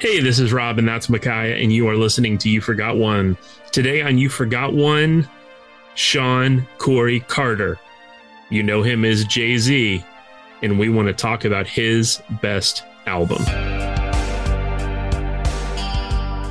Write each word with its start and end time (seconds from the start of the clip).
Hey, 0.00 0.20
this 0.20 0.40
is 0.40 0.52
Rob, 0.52 0.78
and 0.78 0.88
that's 0.88 1.08
Micaiah, 1.08 1.56
and 1.56 1.72
you 1.72 1.88
are 1.88 1.96
listening 1.96 2.36
to 2.38 2.50
You 2.50 2.60
Forgot 2.60 2.96
One. 2.96 3.38
Today 3.70 4.02
on 4.02 4.18
You 4.18 4.28
Forgot 4.28 4.74
One, 4.74 5.28
Shawn 5.94 6.66
Corey 6.78 7.20
Carter. 7.20 7.78
You 8.50 8.64
know 8.64 8.82
him 8.82 9.04
as 9.04 9.24
Jay 9.24 9.56
Z, 9.56 10.04
and 10.62 10.80
we 10.80 10.88
want 10.88 11.06
to 11.06 11.14
talk 11.14 11.44
about 11.44 11.68
his 11.68 12.20
best 12.42 12.82
album. 13.06 13.42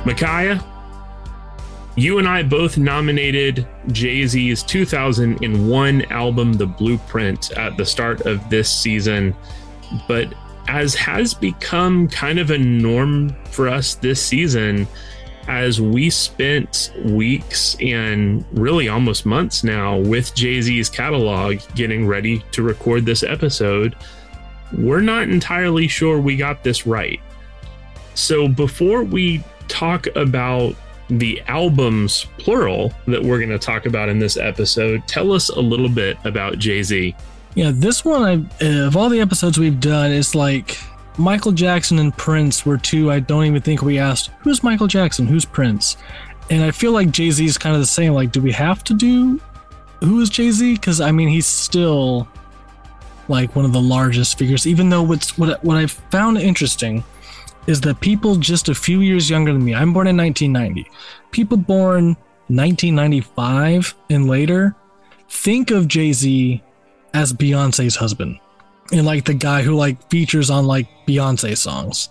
Micaiah, 0.06 0.64
you 1.96 2.18
and 2.18 2.26
I 2.26 2.42
both 2.44 2.78
nominated 2.78 3.68
Jay 3.88 4.26
Z's 4.26 4.62
2001 4.62 6.02
album, 6.06 6.54
The 6.54 6.66
Blueprint, 6.66 7.52
at 7.52 7.76
the 7.76 7.84
start 7.84 8.22
of 8.22 8.48
this 8.48 8.70
season. 8.70 9.36
But 10.08 10.32
as 10.68 10.94
has 10.94 11.34
become 11.34 12.08
kind 12.08 12.38
of 12.38 12.50
a 12.50 12.58
norm 12.58 13.34
for 13.46 13.68
us 13.68 13.94
this 13.96 14.24
season, 14.24 14.86
as 15.48 15.80
we 15.80 16.08
spent 16.08 16.92
weeks 17.04 17.76
and 17.80 18.44
really 18.52 18.88
almost 18.88 19.26
months 19.26 19.62
now 19.62 19.98
with 19.98 20.34
Jay 20.34 20.60
Z's 20.60 20.88
catalog 20.88 21.58
getting 21.74 22.06
ready 22.06 22.42
to 22.52 22.62
record 22.62 23.04
this 23.04 23.22
episode, 23.22 23.94
we're 24.72 25.00
not 25.00 25.24
entirely 25.24 25.86
sure 25.86 26.18
we 26.18 26.36
got 26.36 26.64
this 26.64 26.86
right. 26.86 27.20
So 28.14 28.48
before 28.48 29.02
we 29.04 29.44
talk 29.68 30.06
about 30.16 30.74
the 31.08 31.42
albums, 31.48 32.26
plural, 32.38 32.92
that 33.06 33.22
we're 33.22 33.38
going 33.38 33.50
to 33.50 33.58
talk 33.58 33.86
about 33.86 34.08
in 34.08 34.18
this 34.18 34.36
episode, 34.36 35.06
tell 35.06 35.32
us 35.32 35.50
a 35.50 35.60
little 35.60 35.88
bit 35.88 36.16
about 36.24 36.58
Jay 36.58 36.82
Z. 36.82 37.14
Yeah, 37.54 37.70
this 37.72 38.04
one, 38.04 38.22
I, 38.22 38.64
uh, 38.64 38.86
of 38.86 38.96
all 38.96 39.08
the 39.08 39.20
episodes 39.20 39.58
we've 39.58 39.78
done, 39.78 40.10
it's 40.10 40.34
like 40.34 40.78
Michael 41.18 41.52
Jackson 41.52 41.98
and 42.00 42.16
Prince 42.16 42.66
were 42.66 42.76
two 42.76 43.12
I 43.12 43.20
don't 43.20 43.44
even 43.44 43.62
think 43.62 43.82
we 43.82 43.98
asked, 43.98 44.30
who's 44.40 44.62
Michael 44.62 44.88
Jackson? 44.88 45.26
Who's 45.26 45.44
Prince? 45.44 45.96
And 46.50 46.62
I 46.62 46.72
feel 46.72 46.92
like 46.92 47.10
Jay 47.10 47.30
Z 47.30 47.44
is 47.44 47.56
kind 47.56 47.74
of 47.74 47.80
the 47.80 47.86
same. 47.86 48.12
Like, 48.12 48.32
do 48.32 48.40
we 48.40 48.52
have 48.52 48.82
to 48.84 48.94
do 48.94 49.40
who 50.00 50.20
is 50.20 50.28
Jay 50.28 50.50
Z? 50.50 50.74
Because 50.74 51.00
I 51.00 51.12
mean, 51.12 51.28
he's 51.28 51.46
still 51.46 52.28
like 53.28 53.54
one 53.56 53.64
of 53.64 53.72
the 53.72 53.80
largest 53.80 54.38
figures. 54.38 54.66
Even 54.66 54.90
though 54.90 55.02
what's 55.02 55.38
what 55.38 55.62
what 55.64 55.76
I 55.76 55.86
found 55.86 56.38
interesting 56.38 57.04
is 57.66 57.80
that 57.82 58.00
people 58.00 58.36
just 58.36 58.68
a 58.68 58.74
few 58.74 59.00
years 59.00 59.30
younger 59.30 59.52
than 59.52 59.64
me. 59.64 59.74
I'm 59.74 59.92
born 59.92 60.06
in 60.06 60.16
1990. 60.16 60.90
People 61.30 61.56
born 61.56 62.08
1995 62.48 63.94
and 64.10 64.28
later 64.28 64.76
think 65.28 65.70
of 65.70 65.88
Jay 65.88 66.12
Z 66.12 66.62
as 67.14 67.32
Beyonce's 67.32 67.96
husband 67.96 68.38
and 68.92 69.06
like 69.06 69.24
the 69.24 69.34
guy 69.34 69.62
who 69.62 69.74
like 69.74 70.10
features 70.10 70.50
on 70.50 70.66
like 70.66 70.86
Beyonce 71.06 71.56
songs. 71.56 72.10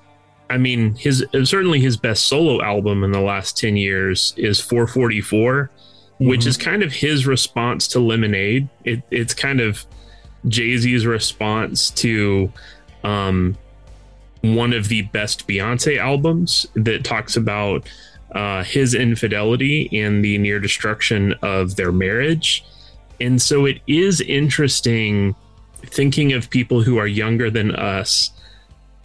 I 0.49 0.57
mean, 0.57 0.95
his 0.95 1.25
certainly 1.43 1.79
his 1.79 1.97
best 1.97 2.27
solo 2.27 2.61
album 2.63 3.03
in 3.03 3.11
the 3.11 3.21
last 3.21 3.57
10 3.57 3.77
years 3.77 4.33
is 4.37 4.59
444, 4.59 5.69
mm-hmm. 5.69 6.27
which 6.27 6.45
is 6.45 6.57
kind 6.57 6.83
of 6.83 6.91
his 6.91 7.25
response 7.25 7.87
to 7.89 7.99
Lemonade. 7.99 8.69
It, 8.83 9.03
it's 9.11 9.33
kind 9.33 9.61
of 9.61 9.85
Jay 10.47 10.77
Z's 10.77 11.05
response 11.05 11.89
to 11.91 12.51
um, 13.03 13.57
one 14.41 14.73
of 14.73 14.89
the 14.89 15.03
best 15.03 15.47
Beyonce 15.47 15.97
albums 15.97 16.67
that 16.75 17.03
talks 17.03 17.35
about 17.37 17.89
uh, 18.33 18.63
his 18.63 18.93
infidelity 18.93 19.89
and 20.01 20.23
the 20.23 20.37
near 20.37 20.59
destruction 20.59 21.33
of 21.41 21.75
their 21.75 21.91
marriage. 21.91 22.65
And 23.23 23.41
so 23.41 23.65
it 23.65 23.79
is 23.87 24.19
interesting 24.19 25.33
thinking 25.85 26.33
of 26.33 26.49
people 26.49 26.81
who 26.81 26.97
are 26.97 27.07
younger 27.07 27.49
than 27.49 27.73
us 27.73 28.31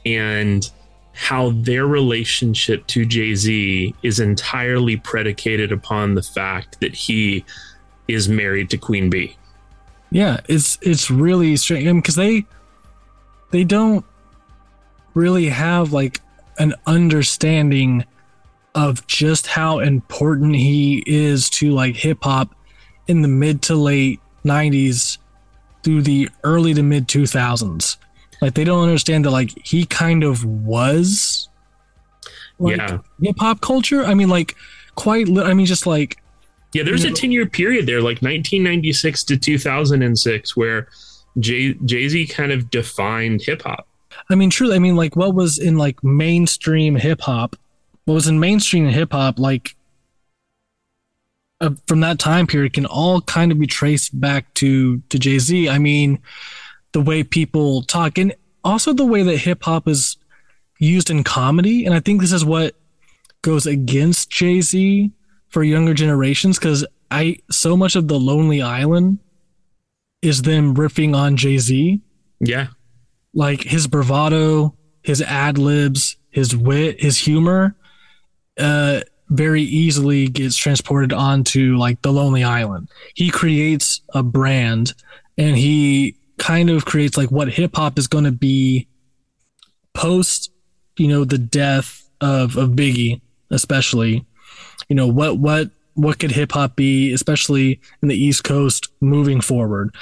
and 0.04 0.68
how 1.12 1.50
their 1.50 1.86
relationship 1.86 2.84
to 2.88 3.06
Jay 3.06 3.36
Z 3.36 3.94
is 4.02 4.18
entirely 4.18 4.96
predicated 4.96 5.70
upon 5.70 6.16
the 6.16 6.22
fact 6.22 6.80
that 6.80 6.96
he 6.96 7.44
is 8.08 8.28
married 8.28 8.70
to 8.70 8.76
Queen 8.76 9.08
Bey. 9.08 9.36
Yeah, 10.10 10.40
it's 10.48 10.78
it's 10.82 11.12
really 11.12 11.54
strange 11.56 12.02
because 12.02 12.16
they 12.16 12.44
they 13.52 13.62
don't 13.62 14.04
really 15.14 15.48
have 15.48 15.92
like 15.92 16.20
an 16.58 16.74
understanding 16.86 18.04
of 18.74 19.06
just 19.06 19.46
how 19.46 19.78
important 19.78 20.56
he 20.56 21.04
is 21.06 21.48
to 21.50 21.70
like 21.70 21.94
hip 21.94 22.18
hop 22.22 22.52
in 23.08 23.22
the 23.22 23.28
mid 23.28 23.62
to 23.62 23.74
late 23.74 24.20
90s 24.44 25.18
through 25.82 26.02
the 26.02 26.28
early 26.44 26.74
to 26.74 26.82
mid 26.82 27.08
2000s. 27.08 27.96
Like 28.40 28.54
they 28.54 28.64
don't 28.64 28.82
understand 28.82 29.24
that 29.24 29.30
like 29.30 29.52
he 29.64 29.84
kind 29.84 30.22
of 30.22 30.44
was 30.44 31.48
like 32.58 32.76
yeah. 32.76 32.98
hip 33.20 33.36
hop 33.38 33.60
culture. 33.60 34.04
I 34.04 34.14
mean 34.14 34.28
like 34.28 34.54
quite 34.94 35.28
li- 35.28 35.44
I 35.44 35.54
mean 35.54 35.66
just 35.66 35.86
like 35.86 36.22
yeah, 36.74 36.82
there's 36.82 37.04
a 37.04 37.10
10 37.10 37.32
year 37.32 37.46
period 37.46 37.86
there 37.86 38.00
like 38.00 38.20
1996 38.20 39.24
to 39.24 39.36
2006 39.38 40.56
where 40.56 40.88
Jay 41.38 41.72
Jay-Z 41.84 42.26
kind 42.26 42.52
of 42.52 42.70
defined 42.70 43.40
hip 43.42 43.62
hop. 43.62 43.88
I 44.30 44.34
mean 44.34 44.50
truly 44.50 44.76
I 44.76 44.78
mean 44.78 44.94
like 44.94 45.16
what 45.16 45.34
was 45.34 45.58
in 45.58 45.76
like 45.76 46.02
mainstream 46.04 46.94
hip 46.94 47.20
hop 47.22 47.56
what 48.04 48.14
was 48.14 48.28
in 48.28 48.38
mainstream 48.38 48.86
hip 48.86 49.12
hop 49.12 49.38
like 49.38 49.74
uh, 51.60 51.70
from 51.86 52.00
that 52.00 52.18
time 52.18 52.46
period 52.46 52.72
can 52.72 52.86
all 52.86 53.20
kind 53.22 53.50
of 53.50 53.58
be 53.58 53.66
traced 53.66 54.18
back 54.18 54.52
to 54.54 54.98
to 55.08 55.18
Jay 55.18 55.38
Z. 55.38 55.68
I 55.68 55.78
mean, 55.78 56.20
the 56.92 57.00
way 57.00 57.22
people 57.22 57.82
talk, 57.82 58.18
and 58.18 58.34
also 58.64 58.92
the 58.92 59.04
way 59.04 59.22
that 59.22 59.38
hip 59.38 59.64
hop 59.64 59.88
is 59.88 60.16
used 60.78 61.10
in 61.10 61.24
comedy, 61.24 61.84
and 61.84 61.94
I 61.94 62.00
think 62.00 62.20
this 62.20 62.32
is 62.32 62.44
what 62.44 62.76
goes 63.42 63.66
against 63.66 64.30
Jay 64.30 64.60
Z 64.60 65.12
for 65.48 65.62
younger 65.62 65.94
generations 65.94 66.58
because 66.58 66.86
I 67.10 67.38
so 67.50 67.76
much 67.76 67.96
of 67.96 68.08
the 68.08 68.18
Lonely 68.18 68.62
Island 68.62 69.18
is 70.22 70.42
them 70.42 70.74
riffing 70.74 71.16
on 71.16 71.36
Jay 71.36 71.58
Z. 71.58 72.00
Yeah, 72.40 72.68
like 73.34 73.62
his 73.62 73.88
bravado, 73.88 74.76
his 75.02 75.22
ad 75.22 75.58
libs, 75.58 76.16
his 76.30 76.56
wit, 76.56 77.00
his 77.00 77.18
humor. 77.18 77.74
Uh, 78.58 79.00
very 79.30 79.62
easily 79.62 80.28
gets 80.28 80.56
transported 80.56 81.12
onto 81.12 81.76
like 81.76 82.00
the 82.02 82.12
Lonely 82.12 82.44
Island. 82.44 82.88
He 83.14 83.30
creates 83.30 84.00
a 84.14 84.22
brand 84.22 84.94
and 85.36 85.56
he 85.56 86.16
kind 86.38 86.70
of 86.70 86.84
creates 86.84 87.16
like 87.16 87.30
what 87.30 87.48
hip 87.48 87.76
hop 87.76 87.98
is 87.98 88.06
going 88.06 88.24
to 88.24 88.32
be 88.32 88.88
post, 89.92 90.50
you 90.96 91.08
know, 91.08 91.24
the 91.24 91.38
death 91.38 92.08
of 92.20 92.56
of 92.56 92.70
Biggie, 92.70 93.20
especially. 93.50 94.24
You 94.88 94.96
know, 94.96 95.06
what 95.06 95.38
what 95.38 95.70
what 95.94 96.18
could 96.18 96.30
hip 96.30 96.52
hop 96.52 96.76
be, 96.76 97.12
especially 97.12 97.80
in 98.02 98.08
the 98.08 98.16
East 98.16 98.44
Coast 98.44 98.88
moving 99.00 99.40
forward? 99.40 99.94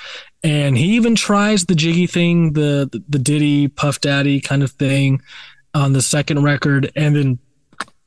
And 0.45 0.77
he 0.79 0.95
even 0.95 1.15
tries 1.15 1.65
the 1.65 1.75
jiggy 1.75 2.07
thing, 2.07 2.53
the 2.53 2.89
the, 2.91 3.03
the 3.09 3.19
Diddy 3.19 3.69
Puff 3.69 4.01
Daddy 4.01 4.41
kind 4.41 4.63
of 4.63 4.73
thing 4.73 5.21
on 5.75 5.93
the 5.93 6.03
second 6.03 6.43
record, 6.43 6.93
and 6.95 7.17
then 7.17 7.39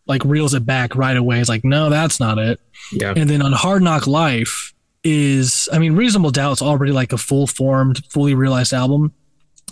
like 0.10 0.26
reels 0.26 0.56
it 0.56 0.66
back 0.66 0.96
right 0.96 1.16
away. 1.16 1.40
It's 1.40 1.48
like, 1.48 1.64
no, 1.64 1.90
that's 1.90 2.20
not 2.20 2.40
it. 2.40 2.60
Yeah. 2.92 3.14
And 3.16 3.30
then 3.30 3.42
on 3.44 3.54
Hard 3.54 3.84
Knock 3.84 4.08
Life 4.08 4.74
is, 5.04 5.70
I 5.72 5.78
mean, 5.78 5.96
Reasonable 5.96 6.32
doubt 6.32 6.50
Doubt's 6.50 6.62
already 6.62 6.92
like 6.92 7.14
a 7.14 7.18
full 7.18 7.46
formed, 7.48 8.04
fully 8.06 8.34
realized 8.34 8.74
album. 8.74 9.14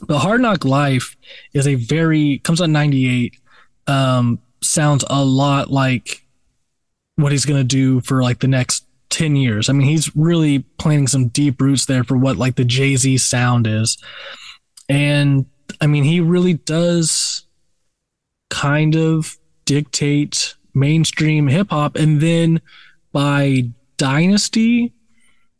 But 0.05 0.19
Hard 0.19 0.41
Knock 0.41 0.63
Life 0.63 1.17
is 1.53 1.67
a 1.67 1.73
very 1.73 2.37
comes 2.39 2.61
out 2.61 2.69
'98. 2.69 3.35
Um, 3.87 4.39
sounds 4.61 5.03
a 5.09 5.25
lot 5.25 5.71
like 5.71 6.23
what 7.15 7.31
he's 7.31 7.45
gonna 7.45 7.63
do 7.63 7.99
for 8.01 8.21
like 8.21 8.39
the 8.39 8.47
next 8.47 8.85
10 9.09 9.35
years. 9.35 9.69
I 9.69 9.73
mean, 9.73 9.87
he's 9.87 10.15
really 10.15 10.59
planting 10.77 11.07
some 11.07 11.29
deep 11.29 11.59
roots 11.59 11.87
there 11.87 12.03
for 12.03 12.15
what 12.15 12.37
like 12.37 12.55
the 12.55 12.65
Jay 12.65 12.95
Z 12.95 13.17
sound 13.17 13.65
is. 13.65 13.97
And 14.87 15.47
I 15.81 15.87
mean, 15.87 16.03
he 16.03 16.19
really 16.19 16.53
does 16.53 17.43
kind 18.51 18.95
of 18.95 19.35
dictate 19.67 20.55
mainstream 20.73 21.47
hip 21.47 21.69
hop. 21.69 21.95
And 21.95 22.19
then 22.21 22.61
by 23.11 23.69
Dynasty, 23.97 24.93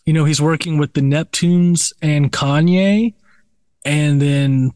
you 0.06 0.14
know, 0.14 0.26
he's 0.26 0.42
working 0.42 0.78
with 0.78 0.94
the 0.94 1.02
Neptunes 1.02 1.94
and 2.02 2.32
Kanye. 2.32 3.14
And 3.86 4.22
then 4.22 4.72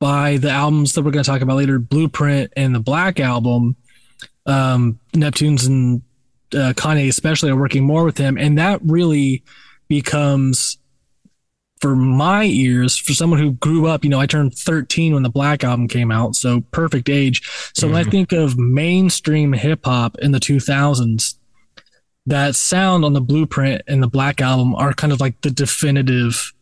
by 0.00 0.36
the 0.36 0.50
albums 0.50 0.92
that 0.92 1.02
we're 1.02 1.12
going 1.12 1.24
to 1.24 1.30
talk 1.30 1.40
about 1.40 1.56
later, 1.56 1.78
Blueprint 1.78 2.52
and 2.56 2.74
the 2.74 2.80
Black 2.80 3.20
Album, 3.20 3.76
um, 4.46 4.98
Neptunes 5.12 5.66
and 5.66 6.02
uh, 6.52 6.72
Kanye 6.74 7.08
especially 7.08 7.50
are 7.50 7.56
working 7.56 7.84
more 7.84 8.04
with 8.04 8.18
him. 8.18 8.36
And 8.36 8.58
that 8.58 8.80
really 8.82 9.44
becomes 9.88 10.78
for 11.80 11.96
my 11.96 12.44
ears, 12.44 12.98
for 12.98 13.14
someone 13.14 13.38
who 13.38 13.52
grew 13.52 13.86
up, 13.86 14.04
you 14.04 14.10
know, 14.10 14.20
I 14.20 14.26
turned 14.26 14.54
13 14.54 15.14
when 15.14 15.22
the 15.22 15.30
Black 15.30 15.64
album 15.64 15.88
came 15.88 16.10
out, 16.10 16.36
so 16.36 16.60
perfect 16.72 17.08
age. 17.08 17.42
So 17.74 17.86
mm-hmm. 17.86 17.92
when 17.92 18.00
I 18.00 18.02
mm-hmm. 18.02 18.10
think 18.10 18.32
of 18.32 18.58
mainstream 18.58 19.52
hip 19.52 19.84
hop 19.84 20.18
in 20.18 20.32
the 20.32 20.38
2000s, 20.40 21.34
that 22.26 22.54
sound 22.54 23.04
on 23.04 23.14
the 23.14 23.20
Blueprint 23.20 23.82
and 23.88 24.02
the 24.02 24.08
Black 24.08 24.40
album 24.40 24.74
are 24.74 24.92
kind 24.92 25.12
of 25.12 25.20
like 25.20 25.40
the 25.40 25.50
definitive 25.50 26.52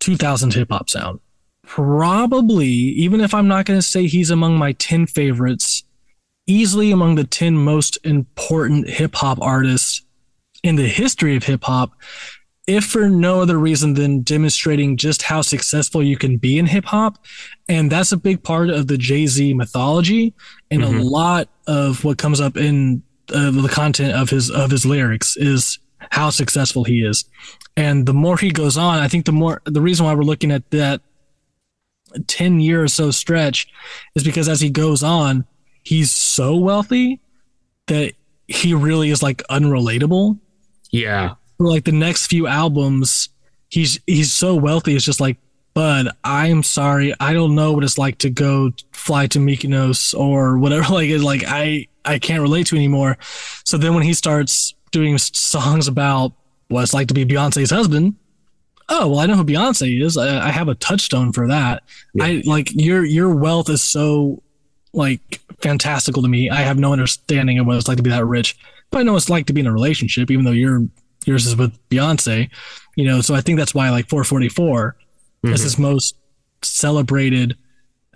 2000s 0.00 0.52
hip 0.52 0.68
hop 0.70 0.90
sound. 0.90 1.20
probably, 1.68 2.66
even 2.66 3.20
if 3.20 3.34
I'm 3.34 3.48
not 3.48 3.66
going 3.66 3.78
to 3.78 3.86
say 3.86 4.06
he's 4.06 4.30
among 4.30 4.56
my 4.56 4.72
10 4.72 5.06
favorites, 5.06 5.84
easily 6.46 6.90
among 6.90 7.14
the 7.14 7.24
10 7.24 7.56
most 7.56 7.98
important 8.04 8.88
hip 8.88 9.14
hop 9.14 9.38
artists 9.40 10.02
in 10.62 10.76
the 10.76 10.88
history 10.88 11.36
of 11.36 11.44
hip 11.44 11.64
hop, 11.64 11.92
if 12.68 12.84
for 12.84 13.08
no 13.08 13.40
other 13.40 13.58
reason 13.58 13.94
than 13.94 14.20
demonstrating 14.20 14.98
just 14.98 15.22
how 15.22 15.40
successful 15.40 16.02
you 16.02 16.18
can 16.18 16.36
be 16.36 16.58
in 16.58 16.66
hip 16.66 16.84
hop. 16.84 17.18
And 17.68 17.90
that's 17.90 18.12
a 18.12 18.16
big 18.16 18.42
part 18.42 18.68
of 18.68 18.86
the 18.86 18.98
Jay 18.98 19.26
Z 19.26 19.54
mythology 19.54 20.34
and 20.70 20.82
mm-hmm. 20.82 20.98
a 20.98 21.02
lot 21.02 21.48
of 21.66 22.04
what 22.04 22.18
comes 22.18 22.40
up 22.40 22.56
in 22.58 23.02
uh, 23.34 23.50
the 23.50 23.70
content 23.70 24.12
of 24.12 24.28
his 24.28 24.50
of 24.50 24.70
his 24.70 24.84
lyrics 24.84 25.36
is 25.36 25.78
how 26.10 26.28
successful 26.28 26.84
he 26.84 27.02
is. 27.02 27.24
And 27.76 28.04
the 28.04 28.14
more 28.14 28.36
he 28.36 28.50
goes 28.50 28.76
on, 28.76 28.98
I 28.98 29.08
think 29.08 29.24
the 29.24 29.32
more 29.32 29.62
the 29.64 29.80
reason 29.80 30.04
why 30.04 30.14
we're 30.14 30.22
looking 30.22 30.52
at 30.52 30.70
that 30.70 31.00
10 32.26 32.60
year 32.60 32.82
or 32.82 32.88
so 32.88 33.10
stretch 33.10 33.66
is 34.14 34.24
because 34.24 34.48
as 34.48 34.60
he 34.60 34.68
goes 34.68 35.02
on, 35.02 35.46
he's 35.82 36.12
so 36.12 36.54
wealthy 36.56 37.20
that 37.86 38.12
he 38.46 38.74
really 38.74 39.08
is 39.08 39.22
like 39.22 39.42
unrelatable. 39.48 40.38
Yeah. 40.90 41.34
Like 41.58 41.84
the 41.84 41.92
next 41.92 42.26
few 42.26 42.46
albums, 42.46 43.28
he's 43.68 44.00
he's 44.06 44.32
so 44.32 44.54
wealthy. 44.54 44.94
It's 44.94 45.04
just 45.04 45.20
like, 45.20 45.38
bud, 45.74 46.08
I'm 46.24 46.62
sorry, 46.62 47.14
I 47.20 47.32
don't 47.32 47.54
know 47.54 47.72
what 47.72 47.84
it's 47.84 47.98
like 47.98 48.18
to 48.18 48.30
go 48.30 48.72
fly 48.92 49.26
to 49.28 49.38
Mykonos 49.38 50.18
or 50.18 50.58
whatever. 50.58 50.92
Like, 50.92 51.10
it's 51.10 51.24
like 51.24 51.44
I 51.46 51.86
I 52.04 52.18
can't 52.18 52.42
relate 52.42 52.66
to 52.68 52.76
anymore. 52.76 53.18
So 53.64 53.76
then 53.76 53.94
when 53.94 54.04
he 54.04 54.14
starts 54.14 54.74
doing 54.90 55.18
songs 55.18 55.88
about 55.88 56.32
what 56.68 56.82
it's 56.82 56.94
like 56.94 57.08
to 57.08 57.14
be 57.14 57.24
Beyonce's 57.26 57.70
husband, 57.70 58.14
oh 58.88 59.08
well, 59.08 59.18
I 59.20 59.26
know 59.26 59.34
who 59.34 59.44
Beyonce 59.44 60.02
is. 60.02 60.16
I, 60.16 60.48
I 60.48 60.50
have 60.50 60.68
a 60.68 60.74
touchstone 60.74 61.32
for 61.32 61.48
that. 61.48 61.82
Yeah. 62.14 62.24
I 62.24 62.42
like 62.44 62.70
your 62.72 63.04
your 63.04 63.34
wealth 63.34 63.68
is 63.68 63.82
so 63.82 64.42
like 64.92 65.40
fantastical 65.60 66.22
to 66.22 66.28
me. 66.28 66.50
I 66.50 66.62
have 66.62 66.78
no 66.78 66.92
understanding 66.92 67.58
of 67.58 67.66
what 67.66 67.76
it's 67.76 67.88
like 67.88 67.98
to 67.98 68.02
be 68.02 68.10
that 68.10 68.24
rich, 68.24 68.56
but 68.90 68.98
I 68.98 69.02
know 69.02 69.16
it's 69.16 69.30
like 69.30 69.46
to 69.46 69.52
be 69.52 69.60
in 69.60 69.66
a 69.66 69.72
relationship, 69.72 70.30
even 70.30 70.44
though 70.44 70.50
your 70.52 70.86
yours 71.28 71.46
is 71.46 71.56
with 71.56 71.78
Beyonce. 71.88 72.50
You 72.96 73.04
know, 73.04 73.20
so 73.20 73.34
I 73.34 73.40
think 73.40 73.58
that's 73.58 73.74
why 73.74 73.90
like 73.90 74.08
444 74.08 74.96
mm-hmm. 75.44 75.54
is 75.54 75.62
his 75.62 75.78
most 75.78 76.16
celebrated 76.62 77.56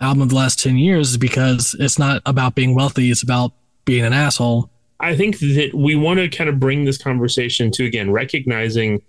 album 0.01 0.23
of 0.23 0.29
the 0.29 0.35
last 0.35 0.59
10 0.59 0.77
years 0.77 1.11
is 1.11 1.17
because 1.17 1.75
it's 1.79 1.97
not 1.97 2.21
about 2.25 2.55
being 2.55 2.75
wealthy, 2.75 3.09
it's 3.09 3.23
about 3.23 3.53
being 3.85 4.03
an 4.03 4.13
asshole. 4.13 4.69
I 4.99 5.15
think 5.15 5.39
that 5.39 5.71
we 5.73 5.95
want 5.95 6.19
to 6.19 6.29
kind 6.29 6.49
of 6.49 6.59
bring 6.59 6.85
this 6.85 6.97
conversation 6.97 7.71
to 7.71 7.85
again 7.85 8.11
recognizing 8.11 9.01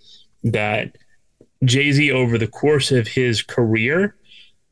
that 0.42 0.96
Jay 1.64 1.92
Z 1.92 2.10
over 2.10 2.36
the 2.36 2.46
course 2.46 2.90
of 2.90 3.06
his 3.06 3.42
career, 3.42 4.16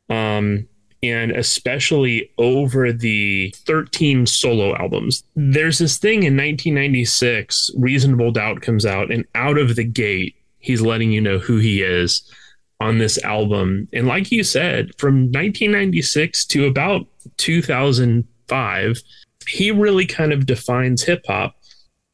um, 0.08 0.68
and 1.02 1.32
especially 1.32 2.30
over 2.38 2.92
the 2.92 3.52
13 3.66 4.26
solo 4.26 4.76
albums. 4.76 5.24
There's 5.34 5.78
this 5.78 5.98
thing 5.98 6.22
in 6.22 6.36
1996, 6.36 7.72
Reasonable 7.76 8.30
Doubt 8.30 8.62
comes 8.62 8.86
out, 8.86 9.10
and 9.10 9.24
out 9.34 9.58
of 9.58 9.74
the 9.74 9.84
gate, 9.84 10.36
he's 10.58 10.80
letting 10.80 11.10
you 11.10 11.20
know 11.20 11.38
who 11.38 11.58
he 11.58 11.82
is 11.82 12.22
on 12.80 12.98
this 12.98 13.22
album. 13.24 13.88
And 13.92 14.06
like 14.06 14.30
you 14.30 14.44
said, 14.44 14.90
from 14.98 15.24
1996 15.24 16.44
to 16.46 16.66
about 16.66 17.06
2005, 17.36 19.02
he 19.48 19.70
really 19.70 20.06
kind 20.06 20.32
of 20.32 20.46
defines 20.46 21.02
hip 21.02 21.24
hop. 21.26 21.56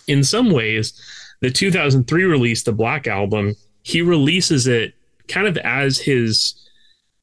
In 0.06 0.24
some 0.24 0.50
ways, 0.50 0.98
the 1.40 1.50
2003 1.50 2.24
release, 2.24 2.62
the 2.62 2.72
Black 2.72 3.06
Album, 3.06 3.54
he 3.82 4.02
releases 4.02 4.66
it 4.66 4.94
kind 5.28 5.46
of 5.46 5.58
as 5.58 5.98
his 5.98 6.67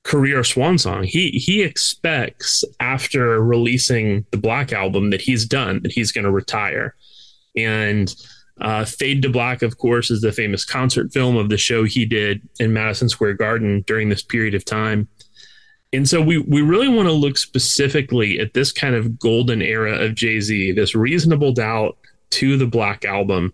career 0.05 0.43
swan 0.43 0.77
song. 0.77 1.03
He 1.03 1.31
he 1.31 1.63
expects 1.63 2.63
after 2.79 3.43
releasing 3.43 4.25
the 4.31 4.37
Black 4.37 4.71
album 4.71 5.09
that 5.09 5.21
he's 5.21 5.45
done, 5.45 5.81
that 5.83 5.91
he's 5.91 6.11
going 6.11 6.23
to 6.23 6.31
retire. 6.31 6.95
And 7.57 8.13
uh, 8.61 8.85
Fade 8.85 9.23
to 9.23 9.29
Black, 9.29 9.61
of 9.61 9.77
course, 9.77 10.11
is 10.11 10.21
the 10.21 10.31
famous 10.31 10.63
concert 10.63 11.11
film 11.11 11.35
of 11.35 11.49
the 11.49 11.57
show 11.57 11.83
he 11.83 12.05
did 12.05 12.41
in 12.59 12.71
Madison 12.71 13.09
Square 13.09 13.33
Garden 13.33 13.83
during 13.87 14.07
this 14.07 14.21
period 14.21 14.53
of 14.53 14.63
time. 14.63 15.09
And 15.91 16.07
so 16.07 16.21
we 16.21 16.37
we 16.37 16.61
really 16.61 16.87
want 16.87 17.07
to 17.07 17.13
look 17.13 17.37
specifically 17.37 18.39
at 18.39 18.53
this 18.53 18.71
kind 18.71 18.95
of 18.95 19.19
golden 19.19 19.61
era 19.61 19.93
of 19.97 20.15
Jay 20.15 20.39
Z, 20.39 20.73
this 20.73 20.93
reasonable 20.93 21.51
doubt 21.51 21.97
to 22.31 22.57
the 22.57 22.67
Black 22.67 23.05
album. 23.05 23.53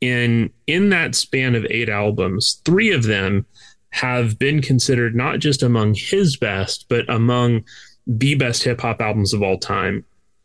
In 0.00 0.50
in 0.66 0.90
that 0.90 1.14
span 1.14 1.54
of 1.54 1.66
eight 1.68 1.88
albums, 1.88 2.62
three 2.64 2.92
of 2.92 3.02
them 3.02 3.44
have 3.90 4.38
been 4.38 4.62
considered 4.62 5.14
not 5.14 5.38
just 5.40 5.62
among 5.62 5.94
his 5.94 6.36
best, 6.36 6.86
but 6.88 7.08
among 7.08 7.64
the 8.06 8.34
best 8.34 8.62
hip 8.62 8.80
hop 8.80 9.00
albums 9.00 9.32
of 9.32 9.42
all 9.42 9.58
time. 9.58 10.04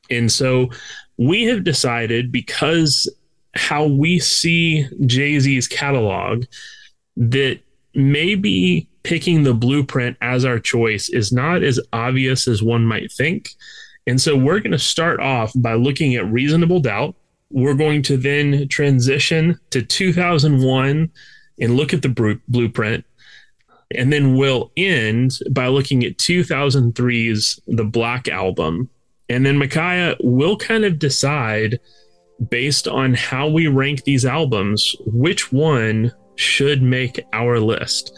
And 0.10 0.32
so 0.32 0.70
we 1.18 1.44
have 1.46 1.64
decided 1.64 2.32
because 2.32 3.10
how 3.56 3.86
we 3.86 4.20
see 4.20 4.88
Jay 5.06 5.40
Z's 5.40 5.68
catalog 5.68 6.46
that 7.18 7.60
maybe 7.94 8.90
picking 9.04 9.44
the 9.44 9.54
blueprint 9.54 10.18
as 10.22 10.44
our 10.44 10.60
choice 10.60 11.10
is 11.10 11.32
not 11.32 11.64
as 11.64 11.80
obvious 11.94 12.48
as 12.48 12.62
one 12.62 12.86
might 12.86 13.12
think. 13.12 13.50
And 14.08 14.20
so 14.20 14.36
we're 14.36 14.60
going 14.60 14.72
to 14.72 14.80
start 14.80 15.20
off 15.20 15.54
by 15.56 15.76
looking 15.76 16.16
at 16.16 16.26
reasonable 16.32 16.80
doubt. 16.80 17.16
We're 17.52 17.76
going 17.76 18.02
to 18.04 18.18
then 18.18 18.68
transition 18.68 19.60
to 19.70 19.82
2001 19.82 21.10
and 21.60 21.78
look 21.78 21.94
at 21.94 22.02
the 22.02 22.40
blueprint. 22.48 23.06
And 23.92 24.12
then 24.12 24.36
we'll 24.36 24.72
end 24.76 25.38
by 25.52 25.68
looking 25.68 26.04
at 26.04 26.18
2003's 26.18 27.60
The 27.68 27.84
Black 27.84 28.28
Album. 28.28 28.90
And 29.30 29.46
then 29.46 29.58
Micaiah 29.58 30.16
will 30.22 30.58
kind 30.58 30.86
of 30.86 31.00
decide 31.00 31.80
based 32.50 32.88
on 32.88 33.14
how 33.14 33.48
we 33.48 33.68
rank 33.68 34.04
these 34.04 34.26
albums 34.26 34.96
which 35.06 35.52
one 35.52 36.12
should 36.36 36.82
make 36.82 37.24
our 37.34 37.60
list. 37.60 38.12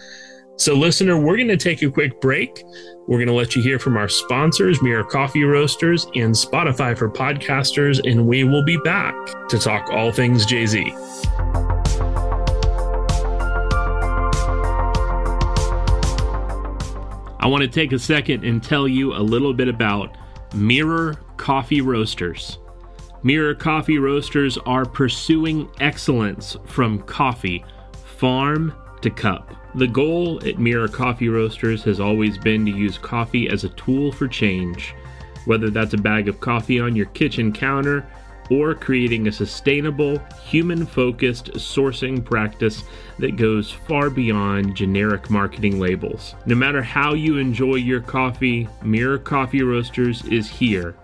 So, 0.60 0.74
listener, 0.74 1.20
we're 1.20 1.38
going 1.38 1.50
to 1.50 1.58
take 1.58 1.84
a 1.84 1.92
quick 1.92 2.20
break. 2.20 2.64
We're 3.08 3.20
going 3.20 3.28
to 3.28 3.34
let 3.34 3.56
you 3.56 3.62
hear 3.62 3.78
from 3.78 3.96
our 3.96 4.10
sponsors, 4.10 4.82
Mirror 4.82 5.04
Coffee 5.04 5.44
Roasters 5.44 6.06
and 6.16 6.34
Spotify 6.34 6.98
for 6.98 7.10
Podcasters, 7.10 8.00
and 8.10 8.26
we 8.26 8.44
will 8.44 8.64
be 8.64 8.78
back 8.78 9.14
to 9.50 9.60
talk 9.60 9.90
all 9.92 10.12
things 10.12 10.48
Jay 10.48 10.66
Z. 10.66 10.92
I 17.48 17.50
want 17.50 17.62
to 17.62 17.70
take 17.70 17.94
a 17.94 18.00
second 18.00 18.44
and 18.44 18.62
tell 18.62 18.90
you 18.90 19.14
a 19.14 19.24
little 19.24 19.54
bit 19.54 19.70
about 19.70 20.18
Mirror 20.54 21.14
Coffee 21.38 21.80
Roasters. 21.80 22.58
Mirror 23.24 23.56
Coffee 23.56 24.00
Roasters 24.00 24.58
are 24.66 24.84
pursuing 24.84 25.70
excellence 25.80 26.58
from 26.66 27.02
coffee, 27.04 27.64
farm 28.04 28.74
to 29.00 29.10
cup. 29.10 29.54
The 29.76 29.88
goal 29.88 30.46
at 30.46 30.60
Mirror 30.60 30.90
Coffee 30.90 31.30
Roasters 31.30 31.84
has 31.86 32.02
always 32.02 32.38
been 32.38 32.66
to 32.66 32.72
use 32.72 32.98
coffee 32.98 33.48
as 33.48 33.64
a 33.64 33.70
tool 33.70 34.12
for 34.12 34.28
change, 34.28 34.94
whether 35.46 35.70
that's 35.70 35.94
a 35.94 35.98
bag 35.98 36.28
of 36.28 36.42
coffee 36.42 36.82
on 36.82 36.98
your 36.98 37.06
kitchen 37.06 37.54
counter 37.54 38.06
or 38.50 38.74
creating 38.74 39.28
a 39.28 39.32
sustainable, 39.32 40.18
human 40.44 40.86
focused 40.86 41.52
sourcing 41.54 42.24
practice 42.24 42.84
that 43.20 43.36
goes 43.36 43.72
far 43.72 44.10
beyond 44.10 44.76
generic 44.76 45.30
marketing 45.30 45.80
labels. 45.80 46.36
No 46.46 46.56
matter 46.56 46.82
how 46.82 47.14
you 47.14 47.38
enjoy 47.38 47.76
your 47.76 48.02
coffee, 48.02 48.68
Mirror 48.84 49.20
Coffee 49.20 49.64
Roasters 49.64 50.26
is 50.26 50.50
here 50.50 50.96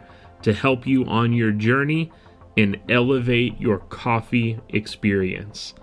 to 0.41 0.53
help 0.53 0.85
you 0.85 1.05
on 1.05 1.33
your 1.33 1.51
journey 1.51 2.11
and 2.57 2.79
elevate 2.89 3.59
your 3.59 3.79
coffee 3.79 4.59
experience. 4.69 5.73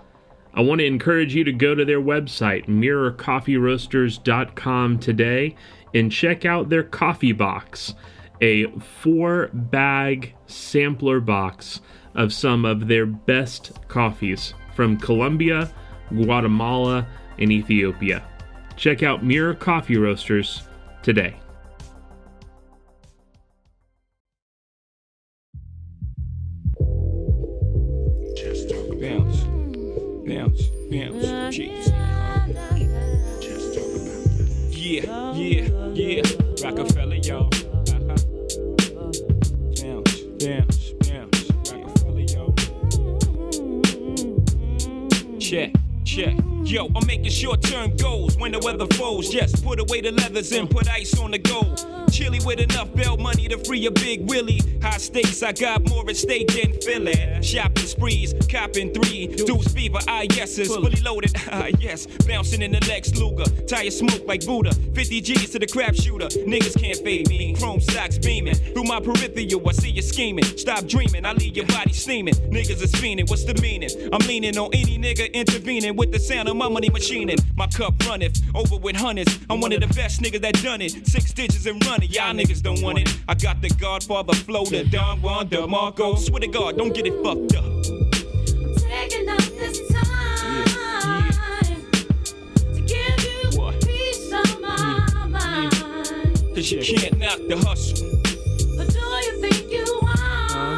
I 0.53 0.61
want 0.61 0.79
to 0.79 0.85
encourage 0.85 1.33
you 1.33 1.45
to 1.45 1.53
go 1.53 1.73
to 1.75 1.85
their 1.85 2.01
website, 2.01 2.67
mirrorcoffeeroasters.com 2.67 4.99
today, 4.99 5.55
and 5.93 6.11
check 6.11 6.45
out 6.45 6.69
their 6.69 6.83
coffee 6.83 7.31
box, 7.31 7.93
a 8.41 8.67
four 8.79 9.49
bag 9.53 10.33
sampler 10.47 11.19
box 11.19 11.81
of 12.15 12.33
some 12.33 12.65
of 12.65 12.87
their 12.87 13.05
best 13.05 13.71
coffees 13.87 14.53
from 14.75 14.97
Colombia, 14.97 15.71
Guatemala, 16.09 17.07
and 17.37 17.51
Ethiopia. 17.51 18.23
Check 18.75 19.03
out 19.03 19.23
Mirror 19.23 19.55
Coffee 19.55 19.97
Roasters 19.97 20.63
today. 21.03 21.40
Check, 45.51 45.73
check. 46.05 46.33
Yo, 46.63 46.87
I'm 46.95 47.05
making 47.05 47.29
short 47.29 47.61
term 47.61 47.93
goals 47.97 48.37
when 48.37 48.53
the 48.53 48.59
weather 48.59 48.87
falls. 48.95 49.33
Yes, 49.33 49.59
put 49.59 49.81
away 49.81 49.99
the 49.99 50.13
leathers 50.13 50.49
and 50.53 50.69
put 50.69 50.89
ice 50.89 51.19
on 51.19 51.31
the 51.31 51.39
gold. 51.39 52.00
Chilly 52.11 52.39
with 52.45 52.59
enough 52.59 52.93
belt 52.93 53.19
money 53.19 53.47
to 53.47 53.57
free 53.57 53.85
a 53.85 53.91
big 53.91 54.29
Willie. 54.29 54.61
High 54.81 54.97
stakes, 54.97 55.41
I 55.41 55.53
got 55.53 55.87
more 55.89 56.07
at 56.09 56.17
stake 56.17 56.47
than 56.47 56.73
Philly. 56.81 57.41
Shopping 57.41 57.85
sprees, 57.85 58.33
copping 58.49 58.93
three. 58.93 59.27
Deuce 59.27 59.71
fever, 59.73 59.99
ah 60.07 60.23
yeses. 60.33 60.67
Fully 60.67 60.99
loaded, 61.01 61.31
ah 61.51 61.67
yes. 61.79 62.05
Bouncing 62.27 62.61
in 62.61 62.71
the 62.71 62.85
Lex 62.87 63.15
Luger. 63.15 63.45
Tire 63.65 63.91
smoke 63.91 64.27
like 64.27 64.45
Buddha. 64.45 64.73
50 64.93 65.21
G's 65.21 65.49
to 65.51 65.59
the 65.59 65.67
crap 65.67 65.95
shooter. 65.95 66.27
Niggas 66.27 66.79
can't 66.79 66.97
fade 66.97 67.29
me. 67.29 67.55
Chrome 67.55 67.79
stocks 67.79 68.17
beaming. 68.17 68.55
Through 68.55 68.83
my 68.83 68.99
peripheral, 68.99 69.69
I 69.69 69.71
see 69.71 69.91
you 69.91 70.01
scheming. 70.01 70.43
Stop 70.43 70.85
dreaming, 70.85 71.25
I 71.25 71.33
leave 71.33 71.55
your 71.55 71.67
body 71.67 71.93
steaming. 71.93 72.33
Niggas 72.51 72.81
is 72.83 72.91
fiending, 72.91 73.29
what's 73.29 73.45
the 73.45 73.53
meaning? 73.61 73.89
I'm 74.11 74.25
leaning 74.27 74.57
on 74.57 74.69
any 74.73 74.97
nigga 74.97 75.31
intervening 75.33 75.95
with 75.95 76.11
the 76.11 76.19
sound 76.19 76.49
of 76.49 76.55
my 76.55 76.67
money 76.67 76.89
machining. 76.89 77.37
My 77.55 77.67
cup 77.67 77.93
runneth 78.07 78.41
over 78.55 78.77
with 78.77 78.95
hundreds. 78.95 79.39
I'm 79.49 79.61
one 79.61 79.71
of 79.71 79.81
the 79.81 79.87
best 79.87 80.21
niggas 80.21 80.41
that 80.41 80.61
done 80.61 80.81
it. 80.81 81.07
Six 81.07 81.31
digits 81.33 81.65
and 81.65 81.83
running, 81.85 82.00
y'all 82.03 82.33
niggas 82.33 82.61
don't 82.61 82.81
want 82.81 82.99
it. 82.99 83.17
I 83.27 83.33
got 83.35 83.61
the 83.61 83.69
Godfather 83.69 84.33
flow, 84.33 84.65
the 84.65 84.83
Don 84.83 85.21
Juan 85.21 85.49
DeMarco. 85.49 86.17
Swear 86.17 86.39
to 86.39 86.47
God, 86.47 86.77
don't 86.77 86.93
get 86.93 87.05
it 87.05 87.13
fucked 87.23 87.55
up. 87.55 87.65
Taking 88.77 89.29
up 89.29 89.39
this 89.39 89.87
time 89.91 90.21
give 92.91 93.23
you 93.23 93.59
What? 93.59 93.85
piece 93.85 94.31
of 94.31 94.61
my 94.61 95.27
mind. 95.27 96.55
Cause 96.55 96.71
you 96.71 96.81
can't 96.81 97.17
knock 97.17 97.39
the 97.47 97.57
hustle. 97.57 98.07
But 98.77 98.89
do 98.91 98.99
you 98.99 99.41
think 99.41 99.71
you 99.71 99.85
are? 100.03 100.77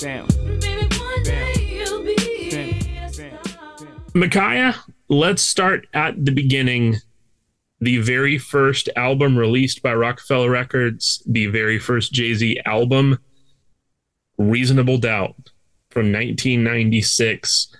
Bam. 0.00 0.26
Baby, 0.60 0.88
one 0.98 1.22
day 1.22 1.54
you'll 1.78 2.02
be 2.04 2.50
a 2.96 3.12
star. 3.12 3.88
Micaiah, 4.14 4.74
let's 5.08 5.42
start 5.42 5.86
at 5.94 6.24
the 6.24 6.32
beginning. 6.32 6.96
The 7.82 7.98
very 7.98 8.38
first 8.38 8.88
album 8.94 9.36
released 9.36 9.82
by 9.82 9.92
Roc-A-Fella 9.92 10.48
Records, 10.48 11.20
the 11.26 11.46
very 11.46 11.80
first 11.80 12.12
Jay 12.12 12.32
Z 12.32 12.60
album, 12.64 13.18
Reasonable 14.38 14.98
Doubt 14.98 15.34
from 15.90 16.12
1996. 16.12 17.76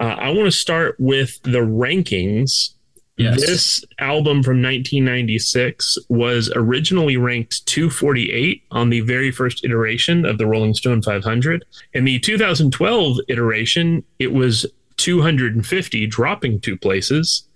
Uh, 0.00 0.04
I 0.04 0.30
want 0.30 0.46
to 0.46 0.50
start 0.50 0.96
with 0.98 1.40
the 1.44 1.60
rankings. 1.60 2.70
Yes. 3.18 3.40
This 3.40 3.84
album 4.00 4.42
from 4.42 4.62
1996 4.62 5.96
was 6.08 6.50
originally 6.56 7.16
ranked 7.16 7.64
248 7.66 8.64
on 8.72 8.90
the 8.90 9.00
very 9.02 9.30
first 9.30 9.64
iteration 9.64 10.24
of 10.24 10.38
the 10.38 10.46
Rolling 10.46 10.74
Stone 10.74 11.02
500. 11.02 11.64
In 11.92 12.04
the 12.04 12.18
2012 12.18 13.18
iteration, 13.28 14.02
it 14.18 14.32
was 14.32 14.66
250, 14.96 16.06
dropping 16.08 16.60
two 16.60 16.76
places. 16.76 17.46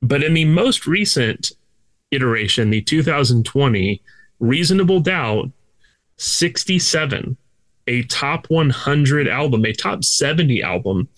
But 0.00 0.22
in 0.22 0.34
the 0.34 0.44
most 0.44 0.86
recent 0.86 1.52
iteration, 2.10 2.70
the 2.70 2.82
2020, 2.82 4.02
Reasonable 4.40 5.00
Doubt, 5.00 5.50
67, 6.16 7.36
a 7.86 8.02
top 8.04 8.46
100 8.48 9.28
album, 9.28 9.64
a 9.64 9.72
top 9.72 10.04
70 10.04 10.62
album 10.62 11.08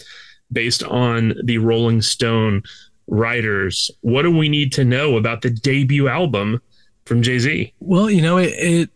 based 0.53 0.83
on 0.83 1.35
the 1.45 1.59
Rolling 1.59 2.03
Stone 2.03 2.63
writers. 3.07 3.91
What 4.01 4.23
do 4.23 4.37
we 4.37 4.49
need 4.49 4.73
to 4.73 4.85
know 4.85 5.17
about 5.17 5.43
the 5.43 5.51
debut 5.51 6.09
album 6.09 6.63
from 7.05 7.23
Jay 7.23 7.39
Z? 7.39 7.75
Well, 7.81 8.09
you 8.11 8.23
know, 8.23 8.39
it, 8.39 8.53
it 8.57 8.91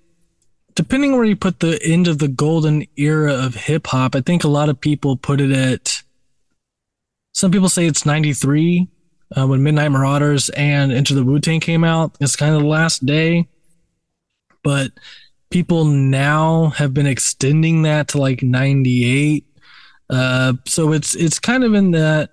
depending 0.75 1.15
where 1.15 1.25
you 1.25 1.37
put 1.37 1.61
the 1.61 1.81
end 1.83 2.09
of 2.09 2.19
the 2.19 2.29
golden 2.29 2.87
era 2.97 3.33
of 3.33 3.55
hip 3.55 3.87
hop, 3.89 4.15
I 4.15 4.21
think 4.21 4.45
a 4.45 4.49
lot 4.49 4.69
of 4.69 4.81
people 4.81 5.17
put 5.17 5.41
it 5.41 5.51
at 5.51 6.03
some 7.33 7.51
people 7.51 7.69
say 7.69 7.87
it's 7.87 8.07
93 8.07 8.89
uh, 9.37 9.47
when 9.47 9.63
Midnight 9.63 9.91
Marauders 9.91 10.49
and 10.51 10.93
Enter 10.93 11.15
the 11.15 11.25
Wu 11.25 11.41
Tang 11.41 11.61
came 11.61 11.85
out. 11.85 12.17
It's 12.21 12.37
kind 12.37 12.55
of 12.55 12.63
the 12.63 12.69
last 12.69 13.05
day. 13.05 13.49
But 14.63 14.93
people 15.51 15.85
now 15.85 16.71
have 16.77 16.95
been 16.95 17.07
extending 17.07 17.83
that 17.83 18.09
to 18.09 18.19
like 18.19 18.43
98. 18.43 19.45
Uh, 20.11 20.55
so 20.67 20.93
it's 20.93 21.15
it's 21.15 21.39
kind 21.39 21.65
of 21.65 21.75
in 21.75 21.93
that 21.93 22.31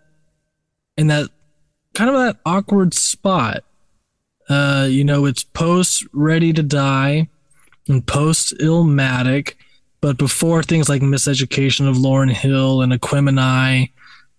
in 0.97 1.07
that 1.07 1.29
kind 1.93 2.09
of 2.09 2.15
that 2.17 2.37
awkward 2.45 2.93
spot. 2.93 3.63
Uh, 4.49 4.87
you 4.89 5.03
know, 5.03 5.25
it's 5.25 5.43
post 5.43 6.05
Ready 6.13 6.51
to 6.53 6.63
Die 6.63 7.27
and 7.87 8.05
post 8.05 8.53
Illmatic, 8.59 9.53
but 10.01 10.17
before 10.17 10.61
things 10.61 10.89
like 10.89 11.01
Miseducation 11.01 11.87
of 11.87 11.95
Lauryn 11.95 12.31
Hill 12.31 12.81
and 12.81 12.91
Aquemini, 12.91 13.91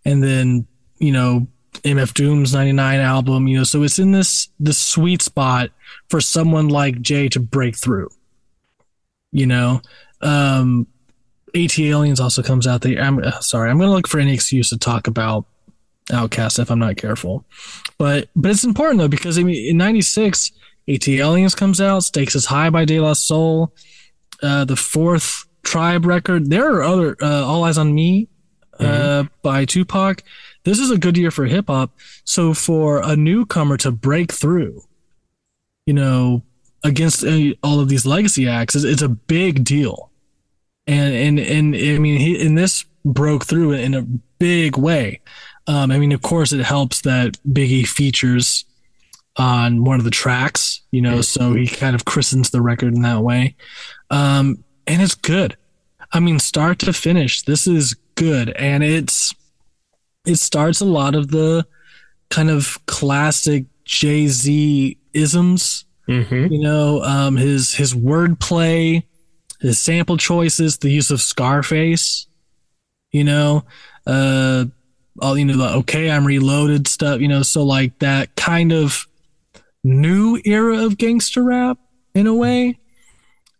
and 0.05 0.23
then 0.23 0.67
you 0.99 1.13
know 1.13 1.47
MF 1.73 2.15
Doom's 2.15 2.55
'99 2.55 3.01
album. 3.01 3.49
You 3.49 3.59
know, 3.59 3.65
so 3.65 3.83
it's 3.83 3.99
in 3.99 4.13
this 4.13 4.49
this 4.61 4.79
sweet 4.79 5.23
spot 5.23 5.71
for 6.09 6.21
someone 6.21 6.69
like 6.69 7.01
Jay 7.01 7.29
to 7.31 7.41
break 7.41 7.77
through. 7.77 8.09
You 9.33 9.47
know, 9.47 9.81
um, 10.21 10.87
ATLiens 11.55 12.21
also 12.21 12.43
comes 12.43 12.67
out 12.67 12.83
there. 12.83 13.01
I'm 13.01 13.19
uh, 13.19 13.41
sorry, 13.41 13.71
I'm 13.71 13.79
gonna 13.79 13.91
look 13.91 14.09
for 14.09 14.21
any 14.21 14.35
excuse 14.35 14.71
to 14.71 14.79
talk 14.79 15.07
about 15.07 15.47
OutKast 16.11 16.59
if 16.59 16.71
I'm 16.71 16.79
not 16.79 16.97
careful. 16.97 17.45
But 17.99 18.29
but 18.37 18.51
it's 18.51 18.65
important 18.65 18.99
though 18.99 19.09
because 19.09 19.39
I 19.39 19.43
mean 19.43 19.71
in 19.71 19.77
'96, 19.77 20.53
ATLiens 20.89 21.57
comes 21.57 21.81
out, 21.81 22.05
Stakes 22.05 22.35
is 22.35 22.47
High 22.47 22.71
by 22.71 22.85
De 22.85 23.01
La 23.01 23.15
Soul, 23.15 23.75
uh, 24.43 24.65
the 24.65 24.77
fourth 24.77 25.47
Tribe 25.63 26.07
record. 26.07 26.51
There 26.51 26.75
are 26.75 26.83
other 26.83 27.17
uh, 27.23 27.45
All 27.45 27.65
Eyes 27.65 27.79
on 27.79 27.95
Me 27.95 28.29
uh, 28.81 29.25
by 29.43 29.65
Tupac. 29.65 30.23
This 30.65 30.79
is 30.79 30.91
a 30.91 30.99
good 30.99 31.17
year 31.17 31.31
for 31.31 31.47
hip 31.47 31.67
hop. 31.69 31.93
So 32.25 32.55
for 32.55 33.03
a 33.03 33.17
newcomer 33.17 33.77
to 33.79 33.91
break 33.91 34.33
through, 34.33 34.83
you 35.87 35.95
know, 35.95 36.43
against 36.85 37.25
uh, 37.25 37.55
all 37.63 37.81
of 37.81 37.89
these 37.89 38.07
legacy 38.07 38.49
acts, 38.49 38.75
it's, 38.75 38.85
it's 38.85 39.03
a 39.03 39.09
big 39.09 39.65
deal. 39.65 40.11
And 40.87 41.15
and 41.15 41.39
and 41.39 41.75
I 41.77 41.99
mean, 41.99 42.19
he 42.19 42.45
and 42.45 42.59
this 42.59 42.85
broke 43.05 43.45
through 43.45 43.73
in 43.73 43.95
a 43.95 44.03
big 44.39 44.77
way. 44.77 45.21
Um, 45.67 45.93
I 45.93 45.99
mean, 45.99 46.13
of 46.13 46.23
course, 46.23 46.53
it 46.53 46.65
helps 46.65 47.03
that 47.03 47.39
Biggie 47.49 47.87
features 47.87 48.65
on 49.37 49.85
one 49.85 49.99
of 49.99 50.05
the 50.05 50.11
tracks, 50.11 50.83
you 50.91 51.01
know, 51.01 51.21
so 51.21 51.55
he 51.55 51.67
kind 51.67 51.95
of 51.95 52.05
christens 52.05 52.51
the 52.51 52.61
record 52.61 52.95
in 52.95 53.03
that 53.03 53.21
way. 53.21 53.55
Um, 54.11 54.65
and 54.87 55.01
it's 55.01 55.15
good. 55.15 55.57
I 56.13 56.21
mean, 56.21 56.39
start 56.39 56.79
to 56.81 56.93
finish, 56.93 57.43
this 57.43 57.67
is 57.67 57.95
good. 58.15 58.51
And 58.51 58.83
it's, 58.83 59.35
it 60.25 60.37
starts 60.37 60.81
a 60.81 60.85
lot 60.85 61.15
of 61.15 61.31
the 61.31 61.67
kind 62.31 62.51
of 62.51 62.79
classic 62.87 63.65
Jay 63.85 64.27
Z 64.29 64.97
isms, 65.13 65.85
Mm-hmm. 66.09 66.53
you 66.53 66.59
know, 66.61 67.01
um, 67.03 67.37
his, 67.37 67.75
his 67.75 67.95
wordplay, 67.95 69.05
his 69.61 69.81
sample 69.81 70.17
choices, 70.17 70.79
the 70.79 70.91
use 70.91 71.13
of 71.13 71.21
Scarface, 71.21 72.27
you 73.13 73.23
know, 73.23 73.65
uh, 74.07 74.65
all, 75.21 75.39
you 75.39 75.45
know, 75.45 75.57
the 75.57 75.69
okay, 75.77 76.11
I'm 76.11 76.27
reloaded 76.27 76.89
stuff, 76.89 77.21
you 77.21 77.29
know, 77.29 77.43
so 77.43 77.63
like 77.63 77.99
that 78.01 78.35
kind 78.35 78.73
of 78.73 79.07
new 79.85 80.41
era 80.45 80.85
of 80.85 80.99
gangster 80.99 81.43
rap 81.43 81.79
in 82.15 82.27
a 82.27 82.35
way 82.35 82.79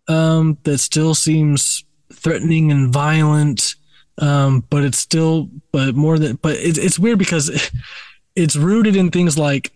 um, 0.09 0.59
that 0.65 0.79
still 0.79 1.15
seems 1.15 1.85
threatening 2.13 2.73
and 2.73 2.93
violent 2.93 3.77
um, 4.19 4.65
but 4.71 4.85
it's 4.85 4.99
still 4.99 5.49
but 5.73 5.95
more 5.95 6.19
than 6.19 6.37
but 6.37 6.57
it's, 6.57 6.79
it's 6.79 6.99
weird 6.99 7.19
because 7.19 7.71
it's 8.37 8.57
rooted 8.57 8.97
in 8.97 9.11
things 9.11 9.39
like 9.39 9.73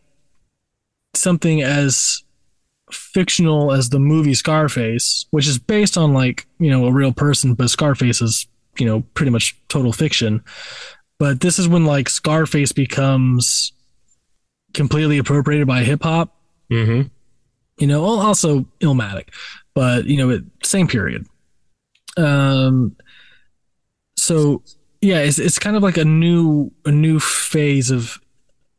something 1.15 1.63
as 1.63 2.23
fictional 2.93 3.73
as 3.73 3.89
the 3.89 3.99
movie 3.99 4.35
Scarface, 4.35 5.27
which 5.31 5.47
is 5.49 5.59
based 5.59 5.97
on 5.99 6.13
like, 6.13 6.47
you 6.59 6.71
know, 6.71 6.87
a 6.87 6.93
real 6.93 7.13
person, 7.13 7.55
but 7.55 7.71
Scarface 7.71 8.23
is, 8.23 8.47
you 8.79 8.87
know, 8.87 9.01
pretty 9.15 9.31
much 9.31 9.57
total 9.69 9.93
fiction. 9.93 10.43
But 11.19 11.41
this 11.41 11.59
is 11.59 11.67
when 11.67 11.85
like 11.85 12.09
Scarface 12.09 12.73
becomes 12.73 13.73
completely 14.75 15.19
appropriated 15.19 15.67
by 15.67 15.83
hip 15.83 16.03
hop, 16.03 16.33
Mm-hmm. 16.71 17.09
you 17.79 17.87
know, 17.87 18.05
also 18.05 18.67
Illmatic, 18.81 19.29
but 19.75 20.05
you 20.05 20.17
know, 20.17 20.31
it, 20.31 20.45
same 20.63 20.89
period. 20.89 21.27
Um, 22.17 22.97
so 24.27 24.63
yeah, 25.01 25.19
it's 25.21 25.39
it's 25.39 25.59
kind 25.59 25.77
of 25.77 25.83
like 25.83 25.97
a 25.97 26.05
new 26.05 26.73
a 26.85 26.91
new 26.91 27.21
phase 27.21 27.91
of 27.91 28.19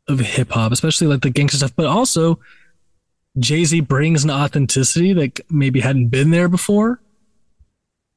of 0.08 0.18
hip 0.20 0.50
hop, 0.50 0.72
especially 0.72 1.06
like 1.06 1.22
the 1.22 1.30
gangster 1.30 1.58
stuff, 1.58 1.74
but 1.76 1.86
also 1.86 2.38
Jay 3.38 3.64
Z 3.64 3.80
brings 3.80 4.24
an 4.24 4.30
authenticity 4.30 5.12
that 5.14 5.40
maybe 5.50 5.80
hadn't 5.80 6.08
been 6.08 6.30
there 6.30 6.48
before. 6.48 7.00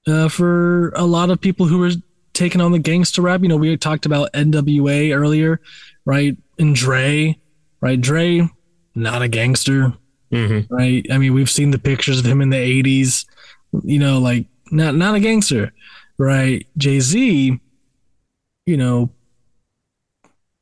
Uh, 0.08 0.28
for 0.30 0.90
a 0.96 1.06
lot 1.06 1.30
of 1.30 1.40
people 1.40 1.68
who 1.68 1.78
were 1.78 1.92
taking 2.34 2.60
on 2.60 2.72
the 2.72 2.80
gangster 2.80 3.22
rap, 3.22 3.42
you 3.42 3.48
know, 3.48 3.58
we 3.58 3.76
talked 3.78 4.06
about 4.08 4.34
NWA 4.34 5.16
earlier, 5.16 5.62
right? 6.06 6.36
And 6.58 6.74
Dre, 6.74 7.38
right? 7.82 8.02
Dre, 8.02 8.50
not 8.96 9.22
a 9.22 9.28
gangster, 9.28 9.94
Mm-hmm. 10.32 10.74
right? 10.74 11.06
I 11.12 11.18
mean, 11.18 11.34
we've 11.34 11.50
seen 11.50 11.72
the 11.72 11.78
pictures 11.78 12.18
of 12.20 12.26
him 12.26 12.42
in 12.42 12.50
the 12.52 12.58
'80s. 12.84 13.26
You 13.84 14.00
know, 14.00 14.18
like 14.20 14.46
not 14.72 14.96
not 14.96 15.14
a 15.16 15.20
gangster, 15.20 15.74
right? 16.22 16.66
Jay 16.78 17.00
Z, 17.00 17.60
you 18.66 18.78
know, 18.78 19.10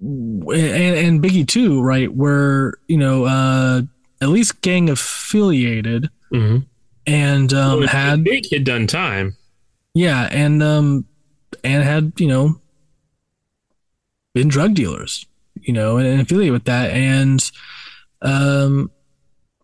and, 0.01 0.51
and 0.53 1.21
Biggie 1.23 1.47
too, 1.47 1.81
right? 1.81 2.13
Were 2.15 2.79
you 2.87 2.97
know 2.97 3.25
uh, 3.25 3.81
at 4.21 4.29
least 4.29 4.61
gang 4.61 4.89
affiliated 4.89 6.09
Mhm. 6.33 6.65
and 7.07 7.53
um, 7.53 7.79
Well, 7.79 7.87
had 7.87 8.23
Big 8.23 8.45
had 8.51 8.63
done 8.63 8.87
time. 8.87 9.35
yeah, 9.93 10.27
and 10.31 10.63
um, 10.63 11.05
and 11.63 11.83
had 11.83 12.13
you 12.17 12.27
know 12.27 12.61
been 14.33 14.47
drug 14.47 14.73
dealers, 14.75 15.25
you 15.61 15.73
know, 15.73 15.97
and, 15.97 16.07
and 16.07 16.21
affiliated 16.21 16.53
with 16.53 16.65
that, 16.65 16.91
and 16.91 17.51
um, 18.21 18.91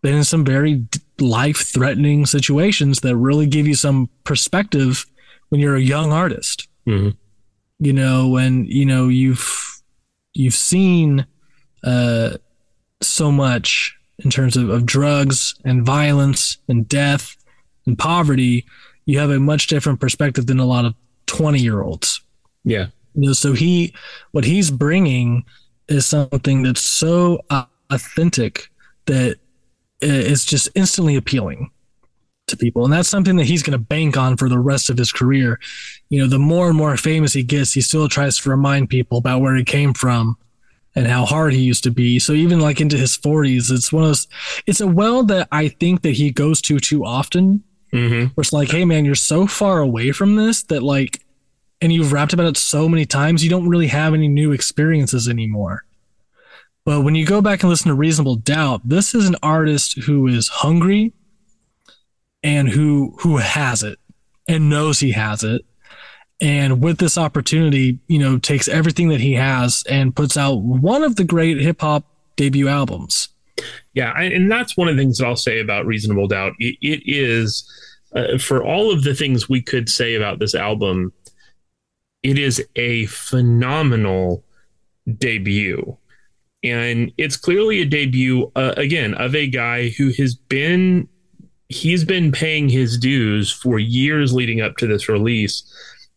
been 0.02 0.16
in 0.16 0.24
some 0.24 0.44
very 0.44 0.84
life 1.18 1.58
threatening 1.58 2.26
situations 2.26 3.00
that 3.00 3.16
really 3.16 3.46
give 3.46 3.66
you 3.66 3.74
some 3.74 4.10
perspective 4.24 5.06
when 5.48 5.60
you're 5.60 5.76
a 5.76 5.80
young 5.82 6.12
artist. 6.12 6.68
Mhm. 6.86 7.16
You 7.78 7.92
know, 7.92 8.28
when 8.28 8.64
you 8.66 8.86
know 8.86 9.08
you've 9.08 9.82
you've 10.34 10.54
seen 10.54 11.26
uh, 11.84 12.36
so 13.02 13.30
much 13.30 13.94
in 14.18 14.30
terms 14.30 14.56
of, 14.56 14.68
of 14.70 14.86
drugs 14.86 15.54
and 15.64 15.84
violence 15.84 16.58
and 16.68 16.88
death 16.88 17.36
and 17.86 17.98
poverty, 17.98 18.64
you 19.04 19.18
have 19.18 19.30
a 19.30 19.38
much 19.38 19.66
different 19.66 20.00
perspective 20.00 20.46
than 20.46 20.58
a 20.58 20.64
lot 20.64 20.84
of 20.84 20.94
20 21.26 21.58
year 21.60 21.82
olds. 21.82 22.22
Yeah. 22.64 22.86
You 23.14 23.28
know, 23.28 23.32
so 23.34 23.52
he, 23.52 23.94
what 24.32 24.44
he's 24.44 24.70
bringing 24.70 25.44
is 25.88 26.06
something 26.06 26.62
that's 26.62 26.80
so 26.82 27.40
authentic 27.90 28.70
that 29.06 29.36
i- 30.02 30.06
is 30.06 30.44
just 30.44 30.68
instantly 30.74 31.14
appealing 31.16 31.70
to 32.46 32.56
people. 32.56 32.84
And 32.84 32.92
that's 32.92 33.08
something 33.08 33.36
that 33.36 33.46
he's 33.46 33.62
going 33.62 33.78
to 33.78 33.84
bank 33.84 34.16
on 34.16 34.36
for 34.36 34.48
the 34.48 34.58
rest 34.58 34.90
of 34.90 34.98
his 34.98 35.12
career. 35.12 35.58
You 36.08 36.20
know, 36.20 36.28
the 36.28 36.38
more 36.38 36.68
and 36.68 36.76
more 36.76 36.96
famous 36.96 37.32
he 37.32 37.42
gets, 37.42 37.72
he 37.72 37.80
still 37.80 38.08
tries 38.08 38.38
to 38.38 38.50
remind 38.50 38.88
people 38.88 39.18
about 39.18 39.40
where 39.40 39.56
he 39.56 39.64
came 39.64 39.94
from 39.94 40.36
and 40.94 41.06
how 41.06 41.26
hard 41.26 41.52
he 41.52 41.60
used 41.60 41.84
to 41.84 41.90
be. 41.90 42.18
So 42.18 42.32
even 42.32 42.60
like 42.60 42.80
into 42.80 42.96
his 42.96 43.16
40s, 43.16 43.70
it's 43.70 43.92
one 43.92 44.04
of 44.04 44.10
those, 44.10 44.28
it's 44.66 44.80
a 44.80 44.86
well 44.86 45.22
that 45.24 45.48
I 45.52 45.68
think 45.68 46.02
that 46.02 46.12
he 46.12 46.30
goes 46.30 46.60
to 46.62 46.78
too 46.78 47.04
often 47.04 47.62
hmm 47.92 48.24
where 48.34 48.42
it's 48.42 48.52
like, 48.52 48.70
hey 48.70 48.84
man, 48.84 49.04
you're 49.04 49.14
so 49.14 49.46
far 49.46 49.78
away 49.78 50.10
from 50.12 50.36
this 50.36 50.62
that 50.64 50.82
like, 50.82 51.22
and 51.80 51.92
you've 51.92 52.12
rapped 52.12 52.32
about 52.32 52.46
it 52.46 52.56
so 52.56 52.88
many 52.88 53.06
times, 53.06 53.44
you 53.44 53.50
don't 53.50 53.68
really 53.68 53.86
have 53.86 54.14
any 54.14 54.28
new 54.28 54.52
experiences 54.52 55.28
anymore. 55.28 55.84
But 56.84 57.02
when 57.02 57.14
you 57.14 57.26
go 57.26 57.40
back 57.40 57.62
and 57.62 57.70
listen 57.70 57.88
to 57.88 57.94
Reasonable 57.94 58.36
Doubt, 58.36 58.88
this 58.88 59.14
is 59.14 59.28
an 59.28 59.36
artist 59.42 59.98
who 60.02 60.26
is 60.26 60.48
hungry 60.48 61.12
and 62.46 62.68
who 62.68 63.12
who 63.18 63.38
has 63.38 63.82
it 63.82 63.98
and 64.46 64.70
knows 64.70 65.00
he 65.00 65.10
has 65.10 65.42
it. 65.42 65.62
And 66.40 66.80
with 66.80 66.98
this 66.98 67.18
opportunity, 67.18 67.98
you 68.06 68.20
know, 68.20 68.38
takes 68.38 68.68
everything 68.68 69.08
that 69.08 69.20
he 69.20 69.32
has 69.32 69.82
and 69.88 70.14
puts 70.14 70.36
out 70.36 70.62
one 70.62 71.02
of 71.02 71.16
the 71.16 71.24
great 71.24 71.58
hip 71.58 71.80
hop 71.80 72.04
debut 72.36 72.68
albums. 72.68 73.30
Yeah, 73.94 74.12
and 74.16 74.50
that's 74.50 74.76
one 74.76 74.86
of 74.86 74.96
the 74.96 75.02
things 75.02 75.18
that 75.18 75.26
I'll 75.26 75.34
say 75.34 75.60
about 75.60 75.86
Reasonable 75.86 76.28
Doubt. 76.28 76.52
It, 76.60 76.76
it 76.80 77.02
is 77.04 77.68
uh, 78.14 78.38
for 78.38 78.62
all 78.62 78.92
of 78.92 79.02
the 79.02 79.14
things 79.14 79.48
we 79.48 79.60
could 79.60 79.88
say 79.88 80.14
about 80.14 80.38
this 80.38 80.54
album, 80.54 81.12
it 82.22 82.38
is 82.38 82.64
a 82.76 83.06
phenomenal 83.06 84.44
debut, 85.18 85.96
and 86.62 87.10
it's 87.16 87.36
clearly 87.36 87.80
a 87.80 87.86
debut 87.86 88.52
uh, 88.54 88.74
again 88.76 89.14
of 89.14 89.34
a 89.34 89.48
guy 89.48 89.88
who 89.88 90.12
has 90.12 90.36
been 90.36 91.08
he's 91.68 92.04
been 92.04 92.32
paying 92.32 92.68
his 92.68 92.98
dues 92.98 93.50
for 93.50 93.78
years 93.78 94.32
leading 94.32 94.60
up 94.60 94.76
to 94.76 94.86
this 94.86 95.08
release 95.08 95.62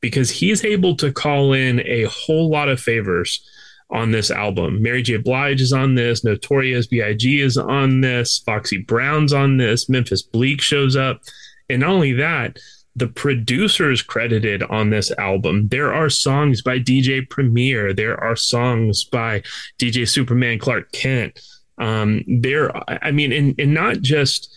because 0.01 0.29
he's 0.29 0.63
able 0.63 0.95
to 0.95 1.11
call 1.11 1.53
in 1.53 1.81
a 1.85 2.03
whole 2.03 2.49
lot 2.49 2.69
of 2.69 2.79
favors 2.79 3.45
on 3.91 4.11
this 4.11 4.29
album. 4.29 4.81
Mary 4.81 5.01
J. 5.01 5.17
Blige 5.17 5.61
is 5.61 5.73
on 5.73 5.95
this, 5.95 6.23
Notorious 6.23 6.87
B.I.G. 6.87 7.41
is 7.41 7.57
on 7.57 8.01
this, 8.01 8.39
Foxy 8.39 8.77
Brown's 8.77 9.33
on 9.33 9.57
this, 9.57 9.89
Memphis 9.89 10.21
Bleek 10.21 10.61
shows 10.61 10.95
up. 10.95 11.21
And 11.69 11.81
not 11.81 11.89
only 11.89 12.13
that, 12.13 12.59
the 12.95 13.07
producers 13.07 14.01
credited 14.01 14.61
on 14.63 14.89
this 14.89 15.11
album. 15.17 15.69
There 15.69 15.93
are 15.93 16.09
songs 16.09 16.61
by 16.61 16.79
DJ 16.79 17.27
Premier, 17.27 17.93
there 17.93 18.21
are 18.21 18.35
songs 18.35 19.03
by 19.03 19.41
DJ 19.79 20.07
Superman 20.07 20.59
Clark 20.59 20.91
Kent. 20.91 21.41
Um, 21.77 22.23
there, 22.27 22.71
I 23.03 23.11
mean, 23.11 23.31
and, 23.31 23.55
and 23.57 23.73
not 23.73 24.01
just 24.01 24.53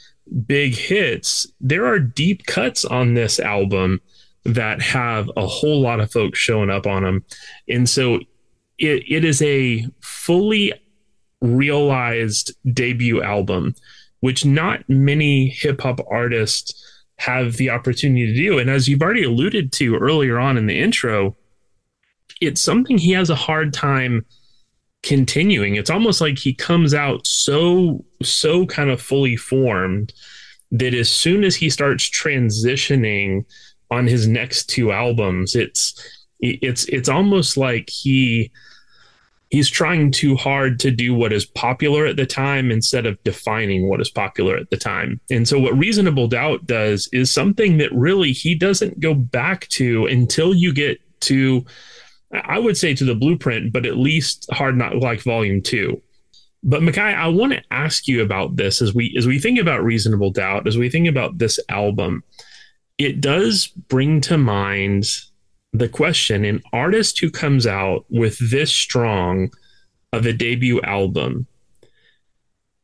big 0.47 0.75
hits, 0.75 1.47
there 1.61 1.87
are 1.87 1.99
deep 1.99 2.47
cuts 2.47 2.85
on 2.85 3.15
this 3.15 3.39
album 3.41 4.01
that 4.45 4.83
have 4.83 5.31
a 5.37 5.47
whole 5.47 5.81
lot 5.81 6.01
of 6.01 6.11
folks 6.11 6.39
showing 6.39 6.71
up 6.71 6.87
on 6.87 7.03
them. 7.05 7.25
And 7.69 7.89
so 7.89 8.17
it, 8.79 9.05
it 9.09 9.25
is 9.25 9.41
a 9.43 9.87
fully 10.01 10.73
realized 11.41 12.55
debut 12.73 13.23
album, 13.23 13.75
which 14.21 14.45
not 14.45 14.89
many 14.89 15.49
hip 15.49 15.81
hop 15.81 16.01
artists 16.11 16.75
have 17.19 17.57
the 17.57 17.71
opportunity 17.71 18.27
to 18.27 18.35
do. 18.35 18.59
And 18.59 18.69
as 18.69 18.89
you've 18.89 19.03
already 19.03 19.25
alluded 19.25 19.73
to 19.75 19.97
earlier 19.97 20.39
on 20.39 20.57
in 20.57 20.67
the 20.67 20.79
intro, 20.79 21.37
it's 22.41 22.61
something 22.61 22.99
he 22.99 23.13
has 23.13 23.31
a 23.31 23.37
hard 23.37 23.73
time 23.73 24.25
continuing. 25.03 25.77
It's 25.77 25.91
almost 25.91 26.21
like 26.21 26.39
he 26.39 26.55
comes 26.55 26.95
out 26.95 27.27
so, 27.27 28.05
so 28.23 28.67
kind 28.67 28.91
of 28.91 29.01
fully 29.01 29.37
formed 29.37 30.13
that 30.71 30.95
as 30.95 31.11
soon 31.11 31.45
as 31.45 31.57
he 31.57 31.69
starts 31.71 32.09
transitioning 32.09 33.45
on 33.91 34.07
his 34.07 34.27
next 34.27 34.67
two 34.67 34.93
albums, 34.93 35.55
it's 35.55 35.95
it's 36.41 36.85
it's 36.87 37.09
almost 37.09 37.57
like 37.57 37.89
he 37.89 38.51
he's 39.51 39.69
trying 39.69 40.11
too 40.11 40.35
hard 40.35 40.81
to 40.81 40.91
do 40.91 41.15
what 41.15 41.33
is 41.33 41.45
popular 41.45 42.07
at 42.07 42.17
the 42.17 42.25
time 42.25 42.71
instead 42.71 43.05
of 43.05 43.23
defining 43.23 43.87
what 43.87 44.01
is 44.01 44.09
popular 44.09 44.57
at 44.57 44.71
the 44.71 44.79
time. 44.79 45.21
And 45.31 45.47
so 45.47 45.61
what 45.61 45.77
reasonable 45.77 46.27
doubt 46.27 46.67
does 46.67 47.07
is 47.13 47.31
something 47.31 47.77
that 47.77 47.93
really 47.93 48.33
he 48.33 48.55
doesn't 48.55 48.99
go 48.99 49.13
back 49.13 49.69
to 49.69 50.07
until 50.07 50.55
you 50.55 50.73
get 50.73 50.99
to 51.21 51.67
I 52.33 52.59
would 52.59 52.77
say 52.77 52.95
to 52.95 53.05
the 53.05 53.15
blueprint, 53.15 53.73
but 53.73 53.87
at 53.87 53.97
least 53.97 54.47
Hard 54.51 54.77
Knock 54.77 54.95
Life 54.95 55.25
volume 55.25 55.63
2. 55.63 56.01
But 56.65 56.83
Micaiah, 56.83 57.17
I 57.17 57.29
want 57.29 57.53
to 57.53 57.63
ask 57.71 58.07
you 58.07 58.23
about 58.23 58.57
this 58.57 58.81
as 58.81 58.95
we 58.95 59.15
as 59.19 59.27
we 59.27 59.39
think 59.39 59.59
about 59.59 59.85
reasonable 59.85 60.31
doubt, 60.31 60.67
as 60.67 60.79
we 60.79 60.89
think 60.89 61.09
about 61.09 61.39
this 61.39 61.59
album, 61.69 62.23
it 62.99 63.21
does 63.21 63.67
bring 63.67 64.21
to 64.23 64.39
mind 64.39 65.07
the 65.73 65.89
question 65.89 66.45
an 66.45 66.63
artist 66.73 67.19
who 67.19 67.31
comes 67.31 67.67
out 67.67 68.05
with 68.11 68.39
this 68.51 68.71
strong 68.71 69.51
of 70.13 70.27
a 70.27 70.33
debut 70.33 70.81
album 70.83 71.47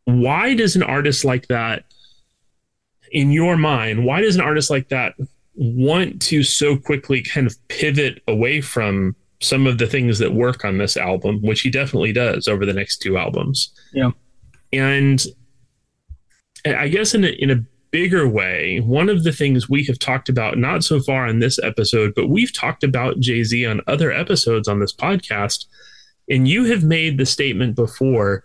why 0.05 0.55
does 0.55 0.75
an 0.75 0.83
artist 0.83 1.23
like 1.23 1.49
that 1.49 1.85
in 3.13 3.31
your 3.31 3.59
mind 3.59 4.07
why 4.07 4.23
does 4.23 4.37
an 4.37 4.41
artist 4.41 4.71
like 4.71 4.89
that 4.89 5.15
want 5.55 6.23
to 6.23 6.43
so 6.43 6.77
quickly 6.77 7.21
kind 7.21 7.47
of 7.47 7.57
pivot 7.69 8.23
away 8.27 8.61
from 8.61 9.15
some 9.41 9.67
of 9.67 9.79
the 9.79 9.87
things 9.87 10.19
that 10.19 10.33
work 10.35 10.65
on 10.65 10.79
this 10.79 10.97
album 10.97 11.41
which 11.43 11.61
he 11.61 11.71
definitely 11.71 12.13
does 12.13 12.49
over 12.49 12.67
the 12.67 12.73
next 12.73 12.99
two 12.99 13.17
albums 13.17 13.73
Yeah. 13.93 14.11
and 14.73 15.25
i 16.67 16.89
guess 16.89 17.15
in 17.15 17.25
a, 17.25 17.29
in 17.29 17.51
a 17.51 17.63
bigger 17.91 18.29
way, 18.29 18.81
one 18.85 19.09
of 19.09 19.25
the 19.25 19.33
things 19.33 19.67
we 19.67 19.83
have 19.85 19.99
talked 19.99 20.29
about, 20.29 20.59
not 20.59 20.85
so 20.85 21.01
far 21.01 21.27
in 21.27 21.39
this 21.39 21.59
episode, 21.63 22.13
but 22.15 22.27
we've 22.29 22.53
talked 22.53 22.85
about 22.85 23.19
Jay 23.19 23.43
Z 23.43 23.65
on 23.65 23.81
other 23.87 24.13
episodes 24.13 24.69
on 24.69 24.79
this 24.79 24.95
podcast. 24.95 25.65
And 26.29 26.47
you 26.47 26.65
have 26.65 26.85
made 26.85 27.17
the 27.17 27.25
statement 27.25 27.77
before 27.77 28.45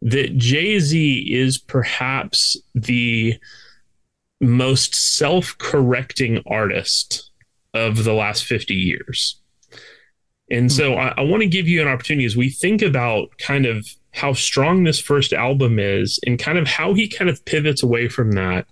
that 0.00 0.38
Jay 0.38 0.78
Z 0.78 1.30
is 1.30 1.58
perhaps 1.58 2.56
the 2.74 3.38
most 4.40 4.94
self 4.94 5.54
correcting 5.58 6.42
artist 6.46 7.30
of 7.74 8.04
the 8.04 8.14
last 8.14 8.44
50 8.46 8.72
years. 8.72 9.37
And 10.50 10.64
hmm. 10.64 10.68
so 10.68 10.94
I, 10.94 11.14
I 11.16 11.20
want 11.22 11.42
to 11.42 11.48
give 11.48 11.68
you 11.68 11.82
an 11.82 11.88
opportunity 11.88 12.24
as 12.24 12.36
we 12.36 12.50
think 12.50 12.82
about 12.82 13.36
kind 13.38 13.66
of 13.66 13.86
how 14.12 14.32
strong 14.32 14.84
this 14.84 15.00
first 15.00 15.32
album 15.32 15.78
is 15.78 16.18
and 16.26 16.38
kind 16.38 16.58
of 16.58 16.66
how 16.66 16.94
he 16.94 17.08
kind 17.08 17.30
of 17.30 17.44
pivots 17.44 17.82
away 17.82 18.08
from 18.08 18.32
that 18.32 18.66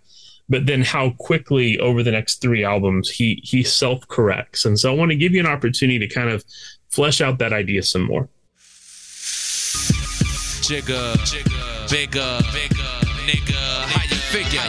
but 0.49 0.67
then 0.67 0.83
how 0.83 1.11
quickly 1.19 1.79
over 1.79 2.03
the 2.03 2.11
next 2.11 2.41
three 2.41 2.65
albums 2.65 3.09
he 3.09 3.41
he 3.43 3.62
self 3.62 4.07
corrects. 4.09 4.65
And 4.65 4.79
so 4.79 4.93
I 4.93 4.97
want 4.97 5.11
to 5.11 5.17
give 5.17 5.33
you 5.33 5.41
an 5.41 5.47
opportunity 5.47 5.99
to 5.99 6.09
kind 6.09 6.31
of 6.31 6.45
flesh 6.89 7.21
out 7.21 7.39
that 7.39 7.53
idea 7.53 7.83
some 7.83 8.03
more. 8.03 8.29
Jigga, 10.67 11.15
bigger, 11.91 12.41
nigga, 13.27 13.83
how 13.87 14.03
you 14.03 14.17
figure? 14.17 14.61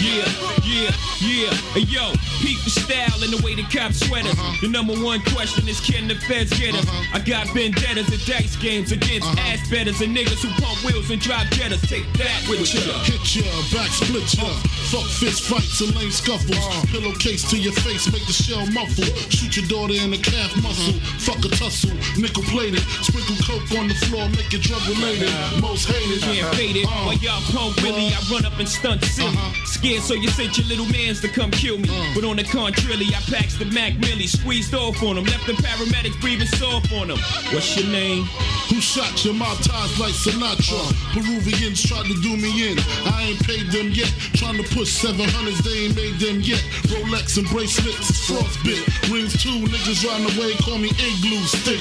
Yeah, 0.00 0.28
yeah, 0.64 1.15
yeah. 1.36 1.52
Yo, 1.76 2.12
peep 2.40 2.56
the 2.64 2.72
style 2.72 3.20
and 3.20 3.32
the 3.32 3.40
way 3.44 3.54
the 3.54 3.62
cops 3.68 4.00
sweaters. 4.00 4.32
Uh-huh. 4.32 4.56
The 4.62 4.68
number 4.68 4.96
one 4.96 5.20
question 5.36 5.68
is 5.68 5.78
can 5.80 6.08
the 6.08 6.16
feds 6.26 6.50
get 6.58 6.74
us? 6.74 6.88
Uh-huh. 6.88 7.16
I 7.16 7.20
got 7.20 7.46
vendettas 7.52 8.08
and 8.08 8.22
dice 8.24 8.56
games 8.56 8.92
against 8.92 9.28
uh-huh. 9.28 9.52
ass 9.52 9.60
betters 9.68 10.00
and 10.00 10.16
niggas 10.16 10.40
who 10.40 10.48
pump 10.56 10.80
wheels 10.84 11.10
and 11.12 11.20
drive 11.20 11.46
jettas. 11.52 11.84
Take 11.84 12.08
that 12.16 12.40
with 12.48 12.64
ya. 12.72 12.80
Hit 13.04 13.20
ya, 13.36 13.44
back 13.68 13.92
split 13.92 14.24
ya. 14.32 14.48
Fuck 14.88 15.08
fist 15.20 15.44
fights 15.44 15.80
and 15.84 15.92
lame 15.94 16.10
scuffles. 16.10 16.56
Pillowcase 16.88 17.44
to 17.50 17.58
your 17.60 17.76
face, 17.84 18.08
make 18.10 18.24
the 18.24 18.32
shell 18.32 18.64
muffle. 18.72 19.04
Shoot 19.28 19.60
your 19.60 19.68
daughter 19.68 19.94
in 19.94 20.10
the 20.10 20.18
calf 20.18 20.56
muscle. 20.64 20.96
Fuck 21.20 21.44
a 21.44 21.52
tussle, 21.52 21.92
nickel 22.16 22.42
plated. 22.48 22.80
Sprinkle 23.04 23.36
coke 23.44 23.68
on 23.76 23.88
the 23.88 23.98
floor, 24.08 24.24
make 24.32 24.48
it 24.56 24.64
drug 24.64 24.80
related. 24.88 25.28
Most 25.60 25.84
hated. 25.84 26.24
Can't 26.24 26.54
fade 26.56 26.76
it. 26.76 26.86
While 26.86 27.20
y'all 27.20 27.42
pump 27.52 27.76
Willie, 27.82 28.08
I 28.08 28.20
run 28.32 28.46
up 28.46 28.58
and 28.58 28.68
stunt 28.68 29.04
silly. 29.04 29.36
Scared 29.64 30.02
so 30.02 30.14
you 30.14 30.28
sent 30.28 30.56
your 30.56 30.66
little 30.66 30.86
mans 30.86 31.20
to 31.26 31.40
come 31.40 31.50
kill 31.50 31.78
me. 31.78 31.88
Uh. 31.90 32.14
But 32.14 32.24
on 32.24 32.36
the 32.36 32.44
contrary, 32.44 33.06
I 33.08 33.20
packs 33.30 33.56
the 33.56 33.64
Mac 33.66 33.98
Millie, 33.98 34.26
squeezed 34.26 34.74
off 34.74 35.02
on 35.02 35.16
them, 35.16 35.24
left 35.24 35.46
the 35.46 35.54
paramedics 35.54 36.20
breathing 36.20 36.46
soft 36.46 36.92
on 36.92 37.08
them. 37.08 37.18
What's 37.52 37.76
your 37.76 37.88
name? 37.90 38.24
Who 38.70 38.80
shot 38.80 39.24
your 39.24 39.34
mouth 39.34 39.62
ties 39.62 39.98
like 39.98 40.14
Sinatra? 40.14 40.78
Peruvians 41.12 41.82
tried 41.82 42.06
to 42.06 42.14
do 42.22 42.36
me 42.36 42.72
in. 42.72 42.78
I 43.06 43.30
ain't 43.30 43.40
paid 43.46 43.70
them 43.70 43.90
yet. 43.90 44.12
Trying 44.34 44.56
to 44.62 44.64
push 44.74 44.90
700s, 45.04 45.62
they 45.64 45.86
ain't 45.86 45.96
made 45.96 46.18
them 46.18 46.40
yet. 46.40 46.62
Rolex 46.90 47.38
and 47.38 47.46
bracelets, 47.48 48.10
is 48.10 48.18
frostbit. 48.28 48.82
Rings 49.10 49.40
two, 49.42 49.66
niggas 49.66 50.04
riding 50.06 50.30
away, 50.36 50.54
call 50.62 50.78
me 50.78 50.90
igloo 50.90 51.42
stick. 51.46 51.80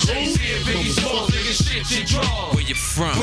Motherfucker. 0.66 1.34
Where 2.54 2.64
you 2.64 2.76
from? 2.76 3.16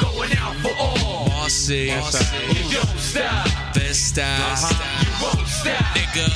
going 0.00 0.36
out 0.36 0.56
for 0.56 0.72
all. 0.78 1.07
Marcy. 1.48 1.76
You 1.76 2.70
don't 2.70 2.98
stop. 2.98 3.46
Best 3.72 4.08
style. 4.08 4.58
You 5.00 5.12
won't 5.22 5.48
stop. 5.48 5.82
Nigga. 5.96 6.28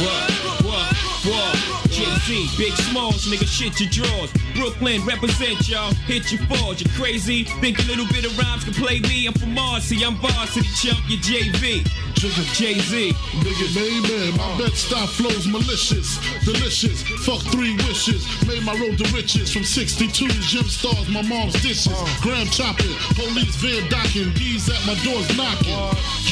What? 0.00 0.64
What? 0.64 0.96
What? 1.26 1.85
Jay-Z, 1.96 2.58
Big 2.58 2.74
Smalls, 2.74 3.24
nigga, 3.24 3.48
shit 3.48 3.80
your 3.80 3.88
drawers. 3.88 4.30
Brooklyn, 4.54 5.02
represent 5.06 5.66
y'all. 5.66 5.94
Hit 6.04 6.30
your 6.30 6.42
falls, 6.42 6.78
you 6.78 6.90
crazy. 6.90 7.44
Think 7.64 7.78
a 7.78 7.88
little 7.88 8.06
bit 8.08 8.26
of 8.26 8.36
rhymes 8.38 8.64
can 8.64 8.74
play 8.74 9.00
me. 9.00 9.26
I'm 9.26 9.32
from 9.32 9.54
Marcy, 9.54 10.04
I'm 10.04 10.16
varsity 10.16 10.68
chump, 10.76 11.00
you 11.08 11.16
JV. 11.16 11.88
Jay-Z. 12.16 13.12
Nigga, 13.12 13.66
Amen. 13.76 14.36
My 14.38 14.58
bed 14.58 14.72
style 14.72 15.06
flows 15.06 15.46
malicious, 15.46 16.18
delicious. 16.44 17.02
Fuck 17.24 17.42
three 17.52 17.76
wishes. 17.88 18.24
Made 18.48 18.62
my 18.64 18.72
road 18.72 18.96
to 18.98 19.04
riches 19.14 19.52
from 19.52 19.64
62 19.64 20.26
to 20.26 20.40
gym 20.40 20.64
stars, 20.64 21.08
my 21.08 21.20
mom's 21.22 21.52
dishes. 21.62 21.92
Graham 22.22 22.46
chopping, 22.48 22.94
police 23.14 23.54
van 23.56 23.88
docking, 23.90 24.32
D's 24.32 24.68
at 24.68 24.80
my 24.86 24.94
doors 25.04 25.28
knocking. 25.36 25.76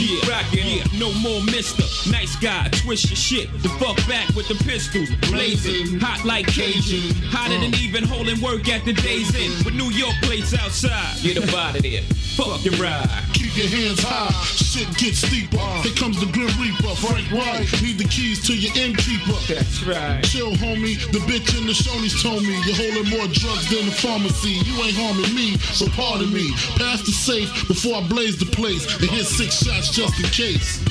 Yeah, 0.00 0.30
rockin', 0.30 0.66
yeah, 0.66 0.84
no 0.98 1.12
more 1.20 1.42
mister. 1.44 1.84
Nice 2.10 2.34
guy, 2.36 2.68
twist 2.72 3.10
your 3.10 3.16
shit. 3.16 3.52
The 3.62 3.68
fuck 3.80 3.96
back 4.08 4.28
with 4.34 4.48
the 4.48 4.56
pistols. 4.64 5.10
Blazing, 5.54 6.00
hot 6.00 6.24
like 6.24 6.46
Cajun. 6.48 7.14
Hotter 7.30 7.58
than 7.60 7.70
mm. 7.70 7.82
even 7.82 8.02
holding 8.02 8.40
work 8.40 8.68
at 8.68 8.84
the 8.84 8.92
day's 8.92 9.30
end. 9.38 9.54
Mm. 9.54 9.64
With 9.64 9.74
New 9.74 9.90
York 9.94 10.14
plates 10.22 10.52
outside. 10.52 11.14
Get 11.22 11.38
up 11.38 11.54
out 11.54 11.76
of 11.76 11.82
there. 11.82 12.02
Fuck 12.34 12.64
your 12.64 12.74
ride. 12.74 13.06
Keep 13.34 13.54
your 13.54 13.70
hands 13.70 14.02
high, 14.02 14.34
shit 14.42 14.90
gets 14.98 15.22
steeper. 15.22 15.62
Here 15.86 15.94
comes 15.94 16.18
the 16.18 16.26
Grim 16.26 16.50
Reaper, 16.58 16.90
Frank 16.98 17.30
White. 17.30 17.70
Need 17.78 18.02
the 18.02 18.08
keys 18.10 18.42
to 18.50 18.52
your 18.58 18.74
innkeeper. 18.74 19.38
That's 19.46 19.86
right. 19.86 20.18
Chill, 20.26 20.58
homie. 20.58 20.98
The 21.14 21.22
bitch 21.22 21.54
in 21.54 21.70
the 21.70 21.76
Shoney's 21.76 22.18
told 22.18 22.42
me 22.42 22.58
you're 22.66 22.74
holding 22.74 23.06
more 23.14 23.30
drugs 23.30 23.70
than 23.70 23.86
the 23.86 23.94
pharmacy. 23.94 24.58
You 24.66 24.74
ain't 24.82 24.98
harming 24.98 25.30
me, 25.38 25.54
so 25.70 25.86
pardon 25.94 26.34
me. 26.34 26.50
Pass 26.82 27.06
the 27.06 27.14
safe 27.14 27.46
before 27.68 28.02
I 28.02 28.08
blaze 28.08 28.38
the 28.42 28.50
place 28.50 28.90
and 28.98 29.06
hit 29.08 29.26
six 29.26 29.62
shots 29.62 29.94
just 29.94 30.18
in 30.18 30.26
case. 30.34 30.82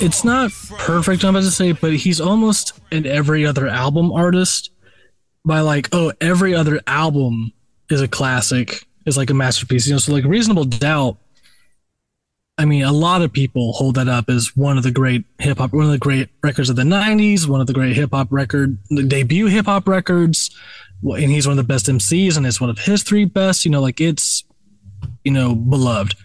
It's 0.00 0.24
not 0.24 0.50
perfect, 0.78 1.24
I'm 1.24 1.30
about 1.30 1.44
to 1.44 1.50
say, 1.50 1.72
but 1.72 1.94
he's 1.94 2.20
almost 2.20 2.78
an 2.92 3.06
every 3.06 3.46
other 3.46 3.66
album 3.68 4.12
artist 4.12 4.70
by 5.44 5.60
like, 5.60 5.88
oh, 5.92 6.12
every 6.20 6.54
other 6.54 6.80
album 6.86 7.52
is 7.90 8.00
a 8.00 8.08
classic, 8.08 8.86
is 9.04 9.16
like 9.16 9.30
a 9.30 9.34
masterpiece. 9.34 9.86
You 9.86 9.94
know, 9.94 9.98
so 9.98 10.12
like 10.12 10.24
Reasonable 10.24 10.64
Doubt, 10.64 11.16
I 12.58 12.64
mean, 12.64 12.84
a 12.84 12.92
lot 12.92 13.22
of 13.22 13.32
people 13.32 13.72
hold 13.72 13.96
that 13.96 14.08
up 14.08 14.30
as 14.30 14.56
one 14.56 14.78
of 14.78 14.82
the 14.82 14.90
great 14.90 15.24
hip 15.38 15.58
hop, 15.58 15.72
one 15.72 15.84
of 15.84 15.90
the 15.90 15.98
great 15.98 16.28
records 16.42 16.70
of 16.70 16.76
the 16.76 16.82
90s, 16.82 17.46
one 17.46 17.60
of 17.60 17.66
the 17.66 17.74
great 17.74 17.94
hip 17.94 18.10
hop 18.12 18.28
record, 18.30 18.78
the 18.90 19.02
debut 19.02 19.46
hip 19.46 19.66
hop 19.66 19.86
records. 19.86 20.54
And 21.02 21.30
he's 21.30 21.46
one 21.46 21.58
of 21.58 21.64
the 21.64 21.72
best 21.72 21.86
MCs, 21.86 22.36
and 22.36 22.46
it's 22.46 22.60
one 22.60 22.70
of 22.70 22.78
his 22.78 23.02
three 23.02 23.26
best. 23.26 23.64
You 23.64 23.70
know, 23.70 23.82
like 23.82 24.00
it's, 24.00 24.44
you 25.24 25.30
know, 25.30 25.54
beloved 25.54 26.16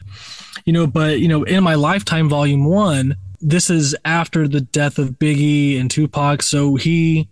you 0.65 0.73
know 0.73 0.87
but 0.87 1.19
you 1.19 1.27
know 1.27 1.43
in 1.43 1.63
my 1.63 1.75
lifetime 1.75 2.29
volume 2.29 2.65
one 2.65 3.15
this 3.41 3.69
is 3.69 3.95
after 4.05 4.47
the 4.47 4.61
death 4.61 4.97
of 4.99 5.11
biggie 5.19 5.79
and 5.79 5.89
tupac 5.91 6.41
so 6.43 6.75
he 6.75 7.27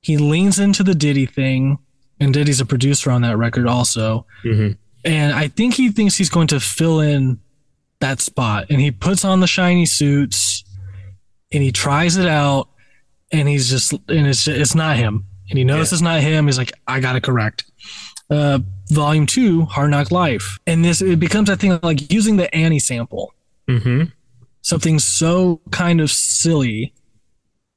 he 0.00 0.16
leans 0.16 0.58
into 0.58 0.82
the 0.82 0.94
diddy 0.94 1.26
thing 1.26 1.78
and 2.20 2.32
diddy's 2.34 2.60
a 2.60 2.66
producer 2.66 3.10
on 3.10 3.22
that 3.22 3.36
record 3.36 3.66
also. 3.66 4.26
Mhm. 4.44 4.76
and 5.04 5.32
i 5.34 5.48
think 5.48 5.74
he 5.74 5.90
thinks 5.90 6.16
he's 6.16 6.30
going 6.30 6.46
to 6.48 6.60
fill 6.60 7.00
in 7.00 7.38
that 8.00 8.20
spot 8.20 8.66
and 8.70 8.80
he 8.80 8.90
puts 8.90 9.24
on 9.24 9.40
the 9.40 9.46
shiny 9.46 9.86
suits 9.86 10.64
and 11.52 11.62
he 11.62 11.70
tries 11.72 12.16
it 12.16 12.26
out 12.26 12.68
and 13.32 13.48
he's 13.48 13.68
just 13.70 13.92
and 13.92 14.26
it's 14.26 14.46
it's 14.48 14.74
not 14.74 14.96
him. 14.96 15.24
And 15.50 15.58
he 15.58 15.64
knows 15.64 15.92
it's 15.92 16.00
not 16.02 16.20
him. 16.20 16.46
He's 16.46 16.58
like 16.58 16.72
i 16.86 17.00
gotta 17.00 17.20
correct. 17.20 17.64
Uh 18.30 18.58
volume 18.90 19.26
two 19.26 19.64
hard 19.66 19.90
knock 19.90 20.10
life. 20.10 20.58
And 20.66 20.84
this 20.84 21.00
it 21.02 21.18
becomes 21.18 21.48
i 21.50 21.56
think 21.56 21.82
like 21.82 22.12
using 22.12 22.36
the 22.36 22.52
annie 22.54 22.78
sample. 22.78 23.32
Mm-hmm. 23.68 24.04
Something 24.64 24.98
so 24.98 25.60
kind 25.70 26.00
of 26.00 26.10
silly 26.10 26.92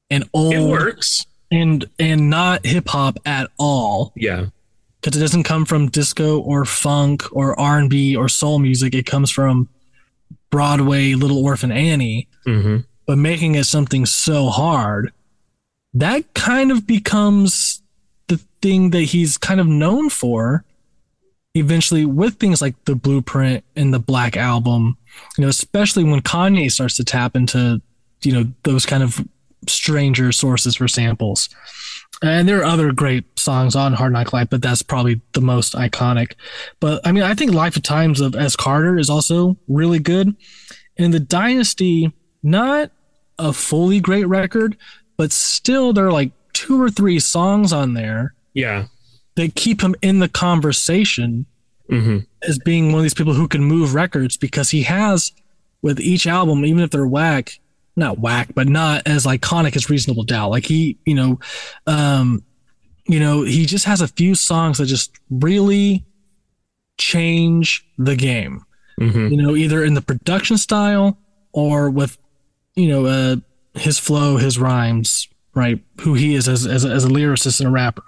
and 0.10 0.24
old 0.34 0.54
It 0.54 0.62
works. 0.62 1.26
and 1.52 1.86
and 2.00 2.30
not 2.30 2.66
hip-hop 2.66 3.20
at 3.26 3.50
all 3.60 4.14
Yeah. 4.16 4.48
because 5.02 5.16
it 5.18 5.20
doesn't 5.22 5.44
come 5.44 5.66
from 5.66 5.90
disco 5.90 6.40
or 6.40 6.66
funk 6.66 7.24
or 7.32 7.58
r&b 7.60 8.16
or 8.16 8.28
soul 8.30 8.58
music 8.60 8.96
it 8.96 9.06
comes 9.06 9.30
from 9.30 9.68
broadway 10.50 11.14
little 11.14 11.44
orphan 11.44 11.72
annie 11.72 12.28
Mm-hmm. 12.46 12.78
but 13.06 13.18
making 13.18 13.56
it 13.56 13.66
something 13.66 14.06
so 14.06 14.48
hard 14.48 15.12
that 15.94 16.34
kind 16.34 16.72
of 16.72 16.88
becomes 16.88 17.82
the 18.28 18.38
thing 18.62 18.92
that 18.92 19.02
he's 19.04 19.38
kind 19.38 19.60
of 19.60 19.68
known 19.68 20.10
for 20.10 20.64
eventually 21.56 22.06
with 22.06 22.36
things 22.36 22.62
like 22.62 22.76
the 22.86 22.96
blueprint 22.96 23.64
and 23.76 23.94
the 23.94 24.00
black 24.00 24.38
album 24.38 24.96
you 25.38 25.42
know 25.44 25.48
especially 25.50 26.04
when 26.04 26.22
kanye 26.22 26.72
starts 26.72 26.96
to 26.98 27.04
tap 27.04 27.36
into 27.36 27.82
you 28.24 28.32
know 28.32 28.46
those 28.64 28.86
kind 28.86 29.04
of 29.04 29.20
stranger 29.68 30.32
sources 30.32 30.76
for 30.76 30.88
samples. 30.88 31.50
And 32.24 32.48
there 32.50 32.60
are 32.62 32.64
other 32.66 32.92
great 32.92 33.26
songs 33.38 33.76
on 33.76 33.94
hard 33.94 34.14
knock 34.14 34.34
life 34.34 34.48
but 34.50 34.62
that's 34.62 34.82
probably 34.82 35.22
the 35.34 35.42
most 35.42 35.74
iconic. 35.74 36.34
But 36.80 37.06
i 37.06 37.12
mean 37.12 37.24
i 37.24 37.34
think 37.34 37.54
life 37.54 37.76
of 37.76 37.84
times 37.84 38.22
of 38.22 38.36
s. 38.36 38.56
Carter 38.56 38.98
is 38.98 39.10
also 39.10 39.58
really 39.68 40.00
good. 40.00 40.36
And 40.98 41.14
the 41.14 41.20
dynasty 41.20 42.12
not 42.44 42.92
a 43.40 43.52
fully 43.54 44.00
great 44.00 44.26
record 44.26 44.78
but 45.18 45.32
still 45.32 45.94
there 45.94 46.08
are 46.08 46.12
like 46.12 46.32
two 46.54 46.82
or 46.82 46.90
three 46.90 47.20
songs 47.20 47.72
on 47.74 47.94
there 47.94 48.34
Yeah. 48.54 48.86
that 49.36 49.56
keep 49.56 49.82
him 49.82 49.96
in 50.02 50.20
the 50.20 50.30
conversation 50.30 51.46
Mm-hmm. 51.90 52.18
as 52.48 52.60
being 52.60 52.88
one 52.92 53.00
of 53.00 53.04
these 53.04 53.14
people 53.14 53.34
who 53.34 53.48
can 53.48 53.64
move 53.64 53.94
records 53.94 54.36
because 54.38 54.70
he 54.72 54.84
has 54.84 55.32
with 55.82 56.00
each 56.02 56.28
album 56.28 56.66
even 56.66 56.84
if 56.84 56.90
they're 56.92 57.08
whack 57.08 57.60
not 57.96 58.20
whack 58.20 58.50
but 58.54 58.68
not 58.68 59.04
as 59.06 59.26
iconic 59.26 59.76
as 59.76 59.90
reasonable 59.90 60.24
doubt 60.24 60.50
like 60.52 60.66
he 60.66 60.98
you 61.06 61.16
know 61.16 61.40
um 61.88 62.44
you 63.08 63.20
know 63.20 63.44
he 63.44 63.66
just 63.66 63.86
has 63.86 64.02
a 64.02 64.08
few 64.10 64.36
songs 64.36 64.80
that 64.80 64.86
just 64.88 65.12
really 65.30 66.04
change 66.98 67.86
the 67.98 68.16
game 68.16 68.64
Mm-hmm. 69.00 69.28
you 69.28 69.38
know 69.38 69.56
either 69.56 69.84
in 69.84 69.94
the 69.94 70.02
production 70.02 70.58
style 70.58 71.20
or 71.54 71.92
with 71.92 72.18
you 72.76 72.88
know 72.88 73.06
uh 73.06 73.36
his 73.76 74.00
flow 74.00 74.38
his 74.38 74.58
rhymes 74.58 75.28
right 75.54 75.80
who 76.02 76.16
he 76.16 76.34
is 76.34 76.48
as 76.48 76.66
as 76.66 76.84
as 76.84 77.06
a 77.06 77.08
lyricist 77.08 77.60
and 77.60 77.70
a 77.70 77.72
rapper 77.72 78.02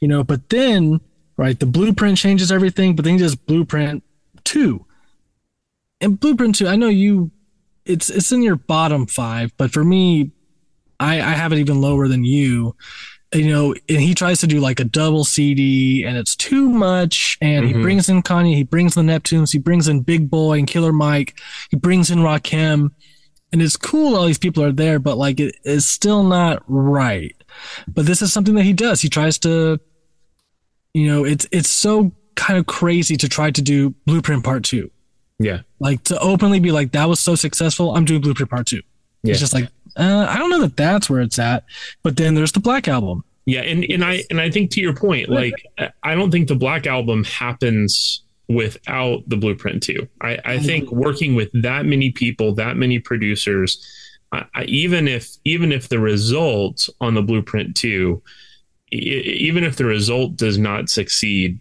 you 0.00 0.06
know 0.06 0.22
but 0.22 0.48
then 0.50 1.00
right? 1.36 1.58
The 1.58 1.66
blueprint 1.66 2.18
changes 2.18 2.50
everything 2.52 2.94
but 2.96 3.04
then 3.04 3.14
he 3.14 3.18
does 3.20 3.34
blueprint 3.34 4.02
2 4.44 4.84
and 6.00 6.18
blueprint 6.20 6.54
2 6.56 6.68
i 6.68 6.76
know 6.76 6.88
you 6.88 7.30
it's 7.86 8.10
it's 8.10 8.30
in 8.32 8.42
your 8.42 8.56
bottom 8.56 9.06
five 9.06 9.52
but 9.56 9.70
for 9.70 9.82
me 9.84 10.30
i 11.00 11.14
i 11.16 11.30
have 11.30 11.52
it 11.52 11.58
even 11.58 11.80
lower 11.80 12.08
than 12.08 12.24
you. 12.24 12.74
You 13.34 13.48
know 13.48 13.74
and 13.88 14.00
he 14.00 14.14
tries 14.14 14.38
to 14.40 14.46
do 14.46 14.60
like 14.60 14.78
a 14.80 14.84
double 14.84 15.24
cd 15.24 16.04
and 16.04 16.16
it's 16.16 16.36
too 16.36 16.68
much 16.68 17.36
and 17.40 17.64
he 17.66 17.72
Mhm. 17.72 17.82
brings 17.82 18.08
in 18.08 18.22
kanye 18.22 18.54
he 18.54 18.62
brings 18.62 18.96
in 18.96 19.06
the 19.06 19.12
neptunes 19.12 19.50
he 19.52 19.58
brings 19.58 19.88
in 19.88 20.00
Big 20.02 20.30
Boi 20.30 20.58
and 20.58 20.68
killer 20.68 20.92
mike 20.92 21.34
he 21.70 21.76
brings 21.76 22.10
in 22.10 22.18
rakim. 22.18 22.90
And 23.52 23.62
it's 23.62 23.76
cool 23.76 24.14
all 24.16 24.26
these 24.26 24.38
people 24.38 24.62
are 24.62 24.72
there 24.72 24.98
but 25.00 25.16
like 25.16 25.40
it 25.40 25.54
is 25.64 25.84
still 25.88 26.22
not 26.22 26.62
right. 26.68 27.34
But 27.88 28.06
this 28.06 28.20
is 28.22 28.32
something 28.32 28.54
that 28.56 28.64
he 28.64 28.72
does. 28.72 29.00
He 29.00 29.08
tries 29.08 29.38
to 29.40 29.78
you 30.94 31.06
know 31.06 31.24
it's 31.24 31.46
it's 31.52 31.70
so 31.70 32.12
kind 32.34 32.58
of 32.58 32.66
crazy 32.66 33.16
to 33.16 33.28
try 33.28 33.50
to 33.50 33.62
do 33.62 33.90
Blueprint 34.06 34.44
Part 34.44 34.64
Two. 34.64 34.90
Yeah. 35.38 35.60
Like 35.80 36.04
to 36.04 36.18
openly 36.20 36.60
be 36.60 36.72
like, 36.72 36.92
that 36.92 37.08
was 37.08 37.20
so 37.20 37.34
successful. 37.34 37.94
I'm 37.94 38.04
doing 38.04 38.20
Blueprint 38.20 38.50
Part 38.50 38.66
Two. 38.66 38.82
Yeah. 39.22 39.32
It's 39.32 39.40
just 39.40 39.52
like, 39.54 39.68
uh, 39.96 40.26
I 40.28 40.38
don't 40.38 40.50
know 40.50 40.60
that 40.60 40.76
that's 40.76 41.10
where 41.10 41.20
it's 41.20 41.38
at. 41.38 41.64
But 42.02 42.16
then 42.16 42.34
there's 42.34 42.52
the 42.52 42.60
Black 42.60 42.88
Album. 42.88 43.24
Yeah, 43.46 43.60
and, 43.60 43.84
and 43.84 44.02
I 44.02 44.24
and 44.30 44.40
I 44.40 44.50
think 44.50 44.70
to 44.70 44.80
your 44.80 44.94
point, 44.94 45.28
like 45.28 45.52
I 46.02 46.14
don't 46.14 46.30
think 46.30 46.48
the 46.48 46.54
Black 46.54 46.86
Album 46.86 47.24
happens 47.24 48.22
without 48.48 49.22
the 49.28 49.36
Blueprint 49.36 49.82
too. 49.82 50.08
I, 50.22 50.38
I 50.44 50.58
think 50.58 50.90
working 50.90 51.34
with 51.34 51.50
that 51.62 51.84
many 51.84 52.10
people, 52.10 52.54
that 52.54 52.78
many 52.78 52.98
producers, 52.98 53.86
I, 54.32 54.46
I, 54.54 54.64
even 54.64 55.08
if 55.08 55.36
even 55.44 55.72
if 55.72 55.90
the 55.90 55.98
result 55.98 56.88
on 57.02 57.12
the 57.12 57.22
Blueprint 57.22 57.76
two, 57.76 58.22
even 58.94 59.64
if 59.64 59.76
the 59.76 59.84
result 59.84 60.36
does 60.36 60.58
not 60.58 60.88
succeed 60.88 61.58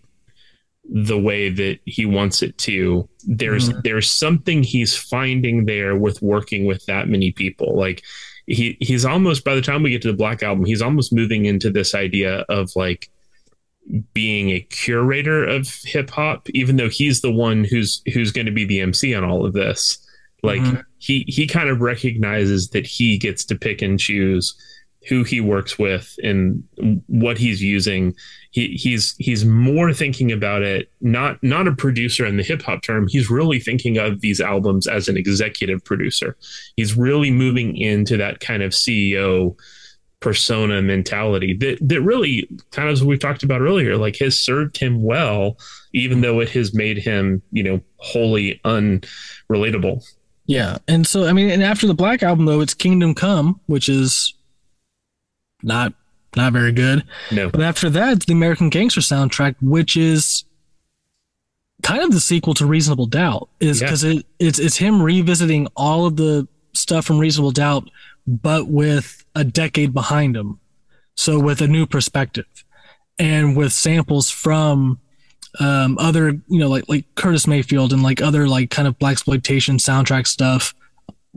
the 0.90 1.18
way 1.20 1.50
that 1.50 1.80
he 1.86 2.06
wants 2.06 2.42
it 2.42 2.58
to, 2.60 3.08
there's 3.26 3.70
there's 3.84 4.10
something 4.12 4.64
he's 4.64 4.96
finding 4.96 5.66
there 5.66 5.96
with 5.96 6.22
working 6.22 6.66
with 6.66 6.86
that 6.88 7.08
many 7.08 7.32
people. 7.32 7.78
Like 7.78 8.04
he 8.48 8.78
he's 8.82 9.06
almost 9.06 9.44
by 9.46 9.56
the 9.56 9.62
time 9.62 9.82
we 9.84 9.92
get 9.92 10.02
to 10.04 10.12
the 10.12 10.18
Black 10.18 10.44
Album, 10.44 10.66
he's 10.66 10.82
almost 10.82 11.14
moving 11.14 11.46
into 11.46 11.70
this 11.70 11.96
idea 11.96 12.40
of 12.50 12.70
like 12.76 13.10
being 14.14 14.50
a 14.50 14.60
curator 14.62 15.46
of 15.46 15.68
hip 15.84 16.10
hop, 16.10 16.50
even 16.52 16.78
though 16.78 16.90
he's 16.90 17.22
the 17.22 17.32
one 17.32 17.64
who's 17.64 18.02
who's 18.14 18.32
going 18.32 18.46
to 18.46 18.52
be 18.52 18.66
the 18.66 18.82
MC 18.82 19.14
on 19.16 19.24
all 19.24 19.46
of 19.46 19.54
this. 19.54 19.98
Like 20.42 20.62
Mhm. 20.62 20.84
he 20.98 21.24
he 21.28 21.48
kind 21.48 21.70
of 21.70 21.80
recognizes 21.82 22.70
that 22.70 22.86
he 22.86 23.18
gets 23.18 23.46
to 23.46 23.56
pick 23.56 23.82
and 23.82 23.98
choose 24.00 24.54
who 25.08 25.24
he 25.24 25.42
works 25.42 25.78
with 25.78 26.18
and 26.24 26.64
what 27.08 27.38
he's 27.38 27.62
using. 27.62 28.16
He 28.52 28.70
he's 28.70 29.16
he's 29.18 29.46
more 29.46 29.94
thinking 29.94 30.32
about 30.32 30.62
it 30.62 30.90
not 31.02 31.42
not 31.44 31.68
a 31.68 31.74
producer 31.74 32.26
in 32.26 32.38
the 32.38 32.44
hip 32.44 32.62
hop 32.62 32.84
term. 32.84 33.08
He's 33.08 33.30
really 33.30 33.60
thinking 33.60 33.98
of 33.98 34.22
these 34.22 34.40
albums 34.40 34.88
as 34.88 35.08
an 35.08 35.18
executive 35.18 35.84
producer. 35.84 36.38
He's 36.76 36.96
really 36.96 37.32
moving 37.32 37.78
into 37.78 38.18
that 38.18 38.40
kind 38.40 38.64
of 38.64 38.72
CEO 38.72 39.58
persona 40.20 40.82
mentality 40.82 41.54
that 41.54 41.78
that 41.82 42.02
really 42.02 42.48
kind 42.72 42.88
of 42.88 42.94
as 42.94 43.04
we 43.04 43.18
talked 43.18 43.44
about 43.44 43.60
earlier 43.60 43.98
like 43.98 44.16
has 44.16 44.40
served 44.40 44.78
him 44.78 45.04
well 45.04 45.58
even 45.92 46.22
though 46.22 46.40
it 46.40 46.48
has 46.48 46.74
made 46.74 46.98
him 46.98 47.42
you 47.52 47.62
know 47.62 47.82
wholly 47.98 48.58
unrelatable 48.64 50.02
Yeah. 50.46 50.78
And 50.88 51.08
so, 51.08 51.26
I 51.26 51.34
mean, 51.34 51.50
and 51.50 51.64
after 51.64 51.88
the 51.88 51.94
Black 51.94 52.24
Album, 52.24 52.46
though, 52.46 52.62
it's 52.62 52.74
Kingdom 52.74 53.16
Come, 53.16 53.60
which 53.68 53.88
is 53.88 54.34
not 55.64 55.94
not 56.36 56.52
very 56.54 56.72
good. 56.72 57.04
no 57.32 57.50
But 57.50 57.62
after 57.62 57.90
that, 57.92 58.26
the 58.26 58.34
American 58.34 58.70
Gangster 58.70 59.02
soundtrack, 59.02 59.56
which 59.62 59.96
is 59.96 60.46
kind 61.84 62.02
of 62.02 62.12
the 62.12 62.20
sequel 62.20 62.54
to 62.56 62.66
Reasonable 62.66 63.06
Doubt, 63.06 63.50
is 63.60 63.82
Yeah. 63.82 63.88
because 63.88 64.04
it, 64.04 64.26
it's 64.40 64.60
it's 64.60 64.78
him 64.78 65.02
revisiting 65.02 65.68
all 65.76 66.06
of 66.06 66.16
the 66.18 66.48
stuff 66.74 67.06
from 67.06 67.20
Reasonable 67.20 67.52
Doubt, 67.52 67.90
but 68.26 68.68
with 68.68 69.24
a 69.36 69.44
decade 69.44 69.94
behind 69.94 70.36
him, 70.36 70.60
so 71.16 71.40
with 71.40 71.62
a 71.62 71.68
new 71.68 71.86
perspective, 71.86 72.46
and 73.20 73.56
with 73.56 73.72
samples 73.74 74.30
from 74.30 75.00
um, 75.60 75.98
other, 76.00 76.30
you 76.48 76.58
know, 76.60 76.68
like 76.70 76.86
like 76.90 77.06
Curtis 77.16 77.46
Mayfield 77.46 77.94
and 77.94 78.02
like 78.02 78.22
other 78.24 78.48
like 78.48 78.72
kind 78.72 78.88
of 78.88 78.98
black 78.98 79.14
exploitation 79.14 79.78
soundtrack 79.78 80.26
stuff 80.26 80.74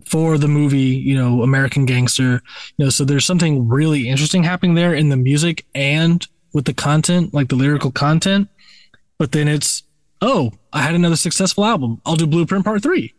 for 0.04 0.38
the 0.38 0.48
movie, 0.48 0.78
you 0.78 1.14
know, 1.16 1.42
American 1.42 1.86
Gangster. 1.86 2.42
You 2.76 2.84
know, 2.84 2.90
so 2.90 3.04
there's 3.04 3.24
something 3.24 3.68
really 3.68 4.08
interesting 4.08 4.42
happening 4.42 4.74
there 4.74 4.94
in 4.94 5.08
the 5.08 5.16
music 5.16 5.64
and 5.74 6.26
with 6.52 6.64
the 6.64 6.74
content, 6.74 7.32
like 7.34 7.48
the 7.48 7.56
lyrical 7.56 7.90
content. 7.90 8.48
But 9.18 9.32
then 9.32 9.48
it's, 9.48 9.82
oh, 10.20 10.52
I 10.72 10.82
had 10.82 10.94
another 10.94 11.16
successful 11.16 11.64
album. 11.64 12.00
I'll 12.04 12.16
do 12.16 12.26
Blueprint 12.26 12.64
Part 12.64 12.82
Three. 12.82 13.14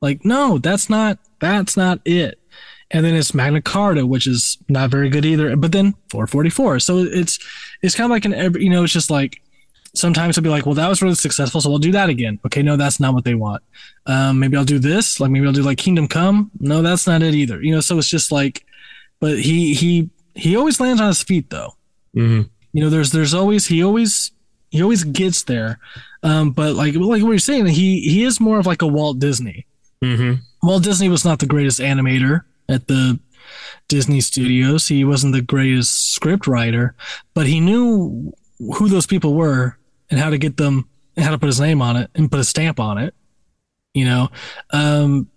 Like, 0.00 0.24
no, 0.24 0.58
that's 0.58 0.88
not 0.88 1.18
that's 1.40 1.76
not 1.76 2.00
it. 2.04 2.38
And 2.90 3.04
then 3.04 3.14
it's 3.14 3.34
Magna 3.34 3.60
Carta, 3.60 4.06
which 4.06 4.26
is 4.26 4.58
not 4.68 4.90
very 4.90 5.08
good 5.08 5.24
either. 5.24 5.56
But 5.56 5.72
then 5.72 5.94
444. 6.10 6.80
So 6.80 6.98
it's 6.98 7.38
it's 7.82 7.94
kind 7.94 8.06
of 8.06 8.10
like 8.10 8.24
an 8.24 8.60
you 8.60 8.70
know, 8.70 8.84
it's 8.84 8.92
just 8.92 9.10
like 9.10 9.42
sometimes 9.96 10.36
I'll 10.36 10.44
be 10.44 10.50
like, 10.50 10.66
well, 10.66 10.74
that 10.74 10.88
was 10.88 11.02
really 11.02 11.14
successful, 11.14 11.60
so 11.60 11.68
we'll 11.70 11.78
do 11.78 11.92
that 11.92 12.08
again. 12.08 12.38
Okay, 12.46 12.62
no, 12.62 12.76
that's 12.76 13.00
not 13.00 13.14
what 13.14 13.24
they 13.24 13.34
want. 13.34 13.62
Um, 14.06 14.38
maybe 14.38 14.56
I'll 14.56 14.64
do 14.64 14.78
this. 14.78 15.18
Like 15.20 15.30
maybe 15.30 15.46
I'll 15.46 15.52
do 15.52 15.62
like 15.62 15.78
Kingdom 15.78 16.06
Come. 16.08 16.50
No, 16.60 16.82
that's 16.82 17.06
not 17.06 17.22
it 17.22 17.34
either. 17.34 17.62
You 17.62 17.74
know, 17.74 17.80
so 17.80 17.98
it's 17.98 18.08
just 18.08 18.30
like, 18.30 18.64
but 19.20 19.38
he 19.38 19.74
he 19.74 20.10
he 20.34 20.56
always 20.56 20.80
lands 20.80 21.00
on 21.00 21.08
his 21.08 21.22
feet 21.22 21.50
though. 21.50 21.74
hmm 22.14 22.42
You 22.72 22.82
know, 22.84 22.90
there's 22.90 23.10
there's 23.12 23.34
always 23.34 23.66
he 23.66 23.82
always 23.82 24.32
he 24.70 24.82
always 24.82 25.04
gets 25.04 25.44
there. 25.44 25.78
Um, 26.22 26.50
but 26.50 26.74
like 26.74 26.94
like 26.94 27.22
what 27.22 27.30
you're 27.30 27.38
saying, 27.38 27.66
he 27.66 28.00
he 28.00 28.22
is 28.24 28.40
more 28.40 28.58
of 28.58 28.66
like 28.66 28.82
a 28.82 28.86
Walt 28.86 29.18
Disney. 29.18 29.66
hmm 30.02 30.34
Walt 30.62 30.82
Disney 30.82 31.08
was 31.08 31.24
not 31.24 31.38
the 31.38 31.46
greatest 31.46 31.80
animator 31.80 32.42
at 32.68 32.88
the 32.88 33.18
Disney 33.88 34.20
studios. 34.20 34.88
He 34.88 35.04
wasn't 35.04 35.32
the 35.32 35.42
greatest 35.42 36.12
script 36.12 36.46
writer, 36.46 36.94
but 37.34 37.46
he 37.46 37.60
knew 37.60 38.32
who 38.58 38.88
those 38.88 39.06
people 39.06 39.34
were 39.34 39.76
and 40.10 40.20
how 40.20 40.30
to 40.30 40.38
get 40.38 40.56
them 40.56 40.88
and 41.16 41.24
how 41.24 41.30
to 41.30 41.38
put 41.38 41.46
his 41.46 41.60
name 41.60 41.82
on 41.82 41.96
it 41.96 42.10
and 42.14 42.30
put 42.30 42.40
a 42.40 42.44
stamp 42.44 42.80
on 42.80 42.98
it. 42.98 43.14
You 43.94 44.04
know, 44.04 44.28
um, 44.70 45.30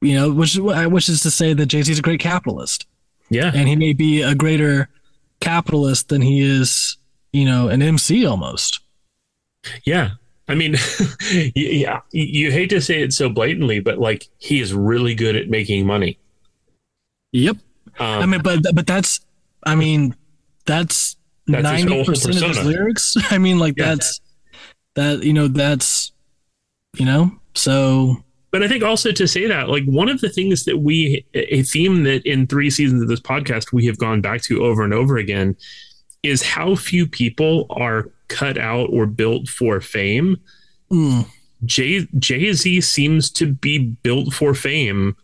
you 0.00 0.14
know, 0.14 0.32
which 0.32 0.56
which 0.56 1.08
is 1.08 1.22
to 1.22 1.30
say 1.30 1.52
that 1.52 1.66
Jay 1.66 1.82
Z 1.82 1.92
is 1.92 1.98
a 1.98 2.02
great 2.02 2.20
capitalist, 2.20 2.86
yeah 3.28 3.52
and 3.54 3.68
he 3.68 3.76
may 3.76 3.92
be 3.92 4.22
a 4.22 4.34
greater 4.34 4.88
capitalist 5.40 6.08
than 6.08 6.20
he 6.20 6.40
is, 6.40 6.98
you 7.32 7.44
know, 7.44 7.68
an 7.68 7.82
MC 7.82 8.26
almost. 8.26 8.80
Yeah. 9.84 10.10
I 10.48 10.54
mean, 10.56 10.74
yeah, 11.54 12.00
you 12.10 12.50
hate 12.50 12.70
to 12.70 12.80
say 12.80 13.02
it 13.02 13.12
so 13.12 13.28
blatantly, 13.28 13.78
but 13.78 13.98
like 13.98 14.28
he 14.38 14.60
is 14.60 14.74
really 14.74 15.14
good 15.14 15.36
at 15.36 15.48
making 15.48 15.86
money. 15.86 16.18
Yep. 17.32 17.56
Um, 18.00 18.22
I 18.22 18.26
mean, 18.26 18.42
but 18.42 18.64
but 18.74 18.86
that's, 18.86 19.20
I 19.64 19.76
mean, 19.76 20.16
that's 20.66 20.70
That's 20.74 20.80
his 20.80 21.10
whole 21.10 21.19
ninety 21.50 22.04
percent 22.04 22.36
of 22.42 22.48
his 22.56 22.64
lyrics. 22.64 23.14
I 23.30 23.38
mean, 23.38 23.58
like 23.58 23.74
Yeah. 23.76 23.94
that's 23.94 24.20
that 24.94 25.22
you 25.22 25.32
know 25.32 25.48
that's 25.48 26.12
you 26.96 27.04
know 27.04 27.30
so 27.54 28.16
but 28.50 28.64
I 28.64 28.68
think 28.68 28.82
also 28.82 29.12
to 29.12 29.28
say 29.28 29.46
that, 29.46 29.68
like 29.68 29.84
one 29.84 30.08
of 30.08 30.20
the 30.20 30.28
things 30.28 30.64
that 30.64 30.78
we, 30.78 31.24
a 31.34 31.62
theme 31.62 32.02
that 32.02 32.26
in 32.26 32.48
three 32.48 32.68
seasons 32.68 33.00
of 33.00 33.06
this 33.06 33.20
podcast 33.20 33.72
we 33.72 33.86
have 33.86 33.96
gone 33.96 34.20
back 34.20 34.42
to 34.42 34.64
over 34.64 34.82
and 34.82 34.92
over 34.92 35.18
again, 35.18 35.54
is 36.24 36.42
how 36.42 36.74
few 36.74 37.06
people 37.06 37.66
are 37.70 38.10
cut 38.26 38.58
out 38.58 38.88
or 38.92 39.06
built 39.06 39.48
for 39.48 39.80
fame. 39.80 40.36
mm, 40.90 41.26
Jay 41.64 42.08
Jay 42.18 42.52
Z 42.52 42.80
seems 42.80 43.30
to 43.30 43.46
be 43.52 43.78
built 43.78 44.34
for 44.34 44.52
fame 44.52 45.14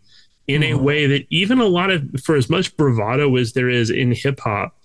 in 0.47 0.63
a 0.63 0.75
way 0.75 1.05
that 1.07 1.25
even 1.29 1.59
a 1.59 1.65
lot 1.65 1.89
of 1.91 2.07
for 2.23 2.37
as 2.37 2.49
much 2.49 2.77
bravado 2.77 3.35
as 3.35 3.51
there 3.51 3.67
is 3.67 3.89
in 3.89 4.13
hip 4.13 4.39
hop, 4.39 4.76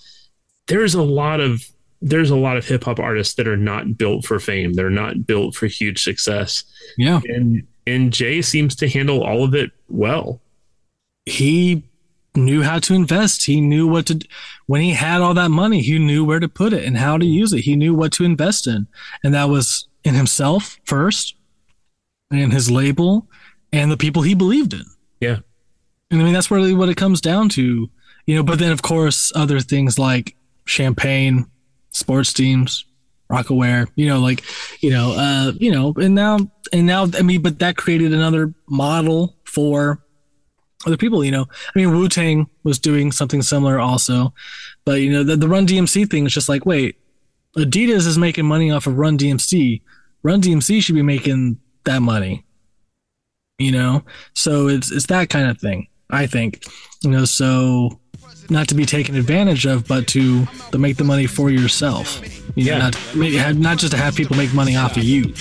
there's 0.69 0.95
a 0.95 1.03
lot 1.03 1.41
of 1.41 1.65
there's 2.01 2.31
a 2.31 2.37
lot 2.37 2.57
of 2.57 2.67
hip 2.67 2.85
hop 2.85 2.99
artists 2.99 3.35
that 3.35 3.47
are 3.47 3.57
not 3.57 3.97
built 3.97 4.25
for 4.25 4.41
fame. 4.41 4.73
They're 4.73 4.91
not 4.91 5.27
built 5.27 5.55
for 5.55 5.67
huge 5.67 6.03
success. 6.03 6.65
yeah. 6.99 7.21
And 7.25 7.67
and 7.87 8.13
Jay 8.13 8.43
seems 8.43 8.77
to 8.77 8.89
handle 8.89 9.23
all 9.23 9.45
of 9.45 9.55
it 9.55 9.73
well. 9.89 10.41
He 11.27 11.85
knew 12.35 12.63
how 12.63 12.79
to 12.81 12.95
invest. 12.95 13.45
He 13.45 13.61
knew 13.61 13.87
what 13.87 14.07
to 14.07 14.21
when 14.67 14.83
he 14.83 14.91
had 14.91 15.21
all 15.21 15.35
that 15.35 15.51
money. 15.51 15.81
He 15.81 15.99
knew 15.99 16.25
where 16.25 16.41
to 16.41 16.49
put 16.49 16.73
it 16.73 16.85
and 16.85 16.97
how 16.97 17.19
to 17.19 17.25
use 17.25 17.53
it. 17.53 17.61
He 17.61 17.77
knew 17.77 17.95
what 17.95 18.13
to 18.13 18.25
invest 18.25 18.67
in, 18.67 18.87
and 19.23 19.35
that 19.35 19.49
was 19.49 19.89
in 20.05 20.15
himself 20.15 20.79
first, 20.85 21.37
and 22.31 22.53
his 22.53 22.71
label, 22.71 23.29
and 23.73 23.91
the 23.91 23.97
people 23.97 24.23
he 24.23 24.35
believed 24.35 24.75
in. 24.75 24.85
Yeah. 25.21 25.39
And 26.11 26.21
I 26.21 26.25
mean, 26.25 26.33
that's 26.33 26.51
really 26.51 26.75
what 26.75 26.89
it 26.89 26.97
comes 26.97 27.21
down 27.21 27.49
to, 27.51 27.91
you 28.27 28.35
know. 28.35 28.43
But 28.43 28.59
then, 28.59 28.73
of 28.73 28.83
course, 28.83 29.33
other 29.35 29.61
things 29.61 29.99
like 29.99 30.37
champagne, 30.65 31.47
sports 31.91 32.33
teams, 32.33 32.85
Rocawear, 33.31 33.89
you 33.95 34.07
know, 34.07 34.21
like, 34.21 34.43
you 34.81 34.91
know, 34.91 35.13
uh, 35.13 35.53
you 35.59 35.71
know, 35.71 35.95
and 35.97 36.15
now, 36.15 36.39
and 36.73 36.87
now, 36.87 37.07
I 37.15 37.23
mean, 37.23 37.41
but 37.41 37.59
that 37.61 37.77
created 37.77 38.13
another 38.13 38.53
model 38.69 39.37
for 39.45 40.03
other 40.87 40.97
people, 40.97 41.25
you 41.25 41.31
know. 41.31 41.47
I 41.49 41.79
mean, 41.79 41.93
Wu 41.93 42.09
Tang 42.09 42.49
was 42.65 42.79
doing 42.79 43.13
something 43.13 43.43
similar 43.43 43.79
also, 43.79 44.35
but 44.85 45.01
you 45.01 45.11
know, 45.13 45.23
the, 45.23 45.37
the 45.37 45.49
Run 45.49 45.67
DMC 45.67 46.11
thing 46.11 46.27
is 46.27 46.35
just 46.35 46.49
like, 46.49 46.67
wait, 46.67 46.97
Adidas 47.57 48.07
is 48.07 48.19
making 48.19 48.47
money 48.47 48.71
off 48.71 48.87
of 48.87 48.99
Run 48.99 49.17
DMC. 49.17 49.83
Run 50.23 50.41
DMC 50.41 50.83
should 50.83 50.95
be 50.95 51.03
making 51.03 51.59
that 51.85 52.01
money, 52.01 52.45
you 53.59 53.73
know. 53.73 54.05
So 54.35 54.69
it's 54.69 54.91
it's 54.91 55.07
that 55.07 55.31
kind 55.31 55.51
of 55.51 55.59
thing. 55.59 55.89
I 56.11 56.27
think, 56.27 56.65
you 57.03 57.11
know, 57.11 57.25
so 57.25 58.01
not 58.51 58.69
to 58.69 58.75
be 58.75 58.85
taken 58.87 59.15
advantage 59.17 59.67
of, 59.67 59.87
but 59.87 60.07
to 60.09 60.47
to 60.73 60.79
make 60.79 60.97
the 60.97 61.05
money 61.05 61.27
for 61.27 61.51
yourself. 61.51 62.21
You 62.55 62.65
know, 62.67 62.73
Yeah. 62.73 62.79
not 62.79 62.99
maybe 63.15 63.59
not 63.59 63.79
just 63.79 63.93
to 63.93 63.99
have 63.99 64.15
people 64.15 64.37
make 64.37 64.53
money 64.55 64.77
off 64.77 64.97
of 64.97 65.05
you. 65.05 65.33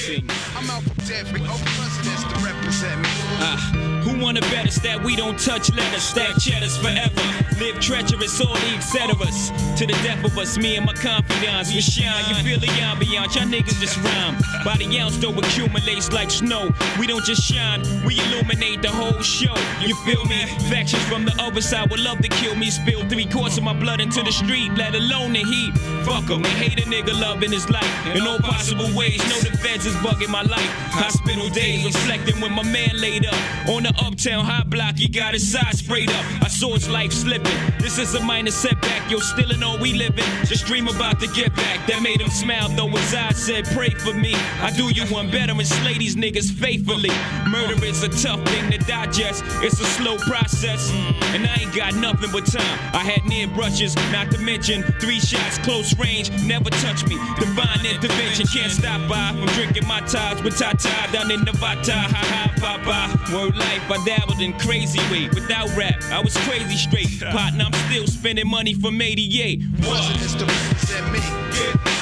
Uh, 4.32 4.34
who 4.34 4.40
wanna 4.40 4.54
bet 4.54 4.68
us 4.68 4.80
that 4.80 5.04
we 5.04 5.16
don't 5.16 5.38
touch 5.40 5.74
letters, 5.74 6.04
stack 6.04 6.38
cheddars 6.40 6.78
forever. 6.78 7.22
Live 7.60 7.80
treacherous, 7.80 8.40
all 8.42 8.54
the 8.54 8.78
etceteras. 8.78 9.52
To 9.78 9.86
the 9.86 9.94
death 10.04 10.24
of 10.24 10.38
us, 10.38 10.58
me 10.58 10.78
and 10.78 10.86
my 10.86 10.94
confidants. 10.94 11.74
We 11.74 11.82
shine, 11.82 12.24
you 12.30 12.36
feel 12.44 12.60
the 12.60 12.68
ambiance, 12.82 13.36
y'all 13.36 13.46
niggas 13.46 13.80
just 13.80 13.98
rhyme. 13.98 14.38
By 14.64 14.78
the 14.78 15.00
ounce, 15.00 15.18
though, 15.18 15.34
accumulates 15.38 16.12
like 16.12 16.32
snow. 16.32 16.72
We 17.00 17.08
don't 17.08 17.24
just 17.26 17.44
shine, 17.44 17.82
we 18.06 18.20
illuminate 18.20 18.82
the 18.82 18.90
whole 18.90 19.22
show. 19.22 19.56
You 19.82 19.96
feel 20.06 20.24
me? 20.26 20.46
Factions 20.70 21.04
from 21.04 21.26
the 21.26 21.36
other 21.40 21.62
side 21.62 21.90
would 21.92 22.00
love 22.00 22.20
to 22.20 22.30
kill 22.30 22.56
me. 22.56 22.72
Spill 22.72 23.08
three 23.10 23.26
quarts 23.26 23.58
of 23.58 23.64
my 23.64 23.74
blood 23.74 24.02
into 24.02 24.24
the 24.24 24.32
street, 24.32 24.72
let 24.76 24.96
alone 24.96 25.34
the 25.34 25.44
heat. 25.44 25.78
Fuck 26.06 26.30
'em, 26.30 26.42
they 26.42 26.50
hate 26.50 26.80
a 26.80 26.88
nigga 26.90 27.14
loving 27.20 27.52
his 27.52 27.70
life. 27.70 27.92
In 28.16 28.26
all 28.26 28.40
possible 28.40 28.90
ways, 28.96 29.20
know 29.30 29.40
the 29.40 29.56
feds 29.58 29.86
is 29.86 29.96
bugging 29.96 30.30
my 30.30 30.44
life. 30.44 30.72
Hospital 30.92 31.50
days, 31.50 31.84
reflecting 31.86 32.40
when 32.42 32.54
my 32.54 32.64
man 32.64 32.94
laid 32.98 33.26
up. 33.26 33.36
On 33.68 33.84
the 33.84 33.94
uptown 34.22 34.46
high 34.46 34.64
block, 34.64 34.98
he 34.98 35.08
got 35.08 35.34
his 35.34 35.52
side 35.52 35.76
sprayed 35.76 36.10
up. 36.12 36.26
I 36.44 36.48
saw 36.48 36.74
his 36.74 36.88
life 36.88 37.12
slipping. 37.12 37.58
This 37.80 37.98
is 37.98 38.14
a 38.14 38.22
minor 38.22 38.52
setback, 38.52 39.10
yo, 39.10 39.18
still 39.18 39.52
in 39.52 39.64
all 39.64 39.80
we 39.80 39.94
living. 39.94 40.24
Just 40.46 40.66
dream 40.68 40.88
about 40.88 41.20
to 41.22 41.28
get 41.28 41.56
back. 41.56 41.88
That 41.88 42.04
made 42.04 42.22
him 42.22 42.30
smile, 42.30 42.70
though 42.70 42.88
his 42.88 43.14
eyes 43.16 43.38
said, 43.38 43.66
Pray 43.74 43.90
for 43.90 44.14
me. 44.14 44.36
I 44.62 44.72
do 44.76 44.90
you 44.94 45.06
one 45.06 45.32
better 45.32 45.54
and 45.54 45.66
slay 45.66 45.98
these 45.98 46.16
niggas 46.16 46.52
faithfully. 46.52 47.10
Murder 47.50 47.84
is 47.84 48.04
a 48.04 48.10
tough 48.10 48.44
thing 48.46 48.70
to 48.72 48.78
digest, 48.80 49.44
it's 49.64 49.80
a 49.80 49.86
slow 49.86 50.18
process. 50.18 50.92
And 51.34 51.48
I 51.48 51.56
ain't 51.62 51.76
got 51.76 51.96
nothing 51.96 52.30
but 52.32 52.46
time. 52.46 52.80
I 52.94 53.04
had 53.04 53.26
near 53.26 53.48
brushes, 53.48 53.96
not 54.12 54.30
to 54.32 54.38
mention 54.40 54.84
three 55.00 55.20
shots, 55.20 55.58
close 55.60 55.98
range, 55.98 56.30
never 56.44 56.70
touch 56.70 57.08
me. 57.08 57.18
Divine 57.40 57.86
intervention 57.86 58.46
can't 58.48 58.72
stop 58.72 59.10
by. 59.10 59.34
I'm 59.34 59.48
drinking 59.58 59.88
my 59.88 60.02
ties 60.02 60.44
with 60.44 60.58
Tata 60.60 60.90
down 61.12 61.32
in 61.32 61.44
Nevada. 61.44 61.94
Ha 61.94 62.22
ha, 62.32 62.54
papa. 62.60 63.34
Word 63.34 63.56
life, 63.56 63.90
I 63.90 64.04
dabbled 64.18 64.42
in 64.42 64.52
crazy 64.60 65.00
way. 65.12 65.30
Without 65.30 65.70
rap, 65.78 66.02
I 66.12 66.20
was 66.20 66.36
crazy 66.48 66.76
straight. 66.76 67.22
Partner, 67.32 67.66
I'm 67.66 67.74
still 67.90 68.08
spending 68.08 68.50
money 68.50 68.74
from 68.74 69.02
88. 69.02 69.62
presidents 69.82 70.36
to 70.36 70.46
represent 70.46 71.12
me. 71.14 71.20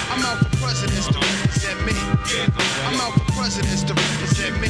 I'm 0.09 0.23
out 0.25 0.39
for 0.39 0.57
presidents 0.57 1.07
to 1.07 1.19
represent 1.19 1.85
me. 1.85 1.93
I'm 2.87 2.99
out 3.01 3.13
for 3.13 3.28
presidents 3.39 3.83
to 3.83 3.93
represent 3.93 4.59
me. 4.59 4.67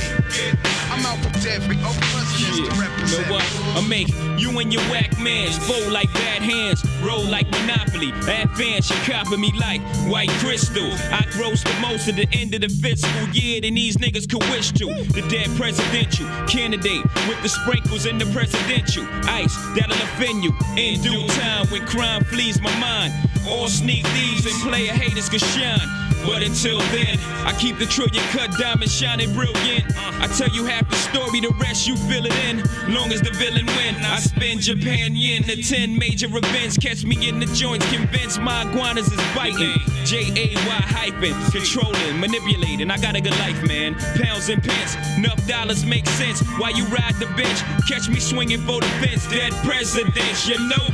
I'm 0.94 1.04
out 1.04 1.18
for 1.26 1.50
every 1.50 1.76
presidents 1.78 2.38
to 2.38 2.62
You 2.62 2.70
know 2.70 2.80
represent 2.80 3.32
what? 3.32 3.44
I 3.76 3.82
make 3.90 4.10
you 4.38 4.60
and 4.60 4.72
your 4.72 4.84
whack 4.94 5.18
mans 5.18 5.58
fold 5.58 5.92
like 5.92 6.14
bad 6.14 6.44
hands, 6.44 6.86
roll 7.02 7.26
like 7.26 7.50
Monopoly. 7.50 8.12
Advance, 8.30 8.86
should 8.86 9.12
copy 9.12 9.38
me 9.38 9.52
like 9.58 9.82
white 10.06 10.30
crystal. 10.38 10.86
I 11.10 11.26
gross 11.32 11.64
the 11.64 11.74
most 11.82 12.08
at 12.10 12.16
the 12.16 12.28
end 12.32 12.54
of 12.54 12.62
the 12.62 12.70
fiscal 12.70 13.28
year 13.30 13.60
than 13.62 13.74
these 13.74 13.98
niggas 13.98 14.30
could 14.30 14.44
wish 14.52 14.72
to. 14.74 14.86
The 15.18 15.26
dead 15.30 15.50
presidential 15.58 16.28
candidate 16.46 17.04
with 17.28 17.42
the 17.42 17.50
sprinkles 17.50 18.06
in 18.06 18.20
the 18.20 18.28
presidential 18.28 19.04
ice 19.24 19.56
that'll 19.74 19.98
offend 20.10 20.44
you 20.44 20.54
in 20.78 21.02
due 21.02 21.28
time 21.42 21.66
when 21.72 21.88
crime 21.88 22.24
flees 22.24 22.62
my 22.62 22.74
mind. 22.80 23.14
All 23.50 23.68
sneak 23.68 24.06
thieves 24.06 24.46
and 24.46 24.54
player 24.62 24.94
haters 24.94 25.28
can 25.28 25.40
shine. 25.40 26.09
But 26.26 26.44
until 26.44 26.80
then, 26.92 27.18
I 27.46 27.54
keep 27.60 27.78
the 27.78 27.86
trillion 27.86 28.24
cut 28.32 28.52
diamond 28.58 28.92
shining 28.92 29.34
brilliant. 29.34 29.86
I 29.98 30.28
tell 30.28 30.50
you 30.50 30.66
half 30.66 30.90
the 30.90 30.96
story, 30.96 31.40
the 31.40 31.54
rest 31.60 31.88
you 31.88 31.96
fill 31.96 32.26
it 32.26 32.36
in. 32.46 32.58
Long 32.94 33.12
as 33.12 33.22
the 33.22 33.32
villain 33.32 33.66
win, 33.66 33.96
I 34.04 34.20
spend 34.20 34.62
Japan 34.62 35.16
yen 35.16 35.44
to 35.44 35.62
10 35.62 35.98
major 35.98 36.28
events. 36.28 36.78
Catch 36.78 37.06
me 37.06 37.28
in 37.28 37.40
the 37.40 37.46
joints, 37.48 37.90
convince 37.92 38.38
my 38.38 38.70
iguanas 38.70 39.12
is 39.12 39.20
biting. 39.36 39.80
J 40.06 40.28
A 40.36 40.56
Y 40.56 40.80
hyphen, 40.92 41.34
controlling, 41.52 42.20
manipulating. 42.20 42.92
I 42.92 42.98
got 42.98 43.16
a 43.16 43.22
good 43.22 43.38
life, 43.40 43.62
man. 43.68 43.96
Pounds 44.16 44.50
and 44.50 44.62
pence, 44.62 44.96
enough 45.18 45.46
dollars 45.48 45.86
make 45.86 46.08
sense. 46.08 46.42
While 46.60 46.74
you 46.74 46.86
ride 46.86 47.16
the 47.16 47.28
bench, 47.38 47.60
catch 47.88 48.10
me 48.10 48.20
swinging 48.20 48.62
for 48.62 48.80
the 48.82 48.88
fence. 49.02 49.28
Dead 49.30 49.54
presidents, 49.64 50.48
you 50.48 50.58
know. 50.68 50.86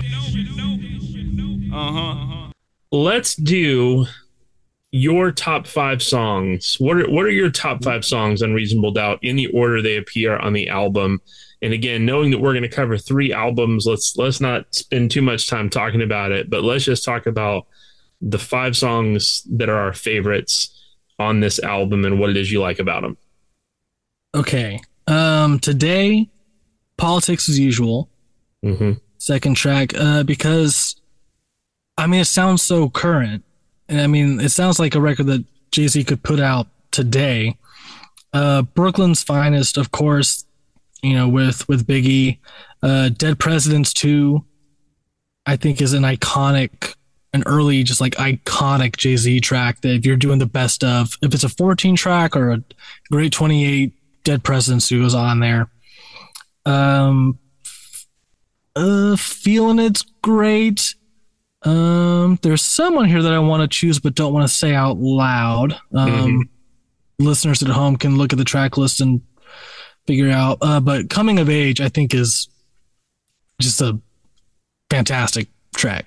Uh 1.75 1.91
huh. 1.91 2.51
Let's 2.91 3.35
do 3.35 4.05
your 4.95 5.29
top 5.29 5.67
five 5.67 6.01
songs. 6.01 6.77
What 6.79 6.95
are 6.95 7.09
what 7.09 7.25
are 7.25 7.29
your 7.29 7.49
top 7.49 7.83
five 7.83 8.05
songs 8.05 8.41
on 8.41 8.53
Reasonable 8.53 8.91
Doubt 8.91 9.19
in 9.21 9.35
the 9.35 9.47
order 9.47 9.81
they 9.81 9.97
appear 9.97 10.37
on 10.37 10.53
the 10.53 10.69
album? 10.69 11.21
And 11.61 11.73
again, 11.73 12.05
knowing 12.05 12.31
that 12.31 12.37
we're 12.37 12.53
going 12.53 12.63
to 12.63 12.69
cover 12.69 12.97
three 12.97 13.33
albums, 13.33 13.85
let's 13.85 14.15
let's 14.15 14.39
not 14.39 14.73
spend 14.73 15.11
too 15.11 15.21
much 15.21 15.49
time 15.49 15.69
talking 15.69 16.01
about 16.01 16.31
it, 16.31 16.49
but 16.49 16.63
let's 16.63 16.85
just 16.85 17.03
talk 17.03 17.25
about 17.25 17.67
the 18.21 18.39
five 18.39 18.77
songs 18.77 19.43
that 19.51 19.67
are 19.67 19.75
our 19.75 19.91
favorites 19.91 20.71
on 21.19 21.41
this 21.41 21.59
album 21.59 22.05
and 22.05 22.17
what 22.17 22.29
it 22.29 22.37
is 22.37 22.49
you 22.49 22.61
like 22.61 22.79
about 22.79 23.01
them. 23.01 23.17
Okay. 24.33 24.79
Um, 25.07 25.59
today, 25.59 26.29
politics 26.95 27.49
as 27.49 27.59
usual. 27.59 28.09
hmm 28.63 28.93
Second 29.17 29.57
track, 29.57 29.93
uh, 29.97 30.23
because 30.23 30.95
I 31.97 32.07
mean, 32.07 32.21
it 32.21 32.25
sounds 32.27 32.61
so 32.61 32.89
current. 32.89 33.43
And 33.87 34.01
I 34.01 34.07
mean, 34.07 34.39
it 34.39 34.49
sounds 34.49 34.79
like 34.79 34.95
a 34.95 35.01
record 35.01 35.27
that 35.27 35.45
Jay 35.71 35.87
Z 35.87 36.03
could 36.05 36.23
put 36.23 36.39
out 36.39 36.67
today. 36.91 37.57
Uh, 38.33 38.63
Brooklyn's 38.63 39.23
finest, 39.23 39.77
of 39.77 39.91
course, 39.91 40.45
you 41.01 41.13
know, 41.13 41.27
with 41.29 41.67
with 41.67 41.87
Biggie, 41.87 42.39
uh, 42.81 43.09
Dead 43.09 43.39
Presidents 43.39 43.93
Two, 43.93 44.43
I 45.45 45.55
think 45.55 45.81
is 45.81 45.93
an 45.93 46.03
iconic, 46.03 46.95
an 47.33 47.43
early, 47.45 47.83
just 47.83 48.01
like 48.01 48.15
iconic 48.15 48.97
Jay 48.97 49.15
Z 49.15 49.39
track 49.41 49.81
that 49.81 49.93
if 49.93 50.05
you're 50.05 50.15
doing 50.15 50.39
the 50.39 50.45
best 50.45 50.83
of, 50.83 51.17
if 51.21 51.33
it's 51.33 51.43
a 51.43 51.49
14 51.49 51.95
track 51.95 52.35
or 52.35 52.51
a 52.51 52.63
great 53.11 53.31
28, 53.31 53.93
Dead 54.23 54.43
Presidents 54.43 54.89
Two 54.89 55.05
is 55.05 55.13
on 55.13 55.39
there. 55.39 55.69
Um, 56.65 57.37
uh, 58.75 59.15
feeling 59.15 59.79
it's 59.79 60.01
great. 60.21 60.95
Um, 61.65 62.37
there's 62.41 62.61
someone 62.61 63.05
here 63.05 63.21
that 63.23 63.33
I 63.33 63.39
want 63.39 63.61
to 63.61 63.67
choose 63.67 63.99
but 63.99 64.13
don't 64.15 64.33
want 64.33 64.47
to 64.47 64.53
say 64.53 64.73
out 64.73 64.97
loud. 64.97 65.75
Um, 65.93 66.47
listeners 67.19 67.63
at 67.63 67.69
home 67.69 67.95
can 67.97 68.17
look 68.17 68.31
at 68.33 68.37
the 68.37 68.45
track 68.45 68.77
list 68.77 69.01
and 69.01 69.21
figure 70.05 70.29
out. 70.29 70.59
Uh, 70.61 70.79
but 70.79 71.09
coming 71.09 71.39
of 71.39 71.49
age, 71.49 71.81
I 71.81 71.89
think 71.89 72.13
is 72.13 72.47
just 73.59 73.81
a 73.81 73.99
fantastic 74.91 75.47
track. 75.75 76.05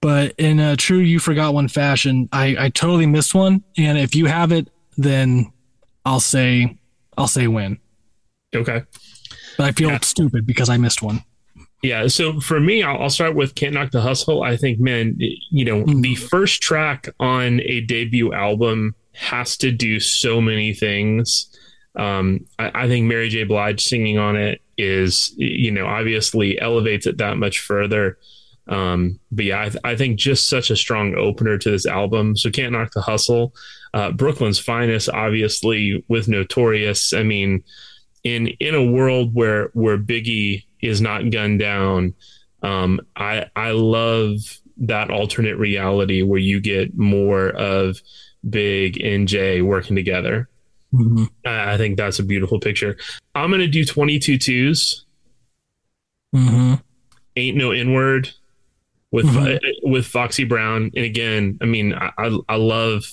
But 0.00 0.34
in 0.38 0.60
a 0.60 0.76
true 0.76 0.98
you 0.98 1.18
forgot 1.18 1.54
one 1.54 1.66
fashion, 1.68 2.28
I, 2.30 2.56
I 2.58 2.68
totally 2.68 3.06
missed 3.06 3.34
one. 3.34 3.64
And 3.76 3.98
if 3.98 4.14
you 4.14 4.26
have 4.26 4.52
it, 4.52 4.68
then 4.96 5.50
I'll 6.04 6.20
say 6.20 6.76
I'll 7.16 7.26
say 7.28 7.46
win. 7.48 7.78
Okay. 8.54 8.82
But 9.56 9.64
I 9.66 9.72
feel 9.72 9.90
Yeah. 9.90 9.98
stupid 10.02 10.46
because 10.46 10.68
I 10.68 10.76
missed 10.76 11.00
one. 11.02 11.24
Yeah. 11.84 12.06
So 12.06 12.40
for 12.40 12.58
me, 12.58 12.82
I'll, 12.82 13.02
I'll 13.02 13.10
start 13.10 13.34
with 13.34 13.54
Can't 13.54 13.74
Knock 13.74 13.90
the 13.90 14.00
Hustle. 14.00 14.42
I 14.42 14.56
think, 14.56 14.80
man, 14.80 15.16
you 15.18 15.64
know, 15.64 15.84
Mhm. 15.84 16.02
the 16.02 16.14
first 16.14 16.62
track 16.62 17.08
on 17.20 17.60
a 17.60 17.82
debut 17.82 18.32
album 18.32 18.94
has 19.12 19.56
to 19.58 19.70
do 19.70 20.00
so 20.00 20.40
many 20.40 20.72
things. 20.72 21.46
Um, 21.94 22.46
I, 22.58 22.84
I 22.84 22.88
think 22.88 23.06
Mary 23.06 23.28
J. 23.28 23.44
Blige 23.44 23.84
singing 23.84 24.16
on 24.18 24.34
it 24.34 24.60
is, 24.78 25.32
you 25.36 25.70
know, 25.70 25.86
obviously 25.86 26.58
elevates 26.58 27.06
it 27.06 27.18
that 27.18 27.36
much 27.36 27.60
further. 27.60 28.16
Um, 28.66 29.20
but 29.30 29.44
yeah, 29.44 29.60
I, 29.60 29.68
th- 29.68 29.82
I 29.84 29.94
think 29.94 30.18
just 30.18 30.48
such 30.48 30.70
a 30.70 30.76
strong 30.76 31.14
opener 31.14 31.58
to 31.58 31.70
this 31.70 31.84
album. 31.86 32.34
So 32.34 32.50
Can't 32.50 32.72
Knock 32.72 32.92
the 32.94 33.02
Hustle. 33.02 33.54
Uh, 33.92 34.10
Brooklyn's 34.10 34.58
Finest, 34.58 35.10
obviously, 35.10 36.02
with 36.08 36.28
Notorious. 36.28 37.12
I 37.12 37.22
mean, 37.24 37.62
in 38.24 38.48
in 38.58 38.74
a 38.74 38.82
world 38.82 39.34
where 39.34 39.68
where 39.74 39.98
Biggie 39.98 40.64
is 40.84 41.00
not 41.00 41.30
gunned 41.30 41.58
down, 41.60 42.14
um, 42.62 43.00
I 43.16 43.46
I 43.56 43.70
love 43.72 44.38
that 44.78 45.10
alternate 45.10 45.56
reality 45.56 46.22
where 46.22 46.40
you 46.40 46.60
get 46.60 46.96
more 46.96 47.48
of 47.50 48.00
Big 48.48 49.00
and 49.00 49.26
Jay 49.28 49.62
working 49.62 49.96
together. 49.96 50.48
Mhm. 50.92 51.28
I 51.46 51.74
I 51.74 51.76
think 51.76 51.96
that's 51.96 52.18
a 52.18 52.24
beautiful 52.24 52.60
picture. 52.60 52.96
I'm 53.34 53.50
gonna 53.50 53.66
do 53.68 53.84
22 53.84 54.38
twos. 54.38 55.04
Mhm. 56.34 56.82
Ain't 57.36 57.56
no 57.56 57.72
inward 57.72 58.30
with 59.10 59.26
Mhm. 59.26 59.58
with 59.82 60.06
Foxy 60.06 60.44
Brown. 60.44 60.90
And 60.94 61.04
again, 61.04 61.58
I 61.60 61.66
mean, 61.66 61.94
I 61.94 62.10
I, 62.18 62.56
love 62.56 63.04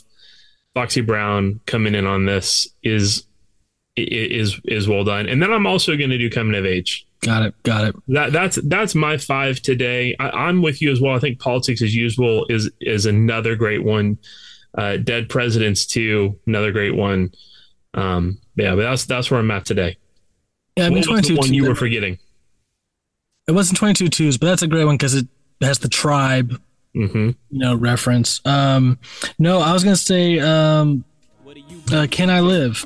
Foxy 0.74 1.02
Brown 1.02 1.60
coming 1.66 1.96
in 1.96 2.06
on 2.06 2.26
this 2.26 2.68
is 2.84 3.26
is 3.98 4.60
is 4.66 4.88
well 4.88 5.04
done. 5.04 5.28
And 5.28 5.42
then 5.42 5.52
I'm 5.52 5.68
also 5.68 5.96
going 5.98 6.10
to 6.12 6.18
do 6.18 6.30
coming 6.30 6.56
of 6.56 6.66
age. 6.66 7.06
Got 7.22 7.44
it. 7.44 7.64
Got 7.64 7.88
it. 7.90 7.96
That 8.08 8.32
that's 8.34 8.56
that's 8.64 8.96
my 8.96 9.18
five 9.18 9.62
today. 9.62 10.16
I, 10.20 10.30
I'm 10.32 10.62
with 10.62 10.82
you 10.82 10.92
as 10.92 11.00
well. 11.00 11.16
I 11.16 11.20
think 11.20 11.40
politics 11.40 11.82
as 11.82 11.96
usual 11.96 12.46
is 12.50 12.72
is 12.82 13.06
another 13.06 13.56
great 13.56 13.84
one. 13.84 14.18
Uh, 14.76 14.98
Dead 14.98 15.30
Presidents 15.30 15.86
too, 15.86 16.40
another 16.48 16.72
great 16.72 16.96
one. 16.96 17.32
Um, 17.94 18.40
yeah, 18.56 18.76
but 18.76 18.82
that's 18.84 19.06
that's 19.06 19.30
where 19.30 19.40
I'm 19.40 19.52
at 19.52 19.66
today. 19.66 19.98
Yeah, 20.78 20.86
I 20.86 20.90
mean, 20.90 21.00
what 21.00 21.10
was 21.12 21.22
the 21.28 21.36
22 21.36 21.38
one 21.38 21.54
you 21.54 21.68
were 21.68 21.76
forgetting? 21.76 22.18
It 23.48 23.52
wasn't 23.52 23.78
22 23.78 24.08
twos, 24.08 24.38
but 24.38 24.48
that's 24.48 24.62
a 24.62 24.68
great 24.68 24.86
one 24.86 24.96
because 24.96 25.14
it 25.14 25.28
has 25.62 25.80
the 25.80 25.90
tribe, 25.90 26.60
hmm 26.94 27.32
you 27.50 27.60
know, 27.60 27.76
reference. 27.76 28.42
Um, 28.46 28.98
no, 29.38 29.60
I 29.60 29.74
was 29.74 29.84
gonna 29.84 29.96
say, 29.96 30.40
um, 30.40 31.04
What 31.44 31.56
do 31.56 31.62
you 31.62 31.82
uh, 31.96 32.08
"Can 32.10 32.32
I 32.32 32.40
Live?" 32.40 32.84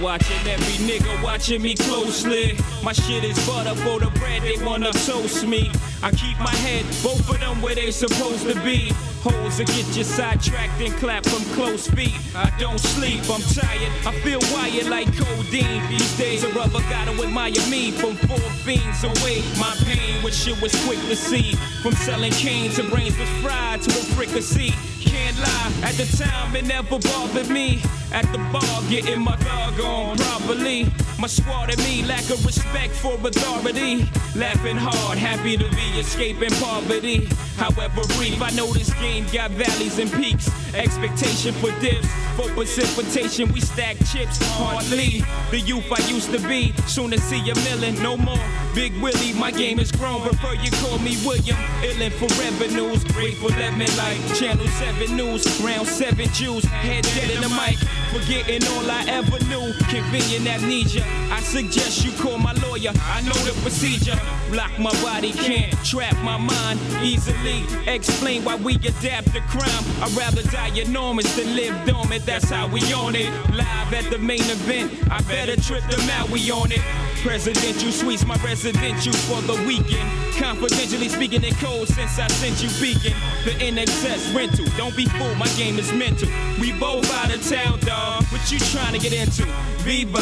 Watching 0.00 0.46
every 0.46 0.86
nigga 0.86 1.22
watching 1.22 1.62
me 1.62 1.74
closely. 1.74 2.58
My 2.82 2.92
shit 2.92 3.24
is 3.24 3.38
butter 3.46 3.74
for 3.76 3.98
the 3.98 4.10
bread, 4.18 4.42
they 4.42 4.62
wanna 4.62 4.92
toast 4.92 5.46
me. 5.46 5.70
I 6.02 6.10
keep 6.10 6.38
my 6.38 6.54
head, 6.54 6.84
both 7.02 7.28
of 7.30 7.40
them 7.40 7.62
where 7.62 7.74
they 7.74 7.90
supposed 7.90 8.46
to 8.46 8.54
be. 8.62 8.92
Holes 9.22 9.56
that 9.56 9.66
get 9.68 9.96
you 9.96 10.04
sidetracked 10.04 10.80
and 10.82 10.92
clap 10.96 11.24
from 11.24 11.42
close 11.54 11.88
feet. 11.88 12.14
I 12.34 12.52
don't 12.60 12.78
sleep, 12.78 13.22
I'm 13.30 13.40
tired. 13.40 13.90
I 14.06 14.12
feel 14.20 14.40
wired 14.52 14.86
like 14.88 15.08
codeine. 15.16 15.82
These 15.88 16.18
days, 16.18 16.44
a 16.44 16.50
brother 16.50 16.80
gotta 16.90 17.12
admire 17.12 17.52
me 17.70 17.90
from 17.90 18.16
four 18.16 18.38
fiends 18.64 19.02
away. 19.02 19.42
My 19.58 19.74
pain, 19.84 20.22
which 20.22 20.34
shit 20.34 20.60
was 20.60 20.74
quick 20.84 21.00
to 21.08 21.16
see. 21.16 21.54
From 21.82 21.92
selling 21.92 22.32
cane 22.32 22.70
to 22.72 22.82
brains 22.84 23.18
was 23.18 23.28
fried 23.42 23.80
to 23.82 23.90
a 23.90 24.02
fricassee. 24.14 24.74
Can't 25.16 25.38
lie, 25.38 25.72
at 25.88 25.94
the 25.94 26.04
time 26.22 26.54
it 26.54 26.66
never 26.66 26.98
bothered 26.98 27.48
me. 27.48 27.80
At 28.12 28.30
the 28.32 28.38
bar, 28.52 28.82
getting 28.90 29.22
my 29.22 29.36
dog 29.36 29.80
on 29.80 30.18
properly. 30.18 30.86
My 31.18 31.26
squad 31.26 31.70
and 31.70 31.78
me 31.78 32.04
lack 32.04 32.28
of 32.28 32.44
respect 32.44 32.92
for 32.92 33.14
authority. 33.14 34.08
Laughing 34.36 34.76
hard, 34.76 35.16
happy 35.16 35.56
to 35.56 35.68
be 35.70 35.98
escaping 35.98 36.50
poverty. 36.60 37.26
However 37.56 38.02
brief, 38.16 38.40
I 38.42 38.50
know 38.50 38.70
this 38.74 38.92
game 39.00 39.24
got 39.32 39.50
valleys 39.52 39.98
and 39.98 40.12
peaks. 40.12 40.50
Expectation 40.74 41.54
for 41.54 41.72
dips, 41.80 42.06
for 42.36 42.48
precipitation, 42.50 43.50
we 43.52 43.60
stack 43.60 43.96
chips 44.12 44.38
hardly. 44.58 45.24
The 45.50 45.60
youth 45.60 45.90
I 45.90 46.06
used 46.06 46.30
to 46.32 46.38
be, 46.46 46.74
soon 46.86 47.10
to 47.12 47.18
see 47.18 47.40
a 47.48 47.54
million, 47.64 48.00
no 48.02 48.18
more. 48.18 48.46
Big 48.74 48.92
Willie, 49.00 49.32
my 49.32 49.50
game 49.50 49.78
is 49.78 49.90
grown. 49.90 50.20
Prefer 50.20 50.52
you 50.54 50.70
call 50.82 50.98
me 50.98 51.16
William. 51.24 51.56
Illin 51.80 52.12
for 52.12 52.28
revenues, 52.38 53.02
grateful 53.04 53.50
me 53.76 53.86
like 53.96 54.20
Channel 54.34 54.66
7 54.66 55.05
News, 55.10 55.60
round 55.60 55.86
7 55.86 56.28
Jews, 56.32 56.64
head 56.64 57.04
dead 57.04 57.30
in 57.30 57.40
the 57.40 57.48
mic. 57.48 57.78
Forgetting 58.12 58.66
all 58.72 58.90
I 58.90 59.04
ever 59.08 59.38
knew, 59.46 59.72
convenient 59.88 60.46
amnesia. 60.46 61.04
I 61.30 61.40
suggest 61.40 62.04
you 62.04 62.12
call 62.12 62.38
my 62.38 62.52
lawyer. 62.54 62.92
I 62.94 63.20
know 63.22 63.34
the 63.44 63.52
procedure. 63.62 64.18
Lock 64.50 64.78
my 64.78 64.92
body, 65.02 65.32
can't 65.32 65.72
trap 65.84 66.16
my 66.22 66.36
mind 66.36 66.80
easily. 67.02 67.64
Explain 67.86 68.44
why 68.44 68.56
we 68.56 68.76
adapt 68.76 69.32
to 69.34 69.40
crime. 69.42 69.84
I'd 70.02 70.12
rather 70.16 70.42
die 70.50 70.78
enormous 70.78 71.34
than 71.36 71.54
live 71.56 71.86
dormant. 71.86 72.24
That's 72.24 72.48
how 72.48 72.68
we 72.68 72.80
on 72.92 73.14
it. 73.14 73.30
Live 73.52 73.92
at 73.92 74.10
the 74.10 74.18
main 74.18 74.40
event. 74.40 74.92
I 75.10 75.20
better 75.22 75.60
trip 75.60 75.84
them 75.90 76.08
out. 76.10 76.30
We 76.30 76.50
on 76.50 76.72
it. 76.72 76.80
Presidential 77.22 77.92
suites, 77.92 78.24
my 78.24 78.36
residential 78.36 79.12
for 79.12 79.42
the 79.42 79.54
weekend. 79.66 80.08
Confidentially 80.36 81.08
speaking 81.08 81.42
in 81.42 81.54
code 81.56 81.88
since 81.88 82.18
I 82.18 82.28
sent 82.28 82.62
you 82.62 82.70
beacon. 82.80 83.18
The 83.44 83.52
NSX 83.60 84.34
rental. 84.34 84.66
Don't 84.76 84.95
be 84.96 85.04
fooled, 85.04 85.36
my 85.36 85.48
game 85.58 85.78
is 85.78 85.92
mental. 85.92 86.28
We 86.58 86.72
both 86.72 87.12
out 87.14 87.32
of 87.32 87.46
town, 87.46 87.78
dawg. 87.80 88.24
What 88.32 88.50
you 88.50 88.58
trying 88.58 88.94
to 88.94 88.98
get 88.98 89.12
into? 89.12 89.44
Viva, 89.84 90.18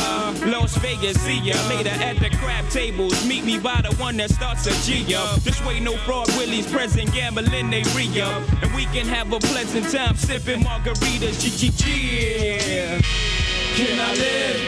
Las 0.47 0.77
Vegas, 0.79 1.21
see 1.23 1.39
ya 1.39 1.55
later 1.69 1.91
at 1.91 2.19
the 2.19 2.29
crab 2.37 2.69
tables. 2.71 3.25
Meet 3.27 3.45
me 3.45 3.59
by 3.59 3.81
the 3.83 3.95
one 3.97 4.17
that 4.17 4.31
starts 4.31 4.67
a 4.67 4.73
G 4.85 5.15
up. 5.15 5.41
This 5.41 5.65
way, 5.65 5.79
no 5.81 5.97
fraud, 5.99 6.29
Willie's 6.37 6.67
present, 6.71 7.13
gambling, 7.13 7.71
they 7.71 7.85
re 7.95 8.21
up. 8.21 8.43
And 8.63 8.75
we 8.75 8.87
can 8.87 9.07
have 9.07 9.33
a 9.33 9.39
pleasant 9.39 9.89
time 9.91 10.17
sipping 10.17 10.61
margaritas. 10.63 11.41
G 11.41 11.51
G 11.51 11.71
G. 11.71 11.85
Can 13.77 14.01
I 14.01 14.15
live? 14.15 14.61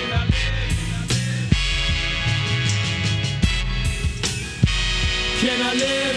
Can 5.41 5.63
I 5.63 5.75
live? 5.75 6.17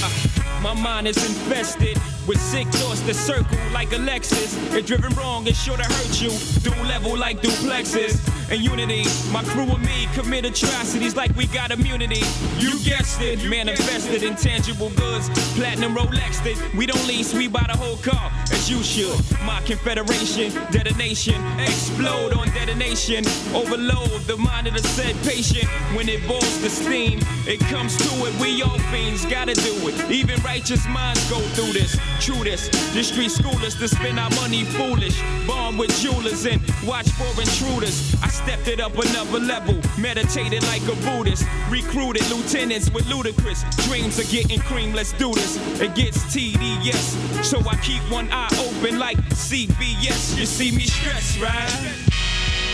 Uh, 0.00 0.27
my 0.62 0.74
mind 0.74 1.06
is 1.06 1.16
infested 1.16 1.96
with 2.28 2.40
sick 2.40 2.68
thoughts 2.68 3.00
that 3.00 3.14
circle 3.14 3.56
like 3.72 3.90
Alexis. 3.92 4.54
If 4.74 4.86
driven 4.86 5.14
wrong, 5.14 5.46
it's 5.46 5.60
sure 5.60 5.78
to 5.78 5.82
hurt 5.82 6.20
you. 6.20 6.30
Dual 6.60 6.84
level 6.86 7.16
like 7.16 7.40
duplexes. 7.40 8.20
And 8.50 8.62
unity, 8.62 9.04
my 9.30 9.42
crew 9.44 9.64
and 9.64 9.84
me 9.84 10.08
commit 10.14 10.44
atrocities 10.44 11.16
like 11.16 11.34
we 11.36 11.46
got 11.48 11.70
immunity. 11.70 12.22
You 12.58 12.78
guessed 12.82 13.20
it, 13.20 13.44
manifested 13.44 14.22
intangible 14.22 14.90
goods. 14.90 15.28
Platinum 15.54 15.94
Rolex 15.94 16.44
it. 16.46 16.56
We 16.74 16.86
don't 16.86 17.06
lease, 17.06 17.34
we 17.34 17.48
buy 17.48 17.64
the 17.66 17.76
whole 17.76 17.96
car, 17.98 18.30
as 18.50 18.70
you 18.70 18.82
should. 18.82 19.18
My 19.44 19.60
confederation, 19.62 20.52
detonation, 20.70 21.34
explode 21.60 22.32
on 22.32 22.48
detonation. 22.50 23.24
Overload 23.54 24.22
the 24.22 24.36
mind 24.38 24.66
of 24.66 24.74
the 24.74 24.82
said 24.82 25.14
patient. 25.24 25.68
When 25.94 26.08
it 26.08 26.26
boils 26.26 26.60
the 26.62 26.70
steam, 26.70 27.20
it 27.46 27.60
comes 27.68 27.96
to 27.98 28.26
it. 28.26 28.40
We 28.40 28.62
all 28.62 28.78
fiends 28.90 29.26
gotta 29.26 29.54
do 29.54 29.74
it. 29.88 30.10
Even 30.10 30.40
righteous 30.42 30.86
minds 30.88 31.28
go 31.28 31.38
through 31.52 31.72
this. 31.72 31.98
True 32.20 32.42
this, 32.42 32.68
the 32.92 33.02
street 33.02 33.30
schoolers 33.30 33.78
to 33.78 33.88
spend 33.88 34.18
our 34.18 34.28
money 34.30 34.64
foolish. 34.64 35.22
Bomb 35.46 35.78
with 35.78 35.96
jewelers 36.00 36.44
and 36.46 36.60
watch 36.84 37.08
for 37.12 37.40
intruders. 37.40 38.14
I 38.22 38.28
stepped 38.28 38.66
it 38.66 38.80
up 38.80 38.92
another 38.98 39.38
level, 39.38 39.80
meditated 39.96 40.62
like 40.64 40.82
a 40.82 40.96
Buddhist. 41.06 41.46
Recruited 41.70 42.28
lieutenants 42.28 42.90
with 42.90 43.06
ludicrous 43.06 43.62
dreams 43.86 44.18
of 44.18 44.28
getting 44.30 44.58
cream. 44.60 44.92
Let's 44.92 45.12
do 45.12 45.32
this. 45.32 45.56
It 45.80 45.94
gets 45.94 46.18
TDS, 46.24 47.44
so 47.44 47.60
I 47.68 47.76
keep 47.76 48.02
one 48.10 48.28
eye 48.32 48.48
open 48.58 48.98
like 48.98 49.16
CBS. 49.30 50.36
You 50.36 50.44
see 50.44 50.72
me 50.72 50.82
stressed, 50.82 51.40
right? 51.40 51.94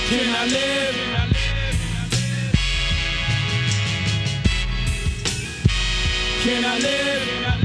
Can 0.09 0.35
I 0.35 0.47
live? 0.47 0.95
Can 6.43 6.65
I 6.65 6.79
live? 6.79 7.15
Can 7.35 7.45
I 7.45 7.55
live? 7.59 7.64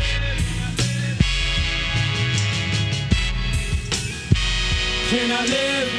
Can 5.09 5.31
I 5.31 5.43
live? 5.47 5.89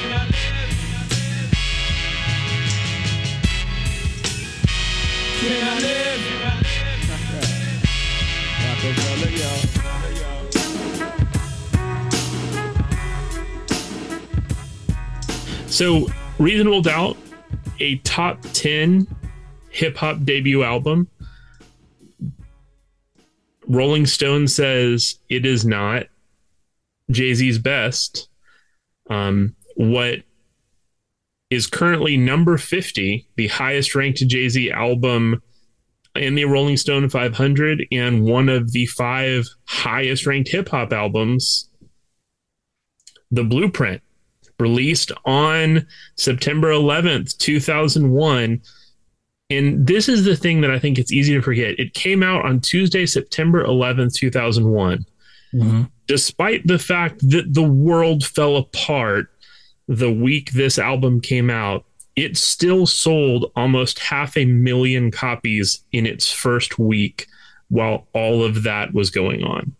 So, 15.67 16.07
Reasonable 16.39 16.83
Doubt, 16.83 17.17
a 17.81 17.97
top 17.99 18.41
10 18.53 19.09
hip 19.71 19.97
hop 19.97 20.23
debut 20.23 20.63
album. 20.63 21.09
Rolling 23.67 24.07
Stone 24.07 24.47
says 24.47 25.19
it 25.29 25.45
is 25.45 25.67
not 25.67 26.07
Jay 27.11 27.35
Z's 27.35 27.59
best. 27.59 28.30
Um, 29.11 29.55
what 29.75 30.21
is 31.51 31.67
currently 31.67 32.17
number 32.17 32.57
50, 32.57 33.27
the 33.37 33.49
highest 33.49 33.95
ranked 33.95 34.27
Jay 34.27 34.49
Z 34.49 34.71
album 34.71 35.43
in 36.15 36.37
the 36.37 36.45
Rolling 36.45 36.77
Stone 36.77 37.09
500, 37.09 37.87
and 37.93 38.25
one 38.25 38.49
of 38.49 38.73
the 38.73 38.87
five 38.87 39.47
highest 39.67 40.27
ranked 40.27 40.51
hip 40.51 40.69
hop 40.69 40.93
albums, 40.93 41.69
The 43.31 43.45
Blueprint 43.45 44.03
released 44.59 45.13
on 45.25 45.87
September 46.17 46.71
11th, 46.71 47.37
2001. 47.39 48.61
And 49.49 49.87
this 49.87 50.09
is 50.09 50.25
the 50.25 50.37
thing 50.37 50.61
that 50.61 50.71
I 50.71 50.79
think 50.79 50.99
it's 50.99 51.13
easy 51.13 51.35
to 51.35 51.43
forget. 51.43 51.79
It 51.79 51.95
came 51.95 52.23
out 52.23 52.45
on 52.45 52.61
Tuesday, 52.61 53.07
September 53.07 53.65
11th, 53.65 54.15
2001. 54.15 55.05
Despite 56.07 56.67
the 56.67 56.79
fact 56.79 57.29
that 57.31 57.55
the 57.55 57.63
world 57.63 58.25
fell 58.25 58.57
apart 58.57 59.29
the 59.89 60.13
week 60.13 60.53
this 60.53 60.79
album 60.79 61.21
came 61.21 61.51
out, 61.51 61.85
it 62.17 62.37
still 62.37 62.87
sold 62.87 63.51
almost 63.57 63.99
half 63.99 64.37
a 64.37 64.45
million 64.45 65.11
copies 65.11 65.85
in 65.93 66.07
its 66.07 66.33
first 66.33 66.79
week 66.79 67.27
while 67.69 68.07
all 68.13 68.45
of 68.45 68.65
that 68.65 68.93
was 68.93 69.11
going 69.11 69.43
on. 69.43 69.75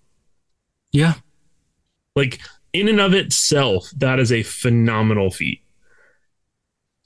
Yeah. 0.93 1.15
Like 2.17 2.41
in 2.73 2.89
and 2.89 3.01
of 3.01 3.15
itself, 3.15 3.91
that 3.97 4.19
is 4.19 4.33
a 4.33 4.43
phenomenal 4.43 5.31
feat. 5.31 5.63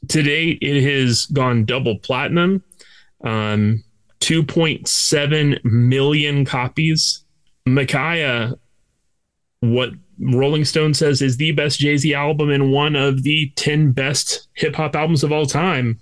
Today, 0.08 0.50
it 0.60 0.82
has 0.82 1.26
gone 1.26 1.64
double 1.64 1.98
platinum, 1.98 2.62
um, 3.22 3.82
2.7 4.20 5.64
million 5.64 6.44
copies. 6.44 7.23
Micaiah, 7.66 8.54
what 9.60 9.90
Rolling 10.20 10.64
Stone 10.64 10.94
says 10.94 11.22
is 11.22 11.36
the 11.36 11.52
best 11.52 11.78
Jay 11.78 11.96
Z 11.96 12.14
album 12.14 12.50
and 12.50 12.72
one 12.72 12.94
of 12.94 13.22
the 13.22 13.52
10 13.56 13.92
best 13.92 14.48
hip 14.54 14.76
hop 14.76 14.94
albums 14.94 15.24
of 15.24 15.32
all 15.32 15.46
time. 15.46 16.00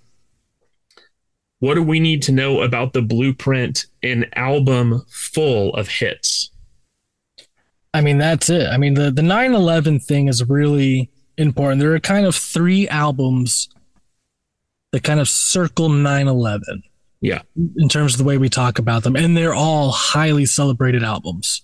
What 1.60 1.74
do 1.74 1.82
we 1.82 2.00
need 2.00 2.22
to 2.22 2.32
know 2.32 2.62
about 2.62 2.92
the 2.92 3.02
blueprint, 3.02 3.86
an 4.02 4.26
album 4.34 5.04
full 5.08 5.72
of 5.74 5.88
hits? 5.88 6.50
I 7.94 8.00
mean, 8.00 8.18
that's 8.18 8.50
it. 8.50 8.66
I 8.66 8.78
mean, 8.78 8.94
the 8.94 9.10
the 9.10 9.22
9/11 9.22 10.04
thing 10.04 10.26
is 10.28 10.48
really 10.48 11.10
important. 11.36 11.80
There 11.80 11.94
are 11.94 12.00
kind 12.00 12.26
of 12.26 12.34
three 12.34 12.88
albums 12.88 13.68
that 14.90 15.04
kind 15.04 15.20
of 15.20 15.28
circle 15.28 15.88
9/11 15.88 16.82
Yeah. 17.22 17.42
in 17.76 17.88
terms 17.88 18.12
of 18.14 18.18
the 18.18 18.24
way 18.24 18.36
we 18.36 18.48
talk 18.50 18.78
about 18.78 19.04
them, 19.04 19.16
and 19.16 19.36
they're 19.36 19.54
all 19.54 19.92
highly 19.92 20.44
celebrated 20.44 21.02
albums. 21.04 21.62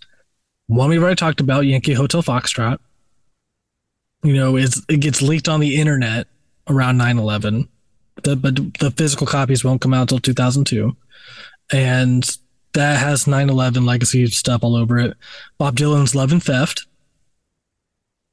One 0.69 0.89
we've 0.89 1.03
already 1.03 1.17
talked 1.17 1.41
about, 1.41 1.67
Yankee 1.67 1.95
Hotel 1.95 2.23
Foxtrot. 2.23 2.79
you 4.23 4.35
know, 4.35 4.57
it's, 4.57 4.81
it 4.89 5.01
gets 5.01 5.21
leaked 5.21 5.49
on 5.49 5.61
the 5.61 5.77
internet 5.81 6.29
around 6.69 6.97
9 6.97 7.19
11. 7.19 7.69
The, 8.23 8.37
but 8.37 8.79
the 8.79 8.91
physical 8.93 9.27
copies 9.27 9.65
won't 9.65 9.81
come 9.81 9.93
out 9.95 10.03
until 10.03 10.19
2002. 10.21 10.97
And 11.73 12.39
that 12.75 12.99
has 12.99 13.27
9 13.27 13.51
11 13.51 13.85
legacy 13.85 14.27
stuff 14.29 14.63
all 14.63 14.77
over 14.77 14.99
it. 14.99 15.17
Bob 15.59 15.77
Dylan's 15.77 16.15
Love 16.15 16.31
and 16.33 16.43
Theft, 16.43 16.87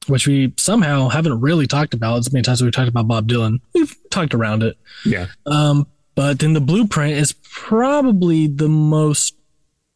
which 0.06 0.26
we 0.26 0.52
somehow 0.56 1.08
haven't 1.08 1.40
really 1.40 1.66
talked 1.66 1.94
about 1.94 2.18
as 2.18 2.32
many 2.32 2.42
times 2.42 2.60
as 2.60 2.64
we've 2.64 2.72
talked 2.72 2.88
about 2.88 3.08
Bob 3.08 3.28
Dylan. 3.28 3.60
We've 3.74 3.94
talked 4.10 4.34
around 4.34 4.62
it. 4.62 4.76
Yeah. 5.04 5.26
Um, 5.46 5.86
but 6.16 6.40
then 6.40 6.54
the 6.54 6.60
blueprint 6.60 7.12
is 7.12 7.32
probably 7.42 8.48
the 8.48 8.68
most 8.68 9.36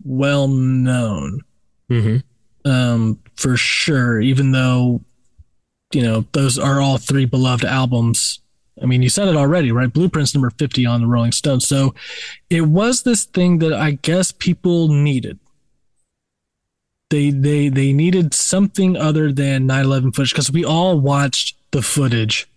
well 0.05 0.47
known 0.47 1.41
hmm 1.89 2.19
um, 2.65 3.19
for 3.37 3.57
sure, 3.57 4.21
even 4.21 4.53
though, 4.53 5.01
you 5.93 6.03
know, 6.03 6.27
those 6.33 6.59
are 6.59 6.81
all 6.81 6.99
three 6.99 7.25
beloved 7.25 7.65
albums. 7.65 8.41
I 8.83 8.87
mean, 8.87 9.03
you 9.03 9.09
said 9.09 9.29
it 9.29 9.37
already, 9.37 9.73
right? 9.73 9.93
Blueprint's 9.93 10.35
number 10.35 10.51
50 10.51 10.87
on 10.87 11.03
the 11.03 11.07
Rolling 11.07 11.33
Stone. 11.33 11.61
So 11.61 11.95
it 12.49 12.63
was 12.63 13.03
this 13.03 13.25
thing 13.25 13.59
that 13.59 13.73
I 13.73 13.93
guess 13.93 14.33
people 14.33 14.89
needed. 14.89 15.39
They 17.11 17.31
they 17.31 17.69
they 17.69 17.93
needed 17.93 18.35
something 18.35 18.97
other 18.97 19.33
than 19.33 19.67
9/11 19.67 20.15
footage 20.15 20.33
because 20.33 20.53
we 20.53 20.65
all 20.65 21.01
watched 21.01 21.57
the 21.73 21.83
footage 21.83 22.49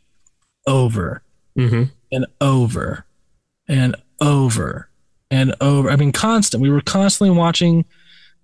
over 0.67 1.23
hmm 1.55 1.83
and 2.11 2.27
over 2.39 3.05
and 3.67 3.95
over 4.21 4.89
and 5.31 5.55
over. 5.61 5.89
I 5.89 5.95
mean, 5.95 6.11
constant. 6.11 6.61
We 6.61 6.69
were 6.69 6.81
constantly 6.81 7.35
watching 7.35 7.85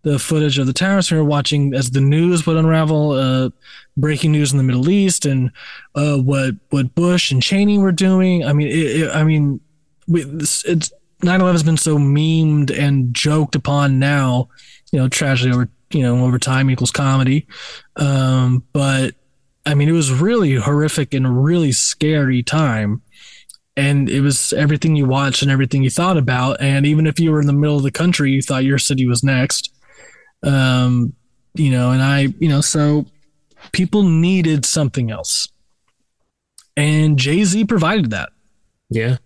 the 0.01 0.19
footage 0.19 0.57
of 0.57 0.67
the 0.67 0.73
towers. 0.73 1.11
We 1.11 1.17
were 1.17 1.23
watching 1.23 1.73
as 1.73 1.91
the 1.91 2.01
news 2.01 2.45
would 2.45 2.57
unravel, 2.57 3.11
uh, 3.11 3.49
breaking 3.97 4.31
news 4.31 4.51
in 4.51 4.57
the 4.57 4.63
Middle 4.63 4.89
East, 4.89 5.25
and 5.25 5.51
uh, 5.95 6.17
what 6.17 6.55
what 6.69 6.95
Bush 6.95 7.31
and 7.31 7.43
Cheney 7.43 7.77
were 7.77 7.91
doing. 7.91 8.45
I 8.45 8.53
mean, 8.53 8.67
it, 8.67 9.01
it, 9.01 9.15
I 9.15 9.23
mean, 9.23 9.59
we, 10.07 10.23
it's, 10.23 10.63
it's 10.65 10.91
9/11 11.21 11.51
has 11.51 11.63
been 11.63 11.77
so 11.77 11.97
memed 11.97 12.71
and 12.77 13.13
joked 13.13 13.55
upon 13.55 13.99
now. 13.99 14.49
You 14.91 14.99
know, 14.99 15.09
tragedy 15.09 15.53
over 15.53 15.69
you 15.91 16.01
know 16.01 16.25
over 16.25 16.39
time 16.39 16.69
equals 16.69 16.91
comedy. 16.91 17.45
Um, 17.97 18.63
but 18.73 19.15
I 19.65 19.75
mean, 19.75 19.89
it 19.89 19.93
was 19.93 20.11
really 20.11 20.55
horrific 20.55 21.13
and 21.13 21.43
really 21.43 21.71
scary 21.71 22.41
time 22.41 23.01
and 23.79 24.09
it 24.09 24.21
was 24.21 24.51
everything 24.53 24.95
you 24.95 25.05
watched 25.05 25.41
and 25.41 25.49
everything 25.49 25.83
you 25.83 25.89
thought 25.89 26.17
about. 26.17 26.57
And 26.59 26.85
even 26.85 27.07
if 27.07 27.19
you 27.19 27.31
were 27.31 27.39
in 27.39 27.47
the 27.47 27.53
middle 27.53 27.77
of 27.77 27.83
the 27.83 27.91
country 27.91 28.31
you 28.31 28.41
thought 28.41 28.65
your 28.65 28.77
city 28.77 29.07
was 29.07 29.23
next. 29.23 29.73
Um 30.43 31.13
you 31.55 31.71
know 31.71 31.91
and 31.91 32.01
i 32.01 32.27
you 32.39 32.47
know 32.47 32.61
so 32.61 33.05
people 33.71 34.03
needed 34.03 34.65
something 34.65 35.09
else. 35.11 35.47
And 36.77 37.17
jay-z 37.17 37.65
provided 37.65 38.11
that. 38.11 38.29
Yeah. 38.89 39.17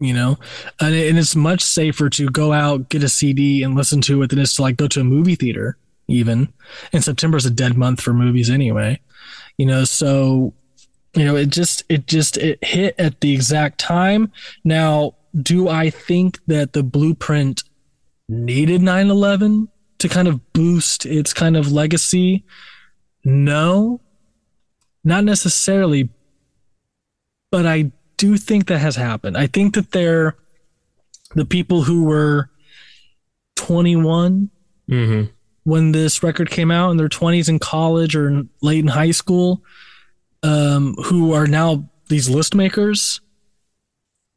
you 0.00 0.14
know 0.14 0.38
and, 0.80 0.94
it, 0.94 1.08
and 1.08 1.18
it's 1.18 1.36
much 1.36 1.62
safer 1.62 2.08
to 2.10 2.28
go 2.28 2.52
out 2.52 2.88
get 2.88 3.02
a 3.02 3.08
cd 3.08 3.62
and 3.62 3.74
listen 3.74 4.00
to 4.02 4.22
it 4.22 4.30
than 4.30 4.38
it 4.38 4.42
is 4.42 4.54
to 4.54 4.62
like 4.62 4.76
go 4.76 4.88
to 4.88 5.00
a 5.00 5.04
movie 5.04 5.36
theater 5.36 5.78
even. 6.08 6.52
And 6.92 7.02
september 7.04 7.36
is 7.36 7.46
a 7.46 7.50
dead 7.50 7.76
month 7.76 8.00
for 8.00 8.12
movies 8.12 8.50
anyway. 8.50 9.00
You 9.58 9.66
know 9.66 9.84
so 9.84 10.52
you 11.16 11.24
know 11.24 11.34
it 11.34 11.48
just 11.48 11.82
it 11.88 12.06
just 12.06 12.36
it 12.36 12.62
hit 12.62 12.94
at 12.98 13.20
the 13.20 13.32
exact 13.34 13.78
time. 13.78 14.30
Now 14.64 15.14
do 15.42 15.68
i 15.68 15.90
think 15.90 16.38
that 16.46 16.72
the 16.72 16.82
blueprint 16.82 17.62
needed 18.28 18.80
9-11 18.80 19.68
to 19.98 20.08
kind 20.08 20.28
of 20.28 20.52
boost 20.52 21.04
its 21.06 21.32
kind 21.32 21.56
of 21.56 21.72
legacy? 21.72 22.44
No. 23.24 24.00
Not 25.04 25.24
necessarily 25.24 26.10
but 27.50 27.66
i 27.66 27.90
do 28.16 28.36
think 28.36 28.66
that 28.66 28.78
has 28.78 28.96
happened. 28.96 29.36
I 29.36 29.46
think 29.46 29.74
that 29.74 29.92
they're 29.92 30.36
the 31.34 31.44
people 31.44 31.82
who 31.82 32.04
were 32.04 32.50
21 33.56 34.50
hmm 34.88 35.24
when 35.64 35.90
this 35.90 36.22
record 36.22 36.48
came 36.48 36.70
out 36.70 36.92
in 36.92 36.96
their 36.96 37.08
20s 37.08 37.48
in 37.48 37.58
college 37.58 38.14
or 38.14 38.28
in, 38.28 38.48
late 38.62 38.78
in 38.78 38.86
high 38.86 39.10
school 39.10 39.64
um, 40.42 40.94
who 41.04 41.32
are 41.32 41.46
now 41.46 41.88
these 42.08 42.28
list 42.28 42.54
makers 42.54 43.20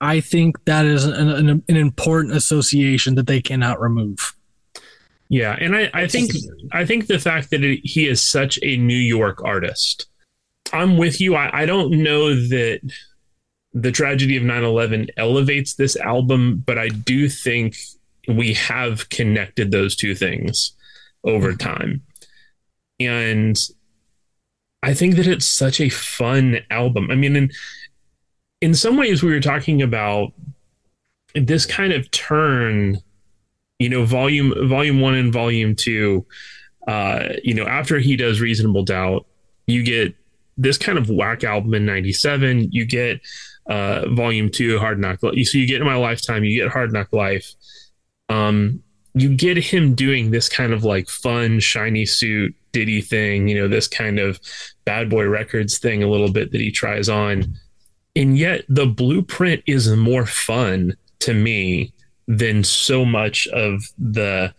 i 0.02 0.20
think 0.20 0.64
that 0.66 0.86
is 0.86 1.06
an, 1.06 1.30
an, 1.30 1.64
an 1.68 1.76
important 1.76 2.36
association 2.36 3.16
that 3.16 3.28
they 3.28 3.42
cannot 3.42 3.82
remove. 3.82 4.36
Yeah, 5.30 5.56
and 5.60 5.76
I, 5.76 5.92
I 5.94 6.08
think 6.08 6.32
I 6.72 6.86
think 6.86 7.06
the 7.06 7.20
fact 7.20 7.52
that 7.52 7.64
it, 7.64 7.82
he 7.84 8.08
is 8.08 8.20
such 8.20 8.58
a 8.64 8.78
New 8.78 8.98
York 8.98 9.44
artist, 9.44 10.08
I'm 10.74 10.98
with 10.98 11.22
you. 11.22 11.36
I, 11.36 11.62
I 11.62 11.66
don't 11.68 12.02
know 12.02 12.34
that 12.34 12.82
the 13.72 13.92
tragedy 13.92 14.38
of 14.38 14.44
9/11 14.44 15.10
elevates 15.18 15.76
this 15.76 15.96
album, 15.96 16.64
but 16.66 16.80
I 16.80 16.88
do 16.90 17.30
think 17.30 17.76
we 18.28 18.54
have 18.56 19.10
connected 19.10 19.70
those 19.70 19.96
two 19.96 20.16
things 20.16 20.72
over 21.24 21.54
time, 21.54 22.02
and 23.00 23.56
I 24.82 24.94
think 24.94 25.16
that 25.16 25.28
it's 25.28 25.46
such 25.46 25.82
a 25.82 25.90
fun 25.90 26.60
album. 26.70 27.12
I 27.12 27.16
mean, 27.16 27.36
in 27.36 27.52
in 28.62 28.74
some 28.74 28.98
ways, 28.98 29.24
we 29.24 29.32
were 29.32 29.40
talking 29.40 29.82
about 29.82 30.34
this 31.36 31.66
kind 31.66 31.94
of 31.94 32.10
turn 32.12 33.02
you 33.80 33.90
know 33.90 34.04
volume 34.06 34.54
volume 34.68 35.00
one 35.00 35.16
and 35.16 35.34
volume 35.34 35.76
two 35.76 36.26
uh 36.88 37.30
you 37.44 37.54
know 37.54 37.66
after 37.66 37.98
he 38.00 38.16
does 38.16 38.42
reasonable 38.42 38.84
doubt 38.84 39.26
you 39.68 39.84
get 39.84 40.14
this 40.58 40.78
kind 40.78 40.98
of 40.98 41.10
whack 41.10 41.44
album 41.44 41.74
in 41.74 41.86
97 41.86 42.70
you 42.72 42.86
get 42.86 43.22
uh 43.70 44.08
volume 44.10 44.50
two 44.50 44.78
hard 44.80 45.00
knock 45.00 45.20
so 45.22 45.32
you 45.34 45.68
get 45.68 45.80
in 45.80 45.88
my 45.88 45.96
lifetime 45.96 46.44
you 46.44 46.60
get 46.62 46.72
hard 46.72 46.92
knock 46.92 47.14
life 47.14 47.54
um 48.28 48.84
you 49.14 49.36
get 49.36 49.58
him 49.58 49.96
doing 49.96 50.32
this 50.32 50.48
kind 50.48 50.72
of 50.72 50.84
like 50.84 51.10
fun 51.10 51.60
shiny 51.60 52.06
suit 52.06 52.56
diddy 52.72 53.02
thing 53.02 53.48
you 53.48 53.60
know 53.60 53.68
this 53.68 53.88
kind 53.88 54.20
of 54.20 54.40
bad 54.90 55.08
boy 55.08 55.28
records 55.28 55.78
thing 55.78 56.02
a 56.02 56.10
little 56.10 56.32
bit 56.32 56.52
that 56.52 56.60
he 56.60 56.72
tries 56.72 57.10
on. 57.10 57.54
And 58.16 58.36
yet 58.36 58.66
the 58.68 58.88
blueprint 58.88 59.62
is 59.68 59.88
more 59.96 60.26
fun 60.26 60.98
to 61.20 61.36
me 61.36 61.94
than 62.28 62.64
so 62.64 63.06
much 63.06 63.46
of 63.50 63.84
the 64.00 64.52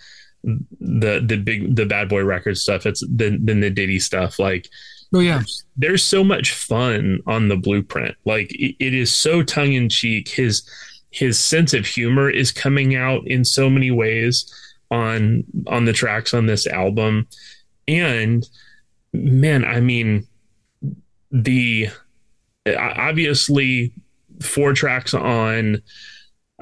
the 0.45 1.21
the 1.27 1.37
big 1.37 1.75
the 1.75 1.85
bad 1.85 2.09
boy 2.09 2.23
record 2.23 2.59
stuff. 2.59 2.87
It's 2.87 3.03
than 3.09 3.45
than 3.45 3.59
the 3.59 3.71
diddy 3.71 3.99
stuff. 3.99 4.39
Like 4.39 4.69
oh 5.13 5.19
yeah. 5.19 5.43
there's 5.77 6.05
so 6.05 6.23
much 6.23 6.55
fun 6.55 7.19
on 7.27 7.49
the 7.49 7.57
blueprint. 7.57 8.15
Like 8.25 8.53
it, 8.53 8.77
it 8.79 8.95
is 8.95 9.13
so 9.13 9.43
tongue-in-cheek 9.43 10.29
his 10.29 10.63
his 11.11 11.39
sense 11.39 11.75
of 11.75 11.87
humor 11.87 12.31
is 12.31 12.53
coming 12.53 12.95
out 12.95 13.27
in 13.27 13.45
so 13.45 13.69
many 13.69 13.91
ways 13.91 14.53
on 14.91 15.45
on 15.67 15.85
the 15.85 15.93
tracks 15.93 16.35
on 16.35 16.47
this 16.47 16.67
album 16.67 17.27
and 17.89 18.49
man 19.13 19.65
i 19.65 19.81
mean 19.81 20.27
the 21.31 21.89
obviously 22.77 23.93
four 24.41 24.73
tracks 24.73 25.15
on 25.15 25.83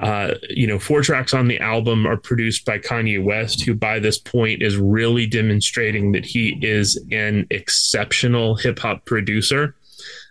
uh, 0.01 0.35
you 0.49 0.65
know, 0.65 0.79
four 0.79 1.01
tracks 1.01 1.33
on 1.33 1.49
the 1.49 1.59
album 1.59 2.07
are 2.07 2.15
produced 2.15 2.63
by 2.63 2.79
Kanye 2.79 3.21
West, 3.21 3.63
who 3.63 3.73
by 3.73 3.99
this 3.99 4.17
point 4.17 4.61
is 4.61 4.77
really 4.77 5.27
demonstrating 5.27 6.13
that 6.13 6.25
he 6.25 6.57
is 6.61 7.03
an 7.11 7.45
exceptional 7.49 8.55
hip 8.55 8.79
hop 8.79 9.05
producer. 9.05 9.75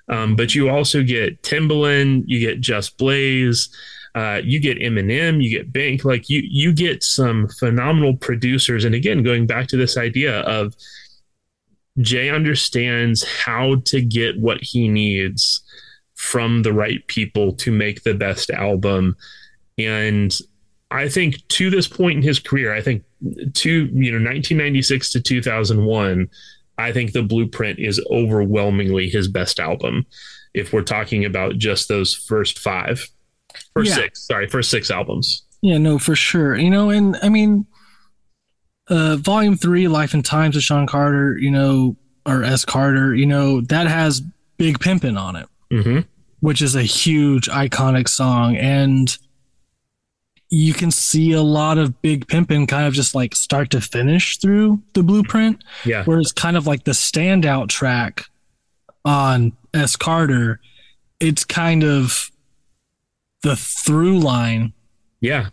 Um, 0.08 0.36
but 0.36 0.54
you 0.54 0.70
also 0.70 1.02
get 1.02 1.42
Timbaland, 1.42 2.24
you 2.26 2.40
get 2.40 2.62
Just 2.62 2.96
Blaze, 2.96 3.68
uh, 4.14 4.40
you 4.42 4.60
get 4.60 4.78
Eminem, 4.78 5.42
you 5.42 5.50
get 5.50 5.72
Bink. 5.72 6.04
Like 6.04 6.28
you, 6.28 6.42
you 6.44 6.72
get 6.72 7.02
some 7.02 7.48
phenomenal 7.48 8.16
producers. 8.16 8.84
And 8.84 8.94
again, 8.94 9.22
going 9.22 9.46
back 9.46 9.68
to 9.68 9.76
this 9.76 9.96
idea 9.96 10.40
of 10.40 10.74
Jay 12.00 12.30
understands 12.30 13.24
how 13.24 13.76
to 13.86 14.00
get 14.00 14.38
what 14.38 14.62
he 14.62 14.88
needs 14.88 15.62
from 16.14 16.62
the 16.62 16.72
right 16.72 17.06
people 17.06 17.52
to 17.54 17.70
make 17.70 18.02
the 18.02 18.14
best 18.14 18.50
album. 18.50 19.16
And 19.78 20.36
I 20.90 21.08
think 21.08 21.46
to 21.48 21.70
this 21.70 21.86
point 21.86 22.16
in 22.16 22.22
his 22.22 22.38
career, 22.38 22.74
I 22.74 22.80
think 22.80 23.04
to 23.54 23.70
you 23.70 24.12
know 24.12 24.18
1996 24.18 25.12
to 25.12 25.20
2001, 25.20 26.28
I 26.78 26.92
think 26.92 27.12
the 27.12 27.22
Blueprint 27.22 27.78
is 27.78 28.04
overwhelmingly 28.10 29.08
his 29.08 29.28
best 29.28 29.60
album. 29.60 30.06
If 30.54 30.72
we're 30.72 30.82
talking 30.82 31.24
about 31.24 31.58
just 31.58 31.88
those 31.88 32.14
first 32.14 32.58
five, 32.58 33.06
first 33.74 33.90
Yeah. 33.90 33.96
six, 33.96 34.26
sorry, 34.26 34.46
first 34.48 34.70
six 34.70 34.90
albums. 34.90 35.42
Yeah, 35.62 35.78
no, 35.78 35.98
for 35.98 36.14
sure. 36.14 36.56
You 36.56 36.70
know, 36.70 36.90
and 36.90 37.16
I 37.22 37.28
mean, 37.28 37.66
uh, 38.88 39.16
volume 39.16 39.56
three, 39.56 39.88
Life 39.88 40.14
and 40.14 40.24
Times 40.24 40.56
of 40.56 40.62
Shawn 40.62 40.86
Carter, 40.86 41.36
you 41.38 41.50
know, 41.50 41.96
or 42.26 42.42
S. 42.44 42.64
Carter, 42.64 43.14
you 43.14 43.26
know, 43.26 43.60
that 43.62 43.86
has 43.86 44.22
Big 44.56 44.78
Pimpin' 44.78 45.18
on 45.20 45.36
it, 45.36 45.46
hmm 45.70 46.00
which 46.40 46.62
is 46.62 46.76
a 46.76 46.82
huge 46.84 47.48
iconic 47.48 48.08
song. 48.08 48.56
And 48.56 49.16
you 50.50 50.72
can 50.72 50.90
see 50.92 51.32
a 51.32 51.42
lot 51.42 51.78
of 51.78 52.00
Big 52.00 52.26
Pimpin' 52.28 52.68
kind 52.68 52.86
of 52.86 52.94
just 52.94 53.12
like 53.14 53.34
start 53.34 53.70
to 53.70 53.80
finish 53.80 54.38
through 54.38 54.80
the 54.94 55.02
blueprint, 55.02 55.62
Yeah, 55.84 56.04
where 56.04 56.20
it's 56.20 56.30
kind 56.32 56.56
of 56.56 56.66
like 56.66 56.84
the 56.84 56.92
standout 56.92 57.68
track 57.68 58.26
on 59.04 59.52
S. 59.74 59.96
Carter, 59.96 60.60
it's 61.20 61.44
kind 61.44 61.82
of 61.82 62.30
the 63.42 63.56
through 63.56 64.18
line 64.20 64.72
Yeah. 65.20 65.48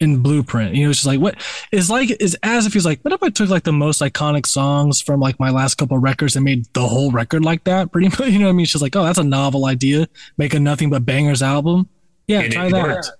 in 0.00 0.22
Blueprint. 0.22 0.74
You 0.74 0.84
know, 0.84 0.90
it's 0.90 1.00
just 1.00 1.06
like 1.06 1.20
what 1.20 1.36
is 1.72 1.90
like 1.90 2.10
is 2.20 2.36
as 2.42 2.66
if 2.66 2.72
he's 2.72 2.86
like, 2.86 3.00
what 3.02 3.12
if 3.12 3.22
I 3.22 3.28
took 3.30 3.50
like 3.50 3.64
the 3.64 3.72
most 3.72 4.00
iconic 4.00 4.46
songs 4.46 5.00
from 5.02 5.20
like 5.20 5.38
my 5.38 5.50
last 5.50 5.74
couple 5.76 5.96
of 5.96 6.02
records 6.02 6.36
and 6.36 6.44
made 6.44 6.66
the 6.72 6.86
whole 6.86 7.10
record 7.10 7.44
like 7.44 7.64
that? 7.64 7.92
Pretty 7.92 8.08
much, 8.18 8.20
you 8.30 8.38
know 8.38 8.46
what 8.46 8.50
I 8.50 8.54
mean? 8.54 8.66
She's 8.66 8.80
like, 8.82 8.96
oh, 8.96 9.04
that's 9.04 9.18
a 9.18 9.24
novel 9.24 9.66
idea. 9.66 10.08
Make 10.38 10.54
a 10.54 10.60
nothing 10.60 10.88
but 10.90 11.04
bangers 11.04 11.42
album. 11.42 11.88
Yeah, 12.26 12.40
And 12.40 12.52
try 12.52 12.70
that. 12.70 12.82
worked. 12.82 13.10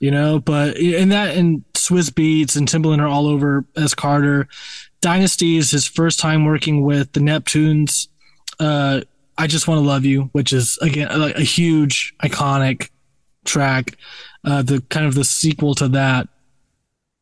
You 0.00 0.10
know, 0.10 0.38
but 0.40 0.76
in 0.76 1.10
that 1.10 1.36
and 1.36 1.64
Swizz 1.74 2.10
Beatz 2.10 2.56
and 2.56 2.66
Timbaland 2.68 3.00
are 3.00 3.06
all 3.06 3.26
over 3.26 3.64
S. 3.76 3.94
Carter. 3.94 4.48
Dynasty 5.00 5.56
is 5.56 5.70
his 5.70 5.86
first 5.86 6.18
time 6.18 6.44
working 6.44 6.82
with 6.82 7.12
the 7.12 7.20
Neptunes. 7.20 8.08
Uh, 8.58 9.02
I 9.38 9.46
just 9.46 9.68
want 9.68 9.78
to 9.80 9.86
love 9.86 10.04
you, 10.04 10.30
which 10.32 10.52
is 10.52 10.78
again 10.82 11.08
a, 11.10 11.32
a 11.36 11.40
huge 11.42 12.14
iconic 12.22 12.88
track. 13.44 13.96
Uh, 14.44 14.62
the 14.62 14.80
kind 14.90 15.06
of 15.06 15.14
the 15.14 15.24
sequel 15.24 15.74
to 15.74 15.88
that, 15.88 16.28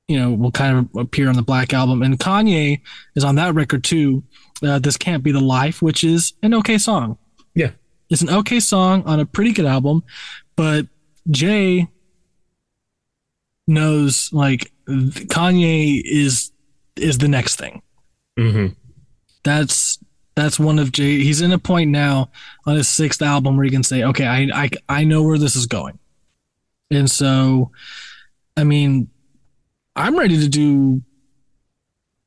you 0.08 0.18
know, 0.18 0.32
will 0.32 0.50
kind 0.50 0.76
of 0.78 1.00
appear 1.00 1.28
on 1.28 1.36
the 1.36 1.42
Black 1.42 1.72
album. 1.72 2.02
And 2.02 2.18
Kanye 2.18 2.80
is 3.14 3.24
on 3.24 3.36
that 3.36 3.54
record 3.54 3.84
too. 3.84 4.24
Uh, 4.62 4.78
this 4.78 4.96
can't 4.96 5.22
be 5.22 5.32
the 5.32 5.40
life, 5.40 5.82
which 5.82 6.04
is 6.04 6.32
an 6.42 6.54
okay 6.54 6.78
song. 6.78 7.18
Yeah. 7.54 7.70
It's 8.10 8.22
an 8.22 8.30
okay 8.30 8.60
song 8.60 9.02
on 9.04 9.20
a 9.20 9.26
pretty 9.26 9.52
good 9.52 9.64
album, 9.64 10.02
but 10.56 10.86
Jay 11.30 11.88
knows 13.66 14.30
like 14.32 14.72
Kanye 14.88 16.02
is 16.04 16.50
is 16.96 17.18
the 17.18 17.28
next 17.28 17.56
thing. 17.56 17.82
hmm 18.36 18.68
That's 19.44 19.98
that's 20.34 20.58
one 20.58 20.78
of 20.78 20.92
Jay. 20.92 21.20
He's 21.20 21.40
in 21.40 21.52
a 21.52 21.58
point 21.58 21.90
now 21.90 22.30
on 22.66 22.76
his 22.76 22.88
sixth 22.88 23.22
album 23.22 23.56
where 23.56 23.64
he 23.64 23.70
can 23.70 23.82
say, 23.82 24.02
"Okay, 24.02 24.26
I 24.26 24.48
I 24.64 24.70
I 24.88 25.04
know 25.04 25.22
where 25.22 25.38
this 25.38 25.56
is 25.56 25.66
going," 25.66 25.98
and 26.96 27.10
so, 27.10 27.70
I 28.56 28.64
mean, 28.64 29.08
I'm 29.96 30.18
ready 30.18 30.38
to 30.38 30.48
do 30.48 31.02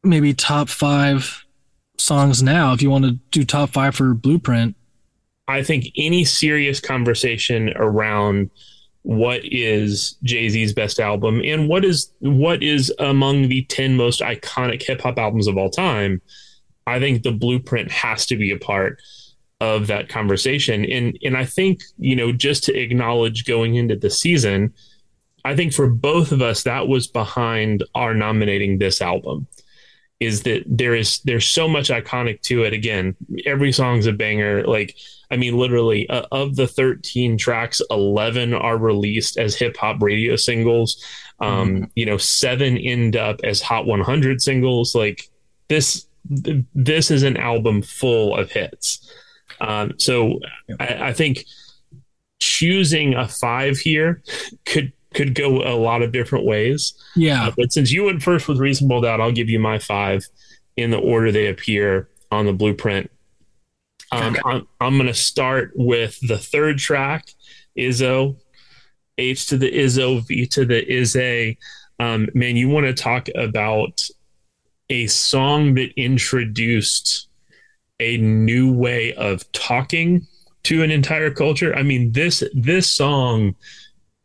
maybe 0.03 0.33
top 0.33 0.69
five 0.69 1.45
songs 1.97 2.43
now. 2.43 2.73
If 2.73 2.81
you 2.81 2.89
want 2.89 3.05
to 3.05 3.11
do 3.31 3.43
top 3.43 3.71
five 3.71 3.95
for 3.95 4.13
Blueprint, 4.13 4.75
I 5.47 5.63
think 5.63 5.85
any 5.97 6.25
serious 6.25 6.79
conversation 6.79 7.73
around 7.75 8.49
what 9.03 9.41
is 9.43 10.17
Jay 10.23 10.49
Z's 10.49 10.73
best 10.73 10.99
album 10.99 11.41
and 11.43 11.69
what 11.69 11.85
is 11.85 12.11
what 12.19 12.63
is 12.63 12.91
among 12.97 13.49
the 13.49 13.63
ten 13.65 13.95
most 13.95 14.21
iconic 14.21 14.81
hip 14.81 15.01
hop 15.01 15.19
albums 15.19 15.47
of 15.47 15.57
all 15.57 15.69
time, 15.69 16.21
I 16.87 16.99
think 16.99 17.21
the 17.21 17.31
Blueprint 17.31 17.91
has 17.91 18.25
to 18.27 18.35
be 18.35 18.51
a 18.51 18.57
part 18.57 18.99
of 19.61 19.87
that 19.87 20.09
conversation. 20.09 20.85
And 20.85 21.17
and 21.23 21.37
I 21.37 21.45
think 21.45 21.81
you 21.97 22.15
know 22.15 22.31
just 22.31 22.63
to 22.65 22.77
acknowledge 22.77 23.45
going 23.45 23.75
into 23.75 23.95
the 23.95 24.09
season, 24.09 24.73
I 25.43 25.55
think 25.55 25.73
for 25.73 25.87
both 25.87 26.31
of 26.31 26.41
us 26.41 26.63
that 26.63 26.87
was 26.87 27.07
behind 27.07 27.83
our 27.95 28.13
nominating 28.13 28.77
this 28.77 29.01
album. 29.01 29.47
Is 30.21 30.43
that 30.43 30.63
there 30.65 30.95
is 30.95 31.19
there's 31.25 31.45
so 31.45 31.67
much 31.67 31.89
iconic 31.89 32.41
to 32.43 32.63
it. 32.63 32.71
Again, 32.71 33.17
every 33.45 33.73
song's 33.73 34.07
a 34.07 34.13
banger. 34.13 34.65
Like 34.65 34.95
I 35.29 35.37
mean, 35.37 35.57
literally, 35.57 36.07
uh, 36.09 36.23
of 36.31 36.55
the 36.55 36.67
13 36.67 37.37
tracks, 37.37 37.81
11 37.89 38.53
are 38.53 38.77
released 38.77 39.37
as 39.37 39.55
hip 39.55 39.75
hop 39.77 40.01
radio 40.01 40.35
singles. 40.35 41.03
Um, 41.39 41.91
You 41.95 42.05
know, 42.05 42.17
seven 42.17 42.77
end 42.77 43.15
up 43.17 43.41
as 43.43 43.61
Hot 43.61 43.85
100 43.85 44.41
singles. 44.41 44.95
Like 44.95 45.29
this, 45.67 46.07
th- 46.43 46.63
this 46.73 47.11
is 47.11 47.23
an 47.23 47.37
album 47.37 47.81
full 47.81 48.35
of 48.37 48.51
hits. 48.51 49.11
Um, 49.61 49.93
so 49.97 50.39
I, 50.79 51.07
I 51.07 51.13
think 51.13 51.45
choosing 52.39 53.13
a 53.15 53.27
five 53.27 53.77
here 53.77 54.21
could 54.65 54.91
could 55.13 55.33
go 55.33 55.63
a 55.63 55.75
lot 55.75 56.01
of 56.01 56.11
different 56.11 56.45
ways. 56.45 56.93
yeah, 57.15 57.47
Uh, 57.47 57.51
but 57.55 57.71
since 57.71 57.91
you 57.91 58.03
went 58.03 58.21
first 58.21 58.47
with 58.47 58.59
reasonable 58.59 59.01
doubt, 59.01 59.21
I'll 59.21 59.31
give 59.31 59.49
you 59.49 59.59
my 59.59 59.79
five 59.79 60.25
in 60.75 60.91
the 60.91 60.97
order 60.97 61.31
they 61.31 61.47
appear 61.47 62.09
on 62.31 62.45
the 62.45 62.53
blueprint. 62.53 63.09
Um, 64.11 64.35
I'm, 64.45 64.67
I'm 64.79 64.97
going 64.97 65.07
to 65.07 65.13
start 65.13 65.71
with 65.75 66.19
the 66.27 66.37
third 66.37 66.77
track, 66.77 67.31
Izzo, 67.77 68.37
H 69.17 69.47
to 69.47 69.57
the 69.57 69.71
Izzo, 69.71 70.25
V 70.27 70.45
to 70.47 70.65
the 70.65 70.85
Izzy. 70.91 71.57
Um, 71.99 72.27
man, 72.33 72.57
you 72.57 72.67
want 72.69 72.85
to 72.85 72.93
talk 72.93 73.29
about 73.35 74.01
a 74.89 75.07
song 75.07 75.75
that 75.75 75.91
introduced 75.95 77.29
a 77.99 78.17
new 78.17 78.73
way 78.73 79.13
of 79.13 79.49
talking 79.51 80.27
to 80.63 80.83
an 80.83 80.91
entire 80.91 81.31
culture. 81.31 81.75
I 81.75 81.83
mean, 81.83 82.11
this 82.11 82.43
this 82.53 82.89
song 82.89 83.55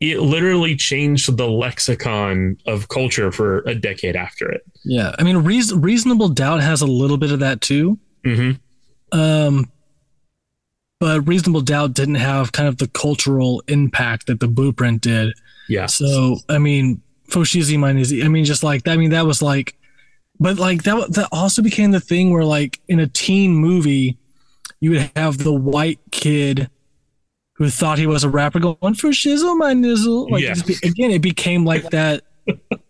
it 0.01 0.19
literally 0.19 0.75
changed 0.75 1.37
the 1.37 1.47
lexicon 1.47 2.57
of 2.65 2.89
culture 2.89 3.31
for 3.31 3.59
a 3.67 3.75
decade 3.75 4.15
after 4.15 4.51
it. 4.51 4.63
yeah. 4.83 5.15
I 5.19 5.23
mean, 5.23 5.37
reason, 5.37 5.79
reasonable 5.79 6.29
doubt 6.29 6.59
has 6.61 6.81
a 6.81 6.87
little 6.87 7.17
bit 7.17 7.31
of 7.31 7.39
that 7.41 7.61
too. 7.61 7.99
Mm-hmm. 8.25 9.17
Um, 9.17 9.71
but 10.99 11.27
reasonable 11.27 11.61
doubt 11.61 11.93
didn't 11.93 12.15
have 12.15 12.51
kind 12.51 12.67
of 12.67 12.77
the 12.77 12.87
cultural 12.87 13.61
impact 13.67 14.25
that 14.25 14.39
the 14.39 14.47
blueprint 14.47 15.01
did. 15.01 15.33
Yeah. 15.69 15.85
So 15.85 16.37
I 16.49 16.57
mean, 16.57 17.01
Foshizi 17.29 17.77
Manizi. 17.77 18.25
I 18.25 18.27
mean, 18.27 18.43
just 18.43 18.63
like 18.63 18.83
that. 18.83 18.93
I 18.93 18.97
mean, 18.97 19.11
that 19.11 19.27
was 19.27 19.41
like, 19.43 19.75
but 20.41 20.57
like 20.59 20.83
that. 20.83 21.13
That 21.13 21.29
also 21.31 21.61
became 21.61 21.91
the 21.91 22.01
thing 22.01 22.31
where, 22.33 22.43
like, 22.43 22.81
in 22.89 22.99
a 22.99 23.07
teen 23.07 23.55
movie, 23.55 24.17
you 24.81 24.91
would 24.91 25.09
have 25.15 25.37
the 25.37 25.53
white 25.53 25.99
kid 26.11 26.69
who 27.53 27.69
thought 27.69 27.97
he 27.99 28.07
was 28.07 28.23
a 28.25 28.29
rapper 28.29 28.59
going 28.59 28.95
for 28.95 29.09
shizzle 29.11 29.55
my 29.57 29.73
nizzle. 29.73 30.29
Like 30.29 30.41
Yeah. 30.43 30.51
it 30.51 30.55
just 30.55 30.67
be- 30.67 30.75
again, 30.87 31.11
it 31.11 31.21
became 31.21 31.63
like 31.63 31.89
that. 31.91 32.23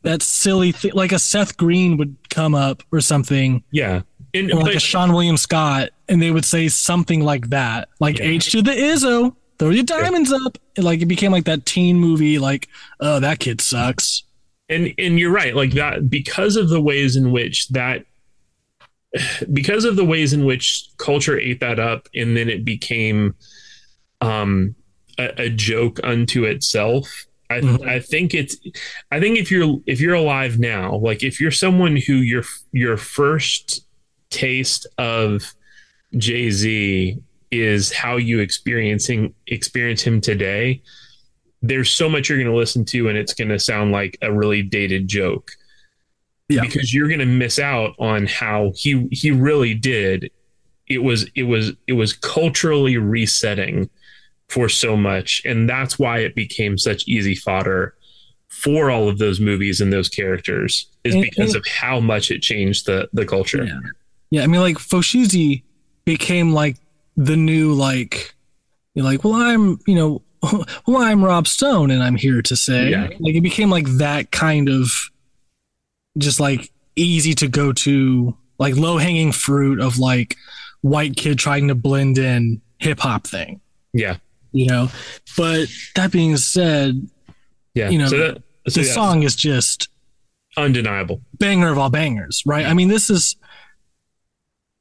that 0.04 0.22
silly 0.24 0.72
thing, 0.72 0.91
like 0.93 1.12
a 1.12 1.20
Seth 1.20 1.58
Green 1.58 1.97
would 1.97 2.16
come 2.30 2.56
up 2.56 2.82
or 2.91 3.02
something, 3.02 3.64
Yeah. 3.72 4.02
And 4.34 4.49
or 4.54 4.62
like 4.62 4.76
a 4.76 4.78
Seann 4.80 5.12
William 5.12 5.36
Scott, 5.36 5.89
and 6.08 6.22
they 6.22 6.32
would 6.32 6.45
say 6.45 6.70
something 6.70 7.20
like 7.22 7.49
that, 7.49 7.89
like 7.99 8.18
Yeah. 8.20 8.26
H 8.28 8.52
to 8.54 8.62
the 8.62 8.72
Izzo, 8.72 9.36
throw 9.60 9.72
your 9.72 9.84
diamonds 9.84 10.32
up. 10.32 10.58
And, 10.78 10.86
like 10.86 11.02
it 11.02 11.08
became 11.08 11.34
like 11.34 11.43
that 11.45 11.66
teen 11.66 11.97
movie, 11.97 12.39
like, 12.39 12.70
oh, 13.02 13.20
that 13.20 13.39
kid 13.39 13.60
sucks. 13.60 14.24
And 14.72 14.93
and 14.97 15.19
you're 15.19 15.32
right, 15.32 15.55
like 15.55 15.72
that 15.74 16.09
because 16.09 16.55
of 16.55 16.69
the 16.69 16.82
ways 16.82 17.15
in 17.15 17.32
which 17.32 17.67
that 17.69 18.05
because 19.51 19.84
of 19.84 19.97
the 19.97 20.05
ways 20.05 20.32
in 20.32 20.45
which 20.45 20.86
culture 20.97 21.38
ate 21.38 21.59
that 21.59 21.80
up 21.80 22.07
and 22.15 22.36
then 22.38 22.49
it 22.49 22.63
became 22.63 23.36
um 24.22 24.74
a, 25.19 25.43
a 25.43 25.49
joke 25.49 25.99
unto 26.03 26.45
itself. 26.45 27.26
I, 27.49 27.59
Mhm. 27.59 27.86
I 27.86 27.99
think 27.99 28.34
it's 28.34 28.55
I 29.11 29.19
think 29.19 29.38
if 29.38 29.51
you're 29.51 29.82
if 29.86 29.99
you're 29.99 30.15
alive 30.15 30.57
now, 30.59 30.95
like 30.95 31.22
if 31.24 31.41
you're 31.41 31.51
someone 31.51 31.97
who 31.97 32.13
your 32.15 32.43
your 32.72 32.95
first 32.95 33.86
taste 34.30 34.88
of 34.97 35.53
Jay 36.15 36.49
Z 36.49 37.17
is 37.51 37.91
how 37.91 38.15
you 38.15 38.39
experiencing 38.39 39.34
experience 39.47 40.01
him 40.01 40.22
today. 40.22 40.82
There's 41.62 41.91
so 41.91 42.09
much 42.09 42.28
you're 42.30 42.38
going 42.39 42.49
to 42.51 42.57
listen 42.57 42.86
to, 42.86 43.07
and 43.09 43.18
it's 43.18 43.34
going 43.34 43.49
to 43.49 43.59
sound 43.59 43.91
like 43.91 44.18
a 44.22 44.32
really 44.32 44.64
dated 44.64 45.07
joke. 45.07 45.51
Yeah. 46.49 46.62
because 46.64 46.93
you're 46.93 47.07
going 47.07 47.22
to 47.22 47.26
miss 47.26 47.59
out 47.59 47.95
on 47.97 48.26
how 48.26 48.74
he 48.76 49.07
he 49.12 49.32
really 49.32 49.74
did. 49.74 50.30
It 50.88 50.97
was 51.01 51.26
it 51.34 51.43
was 51.43 51.72
it 51.88 51.93
was 51.93 52.12
culturally 52.12 52.97
resetting 52.97 53.89
for 54.49 54.68
so 54.68 54.97
much, 54.97 55.41
and 55.45 55.70
that's 55.70 55.97
why 55.97 56.20
it 56.20 56.36
became 56.36 56.78
such 56.78 57.07
easy 57.07 57.36
fodder 57.36 57.95
for 58.49 58.91
all 58.91 59.07
of 59.07 59.18
those 59.18 59.39
movies 59.39 59.80
and 59.80 59.93
those 59.93 60.09
characters 60.09 60.88
is 61.05 61.14
And- 61.16 61.24
because 61.24 61.53
and- 61.55 61.62
of 61.62 61.68
how 61.68 62.01
much 62.01 62.32
it 62.32 62.41
changed 62.41 62.86
the 62.86 63.07
the 63.14 63.26
culture. 63.26 63.64
Yeah. 63.64 63.80
Yeah, 64.32 64.43
I 64.43 64.47
mean, 64.47 64.59
like 64.62 64.78
Foshizi 64.78 65.64
became 66.03 66.51
like 66.53 66.76
the 67.16 67.38
new 67.38 67.72
like, 67.74 68.34
you're 68.93 69.05
like, 69.05 69.24
well, 69.24 69.34
I'm, 69.36 69.80
you 69.88 69.95
know, 69.95 70.22
well, 70.88 70.98
I'm 71.02 71.24
Rob 71.24 71.48
Stone, 71.48 71.92
and 71.92 72.02
I'm 72.04 72.16
here 72.16 72.42
to 72.42 72.56
say, 72.56 72.89
Yeah. 72.89 73.10
like, 73.20 73.36
it 73.36 73.42
became 73.42 73.70
like 73.70 73.88
that 73.98 74.32
kind 74.32 74.70
of, 74.70 74.92
just 76.18 76.39
like 76.39 76.72
easy 76.96 77.34
to 77.36 77.48
go 77.48 77.72
to, 77.74 78.36
like 78.60 78.76
low 78.76 78.98
hanging 78.98 79.32
fruit 79.32 79.80
of 79.80 79.98
like 80.00 80.36
white 80.82 81.16
kid 81.16 81.38
trying 81.39 81.68
to 81.68 81.76
blend 81.76 82.18
in 82.18 82.62
hip 82.80 83.00
hop 83.00 83.26
thing, 83.28 83.62
Yeah, 83.94 84.18
you 84.52 84.66
know. 84.68 84.89
But 85.38 85.68
that 85.96 86.12
being 86.12 86.38
said, 86.38 87.08
yeah. 87.74 87.89
You 87.89 88.00
know, 88.00 88.08
so 88.08 88.18
that, 88.18 88.44
so 88.68 88.82
the 88.82 88.88
yeah, 88.88 88.94
song 88.94 89.24
is 89.24 89.36
just 89.36 89.88
undeniable. 90.58 91.22
banger 91.39 91.72
of 91.72 91.78
all 91.78 91.89
bangers, 91.89 92.44
right? 92.46 92.66
I 92.66 92.74
mean, 92.74 92.89
this 92.89 93.10
is 93.10 93.36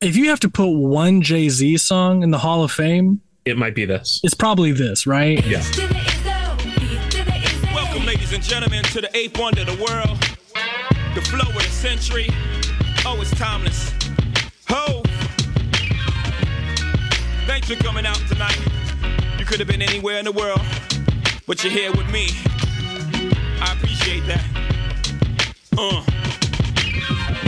if 0.00 0.16
you 0.16 0.30
have 0.30 0.40
to 0.40 0.48
put 0.48 0.68
one 0.70 1.20
Jay 1.22 1.48
Z 1.48 1.76
song 1.78 2.22
in 2.22 2.30
the 2.30 2.38
Hall 2.38 2.64
of 2.64 2.72
Fame, 2.72 3.20
It 3.44 3.56
might 3.56 3.74
be 3.74 3.84
this. 3.84 4.20
it's 4.22 4.34
probably 4.34 4.72
this, 4.72 5.06
right? 5.06 5.44
Yeah. 5.46 5.60
To 5.60 5.80
the 5.86 5.94
Izzo, 5.94 7.10
to 7.10 7.24
the 7.24 7.36
Izzy. 7.36 7.74
Welcome, 7.74 8.04
ladies 8.04 8.32
and 8.32 8.42
gentlemen, 8.42 8.84
to 8.84 9.00
the 9.00 9.16
eighth 9.16 9.38
wonder 9.38 9.62
of 9.62 9.66
the 9.66 9.82
world, 9.82 10.18
the 11.14 11.22
flow 11.22 11.48
of 11.48 11.54
the 11.54 11.62
century. 11.62 12.28
Oh, 13.06 13.18
it's 13.20 13.30
timeless. 13.30 13.92
Ho! 14.68 15.02
Thanks 17.46 17.68
for 17.68 17.76
coming 17.82 18.04
out 18.04 18.20
tonight. 18.28 18.58
You 19.38 19.46
could 19.46 19.58
have 19.58 19.68
been 19.68 19.82
anywhere 19.82 20.18
in 20.18 20.26
the 20.26 20.32
world, 20.32 20.60
but 21.46 21.64
you're 21.64 21.72
here 21.72 21.90
with 21.92 22.10
me. 22.10 22.28
I 23.62 23.72
appreciate 23.72 24.26
that. 24.26 24.44
Uh. 25.78 26.29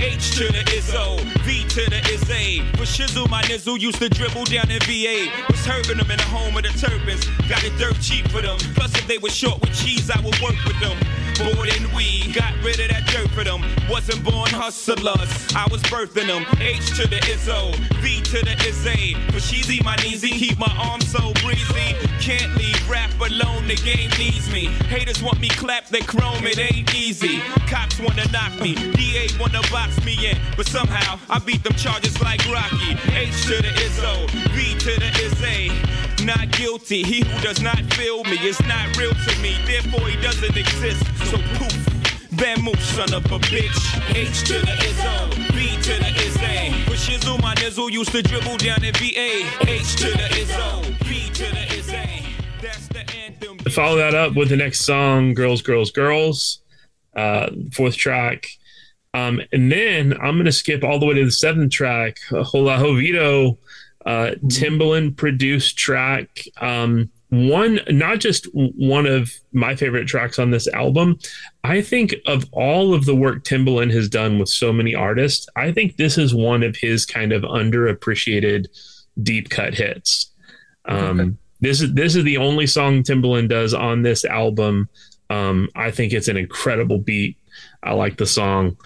H 0.02 0.32
to 0.32 0.46
the 0.50 0.64
Izzo, 0.74 1.20
V 1.44 1.62
to 1.68 1.88
the 1.88 1.98
A. 2.34 2.66
For 2.76 2.82
Shizzle, 2.82 3.30
my 3.30 3.42
nizzle 3.42 3.78
used 3.78 4.00
to 4.00 4.08
dribble 4.08 4.46
down 4.46 4.68
in 4.68 4.80
VA. 4.80 5.30
Was 5.48 5.64
hurting 5.64 5.98
them 5.98 6.10
in 6.10 6.16
the 6.16 6.24
home 6.24 6.56
of 6.56 6.64
the 6.64 6.70
turbans. 6.70 7.24
Got 7.48 7.62
it 7.62 7.78
dirt 7.78 8.00
cheap 8.00 8.26
for 8.28 8.42
them. 8.42 8.58
Plus, 8.74 8.92
if 8.98 9.06
they 9.06 9.18
were 9.18 9.30
short 9.30 9.60
with 9.60 9.72
cheese, 9.74 10.10
I 10.10 10.20
would 10.20 10.38
work 10.40 10.58
with 10.66 10.78
them. 10.80 10.98
More 11.44 11.66
than 11.66 11.92
we 11.94 12.32
got 12.32 12.52
rid 12.64 12.80
of 12.80 12.88
that 12.90 13.06
dirt 13.06 13.30
for 13.30 13.44
them. 13.44 13.62
Wasn't 13.88 14.22
born 14.24 14.50
hustlers, 14.50 15.30
I 15.54 15.66
was 15.70 15.80
birthing 15.82 16.26
them. 16.26 16.44
H 16.58 16.96
to 16.98 17.06
the 17.06 17.20
Izzo, 17.30 17.74
V 18.02 18.22
to 18.22 18.44
the 18.44 18.54
A. 18.90 19.14
For 19.32 19.38
Sheezy, 19.38 19.82
my 19.84 19.96
kneesy, 19.96 20.30
keep 20.30 20.58
my 20.58 20.72
arms 20.78 21.10
so 21.10 21.32
breezy. 21.44 21.94
Can't 22.20 22.54
leave 22.56 22.90
rap 22.90 23.10
alone, 23.20 23.66
the 23.68 23.76
game 23.76 24.10
needs 24.18 24.50
me. 24.52 24.66
Haters 24.90 25.22
want 25.22 25.40
me 25.40 25.48
clap 25.48 25.88
they 25.88 26.00
chrome, 26.00 26.44
it 26.46 26.58
ain't 26.58 26.94
easy. 26.94 27.40
Cops 27.68 27.98
wanna 28.00 28.26
knock 28.30 28.60
me, 28.60 28.74
DA 28.74 29.28
wanna 29.38 29.62
box 29.70 29.91
me 30.04 30.30
in. 30.30 30.38
But 30.56 30.66
somehow, 30.66 31.18
I 31.28 31.38
beat 31.38 31.62
them 31.64 31.74
charges 31.74 32.20
like 32.20 32.44
Rocky. 32.50 32.92
H 33.12 33.42
to 33.46 33.56
the 33.62 33.72
Izzo, 33.86 34.30
V 34.52 34.78
to 34.78 35.00
the 35.00 35.10
is 35.22 36.24
Not 36.24 36.50
guilty, 36.52 37.02
he 37.02 37.24
who 37.24 37.40
does 37.40 37.60
not 37.60 37.80
feel 37.94 38.24
me 38.24 38.38
is 38.46 38.60
not 38.66 38.96
real 38.96 39.12
to 39.12 39.38
me, 39.40 39.56
therefore 39.66 40.08
he 40.08 40.20
doesn't 40.20 40.56
exist. 40.56 41.04
So 41.30 41.38
poof. 41.58 41.92
Bad 42.32 42.62
move, 42.62 42.80
son 42.80 43.12
of 43.12 43.24
a 43.26 43.38
bitch. 43.38 43.78
H 44.14 44.42
to 44.48 44.54
the 44.54 44.74
Izzo, 44.88 45.52
B 45.52 45.76
to 45.82 45.94
the 46.00 46.10
is 46.22 46.36
A. 46.38 46.92
Shizzle, 47.02 47.42
my 47.42 47.52
nizzle 47.56 47.90
used 47.90 48.12
to 48.12 48.22
dribble 48.22 48.58
down 48.58 48.84
in 48.84 48.94
VA. 48.94 49.42
H 49.66 49.96
to 49.96 50.10
the 50.10 50.28
Izzo, 50.30 50.82
B 51.08 51.28
to 51.34 51.42
the 51.42 51.96
A. 51.96 52.22
That's 52.62 52.86
the 52.88 53.04
anthem. 53.16 53.58
Follow 53.72 53.96
that 53.96 54.14
up 54.14 54.34
with 54.36 54.50
the 54.50 54.56
next 54.56 54.82
song, 54.82 55.34
Girls, 55.34 55.60
Girls, 55.62 55.90
Girls, 55.90 56.62
uh, 57.16 57.50
fourth 57.72 57.96
track. 57.96 58.46
Um, 59.14 59.40
and 59.52 59.70
then 59.70 60.14
I'm 60.14 60.34
going 60.34 60.46
to 60.46 60.52
skip 60.52 60.82
all 60.82 60.98
the 60.98 61.06
way 61.06 61.14
to 61.14 61.24
the 61.24 61.30
seventh 61.30 61.72
track, 61.72 62.18
Hola 62.30 62.78
Hovito, 62.78 63.58
uh, 64.06 64.32
Timbaland 64.46 65.16
produced 65.16 65.76
track. 65.76 66.44
Um, 66.60 67.10
one, 67.28 67.80
not 67.88 68.20
just 68.20 68.46
one 68.52 69.06
of 69.06 69.32
my 69.52 69.74
favorite 69.74 70.06
tracks 70.06 70.38
on 70.38 70.50
this 70.50 70.68
album. 70.68 71.18
I 71.64 71.80
think 71.80 72.14
of 72.26 72.44
all 72.52 72.92
of 72.92 73.06
the 73.06 73.14
work 73.14 73.44
Timbaland 73.44 73.92
has 73.92 74.08
done 74.08 74.38
with 74.38 74.48
so 74.48 74.72
many 74.72 74.94
artists, 74.94 75.46
I 75.56 75.72
think 75.72 75.96
this 75.96 76.18
is 76.18 76.34
one 76.34 76.62
of 76.62 76.76
his 76.76 77.06
kind 77.06 77.32
of 77.32 77.42
underappreciated 77.42 78.66
deep 79.22 79.48
cut 79.50 79.74
hits. 79.74 80.30
Um, 80.86 81.38
This 81.60 81.80
is 81.80 81.94
this 81.94 82.16
is 82.16 82.24
the 82.24 82.38
only 82.38 82.66
song 82.66 83.04
Timbaland 83.04 83.48
does 83.48 83.72
on 83.72 84.02
this 84.02 84.24
album. 84.24 84.88
Um, 85.30 85.68
I 85.76 85.92
think 85.92 86.12
it's 86.12 86.28
an 86.28 86.36
incredible 86.36 86.98
beat. 86.98 87.36
I 87.84 87.92
like 87.92 88.16
the 88.18 88.26
song. 88.26 88.76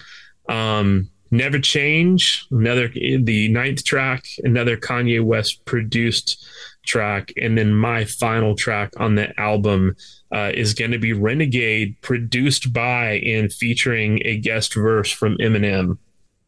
Um, 0.49 1.09
Never 1.29 1.59
Change, 1.59 2.47
another 2.51 2.87
the 2.87 3.49
ninth 3.49 3.83
track, 3.83 4.25
another 4.43 4.77
Kanye 4.77 5.21
West 5.21 5.65
produced 5.65 6.45
track, 6.85 7.33
and 7.35 7.57
then 7.57 7.73
my 7.73 8.05
final 8.05 8.55
track 8.55 8.93
on 8.97 9.15
the 9.15 9.37
album 9.37 9.95
uh, 10.33 10.51
is 10.53 10.73
going 10.73 10.91
to 10.91 10.99
be 10.99 11.11
Renegade, 11.11 12.01
produced 12.01 12.71
by 12.71 13.19
and 13.19 13.51
featuring 13.51 14.21
a 14.23 14.37
guest 14.37 14.73
verse 14.73 15.11
from 15.11 15.37
Eminem. 15.39 15.97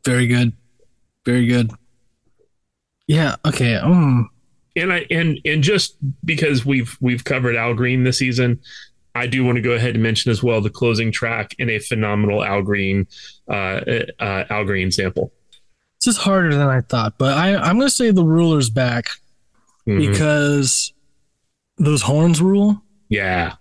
Very 0.06 0.28
good. 0.28 0.54
Very 1.26 1.45
good. 1.45 1.72
Yeah. 3.08 3.36
Okay. 3.45 3.76
Um. 3.76 4.30
and 4.76 4.93
I 4.93 5.06
and 5.12 5.39
and 5.43 5.62
just 5.62 5.97
because 6.24 6.66
we've 6.66 6.97
we've 7.02 7.24
covered 7.26 7.56
Al 7.56 7.74
Green 7.74 8.04
this 8.04 8.20
season, 8.20 8.62
I 9.20 9.28
do 9.28 9.44
want 9.44 9.58
to 9.58 9.62
go 9.62 9.72
ahead 9.72 9.94
and 9.96 10.04
mention 10.04 10.32
as 10.32 10.42
well 10.42 10.62
the 10.62 10.70
closing 10.70 11.12
track 11.12 11.54
in 11.60 11.70
a 11.70 11.80
phenomenal 11.80 12.44
Al 12.44 12.62
Green 12.62 13.08
uh, 13.50 13.82
uh, 14.20 14.44
Al 14.50 14.66
Green 14.66 14.92
sample. 14.92 15.32
This 16.04 16.16
is 16.16 16.18
harder 16.22 16.54
than 16.56 16.68
I 16.68 16.82
thought, 16.82 17.18
but 17.18 17.38
I, 17.38 17.56
I'm 17.56 17.76
going 17.78 17.88
to 17.90 17.94
say 17.94 18.12
the 18.12 18.24
ruler's 18.24 18.70
back 18.70 19.10
Mhm. 19.88 20.12
because 20.12 20.94
those 21.78 22.02
horns 22.04 22.42
rule. 22.42 22.82
yeah, 23.10 23.56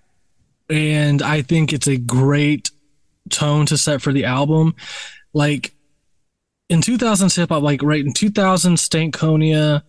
and 0.71 1.23
I 1.23 1.43
think 1.43 1.73
it's 1.73 1.87
a 1.89 1.97
great 1.97 2.71
tone 3.31 3.67
to 3.67 3.77
set 3.79 4.03
for 4.03 4.13
the 4.13 4.25
album. 4.25 4.75
Like 5.33 5.73
in 6.69 6.81
2000s 6.81 7.35
hip 7.37 7.49
hop, 7.49 7.63
like 7.63 7.83
right 7.83 8.05
in 8.05 8.13
2000, 8.13 8.75
Stankonia 8.77 9.83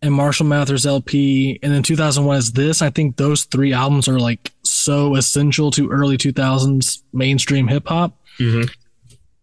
and 0.00 0.14
Marshall 0.14 0.46
Mathers 0.46 0.86
LP, 0.86 1.58
and 1.62 1.72
then 1.72 1.82
2001 1.82 2.36
is 2.38 2.52
this. 2.52 2.80
I 2.82 2.90
think 2.90 3.16
those 3.16 3.44
three 3.44 3.72
albums 3.72 4.08
are 4.08 4.18
like 4.18 4.50
so 4.82 5.14
essential 5.16 5.70
to 5.72 5.88
early 5.90 6.16
2000s 6.16 7.02
mainstream 7.12 7.68
hip 7.68 7.88
hop. 7.88 8.18
Mhm. 8.38 8.70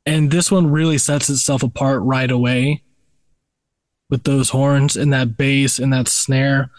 And 0.06 0.32
this 0.32 0.52
one 0.52 0.68
really 0.72 0.98
sets 0.98 1.30
itself 1.30 1.62
apart 1.64 2.02
right 2.02 2.30
away 2.32 2.82
with 4.10 4.24
those 4.24 4.50
horns 4.50 4.96
and 4.96 5.14
that 5.14 5.38
bass 5.38 5.78
and 5.80 5.94
that 5.94 6.08
snare. 6.08 6.72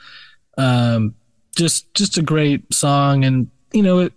Um, 0.59 1.15
just 1.57 1.93
just 1.95 2.17
a 2.19 2.23
great 2.23 2.73
song 2.73 3.25
and 3.25 3.49
you 3.73 3.83
know 3.83 3.99
it 4.01 4.13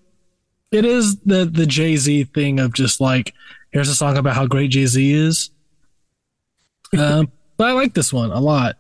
it 0.72 0.86
is 0.86 1.18
the 1.22 1.46
the 1.46 1.66
Jay-Z 1.66 2.26
thing 2.26 2.60
of 2.60 2.74
just 2.74 3.02
like 3.02 3.34
here's 3.72 3.90
a 3.90 3.96
song 3.96 4.18
about 4.18 4.36
how 4.36 4.46
great 4.46 4.72
Jay-Z 4.72 5.12
is. 5.14 5.50
Um 6.98 7.32
but 7.58 7.70
I 7.70 7.72
like 7.74 7.94
this 7.96 8.14
one 8.14 8.32
a 8.32 8.40
lot. 8.40 8.78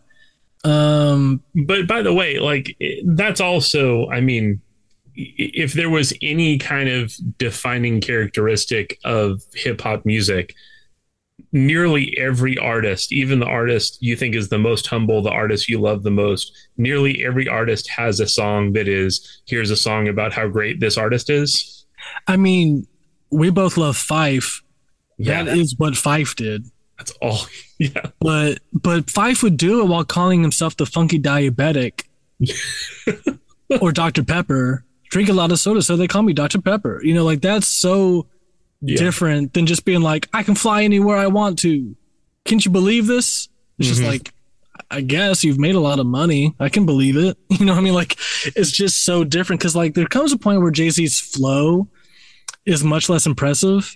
Um 0.63 1.41
but 1.55 1.87
by 1.87 2.01
the 2.03 2.13
way, 2.13 2.37
like 2.39 2.77
that's 3.05 3.41
also, 3.41 4.07
I 4.09 4.21
mean, 4.21 4.61
if 5.15 5.73
there 5.73 5.89
was 5.89 6.13
any 6.21 6.57
kind 6.57 6.89
of 6.89 7.13
defining 7.37 8.01
characteristic 8.01 8.99
of 9.03 9.41
hip 9.53 9.81
hop 9.81 10.05
music, 10.05 10.55
nearly 11.51 12.17
every 12.17 12.57
artist, 12.57 13.11
even 13.11 13.39
the 13.39 13.45
artist 13.45 13.97
you 14.01 14.15
think 14.15 14.35
is 14.35 14.49
the 14.49 14.57
most 14.57 14.87
humble, 14.87 15.21
the 15.21 15.29
artist 15.31 15.69
you 15.69 15.79
love 15.79 16.03
the 16.03 16.11
most, 16.11 16.51
nearly 16.77 17.23
every 17.23 17.47
artist 17.47 17.87
has 17.89 18.19
a 18.19 18.27
song 18.27 18.73
that 18.73 18.87
is 18.87 19.41
here's 19.45 19.69
a 19.71 19.75
song 19.75 20.07
about 20.07 20.33
how 20.33 20.47
great 20.47 20.79
this 20.79 20.97
artist 20.97 21.29
is. 21.29 21.85
I 22.27 22.37
mean 22.37 22.87
we 23.29 23.49
both 23.49 23.77
love 23.77 23.95
Phife. 23.97 24.61
Yeah, 25.17 25.43
That 25.43 25.57
is 25.57 25.75
what 25.77 25.93
Phife 25.93 26.35
did. 26.35 26.65
that's 26.97 27.11
all. 27.21 27.39
Yeah, 27.79 28.11
But 28.19 28.59
but 28.71 29.07
Phife 29.07 29.43
would 29.43 29.57
do 29.57 29.81
it 29.81 29.87
while 29.87 30.05
calling 30.05 30.41
himself 30.41 30.77
the 30.77 30.85
funky 30.85 31.19
diabetic 31.19 32.03
or 33.81 33.91
Dr. 33.91 34.23
Pepper. 34.23 34.85
Drink 35.13 35.29
a 35.29 35.33
lot 35.33 35.51
of 35.51 35.59
soda, 35.59 35.79
so 35.83 35.95
they 35.95 36.07
call 36.07 36.23
me 36.23 36.33
Dr. 36.33 36.59
Pepper. 36.59 36.99
You 37.03 37.13
know, 37.13 37.23
like 37.23 37.41
that's 37.41 37.67
so 37.67 38.25
yeah. 38.81 38.97
different 38.97 39.53
than 39.53 39.67
just 39.67 39.85
being 39.85 40.01
like, 40.01 40.27
I 40.33 40.41
can 40.41 40.55
fly 40.55 40.81
anywhere 40.83 41.17
I 41.17 41.27
want 41.27 41.59
to. 41.59 41.95
Can't 42.45 42.65
you 42.65 42.71
believe 42.71 43.05
this? 43.05 43.47
It's 43.77 43.89
just 43.89 44.01
Mhm. 44.01 44.07
like, 44.07 44.33
I 44.89 45.01
guess 45.01 45.43
you've 45.43 45.59
made 45.59 45.75
a 45.75 45.79
lot 45.79 45.99
of 45.99 46.07
money. 46.07 46.55
I 46.59 46.69
can 46.69 46.87
believe 46.87 47.15
it. 47.15 47.37
You 47.59 47.63
know 47.67 47.73
what 47.73 47.79
I 47.79 47.83
mean? 47.83 47.93
Like, 47.93 48.17
it's 48.55 48.71
just 48.71 49.05
so 49.05 49.23
different 49.23 49.59
because, 49.61 49.75
like, 49.75 49.93
there 49.93 50.07
comes 50.07 50.33
a 50.33 50.37
point 50.37 50.61
where 50.61 50.71
Jay 50.71 50.89
Z's 50.89 51.19
flow 51.19 51.87
is 52.65 52.83
much 52.83 53.07
less 53.07 53.27
impressive. 53.27 53.95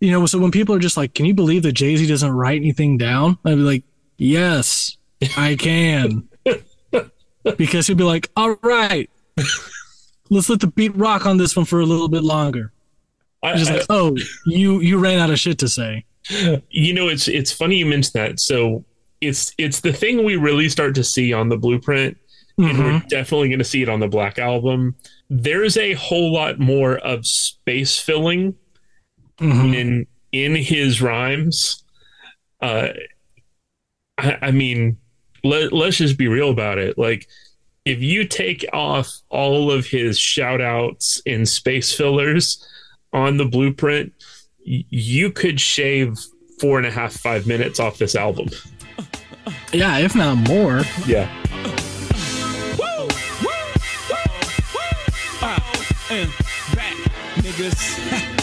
You 0.00 0.10
know, 0.12 0.26
so 0.26 0.38
when 0.38 0.50
people 0.50 0.74
are 0.74 0.78
just 0.80 0.98
like, 0.98 1.14
Can 1.14 1.24
you 1.24 1.32
believe 1.32 1.62
that 1.62 1.72
Jay 1.72 1.96
Z 1.96 2.06
doesn't 2.06 2.30
write 2.30 2.60
anything 2.60 2.98
down? 2.98 3.38
I'd 3.42 3.54
be 3.54 3.62
like, 3.62 3.84
Yes, 4.18 4.98
I 5.34 5.54
can. 5.56 6.28
because 7.56 7.86
he'd 7.86 7.96
be 7.96 8.04
like, 8.04 8.30
All 8.36 8.56
right, 8.62 9.08
let's 10.30 10.48
let 10.48 10.60
the 10.60 10.66
beat 10.66 10.94
rock 10.96 11.26
on 11.26 11.36
this 11.36 11.56
one 11.56 11.64
for 11.66 11.80
a 11.80 11.86
little 11.86 12.08
bit 12.08 12.22
longer. 12.22 12.72
I- 13.42 13.56
just 13.56 13.70
I- 13.70 13.76
like, 13.78 13.86
oh, 13.90 14.16
you 14.46 14.80
you 14.80 14.98
ran 14.98 15.18
out 15.18 15.30
of 15.30 15.38
shit 15.38 15.58
to 15.58 15.68
say. 15.68 16.04
you 16.70 16.92
know 16.92 17.08
it's 17.08 17.26
it's 17.28 17.50
funny 17.52 17.76
you 17.76 17.86
mentioned 17.86 18.12
that 18.12 18.38
so 18.38 18.84
it's 19.22 19.54
it's 19.56 19.80
the 19.80 19.92
thing 19.94 20.24
we 20.24 20.36
really 20.36 20.68
start 20.68 20.94
to 20.94 21.02
see 21.02 21.32
on 21.32 21.48
the 21.48 21.56
blueprint 21.56 22.18
and 22.58 22.76
Mhm. 22.76 22.78
we're 22.78 23.02
definitely 23.08 23.48
going 23.48 23.60
to 23.60 23.64
see 23.64 23.80
it 23.82 23.88
on 23.88 24.00
the 24.00 24.08
black 24.08 24.38
album 24.38 24.94
there's 25.30 25.78
a 25.78 25.94
whole 25.94 26.30
lot 26.30 26.58
more 26.58 26.98
of 26.98 27.24
space 27.26 27.98
filling 27.98 28.56
Mhm. 29.40 29.74
in 29.74 30.06
in 30.32 30.54
his 30.56 31.00
rhymes 31.00 31.82
uh 32.60 32.88
i, 34.18 34.36
I 34.42 34.50
mean 34.50 34.98
let, 35.44 35.72
let's 35.72 35.96
just 35.96 36.18
be 36.18 36.28
real 36.28 36.50
about 36.50 36.76
it 36.76 36.98
like 36.98 37.26
if 37.88 38.02
you 38.02 38.24
take 38.26 38.64
off 38.72 39.08
all 39.30 39.70
of 39.72 39.86
his 39.86 40.18
shout 40.18 40.60
outs 40.60 41.22
and 41.26 41.48
space 41.48 41.92
fillers 41.94 42.64
on 43.12 43.36
the 43.38 43.44
blueprint 43.46 44.12
you 44.62 45.30
could 45.30 45.58
shave 45.60 46.18
four 46.60 46.76
and 46.78 46.86
a 46.86 46.90
half 46.90 47.12
five 47.14 47.46
minutes 47.46 47.80
off 47.80 47.96
this 47.98 48.14
album 48.14 48.48
Yeah, 49.72 49.98
if 49.98 50.14
not 50.14 50.36
more. 50.36 50.82
yeah 51.06 51.28
Woo! 52.78 52.84
Woo! 52.84 53.08
Woo! 53.42 54.18
Woo! 54.74 55.40
Uh, 55.40 55.58
and 56.10 56.30
back, 56.74 56.94
niggas. 57.36 58.34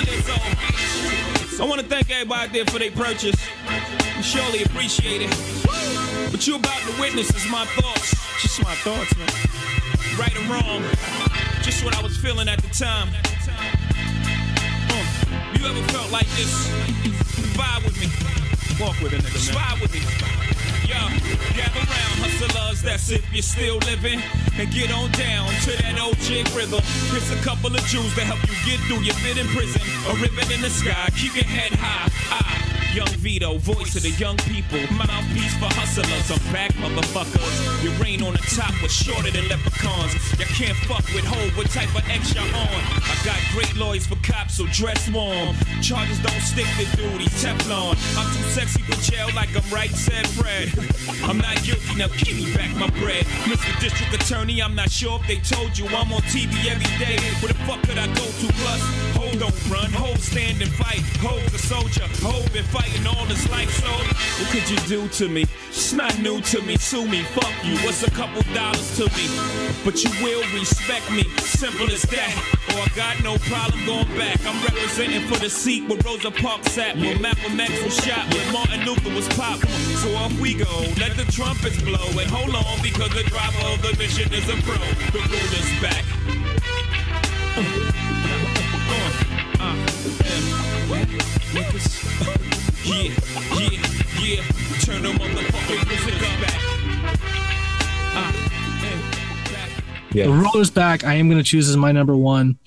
I 0.00 1.66
want 1.66 1.80
to 1.80 1.86
thank 1.86 2.08
everybody 2.10 2.52
there 2.52 2.64
for 2.66 2.78
their 2.78 2.92
purchase. 2.92 3.34
We 4.16 4.22
surely 4.22 4.62
appreciate 4.62 5.22
it. 5.22 5.34
What 6.30 6.46
you 6.46 6.54
about 6.54 6.80
to 6.82 7.00
witness 7.00 7.34
is 7.34 7.50
my 7.50 7.64
thoughts. 7.66 8.14
Just 8.40 8.62
my 8.62 8.74
thoughts, 8.76 9.16
man. 9.16 9.28
Right 10.16 10.36
or 10.36 10.42
wrong. 10.52 10.84
Just 11.62 11.84
what 11.84 11.96
I 11.98 12.02
was 12.02 12.16
feeling 12.16 12.48
at 12.48 12.62
the 12.62 12.68
time. 12.68 13.08
Uh, 14.88 15.58
you 15.58 15.66
ever 15.66 15.82
felt 15.92 16.12
like 16.12 16.28
this? 16.36 16.68
Vibe 17.58 17.84
with 17.84 17.98
me. 17.98 18.06
Walk 18.80 19.00
with 19.00 19.14
a 19.14 19.16
nigga, 19.16 19.52
man. 19.52 19.56
Vibe 19.56 19.82
with 19.82 19.94
me. 19.94 20.67
Gather 20.86 21.80
round, 21.80 22.14
hustlers, 22.22 22.82
that's 22.82 23.10
if 23.10 23.24
you're 23.32 23.42
still 23.42 23.78
living. 23.86 24.20
And 24.58 24.70
get 24.72 24.92
on 24.92 25.10
down 25.12 25.48
to 25.64 25.72
that 25.82 25.98
old 26.00 26.18
jig 26.18 26.48
rhythm. 26.54 26.82
Here's 27.10 27.30
a 27.30 27.40
couple 27.42 27.74
of 27.74 27.80
Jews 27.86 28.14
to 28.14 28.22
help 28.22 28.42
you 28.46 28.56
get 28.66 28.80
through 28.86 29.02
your 29.02 29.14
bit 29.22 29.38
in 29.38 29.46
prison. 29.54 29.82
A 30.10 30.14
ribbon 30.20 30.50
in 30.52 30.62
the 30.62 30.70
sky, 30.70 31.08
keep 31.16 31.34
your 31.34 31.44
head 31.44 31.72
high. 31.78 32.10
I, 32.30 32.68
Young 32.94 33.14
Vito, 33.20 33.58
voice 33.58 33.94
of 33.96 34.02
the 34.02 34.10
young 34.18 34.36
people. 34.48 34.80
Mouthpiece 34.96 35.54
for 35.60 35.68
hustlers. 35.76 36.30
I'm 36.32 36.52
back, 36.52 36.72
motherfuckers. 36.80 37.84
Your 37.84 37.92
reign 38.02 38.22
on 38.22 38.32
the 38.32 38.42
top 38.56 38.72
was 38.82 38.90
shorter 38.90 39.30
than 39.30 39.46
leprechauns. 39.46 40.14
You 40.40 40.46
can't 40.46 40.76
fuck 40.88 41.04
with 41.14 41.24
hoe, 41.24 41.50
what 41.54 41.70
type 41.70 41.94
of 41.94 42.02
X 42.08 42.34
you're 42.34 42.42
on. 42.42 42.80
I 43.04 43.14
got 43.24 43.38
great 43.52 43.76
lawyers 43.76 44.06
for 44.06 44.16
cops, 44.24 44.56
so 44.56 44.66
dress 44.72 45.08
warm. 45.10 45.54
Charges 45.82 46.18
don't 46.20 46.40
stick 46.40 46.66
to 46.80 46.96
duty, 46.96 47.26
Teflon. 47.38 47.94
I'm 48.16 48.26
too 48.34 48.42
sexy 48.50 48.80
for 48.82 48.96
jail, 49.04 49.28
like 49.36 49.54
I'm 49.54 49.68
right, 49.70 49.90
said 49.90 50.26
Fred. 50.26 50.67
I'm 51.24 51.38
not 51.38 51.62
guilty, 51.62 51.94
now 51.96 52.08
give 52.08 52.36
me 52.36 52.54
back 52.54 52.74
my 52.76 52.88
bread. 53.00 53.24
Mr. 53.48 53.80
District 53.80 54.14
Attorney, 54.14 54.62
I'm 54.62 54.74
not 54.74 54.90
sure 54.90 55.20
if 55.20 55.26
they 55.26 55.36
told 55.36 55.76
you 55.76 55.86
I'm 55.88 56.12
on 56.12 56.22
TV 56.22 56.52
every 56.70 56.92
day. 56.98 57.18
Where 57.40 57.52
the 57.52 57.58
fuck 57.66 57.82
could 57.82 57.98
I 57.98 58.06
go 58.06 58.24
to? 58.24 58.46
Plus, 58.60 58.82
Hov 59.16 59.38
don't 59.38 59.70
run, 59.70 59.90
Hov 59.92 60.18
stand 60.18 60.62
and 60.62 60.72
fight. 60.72 61.02
Hov's 61.20 61.54
a 61.54 61.58
soldier, 61.58 62.06
Hov 62.22 62.52
been 62.52 62.64
fighting 62.64 63.06
all 63.06 63.26
his 63.26 63.48
life, 63.50 63.70
so 63.70 63.90
what 64.40 64.50
could 64.50 64.68
you 64.68 64.78
do 64.88 65.08
to 65.08 65.28
me? 65.28 65.44
It's 65.68 65.92
not 65.92 66.18
new 66.18 66.40
to 66.40 66.62
me, 66.62 66.76
sue 66.76 67.06
me, 67.06 67.22
fuck 67.22 67.52
you. 67.64 67.76
What's 67.86 68.02
a 68.02 68.10
couple 68.10 68.42
dollars 68.54 68.96
to 68.96 69.04
me? 69.16 69.26
But 69.84 70.02
you 70.02 70.10
will 70.22 70.42
respect 70.58 71.10
me, 71.10 71.24
simple 71.38 71.90
as 71.90 72.02
that. 72.02 72.32
Or 72.74 72.82
I 72.82 72.88
got 72.94 73.22
no 73.22 73.38
problem 73.48 73.84
going 73.86 74.18
back. 74.18 74.38
I'm 74.44 74.60
representing 74.64 75.26
for 75.28 75.38
the 75.38 75.48
seat 75.48 75.88
where 75.88 75.98
Rosa 76.04 76.30
Parks 76.30 76.72
sat, 76.72 76.96
where 76.96 77.18
Malcolm 77.18 77.58
X 77.58 77.72
was 77.82 77.96
shot, 78.04 78.32
where 78.34 78.52
Martin 78.52 78.84
Luther 78.84 79.14
was 79.14 79.28
popped. 79.28 79.68
So 80.02 80.14
off 80.16 80.32
we 80.40 80.54
go, 80.58 80.80
let 80.98 81.16
the 81.16 81.24
trumpets 81.30 81.80
blow, 81.82 82.08
and 82.20 82.30
hold 82.30 82.54
on 82.54 82.82
because 82.82 83.10
the 83.10 83.22
driver 83.24 83.66
of 83.72 83.82
the 83.82 83.94
mission 83.98 84.32
is 84.32 84.48
a 84.48 84.56
pro. 84.62 84.76
The 85.12 85.20
ruler's 85.28 85.80
back. 85.80 86.04
Uh, 87.56 87.62
uh, 89.60 89.74
yeah. 91.54 91.68
Yeah, 92.84 93.10
yeah, 93.54 93.82
yeah. 94.20 94.42
Turn 94.80 95.02
the 95.02 95.08
motherfucking 95.08 95.88
music 95.88 96.14
up 96.14 96.40
back. 96.40 96.60
And 98.84 99.00
back. 99.52 99.70
The 100.10 100.18
Yeah. 100.18 100.26
Roller's 100.42 100.70
back. 100.70 101.04
I 101.04 101.14
am 101.14 101.28
going 101.28 101.38
to 101.38 101.44
choose 101.44 101.68
as 101.68 101.76
my 101.76 101.92
number 101.92 102.16
one. 102.16 102.58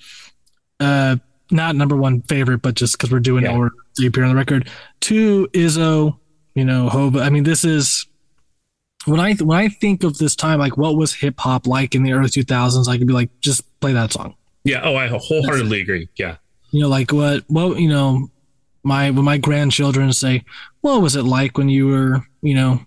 Uh, 0.78 1.16
not 1.50 1.76
number 1.76 1.96
one 1.96 2.22
favorite, 2.22 2.58
but 2.62 2.74
just 2.74 2.96
because 2.96 3.10
we're 3.10 3.20
doing 3.20 3.44
Yeah. 3.44 3.52
it 3.52 3.56
order 3.58 3.74
to 3.96 4.06
appear 4.06 4.24
on 4.24 4.30
the 4.30 4.36
record. 4.36 4.68
Two, 5.00 5.48
Izzo. 5.52 6.18
You 6.54 6.64
know, 6.64 6.88
Hova. 6.88 7.20
I 7.20 7.30
mean, 7.30 7.44
this 7.44 7.64
is 7.64 8.06
when 9.06 9.20
I 9.20 9.34
when 9.34 9.58
I 9.58 9.68
think 9.68 10.04
of 10.04 10.18
this 10.18 10.36
time, 10.36 10.58
like 10.58 10.76
what 10.76 10.96
was 10.96 11.14
hip 11.14 11.38
hop 11.38 11.66
like 11.66 11.94
in 11.94 12.02
the 12.02 12.12
early 12.12 12.28
two 12.28 12.44
thousands. 12.44 12.88
I 12.88 12.98
could 12.98 13.06
be 13.06 13.14
like, 13.14 13.30
just 13.40 13.64
play 13.80 13.92
that 13.92 14.12
song. 14.12 14.34
Yeah. 14.64 14.82
Oh, 14.84 14.94
I 14.94 15.08
wholeheartedly 15.08 15.80
agree. 15.80 16.08
Yeah. 16.16 16.36
You 16.70 16.82
know, 16.82 16.88
like 16.88 17.12
what 17.12 17.44
what 17.48 17.78
you 17.80 17.88
know, 17.88 18.30
my 18.82 19.10
when 19.10 19.24
my 19.24 19.38
grandchildren 19.38 20.12
say, 20.12 20.44
what 20.80 21.02
was 21.02 21.16
it 21.16 21.24
like 21.24 21.58
when 21.58 21.68
you 21.68 21.88
were 21.88 22.26
you 22.42 22.54
know, 22.54 22.80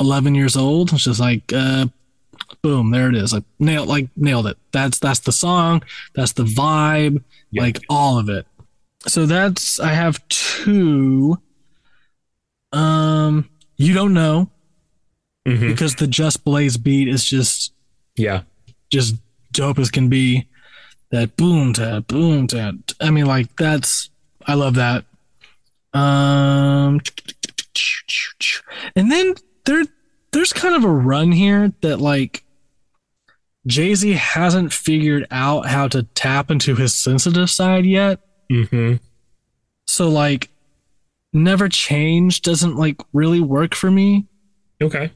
eleven 0.00 0.34
years 0.34 0.56
old? 0.56 0.92
It's 0.92 1.04
just 1.04 1.20
like, 1.20 1.52
uh, 1.52 1.86
boom, 2.62 2.90
there 2.90 3.08
it 3.08 3.14
is. 3.14 3.32
Like 3.32 3.44
nailed, 3.58 3.88
like 3.88 4.08
nailed 4.16 4.46
it. 4.46 4.58
That's 4.72 4.98
that's 4.98 5.20
the 5.20 5.32
song. 5.32 5.82
That's 6.14 6.32
the 6.32 6.44
vibe. 6.44 7.22
Yeah. 7.50 7.62
Like 7.62 7.78
all 7.88 8.18
of 8.18 8.28
it. 8.28 8.46
So 9.06 9.26
that's 9.26 9.78
I 9.78 9.88
have 9.88 10.26
two. 10.28 11.38
Um, 12.74 13.48
you 13.76 13.94
don't 13.94 14.12
know 14.14 14.50
Mhm. 15.46 15.68
because 15.68 15.94
the 15.94 16.06
Just 16.06 16.44
Blaze 16.44 16.76
beat 16.76 17.08
is 17.08 17.24
just 17.24 17.72
Yeah. 18.16 18.42
just 18.90 19.16
dope 19.52 19.78
as 19.78 19.90
can 19.90 20.08
be. 20.08 20.46
That 21.10 21.36
boom 21.36 21.72
tap, 21.72 22.08
boom 22.08 22.46
tap. 22.48 22.74
I 23.00 23.10
mean, 23.10 23.26
like 23.26 23.54
that's 23.56 24.10
I 24.46 24.54
love 24.54 24.74
that. 24.74 25.04
Um, 25.92 27.00
and 28.96 29.10
then 29.12 29.34
there 29.64 29.84
there's 30.32 30.52
kind 30.52 30.74
of 30.74 30.82
a 30.84 30.90
run 30.90 31.30
here 31.32 31.72
that 31.82 32.00
like 32.00 32.42
Jay 33.66 33.94
Z 33.94 34.12
hasn't 34.12 34.72
figured 34.72 35.26
out 35.30 35.66
how 35.68 35.86
to 35.88 36.02
tap 36.02 36.50
into 36.50 36.74
his 36.74 36.92
sensitive 36.94 37.48
side 37.50 37.86
yet. 37.86 38.20
hmm 38.50 38.94
So 39.86 40.08
like, 40.08 40.50
never 41.34 41.68
change 41.68 42.40
doesn't 42.42 42.76
like 42.76 42.96
really 43.12 43.40
work 43.40 43.74
for 43.74 43.90
me. 43.90 44.26
Okay. 44.80 45.10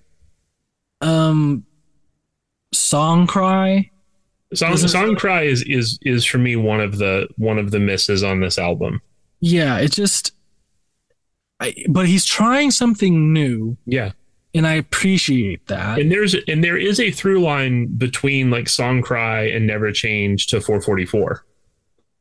Um, 1.00 1.64
song 2.72 3.26
cry. 3.26 3.90
Song, 4.54 4.76
Song 4.78 5.14
Cry 5.14 5.42
is 5.42 5.62
is 5.62 5.98
is 6.02 6.24
for 6.24 6.38
me 6.38 6.56
one 6.56 6.80
of 6.80 6.96
the 6.96 7.28
one 7.36 7.58
of 7.58 7.70
the 7.70 7.78
misses 7.78 8.22
on 8.22 8.40
this 8.40 8.58
album. 8.58 9.02
Yeah, 9.40 9.78
it 9.78 9.92
just. 9.92 10.32
I, 11.60 11.74
but 11.88 12.06
he's 12.06 12.24
trying 12.24 12.70
something 12.70 13.32
new, 13.32 13.76
Yeah. 13.84 14.12
and 14.54 14.64
I 14.66 14.74
appreciate 14.74 15.66
that. 15.66 15.98
And 15.98 16.10
there's 16.10 16.34
and 16.46 16.62
there 16.64 16.78
is 16.78 16.98
a 17.00 17.10
through 17.10 17.40
line 17.42 17.86
between 17.98 18.50
like 18.50 18.68
Song 18.70 19.02
Cry 19.02 19.42
and 19.48 19.66
Never 19.66 19.92
Change 19.92 20.46
to 20.46 20.60
444. 20.60 21.44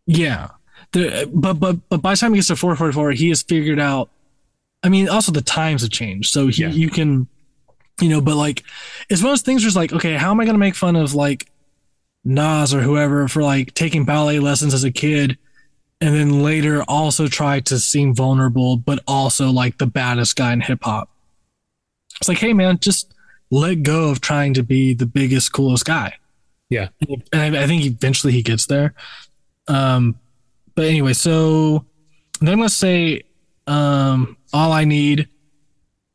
Yeah, 0.08 0.50
there, 0.94 1.26
but 1.28 1.56
but 1.56 1.78
but 1.90 2.02
by 2.02 2.12
the 2.14 2.18
time 2.18 2.34
he 2.34 2.38
gets 2.38 2.48
to 2.48 2.56
444, 2.56 3.12
he 3.12 3.30
has 3.30 3.42
figured 3.44 3.80
out. 3.80 4.10
I 4.84 4.90
mean, 4.90 5.10
also 5.10 5.32
the 5.32 5.42
times 5.42 5.82
have 5.82 5.92
changed, 5.92 6.32
so 6.32 6.48
he 6.48 6.62
Yeah. 6.62 6.70
you 6.70 6.90
can, 6.90 7.28
you 8.00 8.10
know, 8.10 8.22
but 8.22 8.36
like 8.36 8.64
it's 9.10 9.22
one 9.22 9.30
of 9.30 9.32
those 9.34 9.42
things 9.42 9.64
where 9.64 9.68
it's 9.68 9.76
like, 9.76 9.92
okay, 9.94 10.14
how 10.16 10.32
am 10.32 10.40
I 10.40 10.46
going 10.46 10.54
to 10.56 10.60
make 10.60 10.76
fun 10.76 10.96
of 10.96 11.14
like 11.14 11.50
Nas 12.24 12.74
or 12.74 12.82
whoever 12.82 13.28
for 13.28 13.42
like 13.42 13.74
taking 13.74 14.06
ballet 14.06 14.40
lessons 14.40 14.74
as 14.74 14.84
a 14.84 14.92
kid, 14.92 15.38
and 16.02 16.14
then 16.16 16.44
later 16.44 16.84
also 16.84 17.28
try 17.28 17.60
to 17.62 17.80
seem 17.80 18.14
vulnerable, 18.14 18.78
but 18.78 19.00
also 19.08 19.50
like 19.50 19.78
the 19.78 19.88
baddest 19.88 20.36
guy 20.36 20.54
in 20.54 20.62
hip 20.62 20.80
hop. 20.84 21.10
It's 22.20 22.28
like, 22.30 22.40
hey 22.40 22.54
man, 22.54 22.80
just 22.80 23.14
let 23.50 23.82
go 23.84 24.10
of 24.10 24.20
trying 24.22 24.54
to 24.56 24.64
be 24.64 24.94
the 24.94 25.06
biggest, 25.06 25.54
coolest 25.54 25.86
guy. 25.86 26.16
Yeah. 26.70 26.90
and 27.32 27.56
I, 27.58 27.64
I 27.64 27.68
think 27.68 27.86
eventually 27.86 28.34
he 28.34 28.42
gets 28.42 28.66
there. 28.66 28.94
Um, 29.70 30.20
but 30.78 30.86
anyway, 30.86 31.12
so 31.14 31.84
then 32.40 32.54
I'm 32.54 32.60
gonna 32.60 32.70
say, 32.70 33.24
um, 33.66 34.38
all 34.54 34.72
I 34.72 34.86
need, 34.86 35.28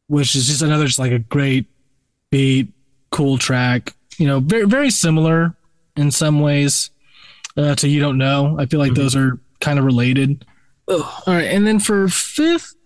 which 0.07 0.37
is 0.37 0.47
just 0.47 0.63
another 0.63 0.87
just 0.87 1.01
like 1.01 1.11
a 1.11 1.19
great 1.19 1.67
beat, 2.31 2.69
cool 3.11 3.39
track. 3.39 3.95
You 4.19 4.29
know, 4.29 4.39
very 4.39 4.67
very 4.67 4.91
similar 4.91 5.57
in 5.97 6.13
some 6.13 6.41
ways 6.41 6.91
uh, 7.57 7.75
to 7.75 7.89
you 7.89 7.99
don't 7.99 8.19
know. 8.19 8.57
I 8.59 8.67
feel 8.67 8.79
like 8.79 8.95
those 8.95 9.17
are 9.17 9.41
kind 9.61 9.81
of 9.81 9.85
related. 9.85 10.47
Ugh. 10.87 11.01
All 11.27 11.35
right, 11.35 11.47
and 11.47 11.67
then 11.67 11.81
for 11.81 12.07
fifth, 12.09 12.77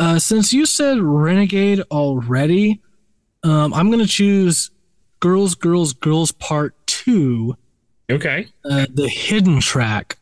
uh, 0.00 0.18
since 0.18 0.52
you 0.52 0.66
said 0.66 0.98
Renegade 0.98 1.82
already, 1.92 2.82
um, 3.44 3.72
I'm 3.72 3.92
gonna 3.92 4.06
choose 4.06 4.72
Girls, 5.20 5.54
Girls, 5.54 5.92
Girls 5.92 6.32
Part 6.32 6.74
Two 6.88 7.56
Okay. 8.10 8.48
uh, 8.68 8.86
the 8.92 9.08
hidden 9.08 9.60
track. 9.60 10.18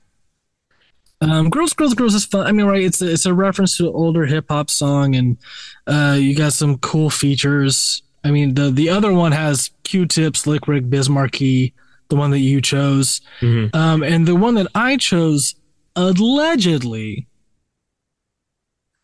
Um, 1.23 1.51
girls, 1.51 1.75
girls, 1.75 1.93
girls 1.95 2.15
is 2.15 2.25
fun. 2.25 2.47
I 2.47 2.53
mean, 2.53 2.65
right? 2.67 2.83
It's 2.83 3.03
a, 3.03 3.13
it's 3.13 3.27
a 3.27 3.35
reference 3.35 3.77
to 3.77 3.89
an 3.89 3.95
older 3.95 4.25
hip 4.27 4.47
hop 4.49 4.71
song, 4.71 5.15
and 5.15 5.37
uh, 5.87 6.17
you 6.19 6.35
got 6.35 6.53
some 6.55 6.79
cool 6.79 7.11
features. 7.11 8.03
I 8.25 8.31
mean, 8.31 8.55
the 8.55 8.71
the 8.71 8.89
other 8.89 9.13
one 9.13 9.33
has 9.33 9.71
Q-Tip, 9.85 10.37
Slick 10.37 10.67
Rick, 10.67 10.89
Biz 10.89 11.11
Markie, 11.11 11.75
the 12.09 12.17
one 12.17 12.31
that 12.31 12.39
you 12.39 12.61
chose, 12.63 13.21
Mhm. 13.41 13.75
um, 13.75 14.03
and 14.03 14.27
the 14.27 14.35
one 14.37 14.55
that 14.55 14.69
I 14.75 14.97
chose 14.97 15.55
allegedly 15.95 17.27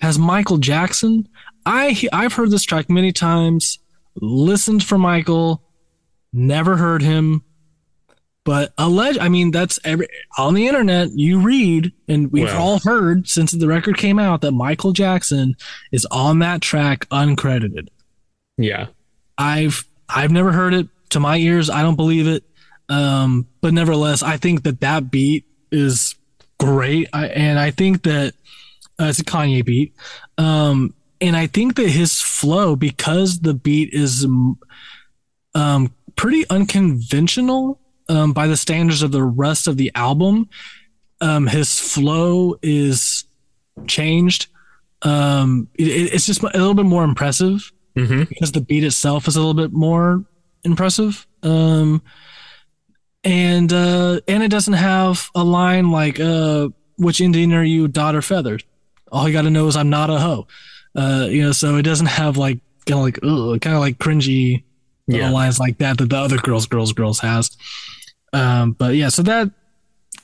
has 0.01 0.19
Michael 0.19 0.59
Jackson. 0.59 1.29
I 1.67 2.01
I've 2.13 2.35
heard 2.35 2.51
this 2.51 2.63
track 2.63 2.89
many 2.89 3.13
times, 3.13 3.79
listened 4.21 4.85
for 4.85 4.97
Michael, 4.99 5.63
never 6.33 6.77
heard 6.77 7.03
him. 7.03 7.43
But 8.47 8.73
alleged, 8.79 9.19
I 9.19 9.29
mean, 9.29 9.51
that's 9.51 9.81
every 9.85 10.07
on 10.39 10.55
the 10.55 10.69
internet. 10.69 11.11
You 11.11 11.41
read, 11.41 11.93
and 12.07 12.31
we've 12.31 12.45
Well. 12.45 12.63
all 12.63 12.79
heard 12.79 13.29
since 13.29 13.51
the 13.51 13.67
record 13.67 13.99
came 13.99 14.21
out 14.21 14.41
that 14.43 14.53
Michael 14.53 14.93
Jackson 14.93 15.57
is 15.91 16.07
on 16.13 16.39
that 16.39 16.61
track 16.63 17.09
uncredited. 17.09 17.89
Yeah. 18.57 18.87
I've 19.37 19.85
I've 20.09 20.31
never 20.31 20.53
heard 20.53 20.75
it 20.75 20.87
to 21.11 21.19
my 21.19 21.37
ears. 21.39 21.69
I 21.69 21.83
don't 21.83 21.97
believe 21.97 22.29
it. 22.29 22.45
Um, 22.89 23.49
but 23.61 23.75
nevertheless, 23.75 24.23
I 24.23 24.37
think 24.37 24.63
that 24.63 24.81
that 24.81 25.11
beat 25.11 25.45
is 25.73 26.15
great. 26.61 27.09
I, 27.13 27.27
and 27.27 27.59
I 27.59 27.73
think 27.73 28.05
that 28.05 28.33
uh, 29.01 29.07
it's 29.07 29.19
a 29.19 29.25
Kanye 29.25 29.65
beat. 29.65 29.93
Um, 30.39 30.95
and 31.21 31.37
I 31.37 31.49
think 31.49 31.75
that 31.77 31.89
his 31.89 32.21
flow, 32.23 32.77
because 32.77 33.41
the 33.41 33.55
beat 33.55 33.93
is 33.93 34.25
um, 35.57 35.93
pretty 36.15 36.49
unconventional 36.49 37.81
um, 38.09 38.33
by 38.33 38.47
the 38.47 38.57
standards 38.57 39.03
of 39.03 39.13
the 39.13 39.23
rest 39.23 39.67
of 39.69 39.77
the 39.77 39.91
album, 39.95 40.49
um, 41.21 41.47
his 41.47 41.79
flow 41.81 42.57
is 42.63 43.25
changed. 43.87 44.47
Um, 45.03 45.69
it, 45.75 45.85
it's 46.15 46.27
just 46.27 46.43
a 46.43 46.47
little 46.47 46.75
bit 46.75 46.87
more 46.87 47.05
impressive 47.05 47.73
Mm-hmm. 47.97 48.25
because 48.25 48.53
the 48.53 48.61
beat 48.61 48.85
itself 48.85 49.27
is 49.27 49.37
a 49.37 49.41
little 49.41 49.55
bit 49.55 49.73
more 49.73 50.23
impressive. 50.65 51.27
Um, 51.43 52.03
and 53.25 53.73
uh, 53.73 54.21
and 54.29 54.43
it 54.43 54.49
doesn't 54.51 54.75
have 54.75 55.31
a 55.35 55.43
line 55.43 55.91
like 55.91 56.21
uh, 56.21 56.69
"Which 56.99 57.21
Indian 57.21 57.53
are 57.55 57.65
you, 57.65 57.89
dot 57.89 58.15
or 58.15 58.23
feathered?" 58.23 58.65
All 59.11 59.27
you 59.27 59.33
got 59.33 59.43
to 59.43 59.51
know 59.51 59.67
is 59.67 59.77
I'm 59.77 59.89
not 59.91 60.11
a 60.11 60.19
hoe. 60.19 60.47
Uh, 60.95 61.27
you 61.31 61.43
know, 61.43 61.53
so 61.53 61.77
it 61.77 61.83
doesn't 61.83 62.07
have 62.07 62.37
like 62.37 62.59
kind 62.87 62.99
of 62.99 63.05
like 63.25 63.63
kind 63.63 63.75
of 63.77 63.81
like 63.81 63.99
cringy 63.99 64.59
uh, 64.59 65.17
Yeah. 65.17 65.31
lines 65.31 65.59
like 65.59 65.79
that 65.79 65.99
that 65.99 66.09
the 66.11 66.17
other 66.17 66.37
girls, 66.39 66.67
girls, 66.67 66.93
girls 66.93 67.21
has. 67.21 67.57
Um, 68.33 68.73
but 68.73 68.95
yeah, 68.95 69.09
so 69.09 69.23
that 69.23 69.51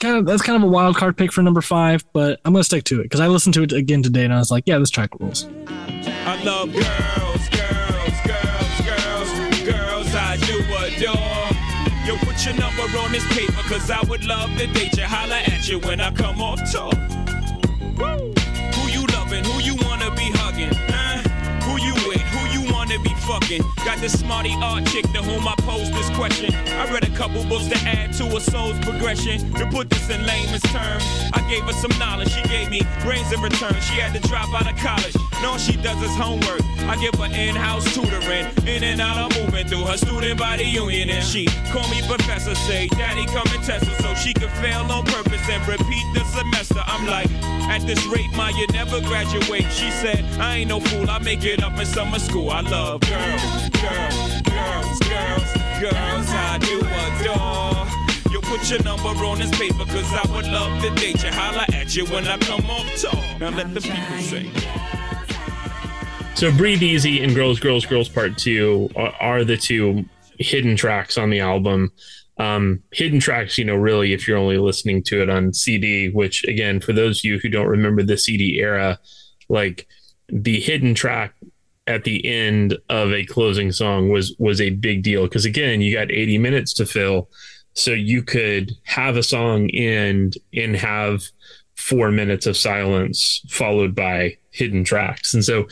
kind 0.01 0.17
of 0.17 0.27
that's 0.27 0.43
kind 0.43 0.57
of 0.57 0.69
a 0.69 0.71
wild 0.71 0.97
card 0.97 1.17
pick 1.17 1.33
for 1.33 1.43
number 1.43 1.61
five, 1.61 2.05
but 2.13 2.41
I'm 2.45 2.53
gonna 2.53 2.65
stick 2.65 2.85
to 2.85 3.01
it 3.01 3.05
because 3.05 3.21
I 3.21 3.29
listened 3.29 3.55
to 3.55 3.63
it 3.63 3.73
again 3.73 4.03
today 4.03 4.25
and 4.25 4.33
I 4.35 4.39
was 4.39 4.51
like, 4.51 4.65
yeah, 4.67 4.79
this 4.79 4.91
track 4.91 5.11
rules. 5.21 5.47
I 5.67 6.43
love 6.45 6.73
girls, 6.73 7.49
girls, 7.49 8.21
girls, 8.27 8.81
girls, 8.81 9.61
girls 9.63 10.15
I 10.15 10.37
do 10.41 10.59
adore. 10.59 11.29
Put 12.25 12.45
your 12.45 12.55
number 12.55 12.83
on 12.99 13.13
this 13.13 13.27
paper, 13.29 13.53
cause 13.69 13.91
I 13.91 14.01
would 14.09 14.25
love 14.25 14.51
to 14.59 14.67
date 14.67 14.97
you. 14.97 15.05
Holla 15.05 15.37
at 15.37 15.69
you 15.69 15.79
when 15.81 16.01
I 16.01 16.11
come 16.13 16.43
off 16.43 16.61
tour. 16.71 16.91
Woo. 17.97 18.35
Fucking? 23.33 23.63
Got 23.85 23.99
this 23.99 24.19
smarty 24.19 24.55
art 24.63 24.85
chick 24.87 25.05
to 25.13 25.23
whom 25.23 25.47
I 25.49 25.55
pose 25.59 25.91
this 25.91 26.11
question. 26.11 26.55
I 26.55 26.91
read 26.93 27.05
a 27.05 27.15
couple 27.17 27.45
books 27.45 27.67
to 27.69 27.77
add 27.89 28.13
to 28.15 28.25
a 28.37 28.41
soul's 28.41 28.79
progression. 28.81 29.53
To 29.55 29.67
put 29.71 29.89
this 29.91 30.11
in 30.11 30.25
layman's 30.27 30.63
terms, 30.63 31.05
I 31.33 31.41
gave 31.49 31.65
her 31.65 31.73
some 31.73 31.97
knowledge. 31.99 32.31
She 32.31 32.43
gave 32.49 32.71
me 32.71 32.83
brains 33.03 33.33
in 33.33 33.41
return. 33.41 33.75
She 33.81 34.01
had 34.01 34.13
to 34.15 34.29
drop 34.29 34.49
out 34.55 34.71
of 34.71 34.77
college. 34.77 35.17
No, 35.43 35.57
she 35.59 35.77
does 35.77 35.99
his 36.01 36.15
homework. 36.17 36.63
I 36.87 36.97
give 37.01 37.15
her 37.15 37.27
in-house 37.27 37.85
tutoring. 37.95 38.47
In 38.67 38.85
and 38.85 39.01
out, 39.01 39.17
I'm 39.17 39.33
moving 39.45 39.67
through 39.67 39.85
her 39.87 39.97
student 39.97 40.39
body 40.39 40.65
union. 40.65 41.11
And 41.11 41.25
she 41.25 41.47
call 41.73 41.89
me 41.89 42.03
professor, 42.07 42.55
say, 42.55 42.89
Daddy, 42.89 43.27
come 43.27 43.49
and 43.55 43.65
test 43.65 43.87
her 43.87 44.03
so 44.03 44.15
she 44.15 44.33
can 44.35 44.51
fail 44.63 44.85
on 44.93 45.05
purpose 45.07 45.43
and 45.49 45.67
repeat 45.67 46.07
the 46.15 46.25
semester. 46.25 46.83
I'm 46.87 47.07
like, 47.07 47.31
at 47.73 47.87
this 47.87 48.05
rate, 48.07 48.31
Ma, 48.37 48.49
you 48.49 48.67
never 48.73 49.01
graduate. 49.01 49.67
She 49.73 49.91
said, 49.91 50.25
I 50.39 50.59
ain't 50.59 50.69
no 50.69 50.81
fool, 50.81 51.11
I 51.11 51.19
make 51.19 51.45
it 51.45 51.63
up 51.63 51.79
in 51.79 51.87
summer 51.87 52.19
school. 52.19 52.51
I 52.51 52.61
love 52.61 53.01
girls, 53.01 53.22
girls, 53.23 54.51
girls, 54.51 54.99
girls, 55.01 55.51
girls, 55.81 56.27
I 56.29 56.59
do 56.61 56.81
adore. 56.81 58.33
You 58.33 58.41
put 58.41 58.69
your 58.71 58.83
number 58.83 59.09
on 59.25 59.39
this 59.39 59.51
paper, 59.59 59.85
cause 59.85 60.13
I 60.13 60.25
would 60.35 60.47
love 60.47 60.83
to 60.83 60.91
date 61.01 61.23
you. 61.23 61.31
Holla 61.31 61.65
at 61.73 61.95
you 61.95 62.07
when 62.07 62.27
I 62.27 62.39
come 62.39 62.65
off 62.71 62.95
tour. 62.97 63.13
Now 63.39 63.51
let 63.51 63.73
the 63.75 63.81
people 63.81 64.19
say. 64.19 64.51
So 66.35 66.51
Breathe 66.57 66.83
Easy 66.83 67.23
and 67.23 67.35
Girls, 67.35 67.61
Girls, 67.61 67.87
Girls 67.87 68.09
Part 68.09 68.37
2 68.37 68.91
are, 68.97 69.15
are 69.21 69.45
the 69.45 69.57
two 69.57 70.05
hidden 70.39 70.77
tracks 70.77 71.17
on 71.17 71.31
the 71.31 71.41
album. 71.41 71.93
Um, 72.39 72.83
hidden 72.91 73.21
tracks, 73.21 73.59
you 73.59 73.65
know, 73.65 73.77
really, 73.77 74.13
if 74.13 74.27
you're 74.27 74.39
only 74.39 74.59
listening 74.59 75.03
to 75.05 75.23
it 75.23 75.31
on 75.31 75.53
CD, 75.53 76.09
which 76.09 76.43
again, 76.45 76.81
for 76.81 76.93
those 76.93 77.21
of 77.21 77.25
you 77.25 77.39
who 77.39 77.49
don't 77.49 77.69
remember 77.69 78.03
the 78.03 78.17
CD 78.17 78.59
era, 78.59 78.99
like 79.49 79.87
the 80.29 80.61
hidden 80.61 80.95
track 80.95 81.35
at 81.87 82.05
the 82.05 82.25
end 82.27 82.79
of 82.89 83.13
a 83.13 83.25
closing 83.25 83.73
song 83.73 84.11
was 84.11 84.35
was 84.39 84.61
a 84.61 84.71
big 84.71 85.03
deal 85.03 85.25
because 85.25 85.45
again, 85.45 85.81
you 85.81 85.95
got 85.95 86.11
80 86.11 86.39
minutes 86.39 86.73
to 86.75 86.87
fill, 86.87 87.29
so 87.75 87.93
you 87.93 88.23
could 88.23 88.73
have 88.85 89.17
a 89.17 89.23
song 89.23 89.71
end 89.71 90.37
and 90.55 90.77
have 90.77 91.25
four 91.75 92.11
minutes 92.11 92.47
of 92.47 92.57
silence 92.57 93.43
followed 93.49 93.95
by 93.95 94.37
hidden 94.51 94.85
tracks, 94.85 95.35
and 95.35 95.45
so 95.45 95.67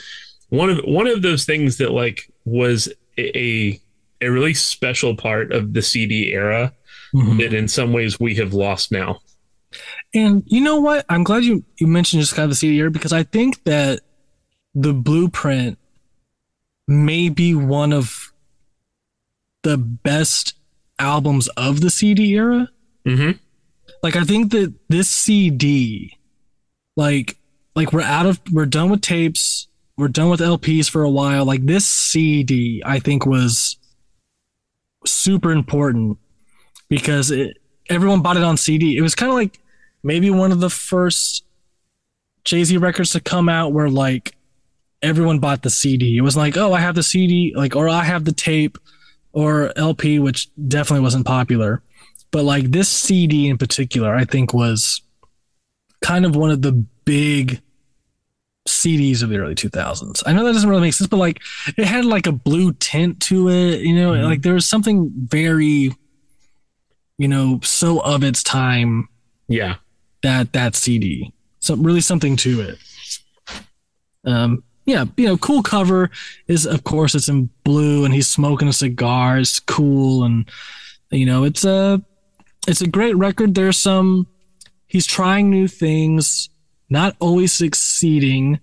one 0.48 0.70
of 0.70 0.78
one 0.84 1.06
of 1.06 1.22
those 1.22 1.44
things 1.44 1.78
that 1.78 1.92
like 1.92 2.32
was 2.44 2.92
a 3.18 3.80
a 4.20 4.28
really 4.28 4.54
special 4.54 5.16
part 5.16 5.52
of 5.52 5.72
the 5.72 5.82
CD 5.82 6.32
era 6.32 6.74
mm-hmm. 7.14 7.38
that 7.38 7.54
in 7.54 7.68
some 7.68 7.92
ways 7.92 8.20
we 8.20 8.34
have 8.34 8.52
lost 8.52 8.92
now. 8.92 9.20
And 10.12 10.42
you 10.46 10.60
know 10.60 10.80
what? 10.80 11.06
I'm 11.08 11.22
glad 11.22 11.44
you, 11.44 11.64
you 11.78 11.86
mentioned 11.86 12.20
just 12.20 12.34
kind 12.34 12.44
of 12.44 12.50
the 12.50 12.56
CD 12.56 12.78
era 12.78 12.90
because 12.90 13.12
I 13.12 13.22
think 13.22 13.62
that 13.64 14.00
the 14.74 14.92
blueprint 14.92 15.78
may 16.90 17.28
be 17.28 17.54
one 17.54 17.92
of 17.92 18.32
the 19.62 19.78
best 19.78 20.54
albums 20.98 21.48
of 21.56 21.80
the 21.80 21.90
CD 21.90 22.34
era. 22.34 22.68
Mm-hmm. 23.06 23.38
Like 24.02 24.16
I 24.16 24.24
think 24.24 24.50
that 24.52 24.74
this 24.88 25.08
CD, 25.08 26.18
like 26.96 27.38
like 27.74 27.92
we're 27.92 28.02
out 28.02 28.26
of 28.26 28.40
we're 28.50 28.66
done 28.66 28.90
with 28.90 29.02
tapes, 29.02 29.68
we're 29.96 30.08
done 30.08 30.30
with 30.30 30.40
LPs 30.40 30.90
for 30.90 31.02
a 31.02 31.10
while. 31.10 31.44
Like 31.44 31.64
this 31.64 31.86
CD, 31.86 32.82
I 32.84 32.98
think 32.98 33.24
was 33.24 33.78
super 35.06 35.52
important 35.52 36.18
because 36.88 37.30
it 37.30 37.58
everyone 37.88 38.22
bought 38.22 38.36
it 38.36 38.42
on 38.42 38.56
CD. 38.56 38.96
It 38.96 39.02
was 39.02 39.14
kind 39.14 39.30
of 39.30 39.36
like 39.36 39.60
maybe 40.02 40.30
one 40.30 40.52
of 40.52 40.60
the 40.60 40.70
first 40.70 41.44
Jay 42.44 42.64
Z 42.64 42.76
records 42.78 43.12
to 43.12 43.20
come 43.20 43.48
out 43.48 43.72
where 43.72 43.90
like 43.90 44.34
everyone 45.02 45.38
bought 45.38 45.62
the 45.62 45.70
CD. 45.70 46.16
It 46.16 46.20
was 46.22 46.36
like, 46.36 46.56
oh, 46.56 46.72
I 46.72 46.80
have 46.80 46.94
the 46.94 47.02
CD, 47.02 47.52
like, 47.56 47.74
or 47.76 47.88
I 47.88 48.04
have 48.04 48.24
the 48.24 48.32
tape 48.32 48.78
or 49.32 49.72
LP, 49.76 50.18
which 50.18 50.48
definitely 50.68 51.02
wasn't 51.02 51.26
popular. 51.26 51.82
But 52.30 52.44
like 52.44 52.70
this 52.70 52.88
CD 52.88 53.48
in 53.48 53.58
particular, 53.58 54.14
I 54.14 54.24
think 54.24 54.52
was 54.54 55.02
kind 56.02 56.24
of 56.24 56.36
one 56.36 56.50
of 56.50 56.62
the 56.62 56.72
big 57.04 57.60
CDs 58.68 59.22
of 59.22 59.30
the 59.30 59.38
early 59.38 59.54
2000s. 59.54 60.22
I 60.26 60.32
know 60.32 60.44
that 60.44 60.52
doesn't 60.52 60.68
really 60.68 60.82
make 60.82 60.94
sense, 60.94 61.08
but 61.08 61.16
like 61.16 61.40
it 61.76 61.84
had 61.86 62.04
like 62.04 62.26
a 62.26 62.32
blue 62.32 62.72
tint 62.74 63.20
to 63.22 63.48
it, 63.48 63.80
you 63.80 63.94
know, 63.94 64.12
like 64.12 64.42
there 64.42 64.54
was 64.54 64.68
something 64.68 65.10
very, 65.16 65.92
you 67.18 67.28
know, 67.28 67.58
so 67.62 68.00
of 68.00 68.22
its 68.22 68.42
time 68.42 69.08
Yeah. 69.48 69.76
that 70.22 70.52
that 70.52 70.76
CD. 70.76 71.32
So 71.58 71.74
really 71.74 72.00
something 72.00 72.36
to 72.36 72.60
it. 72.60 72.78
Um, 74.24 74.62
yeah, 74.84 75.04
you 75.16 75.26
know, 75.26 75.36
cool 75.36 75.62
cover 75.62 76.10
is 76.48 76.66
of 76.66 76.84
course 76.84 77.14
it's 77.14 77.28
in 77.28 77.50
blue 77.64 78.04
and 78.04 78.12
he's 78.14 78.28
smoking 78.28 78.68
a 78.68 78.72
cigar. 78.72 79.38
It's 79.38 79.60
cool 79.60 80.24
and 80.24 80.48
you 81.10 81.26
know 81.26 81.44
it's 81.44 81.64
a 81.64 82.02
it's 82.66 82.80
a 82.80 82.86
great 82.88 83.16
record. 83.16 83.54
There's 83.54 83.78
some 83.78 84.26
he's 84.86 85.06
trying 85.06 85.50
new 85.50 85.68
things, 85.68 86.48
not 86.88 87.16
always 87.20 87.52
succeeding. 87.52 88.60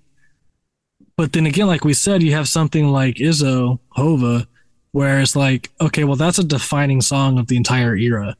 But 1.15 1.33
then 1.33 1.45
again, 1.47 1.67
like 1.67 1.83
we 1.83 1.93
said, 1.93 2.21
you 2.21 2.33
have 2.33 2.47
something 2.47 2.89
like 2.89 3.15
Izzo 3.15 3.79
Hova, 3.89 4.47
where 4.91 5.19
it's 5.19 5.35
like, 5.35 5.71
okay, 5.81 6.03
well 6.03 6.15
that's 6.15 6.37
a 6.39 6.43
defining 6.43 7.01
song 7.01 7.39
of 7.39 7.47
the 7.47 7.57
entire 7.57 7.95
era 7.95 8.35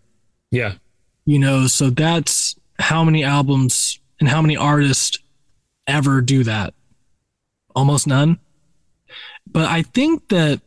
Yeah. 0.52 0.74
you 1.26 1.40
know 1.40 1.68
so 1.68 1.90
that's 1.90 2.56
how 2.80 3.04
many 3.04 3.24
albums 3.24 4.00
and 4.20 4.30
how 4.30 4.42
many 4.42 4.56
artists 4.56 5.18
ever 5.88 6.22
do 6.22 6.44
that 6.44 6.74
almost 7.78 8.08
none 8.08 8.40
but 9.46 9.66
i 9.70 9.82
think 9.82 10.28
that 10.30 10.62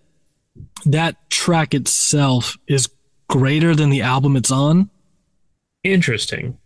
that 0.87 1.17
track 1.31 1.75
itself 1.75 2.57
is 2.67 2.89
greater 3.29 3.75
than 3.75 3.91
the 3.91 4.03
album 4.03 4.37
it's 4.37 4.51
on 4.51 4.89
Interesting. 5.83 6.59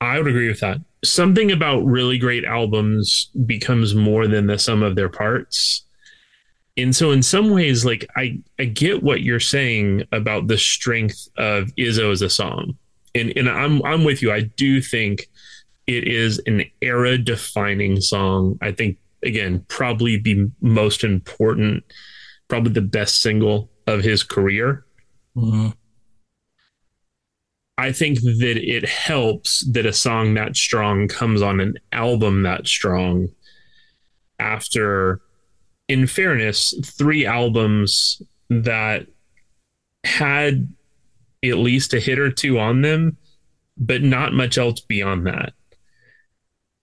I 0.00 0.18
would 0.18 0.28
agree 0.28 0.48
with 0.48 0.60
that. 0.60 0.78
Something 1.04 1.52
about 1.52 1.84
really 1.84 2.18
great 2.18 2.44
albums 2.44 3.30
becomes 3.46 3.94
more 3.94 4.26
than 4.26 4.46
the 4.46 4.58
sum 4.58 4.82
of 4.82 4.96
their 4.96 5.08
parts. 5.08 5.82
And 6.76 6.96
so 6.96 7.12
in 7.12 7.22
some 7.22 7.50
ways, 7.50 7.84
like 7.84 8.08
I, 8.16 8.40
I 8.58 8.64
get 8.64 9.02
what 9.02 9.22
you're 9.22 9.40
saying 9.40 10.04
about 10.12 10.48
the 10.48 10.58
strength 10.58 11.28
of 11.36 11.74
Izzo 11.76 12.10
as 12.10 12.22
a 12.22 12.30
song. 12.30 12.76
And 13.14 13.32
and 13.36 13.48
I'm 13.48 13.84
I'm 13.84 14.02
with 14.02 14.22
you. 14.22 14.32
I 14.32 14.40
do 14.40 14.80
think 14.80 15.28
it 15.86 16.08
is 16.08 16.40
an 16.46 16.64
era 16.80 17.16
defining 17.16 18.00
song. 18.00 18.58
I 18.60 18.72
think 18.72 18.98
again, 19.24 19.64
probably 19.68 20.18
the 20.18 20.50
most 20.60 21.04
important, 21.04 21.84
probably 22.48 22.72
the 22.72 22.80
best 22.80 23.22
single 23.22 23.70
of 23.86 24.02
his 24.02 24.22
career. 24.22 24.84
Mm-hmm. 25.36 25.70
I 27.76 27.92
think 27.92 28.20
that 28.20 28.56
it 28.56 28.88
helps 28.88 29.66
that 29.72 29.84
a 29.84 29.92
song 29.92 30.34
that 30.34 30.56
strong 30.56 31.08
comes 31.08 31.42
on 31.42 31.60
an 31.60 31.74
album 31.90 32.42
that 32.44 32.68
strong 32.68 33.28
after, 34.38 35.20
in 35.88 36.06
fairness, 36.06 36.72
three 36.84 37.26
albums 37.26 38.22
that 38.48 39.06
had 40.04 40.72
at 41.44 41.56
least 41.56 41.94
a 41.94 42.00
hit 42.00 42.18
or 42.18 42.30
two 42.30 42.58
on 42.58 42.82
them 42.82 43.16
but 43.76 44.02
not 44.02 44.32
much 44.32 44.58
else 44.58 44.80
beyond 44.80 45.26
that. 45.26 45.52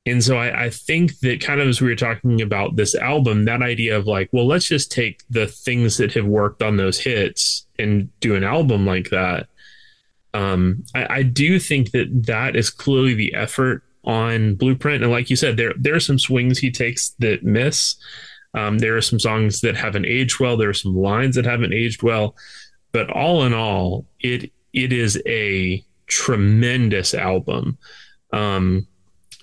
And 0.05 0.23
so 0.23 0.37
I, 0.37 0.65
I 0.65 0.69
think 0.69 1.19
that 1.19 1.41
kind 1.41 1.61
of 1.61 1.67
as 1.67 1.79
we 1.79 1.89
were 1.89 1.95
talking 1.95 2.41
about 2.41 2.75
this 2.75 2.95
album, 2.95 3.45
that 3.45 3.61
idea 3.61 3.95
of 3.95 4.07
like, 4.07 4.29
well, 4.31 4.47
let's 4.47 4.67
just 4.67 4.91
take 4.91 5.21
the 5.29 5.45
things 5.45 5.97
that 5.97 6.13
have 6.13 6.25
worked 6.25 6.63
on 6.63 6.77
those 6.77 6.99
hits 6.99 7.67
and 7.77 8.09
do 8.19 8.35
an 8.35 8.43
album 8.43 8.85
like 8.85 9.09
that. 9.11 9.47
Um, 10.33 10.83
I, 10.95 11.17
I 11.17 11.23
do 11.23 11.59
think 11.59 11.91
that 11.91 12.07
that 12.25 12.55
is 12.55 12.69
clearly 12.69 13.13
the 13.13 13.33
effort 13.35 13.83
on 14.03 14.55
Blueprint, 14.55 15.03
and 15.03 15.11
like 15.11 15.29
you 15.29 15.35
said, 15.35 15.57
there 15.57 15.73
there 15.77 15.93
are 15.93 15.99
some 15.99 16.17
swings 16.17 16.57
he 16.57 16.71
takes 16.71 17.09
that 17.19 17.43
miss. 17.43 17.95
Um, 18.53 18.79
there 18.79 18.97
are 18.97 19.01
some 19.01 19.19
songs 19.19 19.61
that 19.61 19.75
haven't 19.75 20.05
aged 20.05 20.39
well. 20.39 20.57
There 20.57 20.69
are 20.69 20.73
some 20.73 20.95
lines 20.95 21.35
that 21.35 21.45
haven't 21.45 21.73
aged 21.73 22.01
well, 22.01 22.35
but 22.91 23.11
all 23.11 23.43
in 23.43 23.53
all, 23.53 24.05
it 24.19 24.51
it 24.73 24.91
is 24.91 25.21
a 25.27 25.83
tremendous 26.07 27.13
album. 27.13 27.77
Um, 28.33 28.87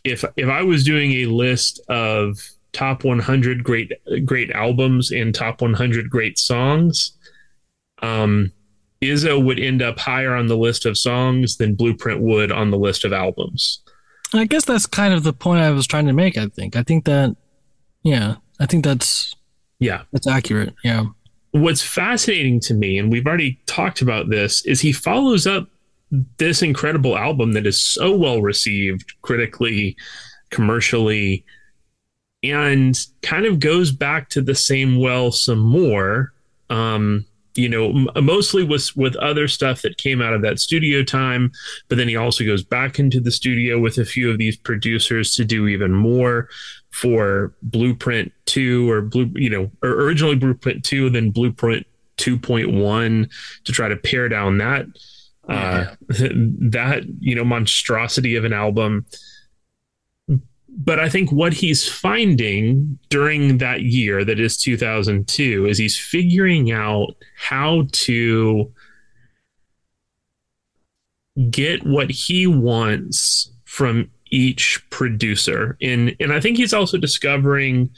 if 0.04 0.24
if 0.36 0.48
I 0.48 0.62
was 0.62 0.84
doing 0.84 1.12
a 1.12 1.26
list 1.26 1.80
of 1.88 2.38
top 2.72 3.02
100 3.04 3.64
great 3.64 3.92
great 4.24 4.50
albums 4.52 5.10
and 5.10 5.34
top 5.34 5.60
100 5.62 6.08
great 6.10 6.38
songs, 6.38 7.12
um, 8.02 8.52
Izzo 9.02 9.42
would 9.42 9.58
end 9.58 9.82
up 9.82 9.98
higher 9.98 10.34
on 10.34 10.46
the 10.48 10.56
list 10.56 10.84
of 10.86 10.98
songs 10.98 11.56
than 11.56 11.74
Blueprint 11.74 12.20
would 12.20 12.50
on 12.52 12.70
the 12.70 12.78
list 12.78 13.04
of 13.04 13.12
albums. 13.12 13.80
I 14.34 14.44
guess 14.44 14.64
that's 14.64 14.86
kind 14.86 15.14
of 15.14 15.22
the 15.22 15.32
point 15.32 15.60
I 15.60 15.70
was 15.70 15.86
trying 15.86 16.06
to 16.06 16.12
make. 16.12 16.36
I 16.36 16.46
think. 16.48 16.76
I 16.76 16.82
think 16.82 17.04
that, 17.06 17.34
yeah, 18.02 18.36
I 18.60 18.66
think 18.66 18.84
that's 18.84 19.34
Yeah. 19.78 20.02
that's 20.12 20.26
accurate. 20.26 20.74
Yeah. 20.84 21.06
What's 21.52 21.82
fascinating 21.82 22.60
to 22.60 22.74
me, 22.74 22.98
and 22.98 23.10
we've 23.10 23.26
already 23.26 23.58
talked 23.66 24.02
about 24.02 24.28
this, 24.28 24.64
is 24.66 24.80
he 24.82 24.92
follows 24.92 25.46
up 25.46 25.68
this 26.10 26.62
incredible 26.62 27.16
album 27.16 27.52
that 27.52 27.66
is 27.66 27.80
so 27.80 28.16
well 28.16 28.40
received 28.40 29.12
critically, 29.22 29.96
commercially, 30.50 31.44
and 32.42 33.06
kind 33.22 33.46
of 33.46 33.60
goes 33.60 33.92
back 33.92 34.28
to 34.30 34.40
the 34.40 34.54
same 34.54 34.98
well 34.98 35.30
some 35.30 35.58
more. 35.58 36.32
Um, 36.70 37.26
you 37.54 37.68
know, 37.68 37.88
m- 37.90 38.24
mostly 38.24 38.62
with 38.62 38.96
with 38.96 39.16
other 39.16 39.48
stuff 39.48 39.82
that 39.82 39.98
came 39.98 40.22
out 40.22 40.32
of 40.32 40.42
that 40.42 40.60
studio 40.60 41.02
time, 41.02 41.50
but 41.88 41.98
then 41.98 42.08
he 42.08 42.16
also 42.16 42.44
goes 42.44 42.62
back 42.62 42.98
into 42.98 43.20
the 43.20 43.32
studio 43.32 43.78
with 43.78 43.98
a 43.98 44.04
few 44.04 44.30
of 44.30 44.38
these 44.38 44.56
producers 44.56 45.34
to 45.34 45.44
do 45.44 45.66
even 45.66 45.92
more 45.92 46.48
for 46.90 47.52
Blueprint 47.62 48.32
2 48.46 48.90
or 48.90 49.02
blue, 49.02 49.30
you 49.34 49.50
know, 49.50 49.70
or 49.82 49.90
originally 49.90 50.36
Blueprint 50.36 50.84
2 50.84 51.10
then 51.10 51.30
Blueprint 51.30 51.86
2.1 52.18 53.30
to 53.64 53.72
try 53.72 53.88
to 53.88 53.96
pare 53.96 54.28
down 54.28 54.58
that 54.58 54.86
uh 55.48 55.86
that, 56.08 57.04
you 57.20 57.34
know, 57.34 57.44
monstrosity 57.44 58.36
of 58.36 58.44
an 58.44 58.52
album. 58.52 59.06
But 60.70 61.00
I 61.00 61.08
think 61.08 61.32
what 61.32 61.54
he's 61.54 61.88
finding 61.88 62.98
during 63.08 63.58
that 63.58 63.82
year 63.82 64.24
that 64.24 64.38
is 64.38 64.56
2002 64.56 65.66
is 65.66 65.78
he's 65.78 65.98
figuring 65.98 66.70
out 66.70 67.16
how 67.36 67.86
to 67.92 68.72
get 71.50 71.84
what 71.84 72.10
he 72.10 72.46
wants 72.46 73.50
from 73.64 74.10
each 74.30 74.84
producer. 74.90 75.76
And 75.80 76.14
and 76.20 76.32
I 76.32 76.40
think 76.40 76.56
he's 76.56 76.74
also 76.74 76.98
discovering 76.98 77.90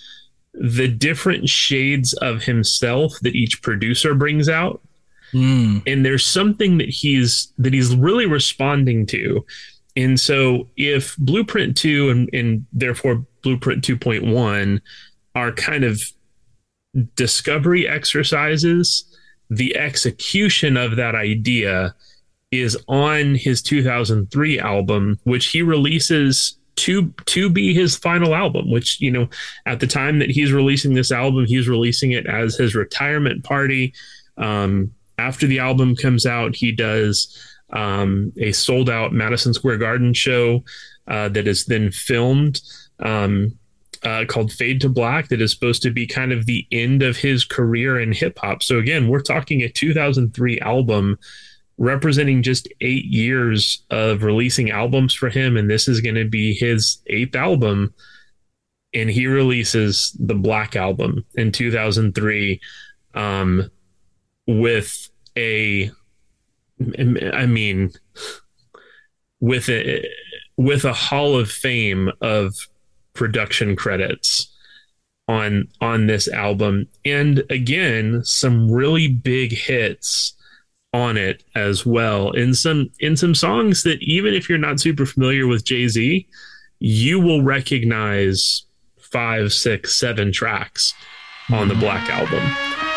the 0.54 0.88
different 0.88 1.48
shades 1.48 2.12
of 2.14 2.42
himself 2.42 3.14
that 3.22 3.34
each 3.34 3.62
producer 3.62 4.14
brings 4.14 4.48
out 4.48 4.80
Mm. 5.32 5.82
and 5.86 6.04
there's 6.04 6.26
something 6.26 6.78
that 6.78 6.88
he's 6.88 7.52
that 7.58 7.72
he's 7.72 7.94
really 7.94 8.26
responding 8.26 9.06
to 9.06 9.44
and 9.96 10.18
so 10.18 10.68
if 10.76 11.16
blueprint 11.18 11.76
2 11.76 12.10
and, 12.10 12.30
and 12.32 12.66
therefore 12.72 13.24
blueprint 13.42 13.84
2.1 13.84 14.80
are 15.34 15.52
kind 15.52 15.84
of 15.84 16.02
discovery 17.14 17.86
exercises 17.86 19.04
the 19.48 19.76
execution 19.76 20.76
of 20.76 20.96
that 20.96 21.14
idea 21.14 21.94
is 22.50 22.76
on 22.88 23.34
his 23.34 23.62
2003 23.62 24.58
album 24.58 25.18
which 25.24 25.46
he 25.46 25.62
releases 25.62 26.56
to 26.76 27.12
to 27.26 27.50
be 27.50 27.74
his 27.74 27.96
final 27.96 28.34
album 28.34 28.70
which 28.70 29.00
you 29.00 29.10
know 29.10 29.28
at 29.66 29.80
the 29.80 29.86
time 29.86 30.18
that 30.18 30.30
he's 30.30 30.52
releasing 30.52 30.94
this 30.94 31.12
album 31.12 31.44
he's 31.46 31.68
releasing 31.68 32.12
it 32.12 32.26
as 32.26 32.56
his 32.56 32.74
retirement 32.74 33.44
party 33.44 33.92
um, 34.38 34.90
after 35.20 35.46
the 35.46 35.58
album 35.58 35.94
comes 35.94 36.26
out, 36.26 36.56
he 36.56 36.72
does 36.72 37.36
um, 37.72 38.32
a 38.38 38.52
sold 38.52 38.90
out 38.90 39.12
Madison 39.12 39.54
Square 39.54 39.78
Garden 39.78 40.12
show 40.12 40.64
uh, 41.06 41.28
that 41.28 41.46
is 41.46 41.66
then 41.66 41.90
filmed 41.92 42.60
um, 43.00 43.56
uh, 44.02 44.24
called 44.26 44.52
Fade 44.52 44.80
to 44.80 44.88
Black, 44.88 45.28
that 45.28 45.40
is 45.40 45.52
supposed 45.52 45.82
to 45.82 45.90
be 45.90 46.06
kind 46.06 46.32
of 46.32 46.46
the 46.46 46.66
end 46.72 47.02
of 47.02 47.16
his 47.16 47.44
career 47.44 48.00
in 48.00 48.12
hip 48.12 48.38
hop. 48.38 48.62
So, 48.62 48.78
again, 48.78 49.08
we're 49.08 49.20
talking 49.20 49.62
a 49.62 49.68
2003 49.68 50.58
album 50.60 51.18
representing 51.76 52.42
just 52.42 52.68
eight 52.80 53.06
years 53.06 53.84
of 53.90 54.22
releasing 54.22 54.70
albums 54.70 55.14
for 55.14 55.28
him. 55.28 55.56
And 55.56 55.70
this 55.70 55.88
is 55.88 56.00
going 56.00 56.14
to 56.16 56.28
be 56.28 56.54
his 56.54 57.02
eighth 57.06 57.34
album. 57.34 57.94
And 58.92 59.08
he 59.08 59.26
releases 59.26 60.16
the 60.18 60.34
Black 60.34 60.76
Album 60.76 61.24
in 61.36 61.52
2003. 61.52 62.60
Um, 63.14 63.70
with 64.46 65.09
a 65.36 65.90
i 67.34 67.46
mean 67.46 67.92
with 69.40 69.68
a 69.68 70.06
with 70.56 70.84
a 70.84 70.92
hall 70.92 71.36
of 71.38 71.50
fame 71.50 72.10
of 72.20 72.54
production 73.14 73.76
credits 73.76 74.54
on 75.28 75.68
on 75.80 76.06
this 76.06 76.28
album 76.28 76.88
and 77.04 77.42
again 77.50 78.22
some 78.24 78.70
really 78.70 79.08
big 79.08 79.52
hits 79.52 80.34
on 80.92 81.16
it 81.16 81.44
as 81.54 81.86
well. 81.86 82.32
In 82.32 82.54
some 82.54 82.90
in 82.98 83.16
some 83.16 83.34
songs 83.34 83.82
that 83.84 84.02
even 84.02 84.34
if 84.34 84.48
you're 84.48 84.58
not 84.58 84.80
super 84.80 85.06
familiar 85.06 85.46
with 85.46 85.64
Jay-Z 85.64 86.26
you 86.80 87.20
will 87.20 87.42
recognize 87.42 88.64
five 88.98 89.52
six 89.52 89.94
seven 89.94 90.32
tracks 90.32 90.94
on 91.52 91.68
the 91.68 91.74
black 91.74 92.08
album 92.10 92.89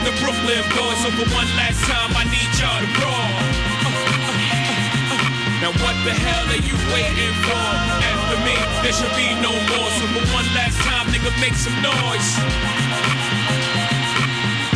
with 0.00 0.12
the 0.12 0.24
Brooklyn 0.24 0.62
boys. 0.76 0.98
So 1.02 1.10
for 1.12 1.28
one 1.34 1.48
last 1.56 1.80
time, 1.84 2.10
I 2.16 2.24
need 2.24 2.50
y'all 2.56 2.80
to. 2.80 3.08
Uh, 3.08 3.28
uh, 3.84 4.00
uh, 4.08 4.40
uh. 5.12 5.28
Now 5.60 5.72
what 5.76 5.96
the 6.04 6.12
hell 6.12 6.46
are 6.48 6.62
you 6.64 6.76
waiting 6.92 7.34
for? 7.44 7.66
After 8.00 8.38
me, 8.44 8.56
there 8.82 8.92
should 8.92 9.14
be 9.16 9.28
no 9.44 9.52
more. 9.52 9.90
So 10.00 10.04
for 10.16 10.24
one 10.32 10.48
last 10.56 10.78
time, 10.80 11.06
nigga, 11.12 11.32
make 11.40 11.54
some 11.54 11.76
noise. 11.82 12.30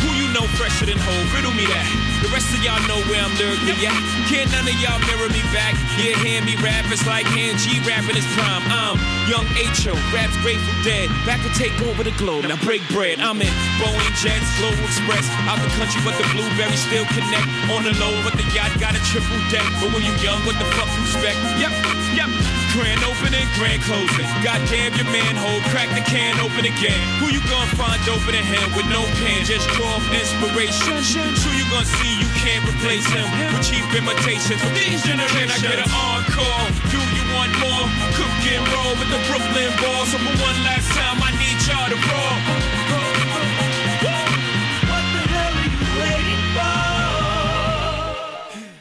Who 0.01 0.09
you 0.13 0.27
know 0.33 0.45
fresher 0.57 0.85
than 0.85 0.97
whole? 0.97 1.25
Riddle 1.33 1.53
me 1.53 1.65
that. 1.65 2.14
The 2.25 2.33
rest 2.33 2.49
of 2.57 2.63
y'all 2.65 2.81
know 2.89 2.97
where 3.05 3.21
I'm 3.21 3.37
lyrically 3.37 3.77
at. 3.85 3.93
Can't 4.25 4.49
none 4.49 4.65
of 4.65 4.73
y'all 4.81 4.97
mirror 5.05 5.29
me 5.29 5.45
back. 5.53 5.77
Yeah, 5.93 6.17
hear 6.25 6.41
me 6.41 6.57
rap. 6.57 6.89
It's 6.89 7.05
like 7.05 7.29
hand 7.29 7.61
G 7.61 7.77
rapping 7.85 8.17
his 8.17 8.25
prime. 8.33 8.65
I'm 8.65 8.97
young 9.29 9.45
H.O. 9.53 9.93
Raps 10.09 10.33
Grateful 10.41 10.73
Dead. 10.81 11.05
Back 11.29 11.45
to 11.45 11.53
take 11.53 11.77
over 11.85 12.01
the 12.01 12.09
globe. 12.17 12.49
Now 12.49 12.57
break 12.65 12.81
bread. 12.89 13.21
I'm 13.21 13.37
in 13.45 13.53
Boeing 13.77 14.13
Jets, 14.17 14.49
Global 14.57 14.89
Express. 14.89 15.29
Out 15.45 15.61
the 15.61 15.69
country, 15.77 16.01
but 16.01 16.17
the 16.17 16.25
blueberries 16.33 16.81
still 16.81 17.05
connect. 17.13 17.45
On 17.69 17.85
the 17.85 17.93
low, 18.01 18.17
but 18.25 18.33
the 18.33 18.45
yacht 18.57 18.73
got 18.81 18.97
a 18.97 19.01
triple 19.05 19.37
deck. 19.53 19.65
But 19.77 19.93
when 19.93 20.01
you 20.01 20.13
young, 20.25 20.41
what 20.49 20.57
the 20.57 20.65
fuck 20.73 20.89
you 20.97 21.05
expect? 21.05 21.37
Yep, 21.61 21.73
yep. 22.17 22.29
Grand 22.75 22.99
opening, 23.07 23.47
grand 23.55 23.79
closing. 23.87 24.27
Goddamn 24.43 24.97
your 24.99 25.07
manhole, 25.07 25.61
crack 25.71 25.87
the 25.95 26.03
can 26.03 26.35
open 26.43 26.67
again. 26.67 26.99
Who 27.23 27.31
you 27.31 27.39
gonna 27.47 27.71
find 27.79 28.01
open 28.11 28.35
in 28.35 28.43
him 28.43 28.67
with 28.75 28.89
no 28.91 29.05
pen? 29.23 29.45
Just 29.47 29.69
draw 29.79 29.95
off 29.95 30.03
inspiration. 30.11 30.99
Who 31.39 31.51
you 31.55 31.63
gonna 31.71 31.87
see 31.87 32.14
you 32.19 32.27
can't 32.39 32.63
replace 32.63 33.05
him 33.07 33.27
with 33.31 33.65
cheap 33.65 33.85
imitations 33.91 34.61
these 34.75 35.03
generations? 35.03 35.31
Can 35.33 35.51
I 35.51 35.59
get 35.59 35.79
an 35.83 35.91
encore? 35.91 36.65
Do 36.91 36.99
you 36.99 37.25
want 37.35 37.51
more? 37.59 37.85
Cook 38.15 38.35
and 38.51 38.63
roll 38.71 38.93
with 38.99 39.09
the 39.11 39.21
Brooklyn 39.27 39.71
balls. 39.81 40.11
So 40.11 40.17
for 40.19 40.35
one 40.39 40.59
last 40.63 40.87
time, 40.95 41.17
I 41.19 41.31
need 41.35 41.57
y'all 41.67 41.89
to 41.91 41.99
roll. 41.99 42.75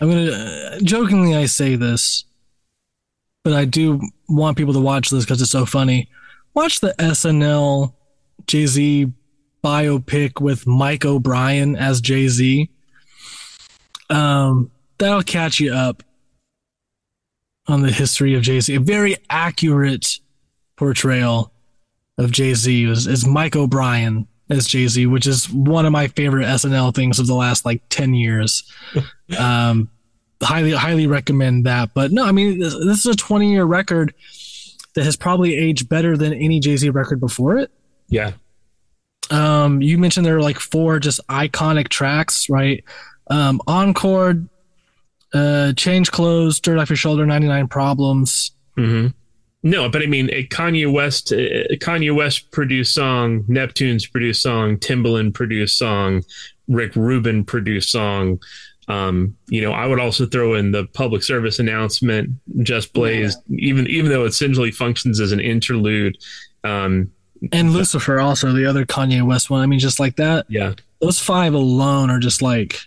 I'm 0.01 0.11
gonna 0.11 0.31
uh, 0.31 0.81
jokingly 0.81 1.35
I 1.35 1.47
say 1.47 1.77
this, 1.77 2.25
but 3.43 3.55
I 3.55 3.65
do 3.65 4.01
want 4.29 4.59
people 4.59 4.75
to 4.75 4.81
watch 4.81 5.09
this 5.09 5.25
because 5.25 5.41
it's 5.41 5.51
so 5.51 5.65
funny. 5.65 6.11
Watch 6.53 6.81
the 6.81 6.95
SNL 6.99 7.95
Jay 8.47 8.67
Z 8.67 9.13
biopic 9.63 10.43
with 10.43 10.67
Mike 10.67 11.07
O'Brien 11.07 11.75
as 11.75 12.03
Jay 12.03 12.29
Z. 12.29 12.69
Um, 14.11 14.71
that'll 14.99 15.23
catch 15.23 15.61
you 15.61 15.73
up 15.73 16.03
on 17.67 17.83
the 17.83 17.91
history 17.91 18.35
of 18.35 18.43
Jay 18.43 18.61
Z. 18.61 18.75
A 18.75 18.81
very 18.81 19.17
accurate 19.31 20.21
portrayal 20.77 21.53
of 22.19 22.31
Jay 22.31 22.55
Z 22.55 22.85
is, 22.85 23.07
is 23.07 23.27
Mike 23.27 23.57
O'Brien 23.57 24.29
as 24.51 24.67
Jay 24.67 24.87
Z, 24.87 25.07
which 25.07 25.27
is 25.27 25.51
one 25.51 25.87
of 25.87 25.93
my 25.93 26.09
favorite 26.09 26.45
SNL 26.45 26.95
things 26.95 27.19
of 27.19 27.27
the 27.27 27.35
last 27.35 27.65
like 27.65 27.83
ten 27.89 28.15
years. 28.15 28.71
um, 29.39 29.91
highly 30.43 30.73
highly 30.73 31.07
recommend 31.07 31.67
that. 31.67 31.95
But 31.95 32.13
no, 32.13 32.25
I 32.25 32.33
mean 32.33 32.59
this, 32.59 32.75
this 32.75 33.01
is 33.01 33.07
a 33.07 33.17
twenty 33.17 33.53
year 33.53 33.65
record 33.65 34.15
that 34.95 35.05
has 35.05 35.17
probably 35.17 35.55
aged 35.57 35.89
better 35.89 36.17
than 36.17 36.33
any 36.35 36.61
Jay 36.61 36.77
Z 36.77 36.91
record 36.91 37.21
before 37.21 37.59
it. 37.59 37.71
Yeah. 38.09 38.33
Um, 39.31 39.81
you 39.81 39.97
mentioned 39.97 40.27
there 40.27 40.37
are 40.37 40.43
like 40.43 40.61
four 40.61 40.99
just 41.01 41.27
iconic 41.29 41.89
tracks, 41.89 42.49
right? 42.51 42.85
Um, 43.29 43.61
Encore, 43.67 44.35
uh, 45.33 45.73
Change 45.75 46.11
Clothes, 46.11 46.61
Dirt 46.61 46.79
Off 46.79 46.91
Your 46.91 46.97
Shoulder, 46.97 47.27
99 47.27 47.69
Problems. 47.69 48.53
Mm-hmm. 48.77 49.09
No, 49.67 49.89
but 49.89 50.03
I 50.03 50.07
mean, 50.07 50.29
a 50.31 50.47
Kanye 50.47 50.93
West, 50.93 51.29
Kanye 51.31 52.15
West 52.15 52.51
produced 52.51 52.95
song, 52.95 53.45
Neptune's 53.49 54.07
produced 54.07 54.43
song, 54.43 54.77
Timbaland 54.77 55.33
produced 55.33 55.79
song, 55.79 56.23
Rick 56.69 56.95
Rubin 56.97 57.45
produced 57.45 57.89
song. 57.91 58.41
Um, 58.89 59.35
you 59.49 59.63
know, 59.63 59.73
I 59.73 59.87
would 59.87 59.99
also 59.99 60.27
throw 60.27 60.53
in 60.53 60.73
the 60.73 60.85
public 60.93 61.23
service 61.23 61.59
announcement, 61.59 62.29
Just 62.63 62.93
Blaze, 62.93 63.39
even 63.57 63.87
even 63.87 64.11
though 64.11 64.25
it 64.27 64.29
essentially 64.29 64.71
functions 64.71 65.19
as 65.19 65.33
an 65.33 65.41
interlude. 65.41 66.19
Um, 66.63 67.11
And 67.51 67.73
Lucifer, 67.73 68.21
also 68.21 68.53
the 68.53 68.67
other 68.67 68.85
Kanye 68.85 69.23
West 69.27 69.49
one. 69.49 69.63
I 69.63 69.67
mean, 69.67 69.79
just 69.79 69.99
like 69.99 70.17
that. 70.17 70.45
yeah, 70.51 70.75
Those 71.01 71.19
five 71.19 71.55
alone 71.55 72.11
are 72.11 72.19
just 72.19 72.43
like 72.43 72.81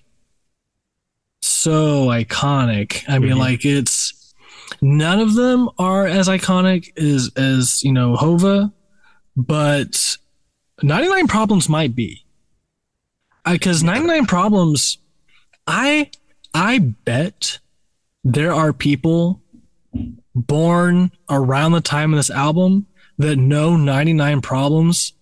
so 1.48 2.07
iconic. 2.07 3.03
I 3.07 3.19
mean, 3.19 3.34
Mhm. 3.36 3.40
like 3.40 3.65
it's 3.65 4.34
none 4.82 5.19
of 5.19 5.36
them 5.36 5.69
are 5.78 6.06
as 6.06 6.28
iconic 6.28 6.98
as 6.98 7.32
as 7.36 7.84
you 7.84 7.91
know 7.91 8.15
Hova, 8.15 8.72
but 9.36 10.18
99 10.84 11.28
Problems 11.28 11.69
might 11.69 11.95
be. 11.95 12.24
Because 13.45 13.84
99 13.84 14.26
Problems, 14.26 14.98
I 15.65 16.11
I 16.53 16.80
bet 16.80 17.60
there 18.24 18.53
are 18.53 18.74
people 18.74 19.41
born 20.36 21.11
around 21.30 21.72
the 21.72 21.82
time 21.82 22.14
of 22.14 22.18
this 22.19 22.30
album 22.30 22.88
that 23.18 23.38
know 23.38 23.76
99 23.76 24.41
Problems, 24.41 25.14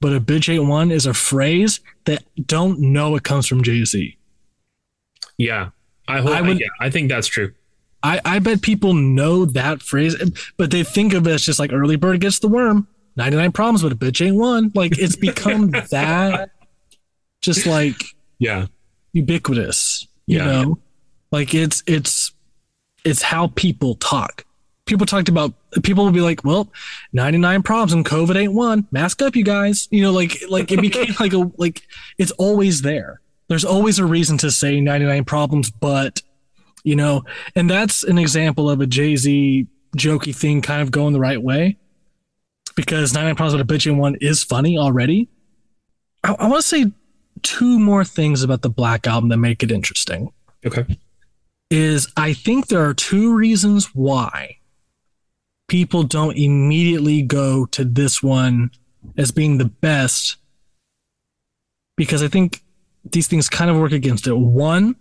but 0.00 0.12
a 0.14 0.20
bitch 0.20 0.52
ain't 0.52 0.66
one 0.66 0.90
is 0.90 1.06
a 1.06 1.14
phrase 1.14 1.80
that 2.06 2.24
don't 2.46 2.78
know 2.80 3.14
it 3.16 3.22
comes 3.22 3.46
from 3.46 3.62
Jay 3.62 3.84
Z. 3.84 4.16
yeah. 5.38 5.70
I 6.06 6.20
hope. 6.20 6.30
I 6.32 6.40
would- 6.42 6.60
yeah, 6.60 6.66
I 6.80 6.90
think 6.90 7.08
that's 7.08 7.26
true. 7.26 7.52
I, 8.02 8.20
I 8.24 8.38
bet 8.38 8.60
people 8.60 8.92
know 8.92 9.46
that 9.46 9.80
phrase, 9.82 10.14
but 10.58 10.70
they 10.70 10.82
think 10.84 11.14
of 11.14 11.26
it 11.26 11.30
as 11.30 11.42
just 11.46 11.58
like 11.58 11.72
early 11.72 11.96
bird 11.96 12.20
gets 12.20 12.38
the 12.38 12.48
worm, 12.48 12.86
99 13.16 13.52
problems, 13.52 13.82
but 13.82 13.92
a 13.92 13.96
bitch 13.96 14.24
ain't 14.24 14.36
one. 14.36 14.70
Like 14.74 14.98
it's 14.98 15.16
become 15.16 15.70
that 15.90 16.50
just 17.40 17.64
like 17.66 18.02
Yeah, 18.38 18.66
ubiquitous, 19.14 20.06
you 20.26 20.38
Yeah. 20.38 20.44
know? 20.44 20.78
Like 21.32 21.54
it's 21.54 21.82
it's 21.86 22.32
it's 23.04 23.22
how 23.22 23.46
people 23.54 23.94
talk. 23.96 24.44
People 24.86 25.06
talked 25.06 25.30
about 25.30 25.54
people 25.82 26.04
will 26.04 26.12
be 26.12 26.20
like, 26.20 26.44
well, 26.44 26.68
99 27.14 27.62
problems 27.62 27.94
and 27.94 28.04
COVID 28.04 28.36
ain't 28.36 28.52
one. 28.52 28.86
Mask 28.92 29.22
up, 29.22 29.34
you 29.34 29.44
guys. 29.44 29.88
You 29.90 30.02
know, 30.02 30.12
like 30.12 30.42
like 30.50 30.70
it 30.70 30.80
became 30.82 31.14
like 31.20 31.32
a 31.32 31.50
like 31.56 31.80
it's 32.18 32.32
always 32.32 32.82
there. 32.82 33.20
There's 33.54 33.64
always 33.64 34.00
a 34.00 34.04
reason 34.04 34.36
to 34.38 34.50
say 34.50 34.80
99 34.80 35.26
problems, 35.26 35.70
but 35.70 36.22
you 36.82 36.96
know, 36.96 37.22
and 37.54 37.70
that's 37.70 38.02
an 38.02 38.18
example 38.18 38.68
of 38.68 38.80
a 38.80 38.86
Jay-Z 38.86 39.68
jokey 39.96 40.34
thing 40.34 40.60
kind 40.60 40.82
of 40.82 40.90
going 40.90 41.12
the 41.12 41.20
right 41.20 41.40
way. 41.40 41.78
Because 42.74 43.14
99 43.14 43.36
problems 43.36 43.56
with 43.56 43.70
a 43.70 43.72
bitch 43.72 43.86
in 43.86 43.96
one 43.96 44.16
is 44.16 44.42
funny 44.42 44.76
already. 44.76 45.28
I, 46.24 46.32
I 46.32 46.48
want 46.48 46.62
to 46.62 46.68
say 46.68 46.90
two 47.42 47.78
more 47.78 48.04
things 48.04 48.42
about 48.42 48.62
the 48.62 48.70
Black 48.70 49.06
album 49.06 49.28
that 49.28 49.36
make 49.36 49.62
it 49.62 49.70
interesting 49.70 50.32
okay. 50.66 50.84
is 51.70 52.12
I 52.16 52.32
think 52.32 52.66
there 52.66 52.84
are 52.84 52.92
two 52.92 53.36
reasons 53.36 53.94
why 53.94 54.56
people 55.68 56.02
don't 56.02 56.36
immediately 56.36 57.22
go 57.22 57.66
to 57.66 57.84
this 57.84 58.20
one 58.20 58.72
as 59.16 59.30
being 59.30 59.58
the 59.58 59.66
best 59.66 60.38
because 61.96 62.20
I 62.20 62.26
think 62.26 62.63
these 63.04 63.28
things 63.28 63.48
kind 63.48 63.70
of 63.70 63.76
work 63.76 63.92
against 63.92 64.26
it. 64.26 64.34
One, 64.34 64.96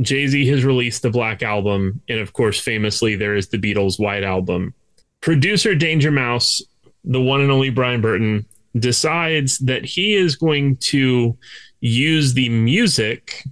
Jay 0.00 0.26
Z 0.26 0.46
has 0.48 0.64
released 0.64 1.02
the 1.02 1.10
Black 1.10 1.42
Album, 1.42 2.00
and 2.08 2.20
of 2.20 2.32
course, 2.32 2.60
famously, 2.60 3.16
there 3.16 3.34
is 3.34 3.48
the 3.48 3.58
Beatles' 3.58 3.98
White 3.98 4.24
Album. 4.24 4.74
Producer 5.20 5.74
Danger 5.74 6.10
Mouse, 6.10 6.62
the 7.04 7.20
one 7.20 7.40
and 7.40 7.50
only 7.50 7.70
Brian 7.70 8.00
Burton, 8.00 8.44
decides 8.78 9.58
that 9.60 9.84
he 9.84 10.14
is 10.14 10.36
going 10.36 10.76
to 10.76 11.36
use 11.80 12.34
the 12.34 12.48
music 12.50 13.44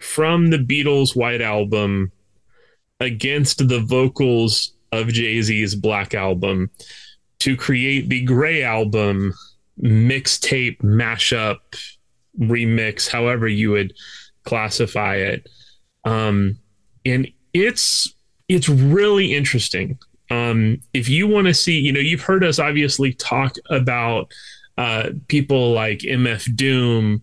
from 0.00 0.48
the 0.48 0.58
Beatles' 0.58 1.14
White 1.14 1.42
Album 1.42 2.10
against 3.00 3.68
the 3.68 3.80
vocals 3.80 4.72
of 4.92 5.08
Jay 5.08 5.40
Z's 5.42 5.74
Black 5.74 6.14
Album 6.14 6.70
to 7.40 7.56
create 7.56 8.08
the 8.08 8.22
Gray 8.22 8.62
Album 8.62 9.34
mixtape, 9.80 10.78
mashup, 10.78 11.58
remix, 12.38 13.08
however 13.08 13.48
you 13.48 13.70
would 13.72 13.92
classify 14.44 15.16
it. 15.16 15.48
Um, 16.04 16.58
and 17.04 17.28
it's 17.52 18.14
it's 18.48 18.68
really 18.68 19.34
interesting. 19.34 19.98
Um, 20.30 20.80
if 20.94 21.08
you 21.08 21.26
want 21.26 21.46
to 21.46 21.54
see, 21.54 21.78
you 21.78 21.92
know, 21.92 22.00
you've 22.00 22.22
heard 22.22 22.44
us 22.44 22.58
obviously 22.58 23.12
talk 23.12 23.56
about 23.70 24.32
uh, 24.78 25.10
people 25.28 25.72
like 25.72 25.98
MF 25.98 26.56
Doom, 26.56 27.20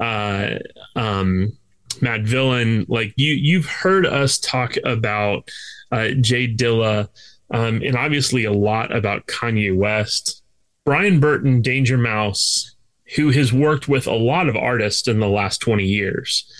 uh, 0.00 0.58
um, 0.94 1.56
Villain. 2.00 2.86
Like 2.88 3.14
you, 3.16 3.34
you've 3.34 3.66
heard 3.66 4.06
us 4.06 4.38
talk 4.38 4.76
about 4.84 5.50
uh, 5.90 6.10
J 6.20 6.52
Dilla, 6.54 7.08
um, 7.50 7.82
and 7.82 7.96
obviously 7.96 8.44
a 8.44 8.52
lot 8.52 8.94
about 8.94 9.26
Kanye 9.26 9.76
West. 9.76 10.42
Brian 10.84 11.20
Burton, 11.20 11.62
Danger 11.62 11.98
Mouse, 11.98 12.74
who 13.14 13.30
has 13.30 13.52
worked 13.52 13.88
with 13.88 14.06
a 14.06 14.14
lot 14.14 14.48
of 14.48 14.56
artists 14.56 15.06
in 15.06 15.20
the 15.20 15.28
last 15.28 15.58
20 15.58 15.84
years, 15.84 16.50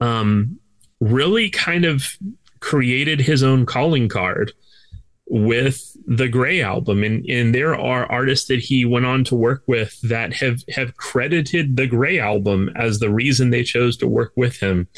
um, 0.00 0.58
really 1.00 1.50
kind 1.50 1.84
of 1.84 2.04
created 2.60 3.20
his 3.20 3.42
own 3.42 3.66
calling 3.66 4.08
card 4.08 4.52
with 5.28 5.96
the 6.06 6.28
Gray 6.28 6.62
album. 6.62 7.02
And, 7.02 7.24
and 7.28 7.54
there 7.54 7.74
are 7.74 8.10
artists 8.10 8.46
that 8.48 8.60
he 8.60 8.84
went 8.84 9.06
on 9.06 9.24
to 9.24 9.34
work 9.34 9.64
with 9.66 10.00
that 10.02 10.32
have, 10.34 10.62
have 10.70 10.96
credited 10.96 11.76
the 11.76 11.86
Gray 11.86 12.18
album 12.18 12.70
as 12.76 12.98
the 12.98 13.10
reason 13.10 13.50
they 13.50 13.64
chose 13.64 13.96
to 13.98 14.08
work 14.08 14.32
with 14.36 14.58
him. 14.60 14.88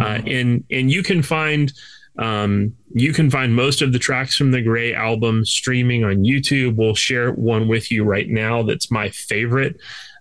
Uh, 0.00 0.20
and, 0.26 0.64
and 0.70 0.90
you 0.90 1.02
can 1.02 1.22
find, 1.22 1.72
um, 2.18 2.74
you 2.92 3.12
can 3.12 3.30
find 3.30 3.54
most 3.54 3.82
of 3.82 3.92
the 3.92 3.98
tracks 3.98 4.36
from 4.36 4.50
the 4.50 4.62
Gray 4.62 4.94
album 4.94 5.44
streaming 5.44 6.04
on 6.04 6.24
YouTube. 6.24 6.76
We'll 6.76 6.94
share 6.94 7.32
one 7.32 7.68
with 7.68 7.90
you 7.90 8.04
right 8.04 8.28
now. 8.28 8.62
That's 8.62 8.90
my 8.90 9.10
favorite 9.10 9.76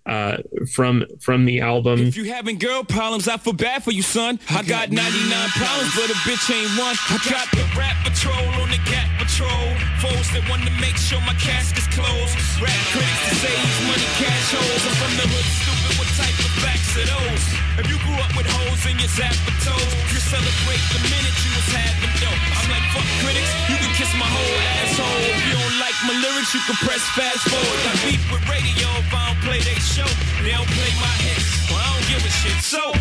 uh, 0.06 0.38
from 0.72 1.06
from 1.20 1.46
the 1.46 1.62
album. 1.62 2.00
If 2.02 2.18
you 2.18 2.26
having 2.26 2.58
girl 2.58 2.84
problems, 2.84 3.28
I 3.28 3.38
feel 3.38 3.54
bad 3.54 3.84
for 3.84 3.92
you, 3.92 4.02
son. 4.02 4.40
I 4.50 4.64
got 4.64 4.92
99 4.92 5.50
problems, 5.56 5.96
but 5.96 6.10
a 6.10 6.18
bitch 6.28 6.46
ain't 6.52 6.72
one. 6.78 6.96
I 7.10 7.18
got 7.30 7.48
the 7.52 7.64
rap 7.78 7.96
patrol 8.04 8.46
on 8.62 8.70
the 8.70 8.82
gap 8.90 9.08
patrol. 9.18 9.66
Foes 10.04 10.28
that 10.36 10.44
want 10.50 10.64
to 10.64 10.74
make 10.82 10.98
sure 10.98 11.20
my 11.22 11.36
casket's 11.40 11.88
closed. 11.88 12.36
Rap 12.60 12.82
critics 12.92 13.24
to 13.30 13.36
say 13.40 13.54
he's 13.56 13.80
money 13.88 14.10
cash 14.20 14.52
holes. 14.52 14.84
I'm 14.84 14.96
from 15.00 15.14
the 15.16 15.28
hood, 15.32 15.48
stupid. 15.48 16.03
Type 16.14 16.46
of 16.46 16.54
facts 16.62 16.94
are 16.94 17.10
those? 17.10 17.46
If 17.82 17.90
you 17.90 17.98
grew 18.06 18.14
up 18.22 18.30
with 18.38 18.46
hoes 18.46 18.86
in 18.86 19.02
your 19.02 19.10
zapper 19.10 19.56
toes, 19.66 19.94
you 20.14 20.22
celebrate 20.22 20.84
the 20.94 21.02
minute 21.10 21.34
you 21.42 21.52
was 21.58 21.70
having 21.74 22.14
dope. 22.22 22.38
I'm 22.38 22.70
like, 22.70 22.86
fuck 22.94 23.10
critics, 23.26 23.50
you 23.66 23.82
can 23.82 23.90
kiss 23.98 24.14
my 24.14 24.30
whole 24.30 24.58
asshole. 24.78 25.22
If 25.26 25.42
you 25.42 25.58
don't 25.58 25.78
like 25.82 25.98
my 26.06 26.14
lyrics, 26.14 26.54
you 26.54 26.62
can 26.70 26.78
press 26.86 27.02
fast 27.18 27.50
forward. 27.50 27.80
Got 27.82 27.98
beef 28.06 28.22
with 28.30 28.46
radio 28.46 28.86
if 29.02 29.10
I 29.10 29.26
don't 29.26 29.42
play 29.42 29.58
they 29.66 29.74
show. 29.82 30.06
They 30.46 30.54
don't 30.54 30.70
play 30.78 30.94
my 31.02 31.16
hits, 31.26 31.50
well, 31.74 31.82
I 31.82 31.98
don't 31.98 32.06
give 32.06 32.22
a 32.22 32.34
shit. 32.46 32.62
So, 32.62 32.94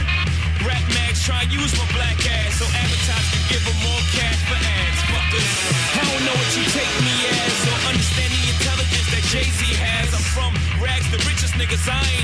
rap 0.64 0.80
mags 0.96 1.20
try 1.20 1.44
and 1.44 1.52
use 1.52 1.76
my 1.76 1.84
black 1.92 2.16
ass 2.16 2.56
so 2.56 2.64
advertisers 2.64 3.28
can 3.28 3.44
give 3.52 3.62
them 3.68 3.76
more 3.92 4.02
cash 4.16 4.40
for 4.48 4.56
ads. 4.56 5.00
Fuckers, 5.12 5.52
I 6.00 6.02
don't 6.08 6.24
know 6.24 6.32
what 6.32 6.48
you 6.56 6.64
take 6.72 6.92
me 7.04 7.12
as 7.28 7.60
or 7.68 7.76
understand 7.92 8.32
the 8.32 8.42
intelligence 8.56 9.08
that 9.12 9.24
Jay 9.28 9.44
Z 9.52 9.60
has. 9.84 10.08
I'm 10.16 10.24
from 10.32 10.56
rags, 10.80 11.12
the 11.12 11.20
richest 11.28 11.60
niggas, 11.60 11.84
I 11.84 12.00
ain't 12.08 12.21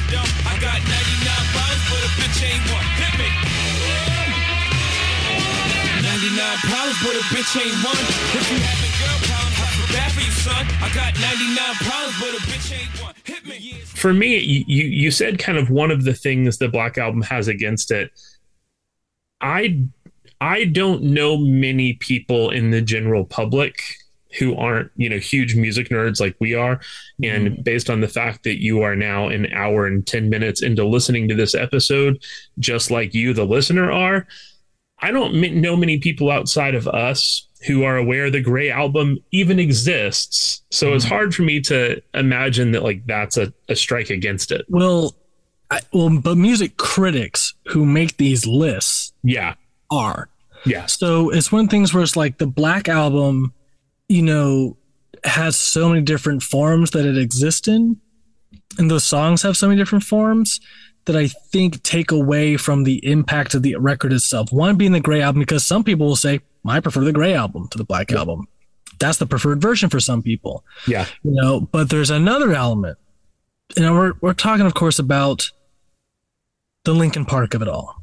ain't 2.44 2.65
one. 2.70 2.86
Hit 2.98 3.15
me. 3.19 3.28
99 6.02 6.59
problems, 6.66 6.98
but 7.02 7.15
a 7.16 7.24
bitch 7.32 7.52
ain't 7.59 7.78
one. 7.85 7.98
If 8.35 8.51
you 8.51 8.59
having 8.59 8.94
girl 8.98 9.19
problems, 9.27 9.56
I 9.59 9.66
feel 9.74 9.89
bad 9.97 10.12
for 10.12 10.20
you, 10.20 10.31
son. 10.31 10.65
I 10.82 10.89
got 10.94 11.15
99 11.20 11.74
problems, 11.86 12.16
but 12.20 12.31
a 12.35 12.40
bitch 12.47 12.70
ain't 12.78 13.02
one. 13.02 13.15
Hit 13.24 13.47
me. 13.47 13.81
for 13.85 14.12
me, 14.12 14.39
you 14.39 14.65
you 14.66 14.85
you 14.85 15.10
said 15.10 15.39
kind 15.39 15.59
of 15.59 15.70
one 15.70 15.90
of 15.90 16.05
the 16.05 16.15
things 16.15 16.59
the 16.59 16.69
Black 16.69 16.98
Album 16.98 17.23
has 17.23 17.48
against 17.48 17.90
it. 17.90 18.10
I 19.40 19.85
I 20.40 20.65
don't 20.65 21.02
know 21.02 21.36
many 21.36 21.94
people 21.94 22.51
in 22.51 22.70
the 22.70 22.81
general 22.81 23.24
public 23.24 23.82
who 24.39 24.55
aren't 24.57 24.91
you 24.97 25.09
know 25.09 25.19
huge 25.19 25.57
music 25.57 25.89
nerds 25.89 26.21
like 26.21 26.37
we 26.41 26.55
are, 26.55 26.81
and 27.23 27.49
mm-hmm. 27.49 27.63
based 27.63 27.89
on 27.91 28.01
the 28.01 28.09
fact 28.09 28.45
that 28.45 28.63
you 28.63 28.83
are 28.83 28.97
now 28.97 29.29
an 29.29 29.53
hour 29.53 29.87
and 29.87 30.07
ten 30.07 30.29
minutes 30.29 30.63
into 30.63 30.85
listening 30.85 31.29
to 31.29 31.35
this 31.35 31.55
episode, 31.55 32.23
just 32.59 32.91
like 32.91 33.15
you, 33.15 33.33
the 33.33 33.47
listener, 33.47 33.91
are. 33.91 34.27
I 35.01 35.13
don't 35.13 35.35
know 35.61 35.77
many 35.77 35.99
people 35.99 36.31
outside 36.31 36.75
of 36.75 36.89
us 36.89 37.47
who 37.67 37.85
are 37.85 37.97
aware 37.97 38.31
the 38.31 38.41
Gray 38.41 38.71
album 38.71 39.19
even 39.31 39.59
exists. 39.59 40.63
So 40.71 40.95
it's 40.95 41.05
mm-hmm. 41.05 41.15
hard 41.15 41.35
for 41.35 41.43
me 41.43 41.61
to 41.63 42.01
imagine 42.15 42.73
that 42.73 42.83
like 42.83 43.07
that's 43.07 43.37
a, 43.37 43.53
a 43.69 43.77
strike 43.77 44.11
against 44.11 44.53
it. 44.53 44.65
Well, 44.69 45.15
I, 45.71 45.81
well, 45.93 46.21
but 46.21 46.37
music 46.37 46.77
critics 46.77 47.55
who 47.67 47.85
make 47.85 48.17
these 48.17 48.47
lists 48.47 49.13
Yeah. 49.23 49.55
are. 49.91 50.29
Yeah. 50.65 50.87
So 50.87 51.31
it's 51.31 51.53
one 51.53 51.63
of 51.63 51.67
the 51.67 51.71
things 51.71 51.93
where 51.93 52.03
it's 52.03 52.17
like 52.17 52.39
the 52.39 52.47
Black 52.47 52.89
Album, 52.89 53.53
you 54.09 54.22
know, 54.22 54.76
has 55.24 55.56
so 55.56 55.89
many 55.89 56.01
different 56.02 56.43
forms 56.43 56.90
that 56.93 57.05
it 57.05 57.18
exists 57.18 57.68
in, 57.68 57.97
and 58.78 58.90
those 58.90 59.05
songs 59.05 59.43
have 59.43 59.56
so 59.56 59.68
many 59.68 59.78
different 59.78 60.05
forms 60.05 60.60
that 61.06 61.16
I 61.16 61.28
think 61.28 61.82
take 61.82 62.10
away 62.10 62.56
from 62.56 62.85
the 62.85 63.05
impact 63.06 63.55
of 63.55 63.62
the 63.62 63.76
record 63.76 64.12
itself. 64.12 64.52
One 64.52 64.76
being 64.76 64.93
the 64.93 65.01
Gray 65.01 65.22
album, 65.22 65.40
because 65.40 65.66
some 65.66 65.82
people 65.82 66.06
will 66.06 66.16
say, 66.16 66.40
I 66.66 66.80
prefer 66.80 67.01
the 67.01 67.12
Gray 67.12 67.32
album 67.35 67.68
to 67.70 67.78
the 67.78 67.85
Black 67.85 68.12
album. 68.12 68.47
That's 68.98 69.18
the 69.18 69.26
preferred 69.26 69.62
version 69.62 69.89
for 69.90 70.01
some 70.01 70.22
people 70.22 70.64
Yeah. 70.89 71.06
you 71.22 71.30
know 71.30 71.60
but 71.60 71.89
there's 71.89 72.10
another 72.10 72.52
element 72.52 72.98
you 73.76 73.82
know 73.85 73.94
we're, 73.94 74.14
we're 74.20 74.32
talking 74.35 74.66
of 74.66 74.74
course 74.74 74.98
about 74.98 75.52
the 76.85 76.93
Linkin 76.93 77.24
Park 77.24 77.55
of 77.55 77.62
it 77.62 77.68
all 77.68 77.94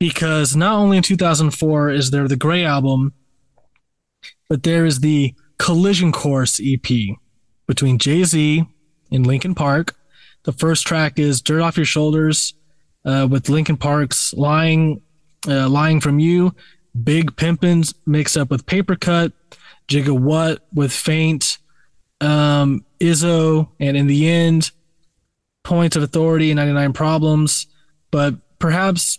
because 0.00 0.56
not 0.56 0.74
only 0.74 0.96
in 0.96 1.04
2004 1.04 1.90
is 1.90 2.10
there 2.10 2.26
the 2.26 2.34
gray 2.36 2.64
album 2.64 3.12
but 4.48 4.64
there 4.64 4.84
is 4.84 4.98
the 4.98 5.32
collision 5.58 6.12
course 6.12 6.60
ep 6.60 6.86
between 7.66 7.98
jay-z 7.98 8.64
and 9.10 9.26
Linkin 9.26 9.54
Park. 9.54 9.94
The 10.44 10.52
first 10.52 10.86
track 10.86 11.18
is 11.18 11.40
dirt 11.40 11.60
off 11.60 11.76
your 11.76 11.86
shoulders 11.86 12.54
uh, 13.04 13.28
with 13.30 13.48
Linkin 13.48 13.76
Park's 13.76 14.34
lying 14.34 15.02
uh, 15.46 15.68
lying 15.68 16.00
from 16.00 16.18
you. 16.18 16.54
Big 17.02 17.36
pimpins 17.36 17.94
mixed 18.06 18.36
up 18.36 18.50
with 18.50 18.66
paper 18.66 18.96
cut 18.96 19.32
jigga 19.88 20.18
what 20.18 20.66
with 20.72 20.92
faint. 20.92 21.58
Um, 22.20 22.84
Izzo, 23.00 23.68
and 23.80 23.96
in 23.96 24.06
the 24.06 24.28
end, 24.28 24.70
Points 25.64 25.96
of 25.96 26.02
Authority, 26.02 26.54
99 26.54 26.92
Problems. 26.92 27.66
But 28.10 28.36
perhaps 28.58 29.18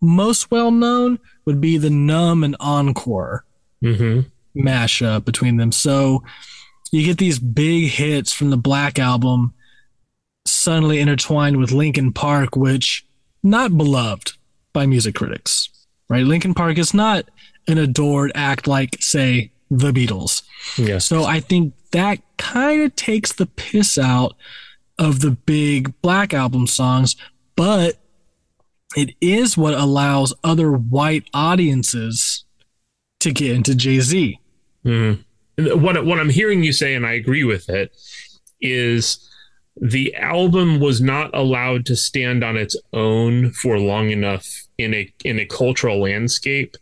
most 0.00 0.50
well 0.50 0.70
known 0.70 1.18
would 1.44 1.60
be 1.60 1.78
the 1.78 1.90
Numb 1.90 2.42
and 2.42 2.56
Encore. 2.60 3.44
Hmm 3.80 4.20
mashup 4.56 5.24
between 5.24 5.56
them. 5.56 5.72
So 5.72 6.22
you 6.92 7.04
get 7.04 7.18
these 7.18 7.38
big 7.38 7.90
hits 7.90 8.32
from 8.32 8.50
the 8.50 8.56
Black 8.56 8.98
Album 8.98 9.54
suddenly 10.46 11.00
intertwined 11.00 11.56
with 11.56 11.72
Linkin 11.72 12.12
Park, 12.12 12.56
which 12.56 13.06
not 13.42 13.76
beloved 13.76 14.32
by 14.72 14.86
music 14.86 15.14
critics, 15.14 15.68
right? 16.08 16.24
Linkin 16.24 16.54
Park 16.54 16.78
is 16.78 16.94
not 16.94 17.28
an 17.68 17.78
adored 17.78 18.32
act 18.34 18.66
like, 18.66 18.96
say, 19.00 19.50
the 19.70 19.92
Beatles. 19.92 20.42
Yes. 20.76 21.06
So 21.06 21.24
I 21.24 21.40
think 21.40 21.74
that 21.90 22.20
kind 22.36 22.82
of 22.82 22.94
takes 22.94 23.32
the 23.32 23.46
piss 23.46 23.98
out 23.98 24.36
of 24.98 25.20
the 25.20 25.32
big 25.32 26.00
Black 26.02 26.32
Album 26.32 26.66
songs, 26.66 27.16
but 27.56 27.96
it 28.96 29.14
is 29.20 29.56
what 29.56 29.74
allows 29.74 30.32
other 30.44 30.72
white 30.72 31.24
audiences 31.34 32.44
to 33.20 33.32
get 33.32 33.52
into 33.52 33.74
Jay 33.74 34.00
Z. 34.00 34.38
Mhm. 34.86 35.24
What 35.80 36.04
what 36.04 36.20
I'm 36.20 36.30
hearing 36.30 36.62
you 36.62 36.72
say, 36.72 36.94
and 36.94 37.06
I 37.06 37.12
agree 37.14 37.44
with 37.44 37.68
it, 37.68 37.94
is 38.60 39.18
the 39.80 40.14
album 40.14 40.80
was 40.80 41.00
not 41.00 41.34
allowed 41.34 41.84
to 41.86 41.96
stand 41.96 42.42
on 42.42 42.56
its 42.56 42.76
own 42.92 43.50
for 43.50 43.78
long 43.78 44.10
enough 44.10 44.46
in 44.78 44.94
a 44.94 45.12
in 45.24 45.38
a 45.38 45.46
cultural 45.46 46.00
landscape 46.00 46.76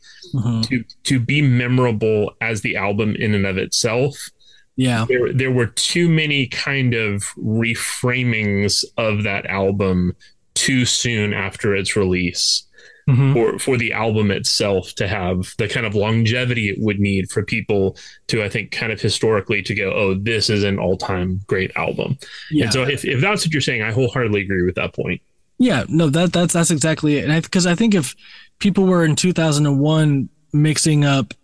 to 0.63 0.85
to 1.05 1.21
be 1.21 1.41
memorable 1.43 2.33
as 2.41 2.61
the 2.61 2.77
album 2.77 3.15
in 3.17 3.35
and 3.35 3.47
of 3.47 3.59
itself. 3.59 4.31
Yeah. 4.77 5.07
There 5.09 5.33
there 5.33 5.53
were 5.53 5.67
too 5.67 6.09
many 6.09 6.47
kind 6.49 6.95
of 6.95 7.23
reframings 7.39 8.85
of 8.97 9.23
that 9.23 9.47
album 9.47 10.17
too 10.55 10.85
soon 10.85 11.33
after 11.33 11.75
its 11.75 11.97
release 11.97 12.65
Mhm. 13.09 13.33
for 13.35 13.59
for 13.59 13.77
the 13.77 13.93
album 13.93 14.31
itself 14.31 14.95
to 14.95 15.07
have 15.07 15.55
the 15.59 15.69
kind 15.69 15.85
of 15.85 15.95
longevity 15.95 16.71
it 16.71 16.79
would 16.79 16.99
need 16.99 17.31
for 17.31 17.43
people 17.43 17.99
to 18.29 18.43
I 18.43 18.49
think 18.49 18.71
kind 18.71 18.93
of 18.93 19.01
historically 19.01 19.63
to 19.63 19.75
go 19.75 19.93
oh 19.93 20.15
this 20.15 20.49
is 20.49 20.65
an 20.65 20.79
all-time 20.79 21.41
great 21.47 21.71
album. 21.77 22.17
Yeah. 22.51 22.65
And 22.65 22.73
so 22.73 22.83
if, 22.83 23.05
if 23.05 23.21
that's 23.21 23.45
what 23.45 23.53
you're 23.53 23.61
saying 23.61 23.83
I 23.83 23.93
wholeheartedly 23.93 24.41
agree 24.41 24.63
with 24.63 24.77
that 24.77 24.95
point. 24.95 25.21
Yeah, 25.59 25.85
no, 25.89 26.09
that 26.11 26.33
that's 26.33 26.55
that's 26.55 26.71
exactly 26.71 27.17
it. 27.19 27.29
And 27.29 27.43
because 27.43 27.67
I, 27.67 27.75
think 27.75 27.95
if 27.95 28.15
people 28.59 28.87
were 28.87 29.05
in 29.05 29.17
2001 29.17 30.29
mixing 30.53 31.05
up 31.05 31.35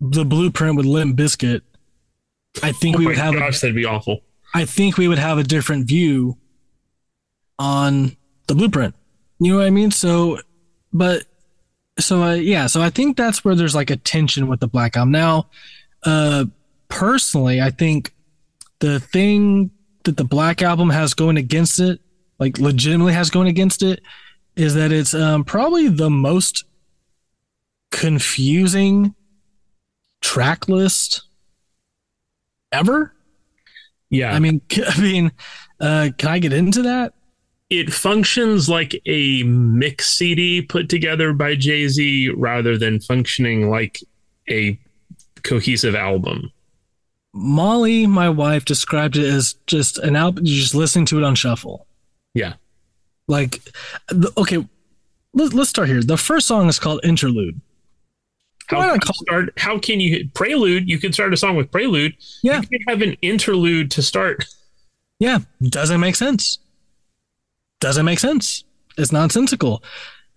the 0.00 0.24
blueprint 0.24 0.76
with 0.76 0.86
Limp 0.86 1.18
Bizkit, 1.18 1.60
I 2.62 2.72
think 2.72 2.96
Oh 2.96 3.00
we 3.00 3.06
would 3.06 3.18
have 3.18 3.34
a, 3.34 3.38
gosh 3.38 3.60
that'd 3.60 3.76
be 3.76 3.84
awful. 3.84 4.20
I 4.54 4.64
think 4.64 4.98
we 4.98 5.08
would 5.08 5.18
have 5.18 5.38
a 5.38 5.42
different 5.42 5.86
view 5.86 6.38
on 7.58 8.16
the 8.46 8.54
blueprint. 8.54 8.94
You 9.38 9.52
know 9.52 9.58
what 9.58 9.66
I 9.66 9.70
mean? 9.70 9.90
So, 9.90 10.38
but 10.92 11.24
so 11.98 12.22
uh, 12.22 12.34
yeah, 12.34 12.66
so 12.66 12.80
I 12.80 12.90
think 12.90 13.16
that's 13.16 13.44
where 13.44 13.54
there's 13.54 13.74
like 13.74 13.90
a 13.90 13.96
tension 13.96 14.48
with 14.48 14.60
the 14.60 14.68
Black 14.68 14.96
Album. 14.96 15.12
Now, 15.12 15.48
uh, 16.04 16.46
personally, 16.88 17.60
I 17.60 17.70
think 17.70 18.14
the 18.78 19.00
thing 19.00 19.70
that 20.04 20.16
the 20.16 20.24
Black 20.24 20.62
Album 20.62 20.90
has 20.90 21.14
going 21.14 21.36
against 21.36 21.78
it, 21.78 22.00
like 22.38 22.58
legitimately 22.58 23.12
has 23.12 23.30
going 23.30 23.48
against 23.48 23.82
it, 23.82 24.02
is 24.56 24.74
that 24.74 24.92
it's 24.92 25.14
um, 25.14 25.44
probably 25.44 25.88
the 25.88 26.10
most 26.10 26.64
confusing 27.90 29.14
track 30.20 30.68
list 30.68 31.22
ever. 32.72 33.14
Yeah. 34.10 34.32
I 34.34 34.38
mean, 34.38 34.60
I 34.88 35.00
mean, 35.00 35.32
uh, 35.80 36.10
can 36.16 36.28
I 36.28 36.38
get 36.38 36.52
into 36.52 36.82
that? 36.82 37.14
It 37.72 37.90
functions 37.90 38.68
like 38.68 39.00
a 39.06 39.42
mix 39.44 40.10
CD 40.10 40.60
put 40.60 40.90
together 40.90 41.32
by 41.32 41.54
Jay 41.54 41.88
Z 41.88 42.28
rather 42.36 42.76
than 42.76 43.00
functioning 43.00 43.70
like 43.70 43.98
a 44.50 44.78
cohesive 45.42 45.94
album. 45.94 46.52
Molly, 47.32 48.06
my 48.06 48.28
wife, 48.28 48.66
described 48.66 49.16
it 49.16 49.24
as 49.24 49.54
just 49.66 49.96
an 49.98 50.16
album. 50.16 50.44
You're 50.44 50.60
just 50.60 50.74
listening 50.74 51.06
to 51.06 51.18
it 51.18 51.24
on 51.24 51.34
shuffle. 51.34 51.86
Yeah. 52.34 52.54
Like, 53.26 53.62
okay, 54.36 54.68
let, 55.32 55.54
let's 55.54 55.70
start 55.70 55.88
here. 55.88 56.02
The 56.02 56.18
first 56.18 56.46
song 56.46 56.68
is 56.68 56.78
called 56.78 57.00
Interlude. 57.02 57.58
How 58.66 58.90
can, 58.90 59.00
you 59.02 59.14
start, 59.14 59.52
how 59.56 59.78
can 59.78 59.98
you 59.98 60.28
prelude? 60.34 60.90
You 60.90 60.98
can 60.98 61.14
start 61.14 61.32
a 61.32 61.38
song 61.38 61.56
with 61.56 61.70
prelude. 61.70 62.14
Yeah. 62.42 62.60
You 62.60 62.66
can 62.66 62.80
have 62.88 63.00
an 63.00 63.16
interlude 63.22 63.90
to 63.92 64.02
start. 64.02 64.44
Yeah, 65.18 65.38
doesn't 65.62 66.00
make 66.00 66.16
sense. 66.16 66.58
Doesn't 67.82 68.04
make 68.04 68.20
sense. 68.20 68.62
It's 68.96 69.10
nonsensical. 69.10 69.82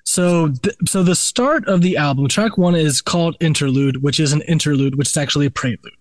So, 0.03 0.49
th- 0.49 0.75
so 0.87 1.03
the 1.03 1.13
start 1.13 1.67
of 1.67 1.81
the 1.81 1.95
album, 1.95 2.27
track 2.27 2.57
one 2.57 2.73
is 2.73 3.01
called 3.01 3.37
Interlude, 3.39 4.01
which 4.01 4.19
is 4.19 4.33
an 4.33 4.41
interlude, 4.41 4.95
which 4.95 5.09
is 5.09 5.17
actually 5.17 5.45
a 5.45 5.51
prelude. 5.51 5.93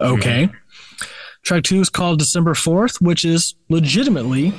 Okay. 0.00 0.46
Mm-hmm. 0.46 1.04
Track 1.42 1.64
two 1.64 1.80
is 1.80 1.90
called 1.90 2.20
December 2.20 2.54
4th, 2.54 3.00
which 3.00 3.24
is 3.24 3.56
legitimately 3.68 4.54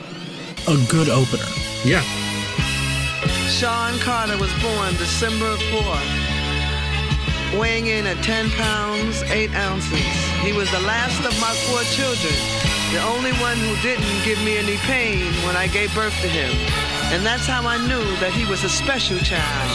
a 0.67 0.85
good 0.89 1.07
opener. 1.07 1.45
Yeah. 1.85 2.01
Shawn 3.47 3.97
Carter 3.99 4.37
was 4.37 4.51
born 4.61 4.93
December 4.95 5.55
4th, 5.55 6.42
weighing 7.59 7.87
in 7.87 8.05
at 8.07 8.17
10 8.23 8.49
pounds, 8.51 9.23
8 9.23 9.53
ounces. 9.55 10.05
He 10.41 10.53
was 10.53 10.69
the 10.71 10.79
last 10.81 11.19
of 11.25 11.33
my 11.39 11.53
four 11.65 11.81
children, 11.93 12.33
the 12.91 13.01
only 13.03 13.31
one 13.39 13.57
who 13.57 13.75
didn't 13.81 14.23
give 14.25 14.41
me 14.43 14.57
any 14.57 14.77
pain 14.89 15.31
when 15.45 15.55
I 15.55 15.67
gave 15.67 15.93
birth 15.93 16.15
to 16.21 16.27
him. 16.27 16.51
And 17.13 17.25
that's 17.25 17.45
how 17.45 17.65
I 17.67 17.77
knew 17.87 18.03
that 18.17 18.33
he 18.33 18.45
was 18.45 18.63
a 18.63 18.69
special 18.69 19.17
child. 19.19 19.69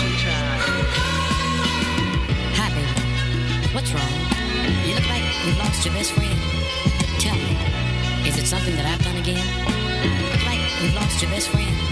Hi, 2.58 2.68
baby. 2.74 3.74
What's 3.74 3.92
wrong? 3.92 4.14
You 4.86 4.94
look 4.94 5.08
like 5.08 5.22
you've 5.46 5.58
lost 5.58 5.84
your 5.84 5.94
best 5.94 6.12
friend. 6.12 6.38
Tell 7.18 7.36
me, 7.36 7.56
is 8.28 8.38
it 8.38 8.46
something 8.46 8.74
that 8.76 8.86
I've 8.86 9.02
done 9.04 9.16
again? 9.16 9.44
You 10.02 10.10
Look 10.30 10.44
like 10.46 10.60
you've 10.82 10.94
lost 10.94 11.22
your 11.22 11.30
best 11.30 11.48
friend. 11.48 11.87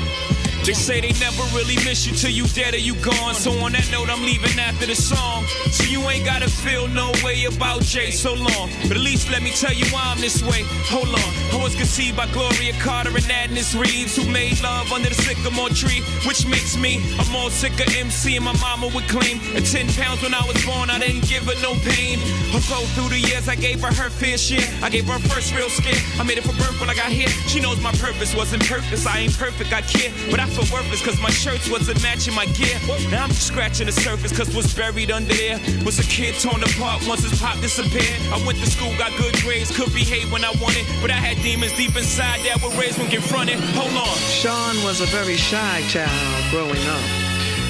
They 0.67 0.75
say 0.75 1.01
they 1.01 1.13
never 1.21 1.45
really 1.55 1.77
miss 1.87 2.09
you 2.09 2.13
till 2.13 2.33
you 2.33 2.45
dead 2.49 2.75
or 2.75 2.79
you 2.79 2.97
gone. 2.97 3.37
So 3.37 3.53
on 3.63 3.71
that 3.79 3.89
note, 3.93 4.11
I'm 4.11 4.23
leaving 4.23 4.59
after 4.59 4.85
the 4.85 4.97
song. 4.97 5.47
So 5.71 5.85
you 5.85 6.01
ain't 6.11 6.25
gotta 6.25 6.51
feel 6.51 6.89
no 6.89 7.13
way 7.23 7.45
about 7.45 7.83
Jay 7.83 8.11
so 8.11 8.35
long. 8.35 8.75
But 8.83 8.99
at 8.99 9.05
least 9.07 9.31
let 9.31 9.45
me 9.45 9.53
tell 9.53 9.73
you 9.73 9.87
why 9.95 10.03
I'm 10.11 10.21
this 10.21 10.43
way. 10.43 10.67
Hold 10.91 11.15
on. 11.15 11.31
I 11.55 11.63
was 11.63 11.77
conceived 11.77 12.17
by 12.17 12.27
Gloria 12.35 12.73
Carter 12.83 13.15
and 13.15 13.31
Adnis 13.31 13.79
Reeves, 13.79 14.17
who 14.17 14.29
made 14.29 14.61
love 14.61 14.91
under 14.91 15.09
the 15.09 15.15
sycamore 15.15 15.71
tree, 15.71 16.03
which 16.27 16.45
makes 16.47 16.77
me 16.77 16.99
a 17.15 17.25
more 17.31 17.49
sicker 17.51 17.87
MC. 17.95 18.35
And 18.35 18.45
my 18.45 18.57
mama 18.59 18.91
would 18.91 19.07
claim 19.07 19.39
at 19.55 19.65
10 19.71 19.87
pounds 19.95 20.21
when 20.21 20.35
I 20.35 20.43
was 20.51 20.59
born, 20.67 20.91
I 20.91 20.99
didn't 20.99 21.31
give 21.31 21.47
her 21.47 21.55
no 21.63 21.79
pain. 21.87 22.19
Her 22.51 22.59
go 22.67 22.83
through 22.99 23.15
the 23.15 23.21
years, 23.23 23.49
I 23.49 23.55
gave 23.55 23.83
her 23.83 23.95
her 23.95 24.11
fair 24.11 24.37
share. 24.37 24.67
I 24.83 24.91
gave 24.91 25.07
her 25.07 25.21
first 25.31 25.55
real 25.55 25.71
scare. 25.71 26.03
I 26.19 26.25
made 26.27 26.39
it 26.39 26.45
for 26.45 26.59
birth 26.59 26.75
when 26.81 26.91
I 26.91 26.97
got 26.99 27.13
here. 27.15 27.31
She 27.47 27.61
knows 27.61 27.81
my 27.81 27.93
purpose 28.03 28.35
wasn't 28.35 28.67
purpose. 28.67 29.07
I 29.07 29.21
ain't 29.31 29.39
perfect, 29.39 29.73
I 29.73 29.83
care. 29.83 30.11
But 30.29 30.41
I 30.41 30.47
feel 30.57 30.79
worthless 30.79 31.05
cause 31.05 31.21
my 31.21 31.31
shirts 31.31 31.69
wasn't 31.71 32.03
matching 32.03 32.35
my 32.35 32.47
gear. 32.57 32.77
Now 33.11 33.25
I'm 33.25 33.31
scratching 33.31 33.87
the 33.87 33.93
surface 33.93 34.37
cause 34.37 34.55
what's 34.55 34.73
buried 34.73 35.11
under 35.11 35.35
there 35.35 35.61
was 35.85 35.99
a 35.99 36.05
kid 36.05 36.35
torn 36.41 36.63
apart 36.63 37.07
once 37.07 37.29
his 37.29 37.39
pop 37.41 37.61
disappeared. 37.61 38.17
I 38.33 38.41
went 38.47 38.59
to 38.59 38.67
school, 38.71 38.91
got 38.97 39.13
good 39.19 39.35
grades, 39.43 39.75
could 39.77 39.93
behave 39.93 40.33
when 40.33 40.45
I 40.45 40.53
wanted. 40.61 40.87
But 41.03 41.11
I 41.11 41.21
had 41.21 41.37
demons 41.43 41.77
deep 41.77 41.97
inside 41.97 42.41
that 42.49 42.63
were 42.63 42.73
raised 42.81 42.99
when 42.99 43.11
confronted. 43.11 43.61
Hold 43.77 43.93
on. 43.93 44.17
Sean 44.33 44.77
was 44.85 45.01
a 45.01 45.07
very 45.07 45.37
shy 45.37 45.83
child 45.89 46.11
growing 46.51 46.85
up. 46.89 47.05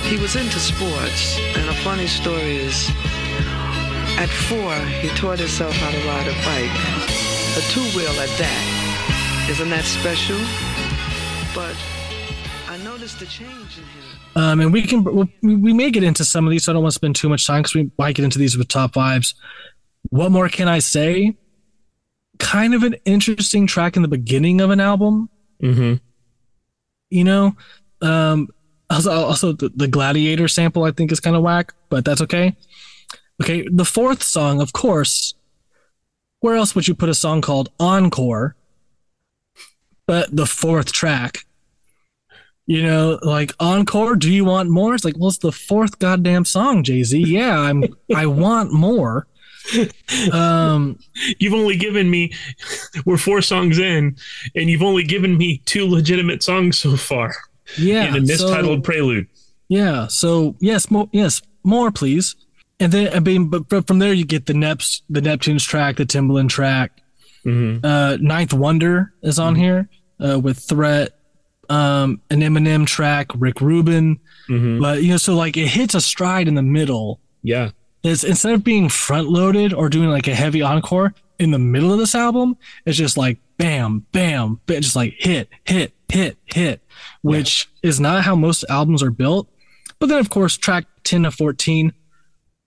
He 0.07 0.17
was 0.19 0.37
into 0.37 0.61
sports, 0.61 1.39
and 1.59 1.69
a 1.69 1.75
funny 1.83 2.07
story 2.07 2.63
is 2.63 2.89
at 4.23 4.31
four, 4.49 4.73
he 5.03 5.09
taught 5.19 5.39
himself 5.39 5.75
how 5.75 5.91
to 5.91 6.01
ride 6.07 6.29
a 6.31 6.37
bike, 6.47 6.77
a 7.59 7.63
two 7.75 7.85
wheel 7.99 8.15
at 8.23 8.31
that. 8.39 9.47
Isn't 9.51 9.71
that 9.71 9.85
special? 9.85 10.39
But 11.55 11.75
I 13.07 13.09
noticed 13.09 13.23
a 13.23 13.27
change 13.27 13.79
in 13.79 13.85
him. 13.85 14.03
Um, 14.35 14.61
and 14.61 14.73
we 14.73 14.83
can 14.83 15.05
we'll, 15.05 15.29
we 15.41 15.73
may 15.73 15.93
get 15.93 16.03
into 16.03 16.25
some 16.25 16.45
of 16.45 16.51
these, 16.51 16.65
so 16.65 16.73
I 16.73 16.75
don't 16.75 16.83
want 16.83 16.93
to 16.93 16.97
spend 16.97 17.15
too 17.15 17.29
much 17.29 17.47
time 17.47 17.63
because 17.63 17.75
we 17.75 17.91
might 17.99 18.17
get 18.17 18.25
into 18.25 18.39
these 18.39 18.59
with 18.59 18.67
top 18.67 18.95
fives. 18.95 19.35
What 20.11 20.33
more 20.33 20.49
can 20.49 20.67
I 20.67 20.81
say? 20.81 21.37
Kind 22.41 22.75
of 22.75 22.83
an 22.83 22.97
interesting 23.05 23.69
track 23.69 23.95
in 23.95 24.03
the 24.03 24.09
beginning 24.09 24.61
of 24.61 24.71
an 24.71 24.81
album. 24.81 25.31
Mm-hmm. 25.63 25.95
You 27.11 27.25
know, 27.25 27.57
um, 28.03 28.49
also, 28.91 29.13
also 29.13 29.53
the, 29.53 29.71
the 29.75 29.89
Gladiator 29.89 30.49
sample 30.49 30.83
I 30.83 30.91
think 30.91 31.13
is 31.13 31.21
kind 31.21 31.37
of 31.37 31.43
whack, 31.43 31.75
but 31.89 32.05
that's 32.05 32.23
okay. 32.23 32.57
Okay, 33.41 33.69
the 33.71 33.85
fourth 33.85 34.25
song, 34.25 34.61
of 34.61 34.73
course. 34.73 35.35
Where 36.41 36.57
else 36.57 36.75
would 36.75 36.89
you 36.89 36.95
put 36.97 37.09
a 37.09 37.15
song 37.15 37.41
called 37.41 37.69
Encore? 37.79 38.57
But 40.07 40.35
the 40.35 40.47
fourth 40.47 40.91
track. 40.91 41.47
You 42.67 42.83
know, 42.83 43.19
like 43.23 43.53
encore. 43.61 44.17
Do 44.17 44.31
you 44.31 44.45
want 44.45 44.71
more? 44.71 44.95
It's 44.95 45.05
like, 45.05 45.15
well, 45.17 45.29
it's 45.29 45.39
the 45.39 45.53
fourth 45.53 45.99
goddamn 46.01 46.45
song, 46.45 46.83
Jay 46.83 47.03
Z. 47.05 47.19
Yeah, 47.19 47.59
I'm. 47.61 47.85
I 48.15 48.27
want 48.27 48.73
more. 48.73 49.27
Um, 50.33 50.99
You've 51.39 51.55
only 51.55 51.77
given 51.77 52.11
me, 52.11 52.33
we're 53.05 53.17
four 53.19 53.43
songs 53.43 53.79
in, 53.79 54.17
and 54.55 54.71
you've 54.71 54.83
only 54.83 55.03
given 55.03 55.37
me 55.37 55.59
two 55.65 55.87
legitimate 55.89 56.43
songs 56.43 56.79
so 56.79 56.97
far. 56.97 57.35
yeah. 57.79 58.05
and 58.05 58.17
a 58.17 58.21
so- 58.37 58.45
mistitled 58.47 58.85
prelude. 58.85 59.27
Yeah. 59.69 60.07
So 60.07 60.55
yes, 60.61 60.91
more. 60.91 61.09
Yes, 61.13 61.43
more, 61.65 61.91
please. 61.91 62.37
And 62.79 62.93
then 62.93 63.13
I 63.13 63.19
mean, 63.21 63.49
but 63.49 63.87
from 63.89 63.99
there 63.99 64.13
you 64.13 64.25
get 64.25 64.47
the 64.47 64.53
Neps, 64.53 65.01
the 65.11 65.21
Neptunes 65.21 65.67
track, 65.67 65.97
the 65.97 66.05
Timbaland 66.07 66.51
track. 66.51 66.93
Mhm. 67.45 67.85
Uh, 67.85 68.17
Ninth 68.21 68.53
Wonder 68.53 69.13
is 69.23 69.39
on 69.41 69.57
here 69.57 69.89
uh, 70.25 70.39
with 70.39 70.59
Threat, 70.59 71.16
um, 71.71 72.21
an 72.31 72.41
Eminem 72.41 72.87
track, 72.87 73.29
Rick 73.35 73.61
Rubin. 73.61 74.19
Mhm. 74.49 74.81
But 74.81 75.03
you 75.03 75.11
know, 75.11 75.17
so 75.17 75.35
like 75.35 75.57
it 75.57 75.69
hits 75.69 75.95
a 75.95 76.01
stride 76.01 76.49
in 76.49 76.55
the 76.55 76.63
middle. 76.63 77.21
Yeah. 77.43 77.71
It's 78.03 78.23
instead 78.25 78.55
of 78.55 78.63
being 78.65 78.89
front 78.89 79.29
loaded 79.29 79.73
or 79.73 79.89
doing 79.89 80.09
like 80.11 80.29
a 80.29 80.35
heavy 80.35 80.63
encore 80.63 81.15
in 81.39 81.51
the 81.51 81.59
middle 81.59 81.93
of 81.93 81.99
this 81.99 82.15
album, 82.15 82.57
it's 82.85 82.97
just 82.97 83.17
like 83.17 83.39
bam, 83.59 84.07
bam, 84.13 84.61
bam 84.67 84.81
just 84.83 84.95
like 84.97 85.15
hit, 85.19 85.49
hit, 85.65 85.93
hit, 86.09 86.37
hit, 86.45 86.83
which 87.23 87.69
is 87.83 87.99
not 87.99 88.23
how 88.23 88.37
most 88.37 88.65
albums 88.69 89.03
are 89.03 89.11
built. 89.11 89.49
But 89.99 90.09
then, 90.09 90.19
of 90.19 90.29
course, 90.31 90.57
track 90.57 90.85
10 91.05 91.23
to 91.25 91.31
14, 91.31 91.93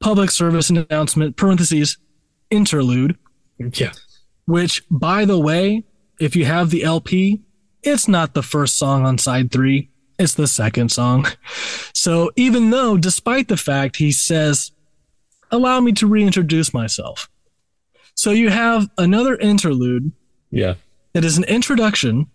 public 0.02 0.32
service 0.32 0.70
announcement, 0.70 1.36
parentheses, 1.38 1.98
interlude, 2.50 3.18
Yeah. 3.60 3.92
which, 4.46 4.84
by 4.90 5.26
the 5.26 5.40
way, 5.40 5.84
if 6.20 6.36
you 6.36 6.46
have 6.46 6.70
the 6.72 6.84
LP, 6.84 7.42
it's 7.84 8.08
not 8.08 8.34
the 8.34 8.44
first 8.44 8.78
song 8.78 9.06
on 9.06 9.18
side 9.18 9.52
three, 9.52 9.90
it's 10.18 10.34
the 10.34 10.48
second 10.48 10.92
song. 10.92 11.26
So 11.94 12.32
even 12.36 12.70
though, 12.70 12.98
despite 12.98 13.48
the 13.48 13.58
fact 13.58 13.98
he 13.98 14.12
says, 14.12 14.72
allow 15.52 15.80
me 15.80 15.92
to 15.94 16.08
reintroduce 16.08 16.74
myself. 16.74 17.30
So 18.16 18.32
you 18.32 18.50
have 18.50 18.90
another 18.98 19.36
interlude 19.38 20.12
Yeah. 20.52 20.76
that 21.14 21.24
is 21.26 21.38
an 21.38 21.46
introduction 21.46 22.28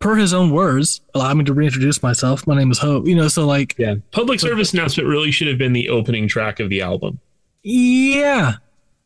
per 0.00 0.16
his 0.16 0.32
own 0.32 0.50
words 0.50 1.00
allow 1.14 1.34
me 1.34 1.44
to 1.44 1.52
reintroduce 1.52 2.02
myself 2.02 2.46
my 2.46 2.56
name 2.56 2.70
is 2.70 2.78
Hov 2.78 3.06
you 3.06 3.14
know 3.14 3.28
so 3.28 3.46
like 3.46 3.74
Yeah. 3.76 3.96
Public 4.12 4.40
service 4.40 4.72
announcement 4.72 5.06
really 5.08 5.30
should 5.30 5.46
have 5.48 5.58
been 5.58 5.74
the 5.74 5.90
opening 5.90 6.26
track 6.26 6.58
of 6.58 6.70
the 6.70 6.80
album. 6.80 7.20
yeah 7.62 8.54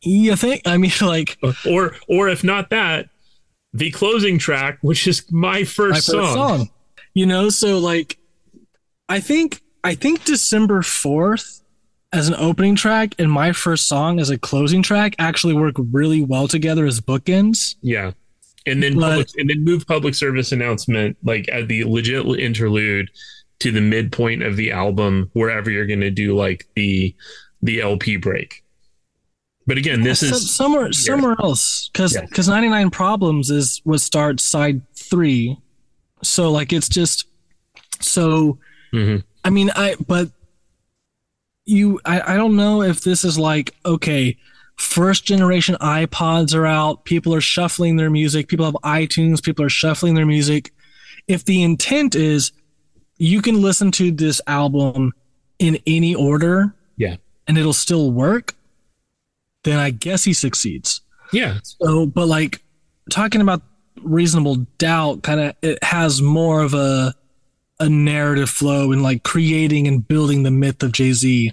you 0.01 0.35
think 0.37 0.61
i 0.65 0.77
mean 0.77 0.91
like 1.01 1.37
Or 1.69 1.95
or 2.07 2.29
if 2.29 2.43
not 2.45 2.69
that, 2.69 3.09
the 3.75 3.91
closing 3.91 4.37
track, 4.39 4.77
which 4.81 5.05
is 5.07 5.29
my 5.31 5.63
first, 5.63 6.11
my 6.11 6.19
first 6.19 6.33
song. 6.33 6.69
you 7.13 7.25
know 7.25 7.49
so 7.49 7.77
like 7.79 8.17
i 9.09 9.19
think 9.19 9.61
i 9.83 9.93
think 9.95 10.23
december 10.25 10.81
4th 10.81 11.61
as 12.13 12.27
an 12.27 12.35
opening 12.35 12.75
track 12.75 13.13
and 13.19 13.29
my 13.31 13.51
first 13.51 13.87
song 13.87 14.19
as 14.19 14.29
a 14.29 14.37
closing 14.37 14.81
track 14.81 15.13
actually 15.19 15.53
work 15.53 15.75
really 15.91 16.21
well 16.23 16.47
together 16.47 16.85
as 16.85 16.99
bookends 17.01 17.75
Yeah. 17.81 18.11
And 18.67 18.81
then 18.81 18.95
But- 18.95 19.09
public, 19.09 19.27
and 19.37 19.49
then 19.49 19.63
move 19.63 19.85
public 19.85 20.15
service 20.15 20.51
announcement 20.51 21.17
like 21.23 21.47
at 21.51 21.67
the 21.67 21.83
legit 21.83 22.25
interlude 22.39 23.09
to 23.59 23.71
the 23.71 23.81
midpoint 23.81 24.41
of 24.41 24.55
the 24.55 24.71
album 24.71 25.29
wherever 25.33 25.69
you're 25.69 25.85
going 25.85 26.01
to 26.01 26.09
do 26.09 26.35
like 26.35 26.65
the 26.75 27.13
the 27.61 27.81
LP 27.81 28.17
break. 28.17 28.63
But 29.67 29.77
again, 29.79 30.03
this 30.03 30.21
is 30.21 30.51
somewhere 30.51 30.91
somewhere 30.93 31.35
else 31.39 31.89
because 31.91 32.13
Yeah. 32.13 32.21
because 32.25 32.47
99 32.47 32.89
problems 32.91 33.49
is 33.49 33.81
what 33.83 33.99
starts 34.01 34.43
side 34.43 34.81
three 34.95 35.57
so 36.21 36.51
like 36.51 36.71
it's 36.73 36.89
just 36.89 37.27
so 37.99 38.57
Mhm. 38.93 39.23
i 39.43 39.49
mean 39.49 39.69
i 39.75 39.95
but 40.07 40.29
you 41.65 41.99
I, 42.05 42.33
I 42.33 42.37
don't 42.37 42.55
know 42.55 42.81
if 42.81 43.01
this 43.03 43.23
is 43.23 43.37
like 43.37 43.73
okay 43.85 44.37
first 44.77 45.25
generation 45.25 45.75
ipods 45.81 46.53
are 46.55 46.65
out 46.65 47.05
people 47.05 47.33
are 47.33 47.41
shuffling 47.41 47.95
their 47.95 48.09
music 48.09 48.47
people 48.47 48.65
have 48.65 48.75
itunes 48.83 49.41
people 49.43 49.63
are 49.65 49.69
shuffling 49.69 50.15
their 50.15 50.25
music 50.25 50.71
if 51.27 51.45
the 51.45 51.63
intent 51.63 52.13
is 52.15 52.51
you 53.17 53.41
can 53.41 53.61
listen 53.61 53.91
to 53.91 54.11
this 54.11 54.41
album 54.47 55.13
in 55.59 55.77
any 55.87 56.13
order 56.13 56.73
yeah. 56.97 57.15
and 57.47 57.57
it'll 57.57 57.73
still 57.73 58.11
work 58.11 58.53
then 59.65 59.77
i 59.77 59.89
guess 59.89 60.23
he 60.23 60.33
succeeds 60.33 61.01
Yeah. 61.33 61.57
so, 61.63 62.05
but 62.05 62.27
like 62.27 62.61
talking 63.11 63.41
about 63.41 63.61
reasonable 64.01 64.55
doubt, 64.77 65.23
kind 65.23 65.39
of 65.39 65.55
it 65.61 65.83
has 65.83 66.21
more 66.21 66.61
of 66.61 66.73
a 66.73 67.13
a 67.79 67.89
narrative 67.89 68.49
flow 68.49 68.91
and 68.91 69.03
like 69.03 69.23
creating 69.23 69.87
and 69.87 70.07
building 70.07 70.43
the 70.43 70.51
myth 70.51 70.81
of 70.81 70.91
Jay 70.93 71.11
Z. 71.11 71.51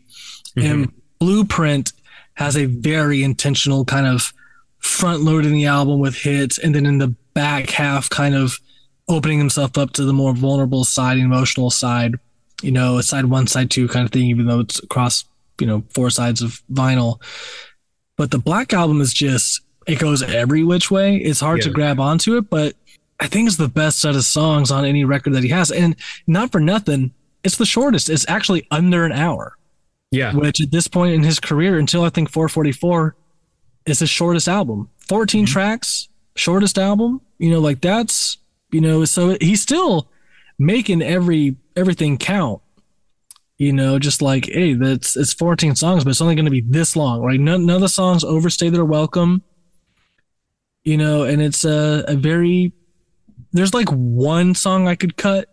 Mm-hmm. 0.56 0.70
And 0.70 0.92
Blueprint 1.18 1.92
has 2.34 2.56
a 2.56 2.66
very 2.66 3.22
intentional 3.22 3.84
kind 3.84 4.06
of 4.06 4.32
front 4.78 5.22
loading 5.22 5.52
the 5.52 5.66
album 5.66 5.98
with 6.00 6.14
hits, 6.16 6.58
and 6.58 6.74
then 6.74 6.86
in 6.86 6.98
the 6.98 7.08
back 7.34 7.70
half, 7.70 8.08
kind 8.10 8.34
of 8.34 8.58
opening 9.08 9.38
himself 9.38 9.76
up 9.76 9.92
to 9.92 10.04
the 10.04 10.12
more 10.12 10.32
vulnerable 10.34 10.84
side, 10.84 11.18
emotional 11.18 11.70
side. 11.70 12.14
You 12.62 12.70
know, 12.72 12.98
a 12.98 13.02
side 13.02 13.24
one, 13.26 13.46
side 13.46 13.70
two 13.70 13.88
kind 13.88 14.04
of 14.04 14.12
thing, 14.12 14.26
even 14.30 14.46
though 14.46 14.60
it's 14.60 14.82
across 14.82 15.24
you 15.60 15.66
know 15.66 15.82
four 15.94 16.10
sides 16.10 16.42
of 16.42 16.62
vinyl 16.72 17.20
but 18.22 18.30
the 18.30 18.38
black 18.38 18.72
album 18.72 19.00
is 19.00 19.12
just 19.12 19.62
it 19.84 19.98
goes 19.98 20.22
every 20.22 20.62
which 20.62 20.92
way. 20.92 21.16
It's 21.16 21.40
hard 21.40 21.60
to 21.62 21.70
grab 21.70 21.98
onto 21.98 22.36
it 22.36 22.48
but 22.48 22.76
i 23.18 23.26
think 23.26 23.48
it's 23.48 23.56
the 23.56 23.66
best 23.66 23.98
set 23.98 24.14
of 24.14 24.24
songs 24.24 24.70
on 24.70 24.84
any 24.84 25.04
record 25.04 25.32
that 25.32 25.42
he 25.42 25.48
has. 25.48 25.72
And 25.72 25.96
not 26.28 26.52
for 26.52 26.60
nothing 26.60 27.12
it's 27.42 27.56
the 27.56 27.66
shortest. 27.66 28.08
It's 28.08 28.24
actually 28.28 28.64
under 28.70 29.04
an 29.04 29.10
hour. 29.10 29.56
Yeah. 30.12 30.34
which 30.36 30.60
at 30.60 30.70
this 30.70 30.86
point 30.86 31.14
in 31.14 31.24
his 31.24 31.40
career 31.40 31.80
until 31.80 32.04
i 32.04 32.10
think 32.10 32.30
4:44 32.30 33.14
is 33.86 33.98
his 33.98 34.08
shortest 34.08 34.46
album. 34.46 34.88
14 35.08 35.44
mm-hmm. 35.44 35.52
tracks 35.52 36.08
shortest 36.36 36.78
album. 36.78 37.20
You 37.38 37.50
know 37.50 37.58
like 37.58 37.80
that's 37.80 38.38
you 38.70 38.80
know 38.80 39.04
so 39.04 39.36
he's 39.40 39.62
still 39.62 40.08
making 40.60 41.02
every 41.02 41.56
everything 41.74 42.18
count 42.18 42.62
you 43.62 43.72
know 43.72 43.98
just 43.98 44.22
like 44.22 44.46
hey 44.46 44.74
that's 44.74 45.16
it's 45.16 45.32
14 45.32 45.76
songs 45.76 46.04
but 46.04 46.10
it's 46.10 46.20
only 46.20 46.34
going 46.34 46.44
to 46.44 46.50
be 46.50 46.62
this 46.62 46.96
long 46.96 47.20
right 47.22 47.40
none, 47.40 47.66
none 47.66 47.76
of 47.76 47.82
the 47.82 47.88
songs 47.88 48.24
overstay 48.24 48.68
their 48.68 48.84
welcome 48.84 49.42
you 50.84 50.96
know 50.96 51.24
and 51.24 51.40
it's 51.40 51.64
a, 51.64 52.04
a 52.08 52.16
very 52.16 52.72
there's 53.52 53.74
like 53.74 53.88
one 53.90 54.54
song 54.54 54.88
i 54.88 54.94
could 54.94 55.16
cut 55.16 55.52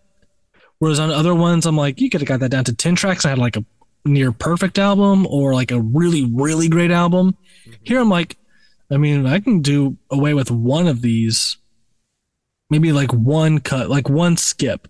Whereas 0.80 1.00
on 1.00 1.12
other 1.12 1.36
ones, 1.36 1.66
I'm 1.66 1.76
like, 1.78 2.00
you 2.00 2.10
could 2.10 2.22
have 2.22 2.28
got 2.28 2.40
that 2.40 2.52
down 2.52 2.64
to 2.64 2.74
10 2.74 2.96
tracks 2.96 3.26
and 3.26 3.30
had 3.30 3.38
like 3.38 3.58
a 3.58 3.66
near 4.06 4.32
perfect 4.32 4.80
album 4.80 5.28
or 5.28 5.54
like 5.54 5.72
a 5.72 5.82
really, 5.82 6.26
really 6.34 6.70
great 6.70 6.90
album. 6.90 7.36
Mm-hmm. 7.62 7.72
Here 7.84 8.00
I'm 8.00 8.10
like, 8.10 8.38
I 8.90 8.98
mean, 8.98 9.28
I 9.28 9.40
can 9.40 9.62
do 9.62 9.98
away 10.10 10.34
with 10.34 10.50
one 10.50 10.88
of 10.88 11.02
these, 11.02 11.58
maybe 12.70 12.94
like 12.94 13.14
one 13.14 13.60
cut, 13.60 13.90
like 13.90 14.10
one 14.10 14.38
skip. 14.38 14.88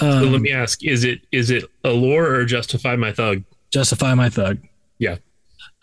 Um, 0.00 0.22
So 0.24 0.28
let 0.28 0.40
me 0.40 0.52
ask: 0.52 0.84
Is 0.84 1.04
it 1.04 1.20
is 1.32 1.50
it 1.50 1.64
Allure 1.84 2.34
or 2.34 2.44
Justify 2.44 2.96
My 2.96 3.12
Thug? 3.12 3.42
justify 3.72 4.14
my 4.14 4.28
thug. 4.30 4.58
Yeah. 4.98 5.16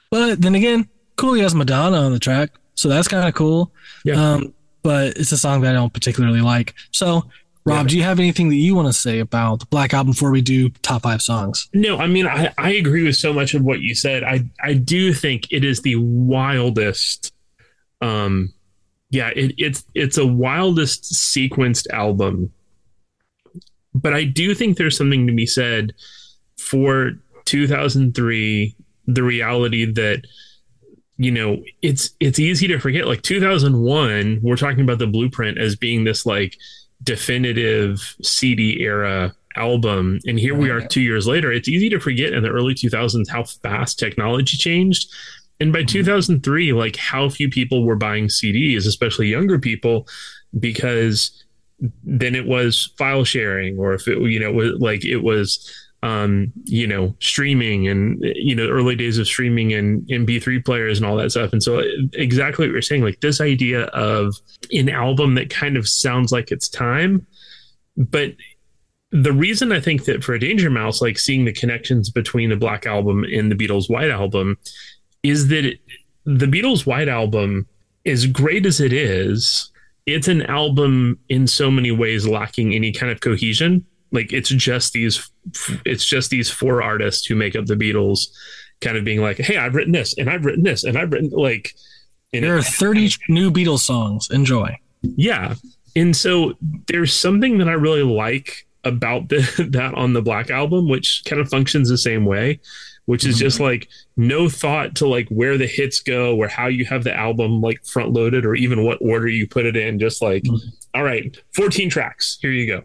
But 0.09 0.41
then 0.41 0.55
again, 0.55 0.87
Cooley 1.17 1.41
has 1.41 1.53
Madonna 1.53 1.97
on 1.97 2.11
the 2.13 2.17
track, 2.17 2.49
so 2.75 2.87
that's 2.89 3.07
kind 3.07 3.27
of 3.27 3.35
cool. 3.35 3.71
Yeah. 4.03 4.13
Um, 4.33 4.53
but 4.81 5.17
it's 5.17 5.31
a 5.31 5.37
song 5.37 5.61
that 5.61 5.71
I 5.71 5.73
don't 5.73 5.93
particularly 5.93 6.41
like. 6.41 6.73
So, 6.91 7.29
Rob, 7.65 7.83
Yeah. 7.85 7.89
do 7.89 7.97
you 7.97 8.03
have 8.03 8.19
anything 8.19 8.49
that 8.49 8.55
you 8.55 8.73
want 8.73 8.87
to 8.87 8.93
say 8.93 9.19
about 9.19 9.59
the 9.59 9.65
Black 9.67 9.93
Album 9.93 10.13
before 10.13 10.31
we 10.31 10.41
do 10.41 10.69
top 10.81 11.03
five 11.03 11.21
songs? 11.21 11.69
No, 11.73 11.97
I 11.97 12.07
mean 12.07 12.25
I, 12.25 12.51
I 12.57 12.71
agree 12.71 13.03
with 13.03 13.15
so 13.17 13.31
much 13.33 13.53
of 13.53 13.61
what 13.63 13.81
you 13.81 13.93
said. 13.95 14.23
I 14.23 14.45
I 14.61 14.73
do 14.73 15.13
think 15.13 15.47
it 15.51 15.63
is 15.63 15.81
the 15.81 15.95
wildest 15.97 17.31
um 18.01 18.53
yeah, 19.11 19.29
it, 19.35 19.53
it's 19.57 19.85
it's 19.93 20.17
a 20.17 20.25
wildest 20.25 21.03
sequenced 21.13 21.87
album. 21.91 22.51
But 23.95 24.13
I 24.13 24.23
do 24.23 24.55
think 24.55 24.77
there's 24.77 24.97
something 24.97 25.27
to 25.27 25.33
be 25.33 25.45
said 25.45 25.93
for 26.57 27.11
2003 27.45 28.75
the 29.05 29.23
reality 29.23 29.85
that 29.85 30.23
you 31.17 31.29
know 31.29 31.61
it's 31.81 32.11
it's 32.19 32.39
easy 32.39 32.67
to 32.67 32.79
forget 32.79 33.05
like 33.05 33.21
2001 33.21 34.39
we're 34.41 34.55
talking 34.55 34.81
about 34.81 34.97
the 34.97 35.05
blueprint 35.05 35.57
as 35.57 35.75
being 35.75 36.05
this 36.05 36.25
like 36.25 36.55
definitive 37.03 38.15
CD 38.21 38.81
era 38.81 39.35
album. 39.55 40.19
And 40.25 40.39
here 40.39 40.55
we 40.55 40.69
are 40.69 40.81
2 40.81 41.01
years 41.01 41.27
later. 41.27 41.51
It's 41.51 41.67
easy 41.67 41.89
to 41.89 41.99
forget 41.99 42.33
in 42.33 42.43
the 42.43 42.49
early 42.49 42.73
2000s 42.73 43.29
how 43.29 43.43
fast 43.43 43.99
technology 43.99 44.57
changed. 44.57 45.11
And 45.59 45.71
by 45.71 45.79
mm-hmm. 45.79 45.87
2003 45.87 46.73
like 46.73 46.95
how 46.95 47.29
few 47.29 47.49
people 47.49 47.85
were 47.85 47.95
buying 47.95 48.27
CDs 48.27 48.87
especially 48.87 49.27
younger 49.27 49.59
people 49.59 50.07
because 50.59 51.43
then 52.03 52.35
it 52.35 52.45
was 52.45 52.93
file 52.97 53.23
sharing 53.23 53.77
or 53.77 53.93
if 53.93 54.07
it 54.07 54.19
you 54.21 54.39
know 54.39 54.51
was 54.51 54.73
like 54.79 55.03
it 55.03 55.17
was 55.17 55.71
um 56.03 56.51
you 56.65 56.85
know 56.85 57.15
streaming 57.19 57.87
and 57.87 58.21
you 58.35 58.55
know 58.55 58.67
early 58.67 58.95
days 58.95 59.17
of 59.17 59.25
streaming 59.25 59.73
and 59.73 60.01
mp3 60.07 60.63
players 60.63 60.97
and 60.97 61.05
all 61.05 61.15
that 61.15 61.31
stuff. 61.31 61.53
And 61.53 61.63
so 61.63 61.81
exactly 62.13 62.65
what 62.65 62.71
you're 62.71 62.81
saying 62.81 63.03
like 63.03 63.21
this 63.21 63.41
idea 63.41 63.85
of 63.85 64.35
an 64.71 64.89
album 64.89 65.35
that 65.35 65.49
kind 65.49 65.77
of 65.77 65.87
sounds 65.87 66.31
like 66.31 66.51
it's 66.51 66.69
time 66.69 67.25
but 67.95 68.33
the 69.11 69.31
reason 69.31 69.71
i 69.71 69.79
think 69.79 70.05
that 70.05 70.23
for 70.23 70.33
a 70.33 70.39
danger 70.39 70.69
mouse 70.69 71.01
like 71.01 71.19
seeing 71.19 71.45
the 71.45 71.53
connections 71.53 72.09
between 72.09 72.49
the 72.49 72.55
black 72.55 72.85
album 72.85 73.23
and 73.23 73.51
the 73.51 73.55
beatles 73.55 73.89
white 73.89 74.09
album 74.09 74.57
is 75.21 75.47
that 75.49 75.65
it, 75.65 75.79
the 76.25 76.47
beatles 76.47 76.85
white 76.85 77.07
album 77.07 77.67
as 78.05 78.25
great 78.25 78.65
as 78.65 78.81
it 78.81 78.91
is 78.91 79.69
it's 80.05 80.27
an 80.27 80.41
album 80.43 81.17
in 81.29 81.47
so 81.47 81.71
many 81.71 81.91
ways 81.91 82.27
lacking 82.27 82.73
any 82.73 82.91
kind 82.91 83.11
of 83.11 83.21
cohesion 83.21 83.85
like 84.11 84.31
it's 84.33 84.49
just 84.49 84.93
these 84.93 85.29
it's 85.85 86.05
just 86.05 86.29
these 86.29 86.49
four 86.49 86.81
artists 86.83 87.25
who 87.25 87.35
make 87.35 87.55
up 87.55 87.65
the 87.65 87.75
beatles 87.75 88.27
kind 88.81 88.97
of 88.97 89.03
being 89.05 89.21
like 89.21 89.37
hey 89.37 89.57
i've 89.57 89.75
written 89.75 89.93
this 89.93 90.17
and 90.17 90.29
i've 90.29 90.43
written 90.45 90.63
this 90.63 90.83
and 90.83 90.97
i've 90.97 91.11
written 91.11 91.29
like 91.29 91.73
There 92.33 92.43
it- 92.57 92.59
are 92.59 92.61
30 92.61 93.11
new 93.29 93.49
Beatles 93.51 93.79
songs. 93.79 94.29
Enjoy. 94.29 94.75
yeah 95.01 95.55
and 95.95 96.15
so 96.15 96.53
there's 96.87 97.13
something 97.13 97.57
that 97.59 97.69
i 97.69 97.73
really 97.73 98.03
like 98.03 98.67
about 98.83 99.29
the, 99.29 99.37
that 99.71 99.93
on 99.95 100.11
the 100.13 100.21
black 100.21 100.49
album 100.49 100.89
which 100.89 101.23
kind 101.25 101.41
of 101.41 101.47
functions 101.49 101.87
the 101.89 101.97
same 101.97 102.25
way 102.25 102.59
which 103.05 103.25
is 103.25 103.37
just 103.37 103.59
like 103.59 103.87
no 104.17 104.47
thought 104.47 104.95
to 104.95 105.07
like 105.07 105.27
where 105.29 105.57
the 105.57 105.67
hits 105.67 105.99
go 105.99 106.35
or 106.37 106.47
how 106.47 106.67
you 106.67 106.85
have 106.85 107.03
the 107.03 107.13
album 107.15 107.61
like 107.61 107.83
front 107.85 108.11
loaded 108.13 108.45
or 108.45 108.55
even 108.55 108.83
what 108.83 108.97
order 109.01 109.27
you 109.27 109.45
put 109.47 109.65
it 109.65 109.75
in 109.75 109.99
just 109.99 110.21
like 110.21 110.43
all 110.93 111.03
right 111.03 111.37
14 111.53 111.89
tracks 111.89 112.37
here 112.41 112.51
you 112.51 112.67
go 112.67 112.83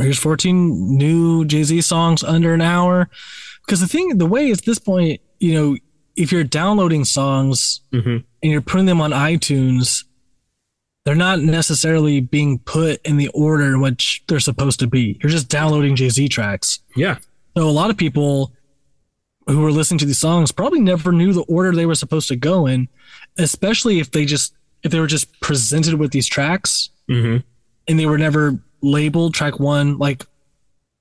Here's 0.00 0.18
14 0.20 0.96
new 0.96 1.44
Jay 1.44 1.64
Z 1.64 1.80
songs 1.80 2.22
under 2.22 2.54
an 2.54 2.60
hour. 2.60 3.10
Because 3.66 3.80
the 3.80 3.88
thing, 3.88 4.18
the 4.18 4.24
way 4.26 4.52
at 4.52 4.64
this 4.64 4.78
point, 4.78 5.20
you 5.40 5.52
know, 5.52 5.76
if 6.14 6.30
you're 6.30 6.44
downloading 6.44 7.04
songs 7.04 7.80
Mhm. 7.92 8.22
and 8.40 8.52
you're 8.52 8.60
putting 8.60 8.86
them 8.86 9.00
on 9.00 9.10
iTunes, 9.10 10.04
they're 11.04 11.16
not 11.16 11.40
necessarily 11.40 12.20
being 12.20 12.60
put 12.60 13.04
in 13.04 13.16
the 13.16 13.26
order 13.34 13.64
in 13.64 13.80
which 13.80 14.22
they're 14.28 14.38
supposed 14.38 14.78
to 14.78 14.86
be. 14.86 15.18
You're 15.20 15.30
just 15.30 15.48
downloading 15.48 15.96
Jay 15.96 16.08
Z 16.08 16.28
tracks. 16.28 16.78
yeah 16.94 17.18
So 17.56 17.68
a 17.68 17.72
lot 17.72 17.90
of 17.90 17.96
people 17.96 18.52
who 19.50 19.60
were 19.60 19.72
listening 19.72 19.98
to 19.98 20.06
these 20.06 20.18
songs 20.18 20.52
probably 20.52 20.80
never 20.80 21.12
knew 21.12 21.32
the 21.32 21.42
order 21.42 21.72
they 21.72 21.86
were 21.86 21.94
supposed 21.94 22.28
to 22.28 22.36
go 22.36 22.66
in, 22.66 22.88
especially 23.38 23.98
if 24.00 24.10
they 24.10 24.24
just 24.24 24.54
if 24.82 24.90
they 24.92 25.00
were 25.00 25.06
just 25.06 25.40
presented 25.40 25.94
with 25.94 26.10
these 26.12 26.26
tracks 26.26 26.90
hmm 27.08 27.38
and 27.88 27.98
they 27.98 28.06
were 28.06 28.18
never 28.18 28.58
labeled 28.82 29.34
track 29.34 29.58
one 29.58 29.98
like 29.98 30.24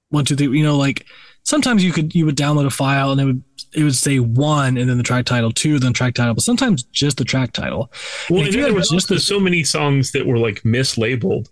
one 0.09 0.25
two 0.25 0.35
three 0.35 0.57
you 0.57 0.63
know 0.63 0.75
like 0.77 1.05
sometimes 1.43 1.83
you 1.83 1.91
could 1.91 2.13
you 2.15 2.25
would 2.25 2.35
download 2.35 2.65
a 2.65 2.69
file 2.69 3.11
and 3.11 3.21
it 3.21 3.25
would 3.25 3.43
it 3.75 3.83
would 3.83 3.95
say 3.95 4.17
one 4.19 4.77
and 4.77 4.89
then 4.89 4.97
the 4.97 5.03
track 5.03 5.25
title 5.25 5.51
two 5.51 5.77
then 5.79 5.93
track 5.93 6.13
title 6.15 6.33
but 6.33 6.43
sometimes 6.43 6.83
just 6.83 7.17
the 7.17 7.23
track 7.25 7.51
title 7.53 7.91
Well, 8.29 8.39
And 8.39 8.41
if 8.41 8.45
and 8.47 8.55
you 8.55 8.61
there 8.61 8.71
had 8.71 8.75
was 8.77 8.89
just 8.89 9.07
the- 9.09 9.19
so 9.19 9.39
many 9.39 9.63
songs 9.63 10.11
that 10.13 10.25
were 10.25 10.37
like 10.39 10.61
mislabeled. 10.63 11.47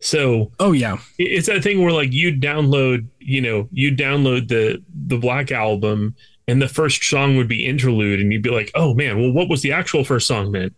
So 0.00 0.52
oh 0.60 0.72
yeah 0.72 0.98
it's 1.18 1.48
that 1.48 1.62
thing 1.62 1.82
where 1.82 1.92
like 1.92 2.12
you 2.12 2.32
download, 2.32 3.06
you 3.18 3.40
know, 3.40 3.68
you 3.72 3.90
download 3.90 4.48
the 4.48 4.82
the 5.06 5.18
Black 5.18 5.50
album, 5.50 6.14
and 6.46 6.62
the 6.62 6.68
first 6.68 7.02
song 7.02 7.36
would 7.36 7.48
be 7.48 7.66
interlude, 7.66 8.20
and 8.20 8.32
you'd 8.32 8.42
be 8.42 8.50
like, 8.50 8.70
oh 8.74 8.94
man, 8.94 9.20
well, 9.20 9.32
what 9.32 9.48
was 9.48 9.62
the 9.62 9.72
actual 9.72 10.04
first 10.04 10.26
song 10.26 10.52
then? 10.52 10.74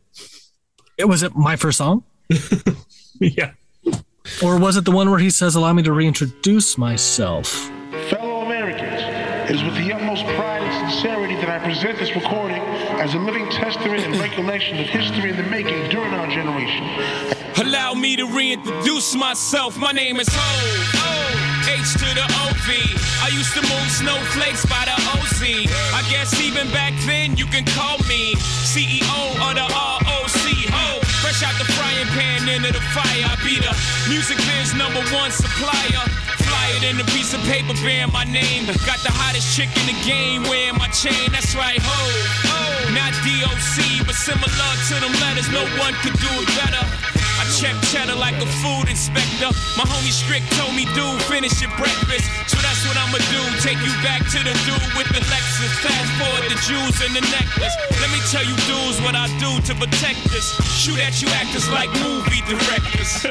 it 1.01 1.09
was 1.09 1.23
it 1.23 1.35
my 1.35 1.57
first 1.57 1.79
song 1.79 2.05
yeah, 3.21 3.53
or 4.45 4.59
was 4.59 4.77
it 4.77 4.85
the 4.85 4.91
one 4.91 5.09
where 5.09 5.19
he 5.19 5.31
says 5.31 5.55
allow 5.55 5.73
me 5.73 5.83
to 5.83 5.93
reintroduce 5.93 6.77
myself 6.77 7.71
Fellow 8.11 8.45
Americans, 8.45 9.01
it 9.51 9.57
is 9.57 9.63
with 9.65 9.75
the 9.77 9.93
utmost 9.93 10.25
pride 10.37 10.63
and 10.63 10.91
sincerity 10.91 11.35
that 11.37 11.49
I 11.49 11.59
present 11.65 11.99
this 11.99 12.15
recording 12.15 12.61
as 13.01 13.15
a 13.15 13.19
living 13.19 13.49
testament 13.49 14.03
and 14.03 14.15
recollection 14.21 14.79
of 14.79 14.87
history 14.87 15.31
in 15.31 15.37
the 15.37 15.43
making 15.45 15.89
during 15.89 16.13
our 16.13 16.29
generation. 16.29 17.40
Allow 17.61 17.93
me 17.93 18.17
to 18.17 18.25
reintroduce 18.25 19.15
myself. 19.15 19.77
My 19.77 19.93
name 19.93 20.19
is 20.19 20.29
Hov. 20.33 20.97
O. 20.97 21.13
H 21.69 21.93
to 21.93 22.09
the 22.17 22.25
OV. 22.25 22.69
I 23.21 23.29
used 23.37 23.53
to 23.53 23.61
move 23.61 23.89
snowflakes 23.93 24.65
by 24.65 24.89
the 24.89 24.97
OZ. 25.13 25.45
I 25.93 26.01
guess 26.09 26.41
even 26.41 26.73
back 26.73 26.95
then 27.05 27.37
you 27.37 27.45
can 27.45 27.67
call 27.77 27.99
me 28.09 28.33
CEO 28.65 29.05
of 29.45 29.61
the 29.61 29.67
ROC. 29.69 30.47
Hov. 30.73 31.05
Fresh 31.21 31.45
out 31.45 31.53
the 31.61 31.69
frying 31.77 32.09
pan 32.17 32.40
into 32.49 32.73
the 32.73 32.81
fire. 32.97 33.27
I 33.27 33.37
be 33.45 33.61
the 33.61 33.73
music 34.09 34.39
biz 34.49 34.73
number 34.73 35.03
one 35.13 35.31
supplier. 35.31 36.05
Fly 36.41 36.67
it 36.81 36.85
in 36.89 36.97
a 37.01 37.07
piece 37.13 37.35
of 37.35 37.41
paper 37.45 37.75
bearing 37.85 38.13
my 38.13 38.25
name. 38.25 38.67
Got 38.87 39.03
the 39.05 39.13
hottest 39.13 39.53
chick 39.57 39.69
in 39.77 39.87
the 39.91 39.99
game 40.07 40.45
wearing 40.49 40.79
my 40.79 40.89
chain. 40.89 41.29
That's 41.33 41.53
right, 41.55 41.81
Hov. 41.83 42.95
Not 42.97 43.13
DOC, 43.23 44.07
but 44.07 44.17
similar 44.17 44.71
to 44.89 44.95
them 45.01 45.13
letters. 45.21 45.49
No 45.53 45.63
one 45.83 45.93
could 46.01 46.17
do 46.17 46.31
it 46.41 46.51
better. 46.57 46.85
I 47.41 47.45
check 47.57 47.73
cheddar 47.89 48.17
like 48.17 48.37
a 48.37 48.49
food 48.61 48.93
inspector. 48.93 49.49
My 49.77 49.89
homie 49.89 50.13
Strick 50.13 50.45
told 50.61 50.77
me, 50.77 50.85
dude, 50.93 51.21
finish 51.25 51.57
your 51.65 51.73
breakfast. 51.81 52.29
So 52.53 52.61
that's 52.61 52.85
what 52.85 53.01
I'ma 53.01 53.17
do. 53.33 53.41
Take 53.65 53.81
you 53.81 53.93
back 54.05 54.21
to 54.37 54.39
the 54.45 54.53
dude 54.69 54.93
with 54.93 55.09
the 55.09 55.25
Lexus. 55.33 55.73
Fast 55.81 56.11
forward 56.21 56.45
the 56.53 56.59
jewels 56.69 57.01
and 57.01 57.17
the 57.17 57.25
necklace. 57.33 57.73
Let 57.97 58.13
me 58.13 58.21
tell 58.29 58.45
you, 58.45 58.53
dudes, 58.69 59.01
what 59.01 59.17
I 59.17 59.25
do 59.41 59.57
to 59.57 59.73
protect 59.73 60.21
this. 60.29 60.53
Shoot 60.77 61.01
at 61.01 61.23
you 61.25 61.29
actors 61.33 61.65
like 61.73 61.89
movie 62.41 62.65
directors. 62.65 63.23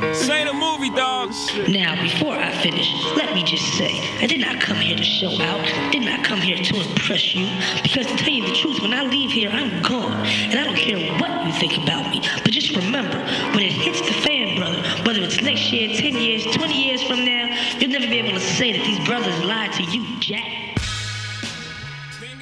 this 0.00 0.28
ain't 0.28 0.48
a 0.48 0.52
movie, 0.52 0.90
dog. 0.90 1.32
Now, 1.68 2.00
before 2.02 2.34
I 2.34 2.52
finish, 2.62 2.92
let 3.16 3.34
me 3.34 3.42
just 3.42 3.76
say, 3.76 4.00
I 4.20 4.26
did 4.26 4.40
not 4.40 4.60
come 4.60 4.76
here 4.76 4.96
to 4.96 5.02
show 5.02 5.30
out, 5.40 5.64
did 5.92 6.02
not 6.02 6.24
come 6.24 6.40
here 6.40 6.56
to 6.56 6.80
impress 6.80 7.34
you, 7.34 7.48
because 7.82 8.06
to 8.06 8.16
tell 8.16 8.32
you 8.32 8.46
the 8.46 8.54
truth, 8.54 8.80
when 8.80 8.92
I 8.92 9.04
leave 9.04 9.30
here, 9.30 9.50
I'm 9.50 9.82
gone, 9.82 10.26
and 10.26 10.58
I 10.58 10.64
don't 10.64 10.76
care 10.76 10.98
what 11.20 11.46
you 11.46 11.52
think 11.52 11.82
about 11.82 12.10
me. 12.10 12.20
But 12.42 12.52
just 12.52 12.74
remember, 12.74 13.18
when 13.54 13.64
it 13.64 13.72
hits 13.72 14.00
the 14.00 14.14
fan, 14.14 14.56
brother, 14.56 14.82
whether 15.04 15.22
it's 15.22 15.40
next 15.42 15.72
year, 15.72 15.94
10 15.94 16.14
years, 16.14 16.44
20 16.44 16.74
years 16.74 17.02
from 17.02 17.24
now, 17.24 17.54
you'll 17.78 17.90
never 17.90 18.06
be 18.06 18.18
able 18.18 18.38
to 18.38 18.40
say 18.40 18.72
that 18.72 18.84
these 18.84 19.04
brothers 19.06 19.44
lied 19.44 19.72
to 19.74 19.82
you, 19.84 20.04
Jack. 20.20 20.67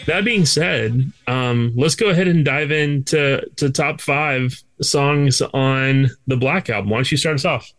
That 0.07 0.25
being 0.25 0.47
said, 0.47 1.13
um, 1.27 1.73
let's 1.77 1.95
go 1.95 2.09
ahead 2.09 2.29
and 2.29 2.45
dive 2.45 2.71
into 2.71 3.47
to 3.57 3.71
top 3.71 4.01
five 4.01 4.63
songs 4.83 5.43
on 5.43 6.11
the 6.27 6.37
Black 6.37 6.71
album. 6.71 6.91
Why 6.91 6.99
don't 6.99 7.11
you 7.11 7.17
start 7.17 7.35
us 7.35 7.45
off? 7.45 7.73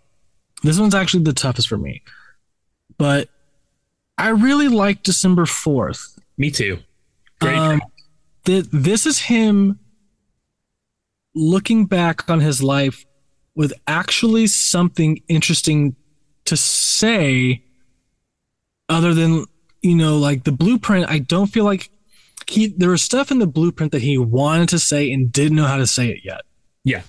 this 0.63 0.79
one's 0.79 0.95
actually 0.95 1.23
the 1.23 1.33
toughest 1.33 1.67
for 1.67 1.77
me 1.77 2.01
but 2.97 3.29
i 4.17 4.29
really 4.29 4.67
like 4.67 5.03
december 5.03 5.45
4th 5.45 6.17
Me 6.37 6.51
too. 6.51 6.79
Great. 7.39 7.57
Um, 7.57 7.81
th- 8.45 8.65
this 8.71 9.05
is 9.05 9.19
him 9.19 9.79
looking 11.35 11.85
back 11.85 12.27
on 12.29 12.39
his 12.39 12.63
life 12.63 13.05
with 13.55 13.73
actually 13.87 14.47
something 14.47 15.21
interesting 15.27 15.95
to 16.45 16.57
say 16.57 17.63
other 18.89 19.13
than 19.13 19.45
you 19.83 19.95
know 19.95 20.17
like 20.17 20.43
the 20.43 20.51
blueprint 20.51 21.07
i 21.09 21.19
don't 21.19 21.47
feel 21.47 21.65
like 21.65 21.91
he 22.49 22.67
there 22.77 22.89
was 22.89 23.01
stuff 23.01 23.31
in 23.31 23.39
the 23.39 23.47
blueprint 23.47 23.91
that 23.91 24.01
he 24.01 24.17
wanted 24.17 24.69
to 24.69 24.79
say 24.79 25.11
and 25.11 25.31
didn't 25.31 25.55
know 25.57 25.65
how 25.65 25.77
to 25.77 25.87
say 25.87 26.09
it 26.09 26.19
yet 26.23 26.41
Yeah. 26.83 27.01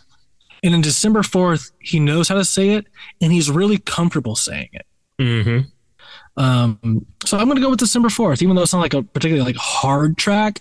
and 0.63 0.75
in 0.75 0.81
december 0.81 1.21
4th 1.23 1.71
he 1.81 2.01
knows 2.01 2.29
how 2.29 2.35
to 2.37 2.45
say 2.45 2.71
it 2.71 2.87
and 3.21 3.33
he's 3.33 3.51
really 3.51 3.79
comfortable 3.79 4.37
saying 4.37 4.69
it 4.73 4.87
Mm-hmm. 5.21 6.41
um 6.43 7.05
so 7.25 7.37
i'm 7.39 7.49
gonna 7.49 7.61
go 7.61 7.71
with 7.71 7.79
december 7.79 8.09
4th 8.09 8.43
even 8.43 8.55
though 8.57 8.63
it's 8.63 8.73
not 8.73 8.81
like 8.81 8.95
a 8.95 9.03
particularly 9.03 9.45
like 9.45 9.57
hard 9.57 10.17
track 10.17 10.61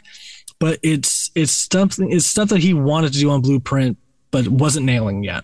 but 0.59 0.79
it's 0.83 1.29
it's 1.35 1.51
something 1.71 2.11
it's 2.11 2.25
stuff 2.25 2.49
that 2.49 2.59
he 2.59 2.73
wanted 2.73 3.13
to 3.13 3.19
do 3.19 3.29
on 3.29 3.41
blueprint 3.41 3.97
but 4.31 4.47
wasn't 4.47 4.85
nailing 4.85 5.23
yet 5.23 5.43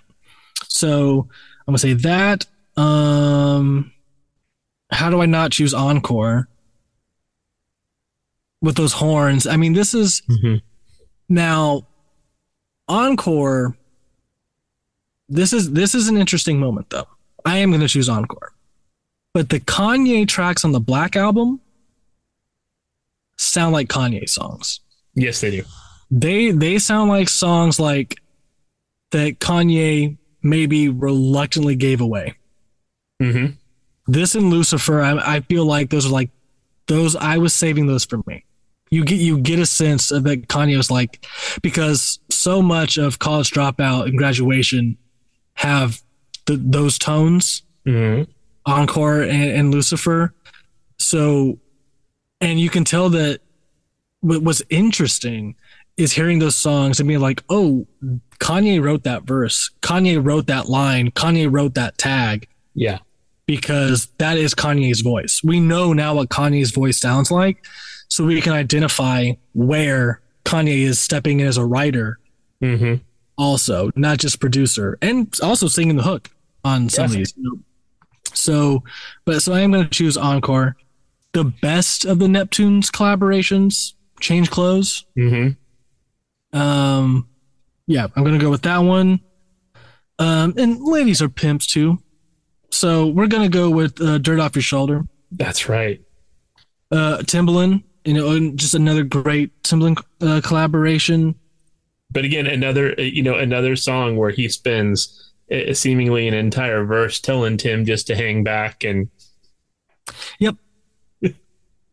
so 0.67 1.27
i'm 1.67 1.71
gonna 1.73 1.77
say 1.77 1.93
that 1.93 2.45
um 2.77 3.91
how 4.91 5.09
do 5.09 5.21
i 5.21 5.25
not 5.25 5.51
choose 5.51 5.73
encore 5.73 6.47
with 8.63 8.75
those 8.75 8.93
horns 8.93 9.45
i 9.45 9.55
mean 9.55 9.73
this 9.73 9.93
is 9.93 10.21
Mm-hmm. 10.29 10.55
now 11.29 11.85
encore 12.87 13.77
this 15.29 15.53
is 15.53 15.71
this 15.71 15.93
is 15.95 16.07
an 16.07 16.17
interesting 16.17 16.59
moment 16.59 16.89
though 16.89 17.07
i 17.45 17.57
am 17.57 17.69
going 17.69 17.81
to 17.81 17.87
choose 17.87 18.09
encore 18.09 18.53
but 19.33 19.49
the 19.49 19.59
kanye 19.59 20.27
tracks 20.27 20.63
on 20.65 20.71
the 20.71 20.79
black 20.79 21.15
album 21.15 21.59
sound 23.37 23.73
like 23.73 23.87
kanye 23.89 24.27
songs 24.27 24.79
Yes, 25.15 25.41
they 25.41 25.51
do. 25.51 25.63
they 26.09 26.49
they 26.51 26.79
sound 26.79 27.09
like 27.09 27.29
songs 27.29 27.79
like 27.79 28.19
that 29.11 29.39
kanye 29.39 30.17
maybe 30.41 30.89
reluctantly 30.89 31.75
gave 31.75 32.01
away 32.01 32.35
Mm-hmm. 33.21 33.53
this 34.11 34.35
and 34.35 34.49
lucifer 34.49 35.01
I, 35.01 35.35
I 35.35 35.39
feel 35.41 35.65
like 35.65 35.89
those 35.91 36.05
are 36.05 36.09
like 36.09 36.29
those 36.87 37.15
i 37.15 37.37
was 37.37 37.53
saving 37.53 37.87
those 37.87 38.03
for 38.05 38.19
me 38.27 38.43
you 38.93 39.03
get 39.03 39.19
you 39.19 39.37
get 39.39 39.59
a 39.59 39.65
sense 39.65 40.11
of 40.11 40.23
that 40.23 40.47
kanye 40.47 40.77
was 40.77 40.91
like 40.91 41.25
because 41.61 42.19
so 42.29 42.61
much 42.61 42.97
of 42.97 43.19
college 43.19 43.51
dropout 43.51 44.05
and 44.05 44.17
graduation 44.17 44.97
have 45.55 46.01
the, 46.45 46.55
those 46.57 46.97
tones 46.97 47.63
Mm-hmm. 47.85 48.31
encore 48.65 49.21
and, 49.23 49.43
and 49.57 49.73
lucifer 49.73 50.33
so 50.97 51.59
and 52.39 52.59
you 52.61 52.69
can 52.69 52.85
tell 52.85 53.09
that 53.09 53.41
what 54.21 54.41
was 54.41 54.61
interesting 54.69 55.55
is 55.97 56.13
hearing 56.13 56.39
those 56.39 56.55
songs 56.55 56.99
and 57.01 57.07
being 57.09 57.19
like 57.19 57.43
oh 57.49 57.85
kanye 58.39 58.81
wrote 58.81 59.03
that 59.03 59.23
verse 59.23 59.69
kanye 59.81 60.23
wrote 60.25 60.47
that 60.47 60.69
line 60.69 61.11
kanye 61.11 61.51
wrote 61.51 61.73
that 61.73 61.97
tag 61.97 62.47
Yeah. 62.73 62.99
because 63.47 64.07
that 64.17 64.37
is 64.37 64.55
Kanye's 64.55 65.01
voice. 65.01 65.41
We 65.43 65.59
know 65.59 65.91
now 65.93 66.15
what 66.15 66.29
Kanye's 66.29 66.71
voice 66.71 66.97
sounds 66.99 67.29
like, 67.31 67.57
so 68.13 68.23
we 68.25 68.39
can 68.41 68.53
identify 68.53 69.31
where 69.53 70.21
Kanye 70.45 70.83
is 70.83 70.99
stepping 70.99 71.39
in 71.39 71.47
as 71.47 71.57
a 71.57 71.65
writer, 71.65 72.19
Mm-hmm. 72.61 73.01
also 73.37 73.89
not 73.95 74.19
just 74.19 74.39
producer, 74.39 74.97
and 75.01 75.33
also 75.41 75.67
singing 75.67 75.95
the 75.97 76.03
hook 76.03 76.29
on 76.63 76.89
some 76.89 77.05
of 77.05 77.11
these. 77.11 77.33
So, 78.35 78.83
but 79.25 79.41
so 79.41 79.51
I 79.53 79.61
am 79.61 79.71
going 79.71 79.83
to 79.83 79.89
choose 79.89 80.15
Encore, 80.15 80.75
the 81.33 81.43
best 81.43 82.05
of 82.05 82.19
the 82.19 82.27
Neptunes 82.27 82.91
collaborations. 82.91 83.93
Change 84.19 84.49
clothes. 84.51 85.05
Mm-hmm. 85.17 86.57
Um, 86.57 87.27
yeah, 87.87 88.07
I'm 88.15 88.23
gonna 88.23 88.37
go 88.37 88.49
with 88.51 88.61
that 88.61 88.77
one. 88.77 89.19
Um, 90.19 90.53
and 90.57 90.79
ladies 90.81 91.21
are 91.21 91.27
pimps 91.29 91.65
too, 91.67 91.97
so 92.69 93.07
we're 93.07 93.27
gonna 93.27 93.49
go 93.49 93.69
with 93.71 93.99
uh, 93.99 94.19
"Dirt 94.19 94.39
Off 94.39 94.55
Your 94.55 94.61
Shoulder." 94.61 95.03
That's 95.31 95.67
right. 95.67 95.99
Uh, 96.91 97.17
Timbaland, 97.23 97.83
you 98.05 98.13
know, 98.13 98.31
and 98.31 98.57
just 98.57 98.73
another 98.73 99.03
great 99.03 99.51
Timbaland 99.63 100.03
uh, 100.21 100.41
collaboration. 100.41 101.35
But 102.11 102.25
again, 102.25 102.47
another 102.47 102.93
uh, 102.97 103.01
you 103.01 103.23
know 103.23 103.35
another 103.35 103.75
song 103.75 104.17
where 104.17 104.29
he 104.29 104.47
spends 104.49 105.31
uh, 105.51 105.73
seemingly 105.73 106.27
an 106.27 106.33
entire 106.33 106.83
verse 106.85 107.19
telling 107.19 107.57
Tim 107.57 107.85
just 107.85 108.07
to 108.07 108.15
hang 108.15 108.43
back 108.43 108.83
and 108.83 109.09
Yep. 110.39 110.55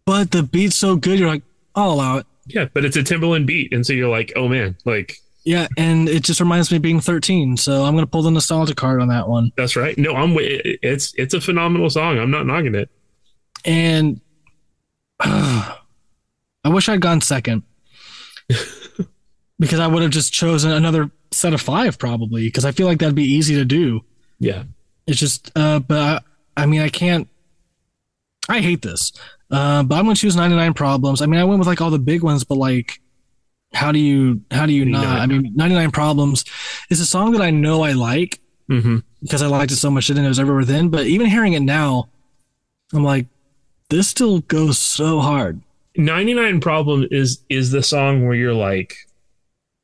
but 0.05 0.31
the 0.33 0.43
beat's 0.43 0.77
so 0.77 0.97
good, 0.97 1.19
you're 1.19 1.29
like, 1.29 1.43
I'll 1.75 1.93
allow 1.93 2.17
it. 2.19 2.27
yeah, 2.47 2.67
but 2.73 2.85
it's 2.85 2.97
a 2.97 3.03
Timbaland 3.03 3.47
beat, 3.47 3.73
and 3.73 3.87
so 3.87 3.93
you're 3.93 4.09
like, 4.09 4.33
oh 4.37 4.49
man, 4.49 4.77
like 4.85 5.17
Yeah, 5.45 5.69
and 5.79 6.09
it 6.09 6.23
just 6.25 6.41
reminds 6.41 6.71
me 6.71 6.77
of 6.77 6.83
being 6.83 7.01
13, 7.01 7.57
so 7.57 7.85
I'm 7.85 7.95
gonna 7.95 8.07
pull 8.07 8.23
the 8.23 8.31
nostalgia 8.31 8.75
card 8.75 9.01
on 9.01 9.09
that 9.09 9.29
one. 9.29 9.53
that's 9.57 9.77
right. 9.77 9.97
No, 9.97 10.15
I'm 10.15 10.37
it's 10.39 11.15
it's 11.17 11.35
a 11.35 11.41
phenomenal 11.41 11.89
song. 11.89 12.19
I'm 12.19 12.31
not 12.31 12.47
knocking 12.47 12.75
it. 12.75 12.91
And 13.65 14.21
I 16.65 16.69
wish 16.69 16.89
I'd 16.89 17.01
gone 17.01 17.21
second 17.21 17.63
because 19.59 19.79
I 19.81 19.87
would 19.87 20.03
have 20.03 20.11
just 20.11 20.33
chosen 20.33 20.71
another 20.73 21.11
set 21.31 21.53
of 21.55 21.61
five 21.61 21.99
probably 21.99 22.47
because 22.47 22.65
I 22.65 22.73
feel 22.73 22.87
like 22.87 22.99
that'd 22.99 23.15
be 23.15 23.25
easy 23.25 23.55
to 23.57 23.65
do. 23.65 24.01
Yeah. 24.39 24.65
It's 25.07 25.19
just, 25.19 25.51
uh, 25.57 25.79
but 25.81 25.99
I, 26.57 26.63
I 26.63 26.67
mean, 26.67 26.81
I 26.81 26.89
can't. 26.89 27.29
I 28.49 28.61
hate 28.61 28.83
this, 28.83 29.13
uh, 29.51 29.83
but 29.85 29.97
I'm 29.97 30.05
gonna 30.05 30.17
choose 30.17 30.35
99 30.35 30.75
problems. 30.75 31.23
I 31.23 31.27
mean, 31.27 31.39
I 31.39 31.45
went 31.45 31.59
with 31.61 31.69
like 31.69 31.81
all 31.81 31.91
the 31.91 31.99
big 32.01 32.23
ones, 32.23 32.43
but 32.43 32.57
like, 32.57 33.01
how 33.73 33.93
do 33.93 33.99
you 34.01 34.41
how 34.51 34.67
do 34.67 34.73
you 34.73 34.85
not? 34.85 35.05
I 35.07 35.27
mean, 35.27 35.53
99 35.55 35.93
problems 35.93 36.45
is 36.91 36.99
a 37.01 37.07
song 37.07 37.31
that 37.33 37.43
I 37.43 37.51
know 37.51 37.83
I 37.83 37.93
like 37.93 38.41
Mm-hmm. 38.69 38.99
because 39.21 39.43
I 39.43 39.49
liked 39.49 39.73
it 39.73 39.77
so 39.77 39.91
much 39.91 40.11
and 40.11 40.19
it 40.21 40.29
was 40.29 40.39
everywhere 40.39 40.65
then. 40.65 40.91
But 40.91 41.07
even 41.07 41.27
hearing 41.27 41.55
it 41.55 41.61
now, 41.61 42.09
I'm 42.93 43.03
like, 43.03 43.27
this 43.89 44.07
still 44.07 44.41
goes 44.43 44.79
so 44.79 45.19
hard. 45.19 45.61
99 45.97 46.61
problem 46.61 47.07
is 47.11 47.43
is 47.49 47.71
the 47.71 47.83
song 47.83 48.25
where 48.25 48.35
you're 48.35 48.55
like 48.55 48.95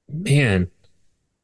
man 0.08 0.70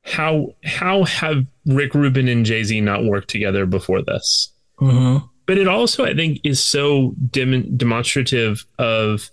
how 0.04 0.54
how 0.64 1.04
have 1.04 1.44
rick 1.66 1.94
rubin 1.94 2.28
and 2.28 2.44
jay-z 2.46 2.80
not 2.80 3.04
worked 3.04 3.28
together 3.30 3.66
before 3.66 4.02
this 4.02 4.48
Mm-hmm. 4.80 5.24
but 5.46 5.58
it 5.58 5.68
also 5.68 6.04
i 6.04 6.14
think 6.14 6.40
is 6.44 6.62
so 6.62 7.14
dem- 7.30 7.76
demonstrative 7.76 8.64
of 8.78 9.28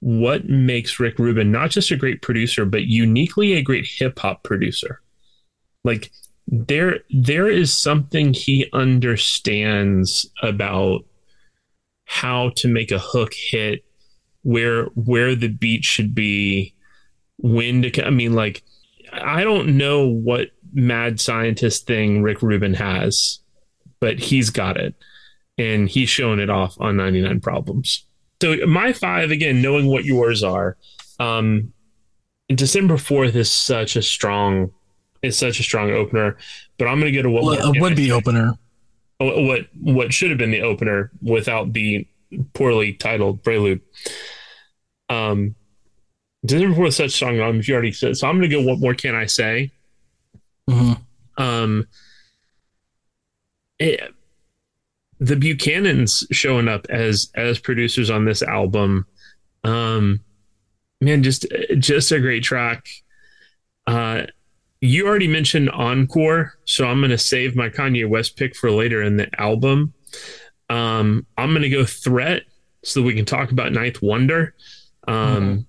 what 0.00 0.48
makes 0.48 0.98
rick 1.00 1.18
rubin 1.18 1.50
not 1.52 1.70
just 1.70 1.90
a 1.90 1.96
great 1.96 2.22
producer 2.22 2.64
but 2.64 2.84
uniquely 2.84 3.52
a 3.54 3.62
great 3.62 3.86
hip-hop 3.86 4.42
producer 4.44 5.00
like 5.82 6.10
there 6.46 7.00
there 7.10 7.48
is 7.48 7.72
something 7.72 8.32
he 8.32 8.66
understands 8.72 10.26
about 10.42 11.04
how 12.04 12.50
to 12.56 12.68
make 12.68 12.90
a 12.90 12.98
hook 12.98 13.32
hit 13.34 13.84
where 14.44 14.84
where 14.94 15.34
the 15.34 15.48
beat 15.48 15.84
should 15.84 16.14
be 16.14 16.72
when 17.38 17.82
to 17.82 18.06
i 18.06 18.10
mean 18.10 18.32
like 18.32 18.62
i 19.12 19.42
don't 19.42 19.76
know 19.76 20.06
what 20.06 20.50
mad 20.72 21.20
scientist 21.20 21.86
thing 21.86 22.22
rick 22.22 22.40
rubin 22.42 22.74
has 22.74 23.40
but 24.00 24.18
he's 24.18 24.50
got 24.50 24.76
it 24.76 24.94
and 25.58 25.88
he's 25.88 26.08
showing 26.08 26.38
it 26.40 26.50
off 26.50 26.80
on 26.80 26.96
99 26.96 27.40
problems 27.40 28.04
so 28.40 28.54
my 28.66 28.92
five 28.92 29.30
again 29.30 29.60
knowing 29.60 29.86
what 29.86 30.04
yours 30.04 30.42
are 30.42 30.76
um 31.18 31.72
december 32.48 32.94
4th 32.96 33.34
is 33.34 33.50
such 33.50 33.96
a 33.96 34.02
strong 34.02 34.70
is 35.22 35.36
such 35.38 35.58
a 35.58 35.62
strong 35.62 35.90
opener 35.90 36.36
but 36.78 36.86
i'm 36.86 36.98
gonna 36.98 37.10
go 37.12 37.22
to 37.22 37.30
what 37.30 37.44
Well, 37.44 37.72
would 37.80 37.96
be 37.96 38.06
can 38.08 38.12
I 38.12 38.14
say? 38.14 38.18
opener. 38.18 38.52
Oh, 39.20 39.42
what 39.46 39.66
what 39.80 40.12
should 40.12 40.30
have 40.30 40.38
been 40.38 40.50
the 40.50 40.62
opener 40.62 41.10
without 41.22 41.72
the 41.72 42.06
poorly 42.54 42.92
titled 42.92 43.42
prelude. 43.42 43.80
Um, 45.08 45.54
December 46.44 46.74
Fourth, 46.76 46.94
such 46.94 47.06
a 47.06 47.10
strong 47.10 47.38
album. 47.40 47.60
You 47.64 47.74
already 47.74 47.92
said, 47.92 48.16
so 48.16 48.28
I'm 48.28 48.38
going 48.38 48.50
to 48.50 48.56
go. 48.56 48.62
What 48.62 48.80
more 48.80 48.94
can 48.94 49.14
I 49.14 49.26
say? 49.26 49.70
Mhm. 50.68 51.00
Um, 51.38 51.86
it- 53.78 54.12
the 55.20 55.36
Buchanans 55.36 56.24
showing 56.32 56.68
up 56.68 56.86
as 56.90 57.30
as 57.34 57.58
producers 57.58 58.10
on 58.10 58.24
this 58.24 58.42
album. 58.42 59.06
Um, 59.62 60.20
man, 61.00 61.22
just 61.22 61.46
just 61.78 62.12
a 62.12 62.20
great 62.20 62.42
track. 62.42 62.86
Uh, 63.86 64.24
you 64.80 65.06
already 65.06 65.28
mentioned 65.28 65.70
Encore, 65.70 66.58
so 66.66 66.86
I'm 66.86 66.98
going 67.00 67.10
to 67.10 67.16
save 67.18 67.56
my 67.56 67.70
Kanye 67.70 68.06
West 68.08 68.36
pick 68.36 68.54
for 68.56 68.70
later 68.70 69.02
in 69.02 69.16
the 69.16 69.28
album. 69.40 69.94
Um, 70.70 71.26
I'm 71.36 71.50
going 71.50 71.62
to 71.62 71.68
go 71.68 71.84
Threat 71.84 72.42
so 72.82 73.00
that 73.00 73.06
we 73.06 73.14
can 73.14 73.24
talk 73.24 73.50
about 73.50 73.72
Ninth 73.72 74.02
Wonder. 74.02 74.54
Um, 75.06 75.66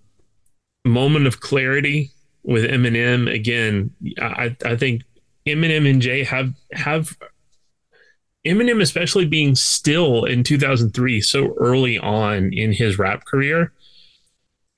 Moment 0.86 1.28
of 1.28 1.40
Clarity 1.40 2.12
with 2.44 2.64
Eminem. 2.64 3.34
Again, 3.34 3.92
I, 4.22 4.56
I 4.64 4.76
think 4.76 5.02
Eminem 5.48 5.90
and 5.90 6.02
Jay 6.02 6.24
have 6.24 6.54
have 6.74 7.18
Eminem, 8.46 8.82
especially 8.82 9.26
being 9.26 9.56
still 9.56 10.26
in 10.26 10.44
2003, 10.44 11.22
so 11.22 11.54
early 11.58 11.98
on 11.98 12.54
in 12.54 12.72
his 12.72 13.00
rap 13.00 13.26
career, 13.26 13.74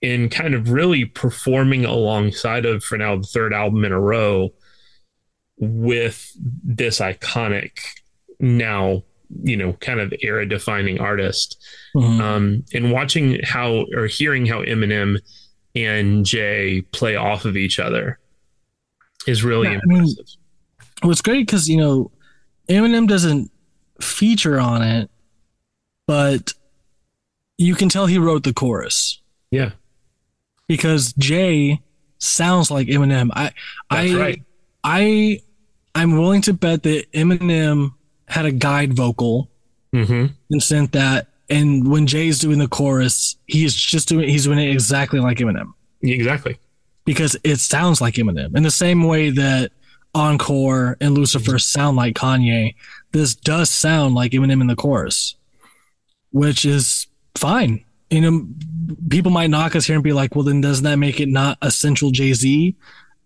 in 0.02 0.30
kind 0.30 0.53
of 0.53 0.72
really 0.72 1.03
performing 1.03 1.84
alongside 1.84 2.65
of 2.65 2.84
for 2.84 2.98
now 2.98 3.18
the 3.18 3.27
third 3.27 3.53
album 3.53 3.84
in 3.84 3.91
a 3.91 3.99
row 3.99 4.53
with 5.57 6.31
this 6.64 6.99
iconic 6.99 7.80
now 8.39 9.03
you 9.43 9.57
know, 9.57 9.73
kind 9.73 9.99
of 9.99 10.13
era 10.21 10.47
defining 10.47 10.99
artist. 10.99 11.57
Mhm. 11.95 12.19
Um, 12.19 12.65
and 12.73 12.91
watching 12.91 13.39
how 13.43 13.85
or 13.95 14.07
hearing 14.07 14.45
how 14.45 14.63
Eminem 14.63 15.19
and 15.75 16.25
Jay 16.25 16.81
play 16.91 17.15
off 17.15 17.45
of 17.45 17.55
each 17.57 17.79
other 17.79 18.19
is 19.27 19.43
really 19.43 19.67
Yeah, 19.67 19.79
I 19.83 19.87
mean, 19.87 19.97
impressive. 19.99 20.25
What's 21.01 21.21
great 21.21 21.45
because 21.45 21.69
you 21.69 21.77
know 21.77 22.11
Eminem 22.69 23.07
doesn't 23.07 23.51
feature 24.01 24.59
on 24.59 24.81
it, 24.81 25.09
but 26.07 26.53
you 27.57 27.75
can 27.75 27.89
tell 27.89 28.05
he 28.05 28.17
wrote 28.17 28.43
the 28.43 28.53
chorus 28.53 29.21
yeah, 29.51 29.71
because 30.67 31.13
Jay 31.13 31.81
sounds 32.19 32.69
like 32.69 32.87
Eminem. 32.87 33.29
I 33.33 33.51
that's 33.89 34.11
I 34.11 34.15
right. 34.17 34.43
I 34.83 35.39
I'm 35.95 36.17
willing 36.17 36.41
to 36.43 36.53
bet 36.53 36.83
that 36.83 37.11
Eminem 37.13 37.93
had 38.27 38.45
a 38.45 38.51
guide 38.51 38.93
vocal 38.93 39.49
hmm 39.93 40.27
and 40.49 40.61
sent 40.63 40.91
that. 40.93 41.27
And 41.49 41.89
when 41.89 42.07
Jay's 42.07 42.39
doing 42.39 42.59
the 42.59 42.67
chorus, 42.67 43.37
he's 43.47 43.73
just 43.73 44.09
doing 44.09 44.27
he's 44.27 44.43
doing 44.45 44.59
it 44.59 44.69
exactly 44.71 45.19
like 45.19 45.37
Eminem 45.37 45.73
Exactly. 46.01 46.57
because 47.05 47.37
it 47.43 47.57
sounds 47.59 48.01
like 48.01 48.15
Eminem 48.15 48.55
in 48.55 48.63
the 48.63 48.71
same 48.71 49.03
way 49.03 49.29
that 49.29 49.71
Encore 50.13 50.97
and 50.99 51.15
Lucifer 51.17 51.57
sound 51.59 51.95
like 51.95 52.15
Kanye. 52.15 52.75
This 53.11 53.33
does 53.35 53.69
sound 53.69 54.13
like 54.15 54.31
Eminem 54.33 54.59
in 54.61 54.67
the 54.67 54.75
chorus, 54.75 55.35
which 56.31 56.65
is 56.65 57.07
fine. 57.35 57.83
You 58.09 58.21
know, 58.21 58.47
people 59.09 59.31
might 59.31 59.49
knock 59.49 59.75
us 59.75 59.85
here 59.85 59.95
and 59.95 60.03
be 60.03 60.13
like, 60.13 60.35
"Well, 60.35 60.43
then 60.43 60.61
doesn't 60.61 60.83
that 60.85 60.95
make 60.97 61.19
it 61.19 61.29
not 61.29 61.57
essential 61.61 62.11
Jay 62.11 62.33
Z?" 62.33 62.75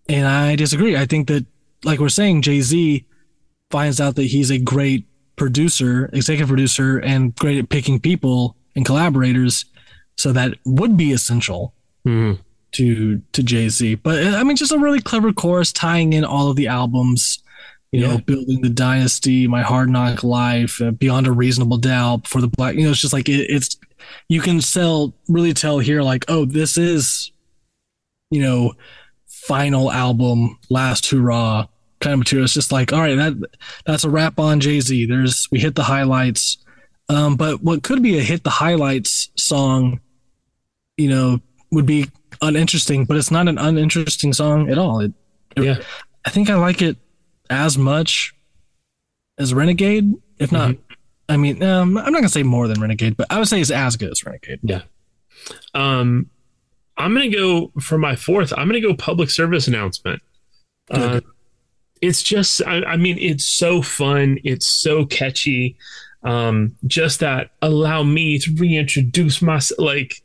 And 0.08 0.26
I 0.26 0.56
disagree. 0.56 0.96
I 0.96 1.06
think 1.06 1.28
that, 1.28 1.46
like 1.84 1.98
we're 2.00 2.08
saying, 2.08 2.42
Jay 2.42 2.60
Z 2.60 3.04
finds 3.72 4.00
out 4.00 4.14
that 4.14 4.24
he's 4.24 4.50
a 4.50 4.58
great 4.58 5.06
producer, 5.34 6.08
executive 6.12 6.48
producer, 6.48 6.98
and 6.98 7.34
great 7.34 7.58
at 7.58 7.68
picking 7.68 7.98
people 7.98 8.56
and 8.76 8.86
collaborators. 8.86 9.64
So 10.16 10.32
that 10.32 10.58
would 10.64 10.96
be 10.96 11.12
essential 11.12 11.74
hmm 12.04 12.34
to 12.72 13.18
to 13.32 13.42
Jay 13.42 13.68
Z. 13.68 13.96
But 13.96 14.24
uh, 14.24 14.36
I 14.36 14.44
mean, 14.44 14.56
just 14.56 14.72
a 14.72 14.78
really 14.78 15.00
clever 15.00 15.32
chorus 15.32 15.72
tying 15.72 16.12
in 16.12 16.24
all 16.24 16.48
of 16.48 16.56
the 16.56 16.68
albums. 16.68 17.40
You 17.90 18.00
know, 18.00 18.16
building 18.16 18.62
the 18.62 18.70
dynasty, 18.70 19.46
my 19.46 19.60
hard 19.60 19.90
knock 19.90 20.24
life, 20.24 20.80
uh, 20.80 20.92
beyond 20.92 21.26
a 21.26 21.32
reasonable 21.32 21.76
doubt 21.76 22.26
for 22.26 22.40
the 22.40 22.48
black. 22.48 22.74
You 22.74 22.84
know, 22.84 22.90
it's 22.92 23.02
just 23.02 23.12
like 23.12 23.28
it, 23.28 23.50
it's 23.50 23.76
you 24.30 24.40
can 24.40 24.62
sell 24.62 25.12
really 25.28 25.52
tell 25.52 25.78
here 25.78 26.00
like, 26.00 26.24
oh, 26.28 26.46
this 26.46 26.78
is 26.78 27.32
you 28.30 28.40
know 28.40 28.72
final 29.26 29.92
album, 29.92 30.58
last 30.70 31.10
hurrah 31.10 31.66
kind 32.02 32.12
of 32.12 32.18
material. 32.18 32.44
It's 32.44 32.52
just 32.54 32.70
like, 32.72 32.92
all 32.92 33.00
right, 33.00 33.14
that 33.16 33.32
that's 33.86 34.04
a 34.04 34.10
wrap 34.10 34.38
on 34.38 34.60
Jay 34.60 34.80
Z. 34.80 35.06
There's 35.06 35.48
we 35.50 35.58
hit 35.60 35.74
the 35.74 35.84
highlights. 35.84 36.58
Um, 37.08 37.36
but 37.36 37.62
what 37.62 37.82
could 37.82 38.02
be 38.02 38.18
a 38.18 38.22
hit 38.22 38.44
the 38.44 38.50
highlights 38.50 39.30
song, 39.36 40.00
you 40.96 41.08
know, 41.08 41.40
would 41.70 41.86
be 41.86 42.10
uninteresting, 42.42 43.04
but 43.06 43.16
it's 43.16 43.30
not 43.30 43.48
an 43.48 43.56
uninteresting 43.58 44.32
song 44.32 44.68
at 44.70 44.76
all. 44.78 45.00
It, 45.00 45.12
it- 45.56 45.64
Yeah. 45.64 45.78
I 46.26 46.30
think 46.30 46.48
I 46.50 46.54
like 46.54 46.82
it 46.82 46.96
as 47.50 47.76
much 47.78 48.32
as 49.38 49.52
Renegade, 49.52 50.12
if 50.38 50.52
not. 50.52 50.76
I 51.28 51.36
mean, 51.36 51.62
um, 51.62 51.96
I'm 51.98 52.12
not 52.12 52.18
gonna 52.20 52.28
say 52.28 52.42
more 52.44 52.68
than 52.68 52.80
Renegade, 52.80 53.16
but 53.16 53.26
I 53.30 53.38
would 53.38 53.48
say 53.48 53.60
it's 53.60 53.70
as 53.72 53.96
good 53.96 54.10
as 54.12 54.24
Renegade. 54.24 54.60
Yeah. 54.62 54.82
Um, 55.74 56.30
I'm 56.96 57.12
gonna 57.14 57.28
go 57.30 57.72
for 57.80 57.98
my 57.98 58.14
fourth. 58.16 58.52
I'm 58.56 58.68
gonna 58.68 58.80
go 58.80 58.94
public 58.94 59.30
service 59.30 59.66
announcement. 59.66 60.22
Uh, 60.90 61.20
it's 62.02 62.22
just, 62.22 62.60
I, 62.66 62.82
I 62.82 62.96
mean, 62.96 63.16
it's 63.18 63.46
so 63.46 63.80
fun. 63.80 64.38
It's 64.44 64.66
so 64.66 65.06
catchy. 65.06 65.76
Um, 66.24 66.76
just 66.86 67.20
that 67.20 67.52
allow 67.62 68.02
me 68.02 68.38
to 68.40 68.54
reintroduce 68.56 69.40
myself. 69.40 69.78
Like, 69.78 70.22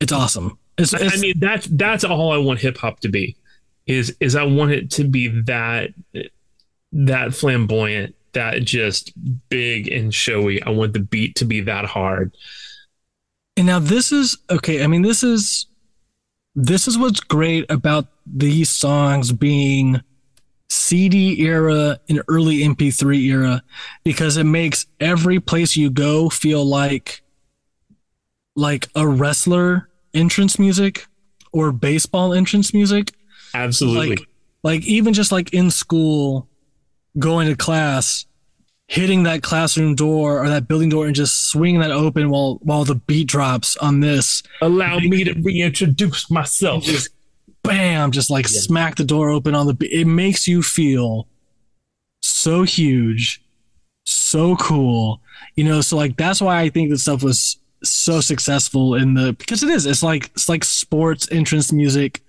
It's 0.00 0.12
awesome. 0.12 0.58
It's, 0.78 0.94
I, 0.94 1.06
I 1.06 1.16
mean, 1.18 1.34
that's 1.38 1.66
that's 1.66 2.04
all 2.04 2.32
I 2.32 2.38
want 2.38 2.60
hip 2.60 2.78
hop 2.78 3.00
to 3.00 3.08
be. 3.08 3.36
Is 3.86 4.16
is 4.20 4.34
I 4.34 4.44
want 4.44 4.72
it 4.72 4.90
to 4.92 5.04
be 5.04 5.28
that 5.42 5.90
that 6.92 7.34
flamboyant, 7.34 8.14
that 8.32 8.62
just 8.64 9.12
big 9.48 9.88
and 9.88 10.12
showy. 10.14 10.62
I 10.62 10.70
want 10.70 10.92
the 10.92 11.00
beat 11.00 11.34
to 11.36 11.44
be 11.44 11.62
that 11.62 11.84
hard. 11.86 12.36
And 13.56 13.66
now 13.66 13.78
this 13.78 14.12
is 14.12 14.36
okay. 14.50 14.84
I 14.84 14.86
mean, 14.86 15.02
this 15.02 15.22
is 15.22 15.66
this 16.54 16.86
is 16.86 16.98
what's 16.98 17.20
great 17.20 17.64
about 17.70 18.06
these 18.26 18.68
songs 18.68 19.32
being 19.32 20.02
CD 20.68 21.40
era 21.42 22.00
and 22.08 22.22
early 22.28 22.58
MP3 22.58 23.18
era 23.24 23.62
because 24.04 24.36
it 24.36 24.44
makes 24.44 24.86
every 25.00 25.40
place 25.40 25.76
you 25.76 25.90
go 25.90 26.28
feel 26.28 26.64
like 26.64 27.22
like 28.56 28.88
a 28.94 29.06
wrestler 29.06 29.88
entrance 30.14 30.58
music 30.58 31.06
or 31.52 31.72
baseball 31.72 32.32
entrance 32.32 32.74
music. 32.74 33.12
Absolutely. 33.54 34.10
Like 34.10 34.28
like 34.62 34.84
even 34.84 35.12
just 35.12 35.30
like 35.30 35.52
in 35.52 35.70
school 35.70 36.48
going 37.18 37.48
to 37.48 37.56
class 37.56 38.26
hitting 38.88 39.24
that 39.24 39.42
classroom 39.42 39.94
door 39.94 40.42
or 40.42 40.48
that 40.48 40.68
building 40.68 40.88
door 40.88 41.06
and 41.06 41.14
just 41.14 41.48
swinging 41.48 41.80
that 41.80 41.90
open 41.90 42.30
while 42.30 42.58
while 42.62 42.84
the 42.84 42.94
beat 42.94 43.26
drops 43.26 43.76
on 43.78 44.00
this 44.00 44.42
allow 44.62 44.98
me 44.98 45.24
to 45.24 45.32
reintroduce 45.42 46.30
myself. 46.30 46.84
just 46.84 47.10
bam 47.66 48.10
just 48.10 48.30
like 48.30 48.46
smack 48.48 48.96
the 48.96 49.04
door 49.04 49.30
open 49.30 49.54
on 49.54 49.66
the 49.66 49.76
it 49.90 50.06
makes 50.06 50.46
you 50.46 50.62
feel 50.62 51.26
so 52.22 52.62
huge 52.62 53.42
so 54.04 54.56
cool 54.56 55.20
you 55.54 55.64
know 55.64 55.80
so 55.80 55.96
like 55.96 56.16
that's 56.16 56.40
why 56.40 56.60
i 56.60 56.68
think 56.68 56.90
this 56.90 57.02
stuff 57.02 57.22
was 57.22 57.58
so 57.82 58.20
successful 58.20 58.94
in 58.94 59.14
the 59.14 59.32
because 59.34 59.62
it 59.62 59.68
is 59.68 59.86
it's 59.86 60.02
like 60.02 60.26
it's 60.26 60.48
like 60.48 60.64
sports 60.64 61.28
entrance 61.30 61.72
music 61.72 62.22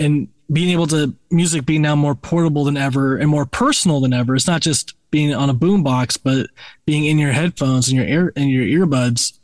and 0.00 0.28
being 0.52 0.70
able 0.70 0.86
to 0.86 1.14
music 1.30 1.64
being 1.64 1.82
now 1.82 1.96
more 1.96 2.14
portable 2.14 2.64
than 2.64 2.76
ever 2.76 3.16
and 3.16 3.30
more 3.30 3.46
personal 3.46 4.00
than 4.00 4.12
ever. 4.12 4.34
It's 4.34 4.46
not 4.46 4.60
just 4.60 4.94
being 5.10 5.34
on 5.34 5.48
a 5.48 5.54
boombox 5.54 6.18
but 6.22 6.48
being 6.84 7.04
in 7.04 7.18
your 7.18 7.32
headphones 7.32 7.88
and 7.88 7.96
your 7.96 8.06
ear 8.06 8.32
and 8.36 8.50
your 8.50 8.86
earbuds 8.86 9.38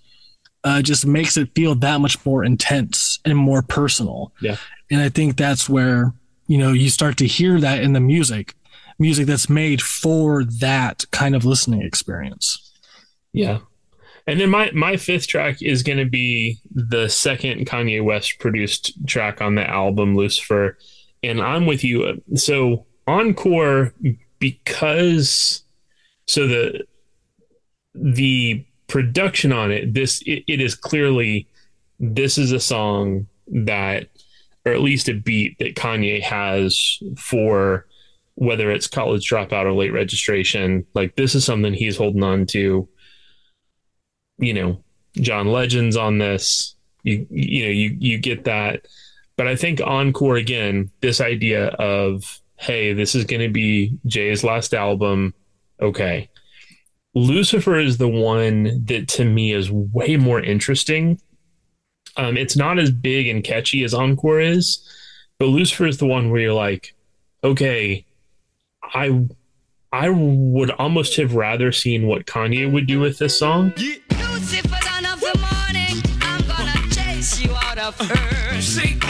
uh, 0.65 0.83
just 0.83 1.07
makes 1.07 1.37
it 1.37 1.55
feel 1.55 1.75
that 1.77 2.01
much 2.01 2.25
more 2.27 2.45
intense 2.45 3.21
and 3.25 3.37
more 3.37 3.63
personal. 3.63 4.33
Yeah. 4.41 4.57
And 4.91 5.01
I 5.01 5.09
think 5.09 5.37
that's 5.37 5.69
where, 5.69 6.13
you 6.47 6.59
know, 6.59 6.73
you 6.73 6.91
start 6.91 7.17
to 7.19 7.27
hear 7.27 7.61
that 7.61 7.83
in 7.83 7.93
the 7.93 8.01
music, 8.01 8.55
music 8.99 9.27
that's 9.27 9.49
made 9.49 9.83
for 9.83 10.45
that 10.45 11.05
kind 11.11 11.35
of 11.35 11.45
listening 11.45 11.83
experience. 11.83 12.73
Yeah. 13.33 13.61
And 14.27 14.39
then 14.39 14.51
my 14.51 14.71
my 14.73 14.97
fifth 14.99 15.27
track 15.27 15.63
is 15.63 15.83
going 15.83 15.99
to 15.99 16.05
be 16.05 16.59
the 16.71 17.09
second 17.09 17.67
Kanye 17.67 18.05
West 18.05 18.39
produced 18.39 19.07
track 19.07 19.41
on 19.41 19.55
the 19.55 19.69
album 19.69 20.15
Lucifer, 20.15 20.77
and 21.23 21.41
I'm 21.41 21.65
with 21.65 21.83
you. 21.83 22.23
So 22.35 22.85
encore 23.07 23.95
because 24.39 25.63
so 26.27 26.47
the 26.47 26.85
the 27.95 28.65
production 28.87 29.53
on 29.53 29.73
it 29.73 29.95
this 29.95 30.23
it, 30.27 30.45
it 30.47 30.61
is 30.61 30.75
clearly 30.75 31.49
this 31.99 32.39
is 32.39 32.53
a 32.53 32.61
song 32.61 33.27
that 33.49 34.09
or 34.65 34.73
at 34.73 34.83
least 34.83 35.09
a 35.09 35.15
beat 35.15 35.59
that 35.59 35.77
Kanye 35.77 36.23
has 36.23 36.99
for 37.17 37.87
whether 38.35 38.71
it's 38.71 38.87
college 38.87 39.29
dropout 39.29 39.65
or 39.65 39.73
late 39.73 39.93
registration 39.93 40.87
like 40.95 41.17
this 41.17 41.35
is 41.35 41.45
something 41.45 41.75
he's 41.75 41.97
holding 41.97 42.23
on 42.23 42.47
to 42.47 42.89
you 44.39 44.55
know 44.55 44.83
John 45.21 45.49
Legend's 45.49 45.97
on 45.97 46.19
this. 46.19 46.75
You 47.03 47.27
you 47.31 47.65
know 47.65 47.71
you 47.71 47.97
you 47.99 48.19
get 48.19 48.45
that, 48.45 48.87
but 49.37 49.47
I 49.47 49.57
think 49.57 49.81
encore 49.81 50.37
again. 50.37 50.91
This 51.01 51.21
idea 51.21 51.69
of 51.69 52.41
hey, 52.57 52.93
this 52.93 53.15
is 53.15 53.25
going 53.25 53.43
to 53.43 53.49
be 53.49 53.97
Jay's 54.07 54.45
last 54.45 54.75
album. 54.75 55.35
Okay, 55.81 56.29
Lucifer 57.15 57.79
is 57.79 57.99
the 57.99 58.09
one 58.09 58.85
that 58.87 59.09
to 59.09 59.25
me 59.25 59.53
is 59.53 59.71
way 59.71 60.17
more 60.17 60.41
interesting. 60.41 61.21
Um, 62.19 62.37
it's 62.37 62.57
not 62.57 62.79
as 62.79 62.91
big 62.91 63.29
and 63.29 63.45
catchy 63.45 63.85
as 63.85 63.95
encore 63.95 64.41
is, 64.41 64.81
but 65.39 65.47
Lucifer 65.47 65.87
is 65.87 65.99
the 65.99 66.07
one 66.07 66.31
where 66.31 66.41
you're 66.41 66.53
like, 66.53 66.95
okay, 67.45 68.05
I 68.83 69.25
I 69.93 70.11
would 70.11 70.71
almost 70.73 71.17
have 71.17 71.35
rather 71.35 71.71
seen 71.73 72.07
what 72.07 72.27
Kanye 72.27 72.71
would 72.71 72.87
do 72.87 72.99
with 73.01 73.19
this 73.19 73.39
song. 73.39 73.73
Lucifer, 73.77 74.77
dawn 74.83 75.07
of 75.07 75.21
the 75.21 75.39
morning, 75.39 76.03
I'm 76.21 76.45
gonna 76.47 76.91
chase 76.91 77.41
you 77.41 77.53
out 77.55 77.79
of 77.79 77.99
earth. 78.01 78.53
Lucifer, 78.53 79.07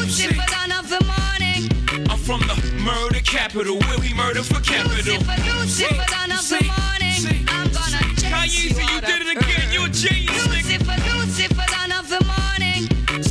Lucifer, 0.00 0.34
dawn 0.50 0.72
of 0.72 0.88
the 0.88 1.04
morning. 1.04 2.08
I'm 2.10 2.18
from 2.18 2.40
the 2.40 2.56
murder 2.82 3.20
capital, 3.20 3.78
where 3.80 3.98
we 3.98 4.14
murder 4.14 4.42
for 4.42 4.60
capital. 4.62 5.14
Lucifer, 5.14 5.36
Lucifer, 5.58 6.04
dawn 6.10 6.32
of 6.32 6.48
the 6.48 6.64
morning, 6.64 7.44
I'm 7.48 7.70
gonna 7.70 8.02
chase 8.16 8.24
Kanye, 8.32 8.64
you 8.64 8.70
so 8.70 8.80
you 8.80 9.00
did 9.02 9.20
it 9.22 9.36
again. 9.36 9.72
You're 9.72 9.86
a 9.86 9.90
genius, 9.90 10.43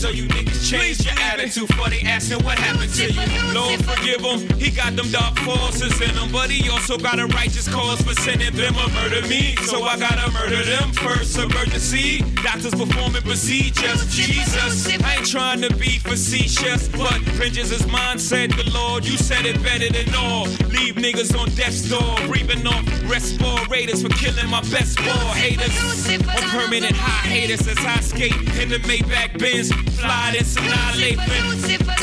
So 0.04 0.10
you 0.10 0.28
niggas 0.28 0.70
changed 0.70 1.06
your 1.06 1.14
attitude. 1.14 1.64
attitude 1.64 1.76
for 1.78 1.90
they 1.90 2.02
asking 2.02 2.44
what 2.44 2.60
happened 2.60 2.94
to 2.96 3.08
you. 3.08 3.54
Lord 3.54 3.80
forgive 3.86 4.20
him, 4.20 4.60
he 4.60 4.70
got 4.70 4.98
them 4.98 5.10
dark 5.12 5.40
forces 5.40 5.96
in 6.02 6.10
him, 6.10 6.30
but 6.30 6.52
he 6.52 6.70
also 6.70 6.98
got 6.98 7.20
a 7.20 7.28
righteous 7.28 7.72
cause 7.74 8.02
for 8.02 8.14
sending 8.16 8.54
them 8.54 8.76
a 8.76 8.90
murder 8.90 9.26
me. 9.30 9.56
So 9.64 9.84
I 9.84 9.98
gotta 9.98 10.30
murder 10.32 10.62
them 10.62 10.92
first. 10.92 11.38
Emergency, 11.38 12.20
doctors 12.44 12.76
performing 12.76 13.22
procedures. 13.22 14.14
Jesus, 14.14 14.88
I 15.02 15.16
ain't 15.16 15.26
trying 15.26 15.62
to 15.62 15.74
be 15.78 16.00
facetious, 16.00 16.90
but 16.90 17.22
vengeance 17.40 17.72
is 17.72 17.88
mine, 17.88 18.20
said 18.20 18.52
the 18.52 18.70
Lord. 18.72 19.06
You 19.06 19.16
said 19.16 19.46
it 19.46 19.64
better 19.64 19.88
than 19.88 20.14
all. 20.16 20.48
Leave 20.68 20.96
niggas 20.96 21.32
on 21.40 21.48
death's 21.56 21.88
door, 21.88 22.16
breathing 22.28 22.68
off 22.68 22.84
respirators 23.10 24.02
for 24.02 24.10
killing 24.10 24.50
my 24.50 24.62
best 24.72 24.98
ball 24.98 25.32
haters. 25.32 25.72
On 26.12 26.44
permanent 26.50 26.96
hiatus 26.96 27.68
as 27.68 27.78
I 27.78 28.00
skate 28.02 28.36
in 28.60 28.70
the 28.70 28.80
Maybach 28.80 29.38
Benz, 29.40 29.72
fly. 29.94 30.24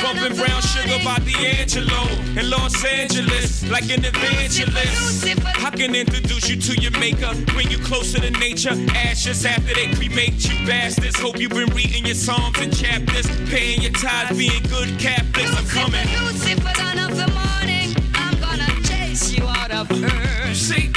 Bumping 0.02 0.36
brown 0.36 0.62
sugar 0.62 0.98
by 1.04 1.18
D'Angelo, 1.18 2.02
like 3.70 3.90
an 3.90 4.04
evangelist. 4.04 5.24
I 5.64 5.70
can 5.70 5.94
introduce 5.94 6.48
you 6.48 6.56
to 6.56 6.80
your 6.80 6.92
maker, 6.98 7.32
bring 7.52 7.70
you 7.70 7.78
closer 7.78 8.20
to 8.20 8.30
nature. 8.30 8.74
Ashes 8.94 9.44
after 9.44 9.74
they 9.74 9.92
cremate 9.94 10.48
you 10.48 10.66
bastards. 10.66 11.18
Hope 11.18 11.38
you've 11.38 11.50
been 11.50 11.68
reading 11.70 12.06
your 12.06 12.14
psalms 12.14 12.58
and 12.60 12.74
chapters, 12.76 13.26
paying 13.48 13.82
your 13.82 13.92
tithes, 13.92 14.36
being 14.36 14.62
good 14.64 14.98
Catholics. 14.98 15.56
I'm 15.56 15.66
coming. 15.66 16.06
Lucifer, 16.24 16.72
gonna 18.40 18.82
chase 18.82 19.32
you 19.32 19.44
out 19.44 19.70
of 19.70 19.90
Lucifer. 19.90 20.90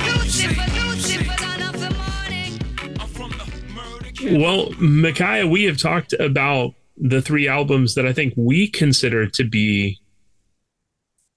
Well, 4.25 4.71
Micaiah, 4.79 5.45
we 5.45 5.65
have 5.65 5.77
talked 5.77 6.13
about 6.13 6.73
the 6.97 7.21
three 7.21 7.47
albums 7.47 7.95
that 7.95 8.05
I 8.05 8.13
think 8.13 8.33
we 8.35 8.67
consider 8.67 9.27
to 9.27 9.43
be 9.43 9.99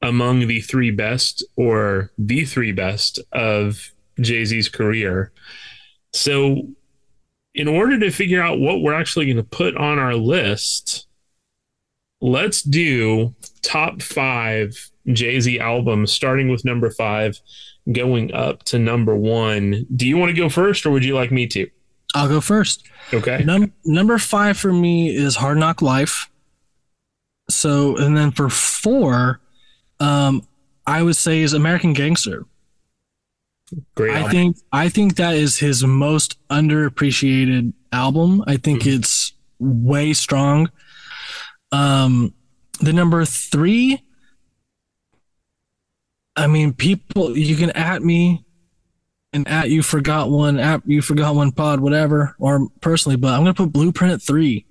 among 0.03 0.47
the 0.47 0.61
three 0.61 0.91
best 0.91 1.45
or 1.57 2.13
the 2.19 2.45
three 2.45 2.73
best 2.73 3.19
of 3.33 3.91
Jay 4.21 4.45
Z's 4.45 4.69
career. 4.69 5.33
So, 6.13 6.69
in 7.55 7.69
order 7.69 7.99
to 7.99 8.11
figure 8.11 8.43
out 8.43 8.61
what 8.61 8.81
we're 8.81 8.95
actually 8.95 9.27
going 9.27 9.37
to 9.39 9.43
put 9.43 9.77
on 9.77 9.99
our 9.99 10.15
list, 10.15 11.07
let's 12.21 12.63
do 12.63 13.35
top 13.63 14.03
five 14.03 14.91
Jay 15.13 15.41
Z 15.41 15.59
albums, 15.59 16.13
starting 16.13 16.49
with 16.49 16.65
number 16.65 16.91
five, 16.91 17.39
going 17.91 18.33
up 18.35 18.63
to 18.65 18.79
number 18.79 19.17
one. 19.17 19.87
Do 19.95 20.07
you 20.07 20.17
want 20.17 20.31
to 20.31 20.41
go 20.41 20.49
first, 20.49 20.85
or 20.85 20.91
would 20.91 21.05
you 21.05 21.15
like 21.15 21.33
me 21.33 21.47
to? 21.49 21.69
I'll 22.17 22.29
go 22.29 22.41
first. 22.41 22.83
Okay. 23.13 23.43
Num- 23.45 23.73
number 23.85 24.17
five 24.19 24.57
for 24.57 24.73
me 24.73 25.15
is 25.15 25.37
Hard 25.37 25.59
Knock 25.59 25.83
Life. 25.83 26.31
So, 27.51 27.97
and 27.99 28.17
then 28.17 28.31
for 28.31 28.49
four, 28.49 29.41
um, 30.01 30.47
I 30.87 31.03
would 31.03 31.17
say 31.17 31.43
is 31.43 31.53
American 31.53 31.93
Gangster. 31.93 32.45
Great. 33.95 34.15
I 34.15 34.19
album. 34.21 34.31
think 34.33 34.57
I 34.73 34.89
think 34.89 35.17
that 35.17 35.35
is 35.35 35.59
his 35.59 35.85
most 35.85 36.39
underappreciated 36.49 37.73
album. 37.93 38.43
I 38.47 38.57
think 38.57 38.81
Mm-hmm. 38.83 39.01
it's 39.01 39.33
way 39.59 40.13
strong. 40.15 40.71
Um, 41.73 42.33
the 42.81 42.93
number 42.93 43.25
three. 43.27 44.03
I 46.39 46.47
mean, 46.47 46.73
people, 46.75 47.37
you 47.37 47.57
can 47.57 47.71
at 47.71 48.03
me 48.03 48.45
and 49.37 49.47
at 49.49 49.71
you 49.71 49.83
forgot 49.83 50.31
one, 50.31 50.59
at 50.59 50.83
you 50.87 51.01
forgot 51.03 51.35
one 51.37 51.53
pod, 51.53 51.79
whatever, 51.81 52.35
or 52.41 52.69
personally, 52.81 53.17
but 53.17 53.29
I'm 53.35 53.41
gonna 53.41 53.55
put 53.55 53.73
Blueprint 53.73 54.15
at 54.15 54.23
three. 54.23 54.67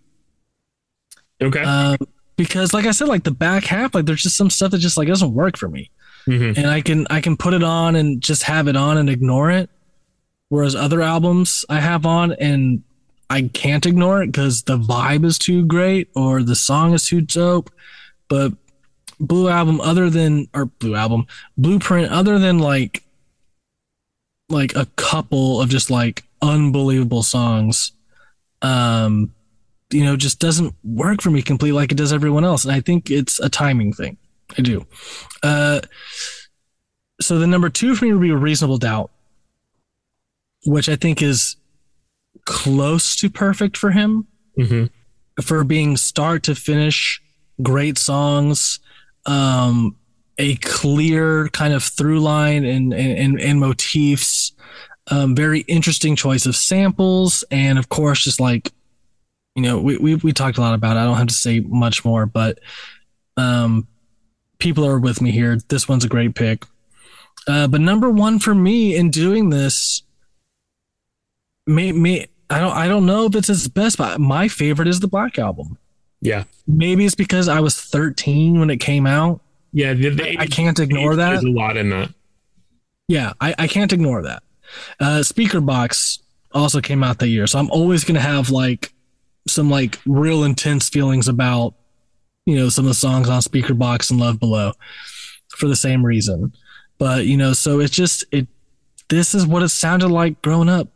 okay. 1.41 1.63
Um, 1.63 1.97
because 2.37 2.73
like 2.73 2.85
I 2.85 2.91
said, 2.91 3.07
like 3.07 3.23
the 3.23 3.31
back 3.31 3.63
half, 3.65 3.95
like 3.95 4.05
there's 4.05 4.23
just 4.23 4.37
some 4.37 4.49
stuff 4.49 4.71
that 4.71 4.79
just 4.79 4.97
like 4.97 5.07
doesn't 5.07 5.33
work 5.33 5.57
for 5.57 5.69
me 5.69 5.89
Mhm. 6.27 6.57
and 6.57 6.67
I 6.67 6.81
can 6.81 7.07
I 7.09 7.21
can 7.21 7.37
put 7.37 7.53
it 7.53 7.63
on 7.63 7.95
and 7.95 8.21
just 8.21 8.43
have 8.43 8.67
it 8.67 8.75
on 8.75 8.97
and 8.97 9.09
ignore 9.09 9.51
it. 9.51 9.69
Whereas 10.49 10.75
other 10.75 11.01
albums 11.01 11.63
I 11.69 11.79
have 11.79 12.05
on 12.05 12.33
and 12.33 12.83
I 13.29 13.43
can't 13.53 13.85
ignore 13.85 14.21
it 14.21 14.27
because 14.27 14.63
the 14.63 14.77
vibe 14.77 15.23
is 15.25 15.37
too 15.39 15.65
great 15.65 16.09
or 16.15 16.43
the 16.43 16.55
song 16.55 16.93
is 16.93 17.05
too 17.07 17.21
dope. 17.21 17.69
But 18.27 18.53
Blue 19.17 19.47
album, 19.47 19.79
other 19.79 20.09
than 20.09 20.47
or 20.53 20.65
Blue 20.65 20.93
album, 20.95 21.25
Blueprint, 21.57 22.11
other 22.11 22.37
than 22.37 22.59
like 22.59 23.03
like 24.49 24.76
a 24.76 24.85
couple 24.95 25.61
of 25.61 25.69
just 25.69 25.89
like 25.89 26.23
unbelievable 26.41 27.23
songs, 27.23 27.91
um, 28.61 29.34
you 29.91 30.03
know, 30.03 30.15
just 30.15 30.39
doesn't 30.39 30.73
work 30.84 31.22
for 31.22 31.31
me 31.31 31.41
completely 31.41 31.76
like 31.76 31.91
it 31.91 31.97
does 31.97 32.13
everyone 32.13 32.43
else. 32.45 32.63
And 32.65 32.73
I 32.73 32.80
think 32.81 33.09
it's 33.09 33.39
a 33.39 33.49
timing 33.49 33.93
thing. 33.93 34.17
I 34.57 34.61
do. 34.61 34.85
Uh, 35.41 35.81
so 37.22 37.39
the 37.39 37.47
number 37.47 37.69
two 37.69 37.95
for 37.95 38.05
me 38.05 38.13
would 38.13 38.22
be 38.22 38.30
a 38.30 38.35
reasonable 38.38 38.77
doubt, 38.77 39.11
which 40.65 40.89
I 40.89 40.95
think 40.95 41.22
is 41.22 41.55
close 42.45 43.15
to 43.17 43.30
perfect 43.30 43.77
for 43.77 43.91
him 43.91 44.27
Mhm. 44.59 44.89
for 45.41 45.63
being 45.63 45.97
start 45.97 46.43
to 46.43 46.55
finish 46.55 47.22
great 47.61 47.97
songs, 47.97 48.80
um, 49.26 49.95
a 50.38 50.56
clear 50.57 51.48
kind 51.49 51.74
of 51.74 51.84
through 51.84 52.20
line 52.20 52.66
and 52.66 52.94
and, 52.94 53.40
and 53.40 53.60
motifs, 53.60 54.52
um, 55.10 55.36
very 55.36 55.62
interesting 55.62 56.16
choice 56.16 56.45
of 56.45 56.56
samples, 56.56 57.44
and 57.52 57.80
of 57.80 57.90
course, 57.90 58.24
just 58.24 58.40
like 58.40 58.72
you 59.56 59.64
know, 59.64 59.80
we 59.80 59.98
we 59.98 60.16
we 60.16 60.34
talked 60.34 60.57
a 60.57 60.62
lot 60.62 60.74
about. 60.74 60.98
It. 60.98 60.99
I 60.99 61.06
don't 61.06 61.18
have 61.18 61.28
to 61.28 61.34
say 61.34 61.62
much 61.62 62.03
more, 62.03 62.26
but 62.26 62.60
um, 63.38 63.88
people 64.60 64.86
are 64.86 64.99
with 64.99 65.22
me 65.22 65.32
here. 65.32 65.57
This 65.70 65.88
one's 65.88 66.03
a 66.03 66.10
great 66.10 66.36
pick. 66.36 66.66
Uh, 67.48 67.68
but 67.68 67.82
number 67.82 68.10
one 68.10 68.40
for 68.40 68.56
me 68.56 68.95
in 68.95 69.12
doing 69.12 69.49
this, 69.49 70.03
may, 71.68 71.91
may 71.91 72.28
I 72.49 72.60
don't 72.60 72.74
I 72.76 72.88
don't 72.88 73.06
know 73.06 73.26
if 73.26 73.36
it's 73.36 73.48
his 73.48 73.68
best, 73.68 73.98
but 73.98 74.20
my 74.20 74.48
favorite 74.48 74.88
is 74.88 74.99
the 74.99 75.07
Black 75.07 75.40
Album. 75.40 75.78
Yeah. 76.22 76.45
Maybe 76.68 77.06
it's 77.06 77.16
because 77.16 77.48
I 77.48 77.60
was 77.60 77.80
13 77.80 78.60
when 78.60 78.70
it 78.70 78.78
came 78.78 79.06
out. 79.06 79.41
Yeah. 79.76 79.93
The, 79.93 80.10
the 80.10 80.39
I 80.39 80.47
can't 80.47 80.80
ignore 80.80 81.15
that. 81.15 81.31
There's 81.31 81.43
a 81.43 81.49
lot 81.49 81.77
in 81.77 81.89
that. 81.89 82.11
Yeah, 83.07 83.34
I, 83.39 83.53
I 83.60 83.68
can't 83.68 83.93
ignore 83.93 84.23
that. 84.23 84.41
Uh, 84.99 85.19
Speakerboxxx 85.19 86.19
also 86.53 86.81
came 86.81 87.03
out 87.03 87.19
that 87.19 87.27
year, 87.27 87.45
so 87.45 87.60
I'm 87.60 87.69
always 87.69 88.03
gonna 88.03 88.19
have 88.19 88.49
like 88.49 88.93
some 89.47 89.69
like 89.69 89.99
real 90.06 90.43
intense 90.43 90.89
feelings 90.89 91.27
about 91.27 91.76
you 92.45 92.56
know 92.56 92.69
some 92.69 92.85
of 92.85 92.89
the 92.89 92.95
songs 92.95 93.30
on 93.30 93.41
Speakerboxxx 93.41 94.11
and 94.11 94.19
Love 94.19 94.39
Below 94.39 94.72
for 95.49 95.68
the 95.68 95.76
same 95.76 96.03
reason. 96.06 96.53
But 96.97 97.26
you 97.26 97.38
know, 97.38 97.53
so 97.53 97.80
it's 97.80 97.93
just 97.93 98.26
it. 98.31 98.47
This 99.10 99.35
is 99.35 99.45
what 99.45 99.61
it 99.61 99.69
sounded 99.69 100.10
like 100.10 100.41
growing 100.41 100.69
up. 100.69 100.88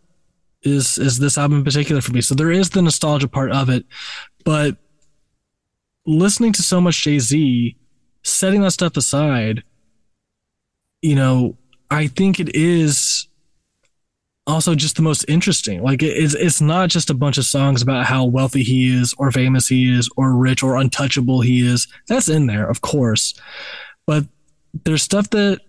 Is 0.63 0.97
is 0.97 1.19
this 1.19 1.37
album 1.37 1.59
in 1.59 1.63
particular 1.63 2.01
for 2.01 2.11
me? 2.11 2.21
So 2.21 2.33
there 2.33 2.51
is 2.51 2.71
the 2.71 2.81
nostalgia 2.81 3.27
part 3.27 3.51
of 3.51 3.69
it, 3.69 3.85
but 4.43 4.77
listening 6.07 6.53
to 6.53 6.63
so 6.63 6.81
much 6.81 7.03
Jay 7.03 7.19
Z, 7.19 7.75
setting 8.29 8.61
that 8.61 8.71
stuff 8.71 8.95
aside, 8.97 9.63
you 11.01 11.15
know, 11.15 11.57
I 11.89 12.07
think 12.07 12.39
it 12.39 12.55
is 12.55 13.27
also 14.47 14.73
just 14.75 14.95
the 14.95 15.01
most 15.01 15.25
interesting. 15.27 15.83
Like 15.83 16.01
it's 16.01 16.33
it's 16.33 16.61
not 16.61 16.89
just 16.89 17.09
a 17.09 17.13
bunch 17.13 17.37
of 17.37 17.45
songs 17.45 17.81
about 17.81 18.05
how 18.05 18.25
wealthy 18.25 18.63
he 18.63 18.93
is 18.95 19.13
or 19.17 19.31
famous 19.31 19.67
he 19.67 19.91
is 19.95 20.09
or 20.17 20.35
rich 20.35 20.63
or 20.63 20.75
untouchable 20.75 21.41
he 21.41 21.65
is. 21.65 21.87
That's 22.07 22.29
in 22.29 22.47
there, 22.47 22.67
of 22.69 22.81
course. 22.81 23.33
But 24.07 24.25
there's 24.85 25.03
stuff 25.03 25.29
that 25.31 25.61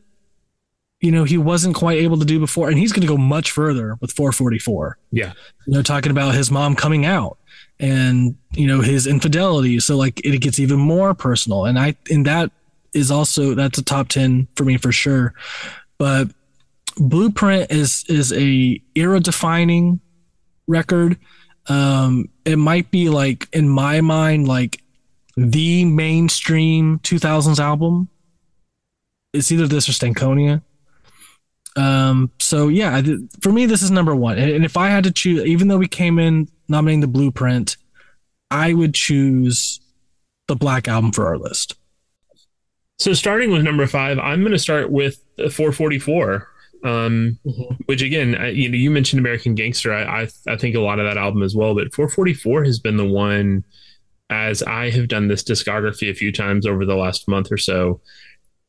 you 1.01 1.11
know 1.11 1.25
he 1.25 1.39
wasn't 1.39 1.75
quite 1.75 1.99
able 1.99 2.19
to 2.19 2.25
do 2.25 2.39
before 2.39 2.69
and 2.69 2.79
he's 2.79 2.93
going 2.93 3.01
to 3.03 3.07
go 3.09 3.17
much 3.17 3.51
further 3.51 3.97
with 4.01 4.15
4:44 4.15 4.93
Yeah. 5.11 5.33
you 5.67 5.73
know 5.73 5.83
talking 5.83 6.11
about 6.11 6.35
his 6.35 6.51
mom 6.51 6.77
coming 6.77 7.07
out 7.07 7.39
and 7.81 8.37
you 8.53 8.67
know 8.67 8.81
his 8.83 9.07
infidelity. 9.07 9.81
So 9.81 9.97
like 9.97 10.25
it 10.25 10.39
gets 10.41 10.61
even 10.61 10.79
more 10.79 11.15
personal. 11.15 11.65
And 11.65 11.79
i 11.79 11.97
and 12.11 12.27
that 12.27 12.53
is 12.93 13.11
also 13.11 13.55
that's 13.55 13.79
a 13.79 13.85
top 13.85 14.09
10 14.09 14.47
for 14.55 14.65
me 14.65 14.77
for 14.77 14.93
sure. 14.93 15.35
But 15.99 16.29
blueprint 16.97 17.71
is 17.73 18.05
is 18.09 18.33
a 18.33 18.81
era 18.95 19.19
defining 19.19 20.01
record. 20.69 21.17
Um 21.67 22.29
it 22.45 22.57
might 22.57 22.91
be 22.91 23.09
like 23.09 23.49
in 23.53 23.69
my 23.69 24.01
mind 24.01 24.47
like 24.47 24.83
the 25.37 25.85
mainstream 25.87 26.99
2000s 27.01 27.59
album. 27.59 28.09
It's 29.33 29.51
either 29.51 29.67
this 29.67 29.89
or 29.89 29.93
stankonia 29.93 30.63
um 31.77 32.31
so 32.41 32.69
yeah 32.69 33.01
for 33.41 33.53
me 33.53 33.65
this 33.65 33.83
is 33.83 33.91
number 33.91 34.15
one 34.15 34.39
and 34.39 34.65
if 34.65 34.77
i 34.77 34.89
had 34.89 35.05
to 35.05 35.11
choose 35.13 35.45
even 35.45 35.69
though 35.69 35.79
we 35.79 35.87
came 35.87 36.19
in 36.19 36.49
nominating 36.69 37.01
the 37.01 37.07
blueprint 37.07 37.77
i 38.51 38.73
would 38.73 38.93
choose 38.95 39.81
the 40.49 40.57
black 40.57 40.89
album 40.89 41.13
for 41.13 41.27
our 41.29 41.39
list 41.39 41.77
So 42.99 43.15
starting 43.15 43.51
with 43.51 43.63
number 43.63 43.87
five, 43.87 44.19
I'm 44.19 44.41
going 44.41 44.53
to 44.53 44.59
start 44.59 44.91
with 44.91 45.23
4:44. 45.39 46.45
Um, 46.83 47.39
which 47.87 48.03
again, 48.03 48.35
I, 48.35 48.49
you 48.51 48.69
know, 48.69 48.77
you 48.77 48.91
mentioned 48.91 49.21
American 49.21 49.55
Gangster. 49.55 49.93
I, 49.93 50.23
I 50.23 50.29
I 50.49 50.57
think 50.57 50.75
a 50.75 50.81
lot 50.81 50.99
of 50.99 51.07
that 51.07 51.17
album 51.19 51.43
as 51.43 51.55
well, 51.55 51.75
but 51.75 51.93
4:44 51.93 52.67
has 52.67 52.79
been 52.79 52.97
the 52.97 53.07
one 53.07 53.65
as 54.31 54.63
I 54.63 54.91
have 54.91 55.09
done 55.09 55.29
this 55.29 55.43
discography 55.43 56.11
a 56.11 56.15
few 56.15 56.33
times 56.33 56.67
over 56.67 56.85
the 56.85 56.95
last 56.95 57.27
month 57.29 57.51
or 57.51 57.57
so, 57.59 58.01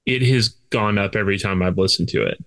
it 0.06 0.22
has 0.24 0.50
gone 0.72 0.98
up 0.98 1.16
every 1.16 1.38
time 1.38 1.62
I've 1.62 1.78
listened 1.78 2.10
to 2.10 2.24
it. 2.26 2.38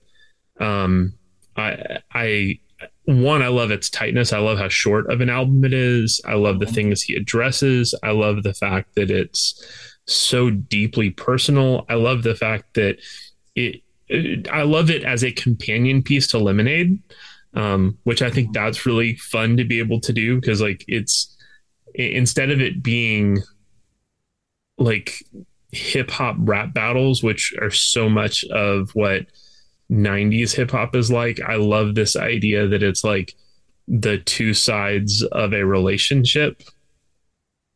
Um, 0.60 1.14
I, 1.56 1.98
I, 2.12 2.60
one, 3.04 3.42
I 3.42 3.48
love 3.48 3.70
its 3.70 3.90
tightness. 3.90 4.32
I 4.32 4.38
love 4.38 4.58
how 4.58 4.68
short 4.68 5.10
of 5.10 5.20
an 5.20 5.30
album 5.30 5.64
it 5.64 5.72
is. 5.72 6.20
I 6.24 6.34
love 6.34 6.58
the 6.58 6.66
things 6.66 7.02
he 7.02 7.14
addresses. 7.14 7.94
I 8.02 8.10
love 8.10 8.42
the 8.42 8.54
fact 8.54 8.94
that 8.94 9.10
it's 9.10 9.62
so 10.06 10.50
deeply 10.50 11.10
personal. 11.10 11.86
I 11.88 11.94
love 11.94 12.22
the 12.22 12.34
fact 12.34 12.74
that 12.74 12.98
it, 13.54 13.82
it 14.08 14.48
I 14.48 14.62
love 14.62 14.90
it 14.90 15.04
as 15.04 15.24
a 15.24 15.32
companion 15.32 16.02
piece 16.02 16.26
to 16.28 16.38
Lemonade, 16.38 16.98
um, 17.54 17.98
which 18.04 18.22
I 18.22 18.30
think 18.30 18.52
that's 18.52 18.86
really 18.86 19.16
fun 19.16 19.56
to 19.56 19.64
be 19.64 19.78
able 19.78 20.00
to 20.00 20.12
do 20.12 20.40
because 20.40 20.60
like 20.60 20.84
it's 20.88 21.36
instead 21.94 22.50
of 22.50 22.60
it 22.60 22.82
being 22.82 23.38
like 24.78 25.22
hip 25.72 26.10
hop 26.10 26.36
rap 26.38 26.72
battles, 26.74 27.22
which 27.22 27.54
are 27.60 27.70
so 27.70 28.08
much 28.08 28.44
of 28.46 28.90
what 28.94 29.26
90s 29.90 30.54
hip 30.54 30.70
hop 30.70 30.94
is 30.94 31.10
like. 31.10 31.40
I 31.40 31.56
love 31.56 31.94
this 31.94 32.16
idea 32.16 32.66
that 32.68 32.82
it's 32.82 33.04
like 33.04 33.34
the 33.86 34.18
two 34.18 34.54
sides 34.54 35.22
of 35.22 35.52
a 35.52 35.64
relationship 35.64 36.62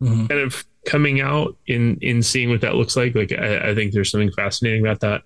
Mm-hmm. 0.01 0.27
kind 0.27 0.41
of 0.41 0.65
coming 0.87 1.21
out 1.21 1.57
in 1.67 1.99
in 2.01 2.23
seeing 2.23 2.51
what 2.51 2.61
that 2.61 2.77
looks 2.77 2.97
like. 2.97 3.17
Like 3.17 3.33
I, 3.33 3.71
I 3.71 3.75
think 3.75 3.93
there's 3.93 4.13
something 4.13 4.31
fascinating 4.31 4.81
about 4.87 5.01
that. 5.01 5.23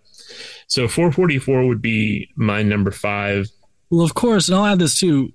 So 0.66 0.88
4:44 0.88 1.68
would 1.68 1.82
be 1.82 2.30
my 2.36 2.62
number 2.62 2.90
five. 2.90 3.50
Well, 3.90 4.02
of 4.02 4.14
course, 4.14 4.48
and 4.48 4.56
I'll 4.56 4.64
add 4.64 4.78
this 4.78 4.98
too. 4.98 5.30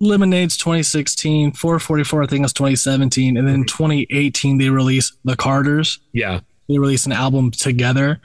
Lemonade's 0.00 0.56
2016, 0.56 1.52
4:44, 1.52 2.24
I 2.24 2.26
think 2.26 2.42
it's 2.42 2.52
2017, 2.54 3.36
and 3.36 3.46
then 3.46 3.62
2018 3.62 4.58
they 4.58 4.68
released 4.68 5.16
the 5.24 5.36
Carters. 5.36 6.00
Yeah. 6.12 6.40
They 6.68 6.76
released 6.78 7.06
an 7.06 7.12
album 7.12 7.52
together. 7.52 8.20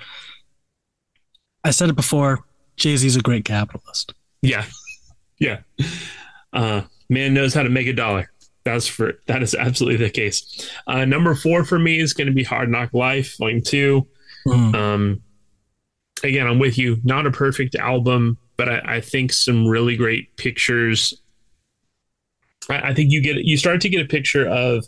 I 1.63 1.69
said 1.69 1.89
it 1.89 1.95
before, 1.95 2.43
Jay-Z's 2.77 3.15
a 3.15 3.21
great 3.21 3.45
capitalist. 3.45 4.13
Yeah. 4.41 4.65
Yeah. 5.39 5.59
Uh 6.53 6.83
man 7.09 7.33
knows 7.33 7.53
how 7.53 7.63
to 7.63 7.69
make 7.69 7.87
a 7.87 7.93
dollar. 7.93 8.31
That's 8.63 8.87
for 8.87 9.13
that 9.27 9.43
is 9.43 9.55
absolutely 9.55 10.05
the 10.05 10.11
case. 10.11 10.71
Uh 10.87 11.05
number 11.05 11.35
four 11.35 11.63
for 11.65 11.77
me 11.77 11.99
is 11.99 12.13
gonna 12.13 12.31
be 12.31 12.43
Hard 12.43 12.69
Knock 12.69 12.93
Life, 12.93 13.37
Volume 13.37 13.61
Two. 13.61 14.07
Mm. 14.47 14.75
Um 14.75 15.21
again, 16.23 16.47
I'm 16.47 16.59
with 16.59 16.77
you. 16.77 16.97
Not 17.03 17.25
a 17.25 17.31
perfect 17.31 17.75
album, 17.75 18.37
but 18.57 18.69
I, 18.69 18.97
I 18.97 19.01
think 19.01 19.33
some 19.33 19.67
really 19.67 19.95
great 19.95 20.35
pictures. 20.37 21.21
I, 22.69 22.89
I 22.89 22.93
think 22.93 23.11
you 23.11 23.21
get 23.21 23.37
you 23.37 23.57
start 23.57 23.81
to 23.81 23.89
get 23.89 24.01
a 24.01 24.07
picture 24.07 24.47
of 24.47 24.85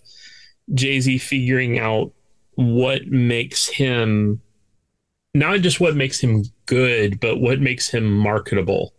Jay 0.74 1.00
Z 1.00 1.18
figuring 1.20 1.80
out 1.80 2.12
what 2.56 3.08
makes 3.08 3.68
him 3.68 4.42
not 5.34 5.62
just 5.62 5.80
what 5.80 5.96
makes 5.96 6.20
him 6.20 6.44
good, 6.70 7.20
but 7.20 7.40
what 7.42 7.60
makes 7.60 7.90
him 7.90 8.12
marketable. 8.12 8.94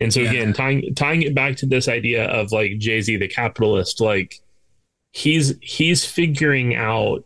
And 0.00 0.12
so 0.12 0.20
Yeah. 0.20 0.30
again, 0.30 0.52
tying 0.54 0.94
tying 0.94 1.22
it 1.22 1.34
back 1.34 1.56
to 1.56 1.66
this 1.66 1.86
idea 1.86 2.24
of 2.24 2.52
like 2.52 2.78
Jay 2.78 3.00
Z 3.02 3.16
the 3.18 3.28
capitalist, 3.28 4.00
like 4.00 4.40
he's 5.12 5.54
he's 5.60 6.04
figuring 6.04 6.74
out 6.74 7.24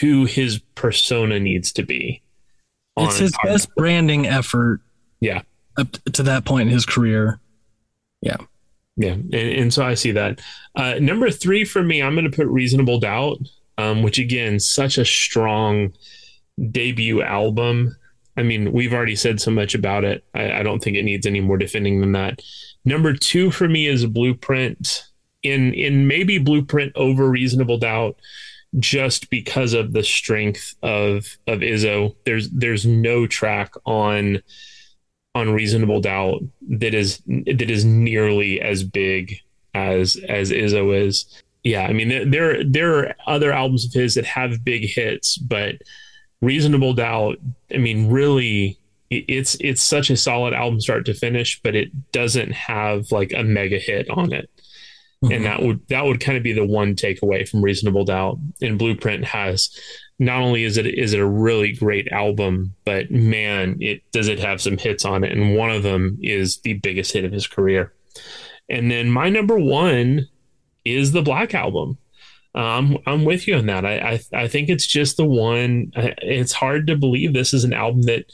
who 0.00 0.24
his 0.26 0.58
persona 0.74 1.40
needs 1.40 1.72
to 1.72 1.82
be. 1.82 2.22
It's 2.96 3.18
his 3.18 3.32
best 3.42 3.68
branding 3.76 4.26
effort 4.26 4.80
Yeah. 5.20 5.42
up 5.76 5.92
to 6.12 6.22
that 6.22 6.44
point 6.44 6.68
in 6.68 6.72
his 6.74 6.86
career. 6.86 7.40
Yeah. 8.22 8.36
Yeah, 8.96 9.14
and, 9.14 9.34
and 9.34 9.74
so 9.74 9.84
I 9.84 9.94
see 9.94 10.12
that. 10.12 10.40
Uh, 10.76 10.94
number 11.00 11.28
three 11.30 11.64
for 11.64 11.82
me, 11.82 12.00
I'm 12.00 12.14
going 12.14 12.30
to 12.30 12.36
put 12.36 12.46
Reasonable 12.46 13.00
Doubt, 13.00 13.38
um, 13.76 14.02
which 14.04 14.18
again, 14.20 14.60
such 14.60 14.98
a 14.98 15.04
strong 15.04 15.92
debut 16.70 17.20
album. 17.20 17.96
I 18.36 18.42
mean, 18.42 18.72
we've 18.72 18.92
already 18.92 19.16
said 19.16 19.40
so 19.40 19.50
much 19.50 19.74
about 19.74 20.04
it. 20.04 20.24
I, 20.34 20.60
I 20.60 20.62
don't 20.62 20.82
think 20.82 20.96
it 20.96 21.04
needs 21.04 21.26
any 21.26 21.40
more 21.40 21.56
defending 21.56 22.00
than 22.00 22.12
that. 22.12 22.42
Number 22.84 23.14
two 23.14 23.50
for 23.50 23.68
me 23.68 23.86
is 23.86 24.06
Blueprint. 24.06 25.04
In 25.42 25.74
in 25.74 26.06
maybe 26.06 26.38
Blueprint 26.38 26.92
over 26.96 27.28
Reasonable 27.28 27.76
Doubt, 27.78 28.16
just 28.78 29.28
because 29.30 29.72
of 29.74 29.92
the 29.92 30.02
strength 30.02 30.74
of 30.82 31.36
of 31.46 31.60
Izzo. 31.60 32.16
There's 32.24 32.48
there's 32.50 32.86
no 32.86 33.26
track 33.26 33.74
on 33.84 34.42
on 35.34 35.50
reasonable 35.50 36.00
doubt 36.00 36.42
that 36.68 36.94
is 36.94 37.20
that 37.26 37.70
is 37.70 37.84
nearly 37.84 38.60
as 38.60 38.84
big 38.84 39.36
as 39.74 40.16
as 40.28 40.50
Izzo 40.50 41.06
is. 41.06 41.26
Yeah, 41.62 41.82
I 41.86 41.92
mean 41.92 42.08
there- 42.08 42.24
there 42.24 42.64
there 42.64 42.94
are 42.98 43.14
other 43.26 43.52
albums 43.52 43.84
of 43.84 43.92
his 43.92 44.14
that 44.14 44.24
have 44.24 44.64
big 44.64 44.88
hits, 44.88 45.36
but 45.36 45.76
reasonable 46.44 46.94
doubt. 46.94 47.38
I 47.72 47.78
mean, 47.78 48.10
really, 48.10 48.78
it's 49.10 49.56
it's 49.60 49.82
such 49.82 50.10
a 50.10 50.16
solid 50.16 50.54
album 50.54 50.80
start 50.80 51.06
to 51.06 51.14
finish, 51.14 51.60
but 51.62 51.74
it 51.74 52.12
doesn't 52.12 52.52
have 52.52 53.10
like 53.12 53.32
a 53.34 53.42
mega 53.42 53.78
hit 53.78 54.08
on 54.10 54.32
it. 54.32 54.50
Mm-hmm. 55.24 55.32
And 55.32 55.44
that 55.44 55.62
would 55.62 55.88
that 55.88 56.04
would 56.04 56.20
kind 56.20 56.36
of 56.36 56.44
be 56.44 56.52
the 56.52 56.66
one 56.66 56.94
takeaway 56.94 57.48
from 57.48 57.62
Reasonable 57.62 58.04
Doubt. 58.04 58.38
And 58.60 58.78
Blueprint 58.78 59.24
has 59.24 59.70
not 60.18 60.40
only 60.40 60.64
is 60.64 60.76
it 60.76 60.86
is 60.86 61.14
it 61.14 61.20
a 61.20 61.26
really 61.26 61.72
great 61.72 62.08
album, 62.08 62.74
but 62.84 63.10
man, 63.10 63.76
it 63.80 64.02
does 64.12 64.28
it 64.28 64.38
have 64.38 64.60
some 64.60 64.78
hits 64.78 65.04
on 65.04 65.24
it, 65.24 65.32
and 65.32 65.56
one 65.56 65.70
of 65.70 65.82
them 65.82 66.18
is 66.22 66.58
the 66.58 66.74
biggest 66.74 67.12
hit 67.12 67.24
of 67.24 67.32
his 67.32 67.46
career. 67.46 67.92
And 68.68 68.90
then 68.90 69.10
my 69.10 69.28
number 69.28 69.58
one 69.58 70.28
is 70.84 71.12
the 71.12 71.22
Black 71.22 71.54
Album. 71.54 71.98
Um, 72.54 72.98
I'm 73.06 73.24
with 73.24 73.48
you 73.48 73.56
on 73.56 73.66
that. 73.66 73.84
I, 73.84 74.20
I 74.34 74.42
I 74.44 74.48
think 74.48 74.68
it's 74.68 74.86
just 74.86 75.16
the 75.16 75.24
one. 75.24 75.92
It's 75.96 76.52
hard 76.52 76.86
to 76.86 76.96
believe 76.96 77.32
this 77.32 77.52
is 77.52 77.64
an 77.64 77.72
album 77.72 78.02
that 78.02 78.26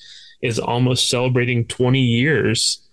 is 0.42 0.58
almost 0.58 1.08
celebrating 1.08 1.66
20 1.66 2.00
years 2.00 2.86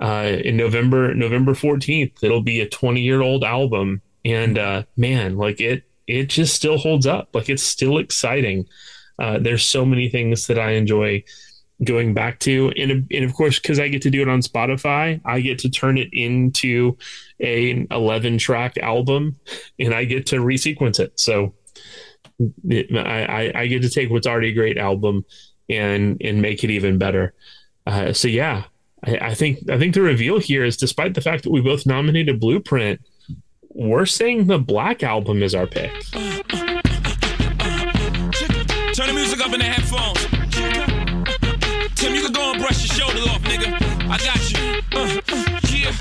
uh, 0.00 0.36
in 0.44 0.56
November 0.56 1.14
November 1.14 1.52
14th. 1.54 2.22
It'll 2.22 2.42
be 2.42 2.60
a 2.60 2.68
20 2.68 3.00
year 3.00 3.22
old 3.22 3.44
album, 3.44 4.02
and 4.24 4.58
uh, 4.58 4.82
man, 4.96 5.36
like 5.36 5.60
it 5.60 5.84
it 6.06 6.28
just 6.28 6.54
still 6.54 6.76
holds 6.76 7.06
up. 7.06 7.28
Like 7.32 7.48
it's 7.48 7.62
still 7.62 7.98
exciting. 7.98 8.66
Uh, 9.18 9.38
there's 9.38 9.64
so 9.64 9.84
many 9.86 10.08
things 10.08 10.48
that 10.48 10.58
I 10.58 10.72
enjoy 10.72 11.24
going 11.82 12.14
back 12.14 12.38
to, 12.40 12.72
and 12.76 13.06
and 13.10 13.24
of 13.24 13.34
course, 13.34 13.58
because 13.58 13.80
I 13.80 13.88
get 13.88 14.02
to 14.02 14.10
do 14.10 14.22
it 14.22 14.28
on 14.28 14.40
Spotify, 14.40 15.20
I 15.24 15.40
get 15.40 15.58
to 15.60 15.70
turn 15.70 15.98
it 15.98 16.08
into 16.12 16.96
a 17.40 17.86
11 17.90 18.38
track 18.38 18.78
album, 18.78 19.36
and 19.78 19.94
I 19.94 20.04
get 20.04 20.26
to 20.26 20.36
resequence 20.36 21.00
it. 21.00 21.18
So 21.18 21.54
it, 22.68 22.94
I, 22.96 23.24
I 23.24 23.52
I 23.62 23.66
get 23.66 23.82
to 23.82 23.90
take 23.90 24.10
what's 24.10 24.26
already 24.26 24.50
a 24.50 24.54
great 24.54 24.78
album 24.78 25.24
and 25.68 26.20
and 26.22 26.42
make 26.42 26.64
it 26.64 26.70
even 26.70 26.98
better. 26.98 27.34
Uh, 27.86 28.12
so 28.12 28.28
yeah, 28.28 28.64
I, 29.04 29.18
I 29.18 29.34
think 29.34 29.70
I 29.70 29.78
think 29.78 29.94
the 29.94 30.02
reveal 30.02 30.38
here 30.38 30.64
is, 30.64 30.76
despite 30.76 31.14
the 31.14 31.20
fact 31.20 31.44
that 31.44 31.50
we 31.50 31.60
both 31.60 31.86
nominated 31.86 32.40
Blueprint, 32.40 33.00
we're 33.70 34.06
saying 34.06 34.46
the 34.46 34.58
Black 34.58 35.02
Album 35.02 35.42
is 35.42 35.54
our 35.54 35.66
pick. 35.66 35.92
Nigga. 43.56 44.10
I 44.10 44.18
got 44.18 44.42
you. 44.50 44.58
Uh, 44.92 45.20
uh, 45.32 45.60
yeah. 45.70 45.92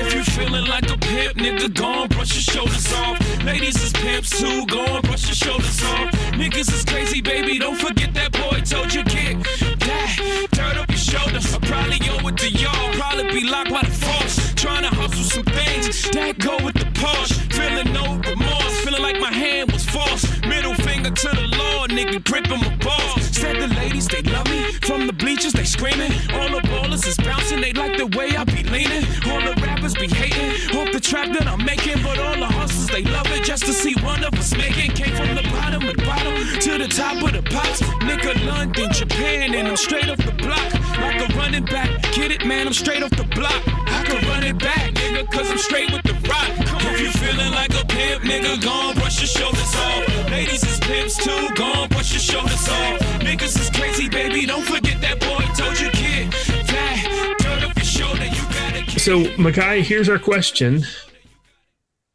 If 0.00 0.14
you 0.14 0.22
feeling 0.24 0.66
like 0.66 0.90
a 0.90 0.96
pimp, 0.98 1.36
nigga, 1.36 1.74
go 1.74 2.02
and 2.02 2.10
brush 2.10 2.34
your 2.34 2.42
shoulders 2.42 2.92
off. 2.94 3.18
Ladies 3.44 3.82
is 3.82 3.92
pimps 3.92 4.38
too, 4.38 4.66
go 4.66 4.84
and 4.84 5.02
brush 5.04 5.26
your 5.26 5.34
shoulders 5.34 5.82
off. 5.84 6.12
Niggas 6.32 6.72
is 6.72 6.84
crazy, 6.84 7.20
baby, 7.20 7.58
don't 7.58 7.76
forget 7.76 8.12
that 8.14 8.32
boy 8.32 8.60
told 8.60 8.92
you 8.94 9.02
get 9.04 9.42
that 9.80 10.48
dirt 10.52 10.76
up 10.76 10.88
your 10.88 10.98
shoulders. 10.98 11.54
I 11.54 11.58
probably 11.58 11.98
owe 12.10 12.28
it 12.28 12.36
to 12.36 12.50
y'all, 12.50 12.92
probably 12.94 13.32
be 13.32 13.48
locked 13.48 13.70
by 13.70 13.82
the 13.82 13.90
force. 13.90 14.54
Trying 14.54 14.82
to 14.82 14.94
hustle 14.94 15.24
some 15.24 15.44
things 15.44 16.10
that 16.10 16.38
go 16.38 16.56
with 16.64 16.74
the 16.74 16.86
Porsche. 17.00 17.34
Feeling 17.52 17.92
no 17.92 18.16
remorse, 18.28 18.80
feeling 18.84 19.02
like 19.02 19.20
my 19.20 19.32
hand 19.32 19.72
was 19.72 19.84
false. 19.84 20.24
Middle 20.42 20.74
to 21.14 21.28
the 21.28 21.46
law, 21.56 21.86
nigga, 21.86 22.22
gripping 22.24 22.60
my 22.60 22.74
balls. 22.76 23.24
Said 23.36 23.56
the 23.56 23.68
ladies, 23.74 24.06
they 24.08 24.22
love 24.22 24.48
me. 24.48 24.72
From 24.82 25.06
the 25.06 25.12
bleachers, 25.12 25.52
they 25.52 25.64
screaming. 25.64 26.12
All 26.34 26.50
the 26.50 26.60
ballers 26.68 27.06
is 27.06 27.16
bouncing, 27.16 27.60
they 27.60 27.72
like 27.72 27.96
the 27.96 28.06
way 28.18 28.36
I 28.36 28.44
be 28.44 28.62
leaning. 28.64 29.04
All 29.30 29.40
the 29.40 29.54
rappers 29.62 29.94
be 29.94 30.08
hating 30.08 30.76
off 30.76 30.92
the 30.92 31.00
trap 31.00 31.32
that 31.32 31.46
I'm 31.46 31.64
making. 31.64 32.02
But 32.02 32.18
all 32.18 32.34
the 32.34 32.57
they 32.98 33.10
love 33.12 33.26
it 33.30 33.44
just 33.44 33.64
to 33.64 33.72
see 33.72 33.94
one 34.02 34.24
of 34.24 34.34
us 34.34 34.56
making. 34.56 34.90
Came 34.92 35.14
from 35.14 35.34
the 35.36 35.42
bottom 35.54 35.82
of 35.82 35.96
the 35.96 36.02
bottom 36.02 36.34
to 36.34 36.78
the 36.78 36.88
top 36.88 37.22
of 37.22 37.32
the 37.32 37.42
pops. 37.42 37.80
Nigga, 38.02 38.34
London, 38.44 38.92
Japan, 38.92 39.54
and 39.54 39.68
I'm 39.68 39.76
straight 39.76 40.08
off 40.08 40.18
the 40.18 40.32
block. 40.32 40.72
Like 40.98 41.20
a 41.22 41.32
running 41.36 41.64
back. 41.64 41.90
Get 42.12 42.32
it, 42.32 42.44
man, 42.44 42.66
I'm 42.66 42.72
straight 42.72 43.02
off 43.02 43.10
the 43.10 43.24
block. 43.36 43.62
I 43.86 44.02
can 44.04 44.26
run 44.28 44.42
it 44.42 44.58
back, 44.58 44.94
nigga, 44.94 45.30
cause 45.30 45.48
I'm 45.50 45.58
straight 45.58 45.92
with 45.92 46.02
the 46.02 46.14
rock. 46.28 46.50
If 46.90 47.00
you 47.00 47.10
feeling 47.12 47.52
like 47.52 47.70
a 47.70 47.86
pimp, 47.86 48.24
nigga, 48.24 48.60
gon' 48.62 48.94
brush 48.96 49.20
your 49.20 49.28
shoulders 49.28 49.74
off. 49.76 50.30
Ladies 50.30 50.64
is 50.64 50.80
pimps 50.80 51.16
too, 51.22 51.54
gon' 51.54 51.88
brush 51.90 52.12
your 52.12 52.20
shoulders 52.20 52.68
off. 52.68 52.98
Niggas 53.22 53.60
is 53.60 53.70
crazy, 53.70 54.08
baby, 54.08 54.44
don't 54.44 54.64
forget 54.64 55.00
that 55.02 55.20
boy 55.20 55.44
told 55.54 55.78
you, 55.78 55.90
kid. 55.90 56.32
That 56.66 57.36
dirt 57.38 57.64
off 57.64 58.98
So, 58.98 59.30
Micaiah, 59.40 59.82
here's 59.82 60.08
our 60.08 60.18
question: 60.18 60.84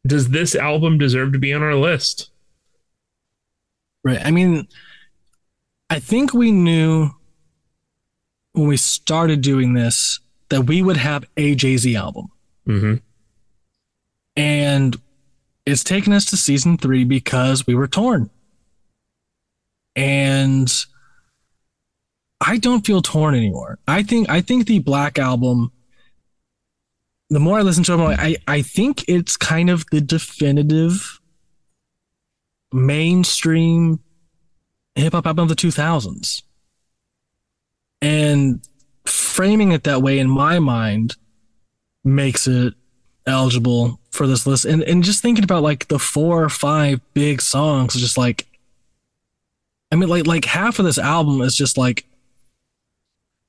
Does 0.06 0.30
this 0.30 0.54
album 0.54 0.98
deserve 0.98 1.32
to 1.32 1.38
be 1.38 1.52
on 1.52 1.62
our 1.62 1.74
list? 1.74 2.30
Right. 4.02 4.20
I 4.22 4.30
mean, 4.30 4.68
I 5.88 5.98
think 5.98 6.34
we 6.34 6.52
knew 6.52 7.10
when 8.52 8.68
we 8.68 8.76
started 8.76 9.40
doing 9.40 9.72
this 9.72 10.20
that 10.50 10.62
we 10.62 10.82
would 10.82 10.98
have 10.98 11.24
a 11.36 11.54
Jay 11.54 11.76
Z 11.76 11.96
album. 11.96 12.30
Mm-hmm. 12.68 12.94
And 14.36 15.00
it's 15.64 15.84
taken 15.84 16.12
us 16.12 16.26
to 16.26 16.36
season 16.36 16.76
three 16.76 17.04
because 17.04 17.66
we 17.66 17.74
were 17.74 17.88
torn. 17.88 18.30
And 19.96 20.70
I 22.40 22.58
don't 22.58 22.84
feel 22.84 23.00
torn 23.00 23.34
anymore. 23.34 23.78
I 23.88 24.02
think 24.02 24.28
I 24.28 24.40
think 24.40 24.66
the 24.66 24.80
Black 24.80 25.18
album. 25.18 25.72
The 27.30 27.40
more 27.40 27.58
I 27.58 27.62
listen 27.62 27.84
to 27.84 28.10
it, 28.10 28.18
I 28.18 28.36
I 28.46 28.62
think 28.62 29.04
it's 29.08 29.36
kind 29.36 29.70
of 29.70 29.84
the 29.90 30.00
definitive 30.00 31.20
mainstream 32.72 34.00
hip 34.94 35.12
hop 35.12 35.26
album 35.26 35.44
of 35.44 35.48
the 35.48 35.54
2000s. 35.54 36.42
And 38.02 38.66
framing 39.06 39.72
it 39.72 39.84
that 39.84 40.02
way 40.02 40.18
in 40.18 40.28
my 40.28 40.58
mind 40.58 41.16
makes 42.04 42.46
it 42.46 42.74
eligible 43.26 44.00
for 44.10 44.26
this 44.26 44.46
list. 44.46 44.64
And 44.64 44.82
and 44.82 45.02
just 45.02 45.22
thinking 45.22 45.44
about 45.44 45.62
like 45.62 45.88
the 45.88 45.98
four 45.98 46.42
or 46.42 46.48
five 46.48 47.00
big 47.14 47.40
songs, 47.40 47.94
just 47.94 48.18
like 48.18 48.46
I 49.90 49.96
mean 49.96 50.08
like 50.08 50.26
like 50.26 50.44
half 50.44 50.78
of 50.78 50.84
this 50.84 50.98
album 50.98 51.40
is 51.40 51.56
just 51.56 51.78
like 51.78 52.04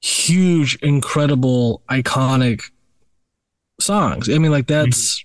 huge, 0.01 0.75
incredible, 0.77 1.81
iconic 1.89 2.69
songs. 3.79 4.29
I 4.29 4.37
mean 4.37 4.51
like 4.51 4.67
that's 4.67 5.23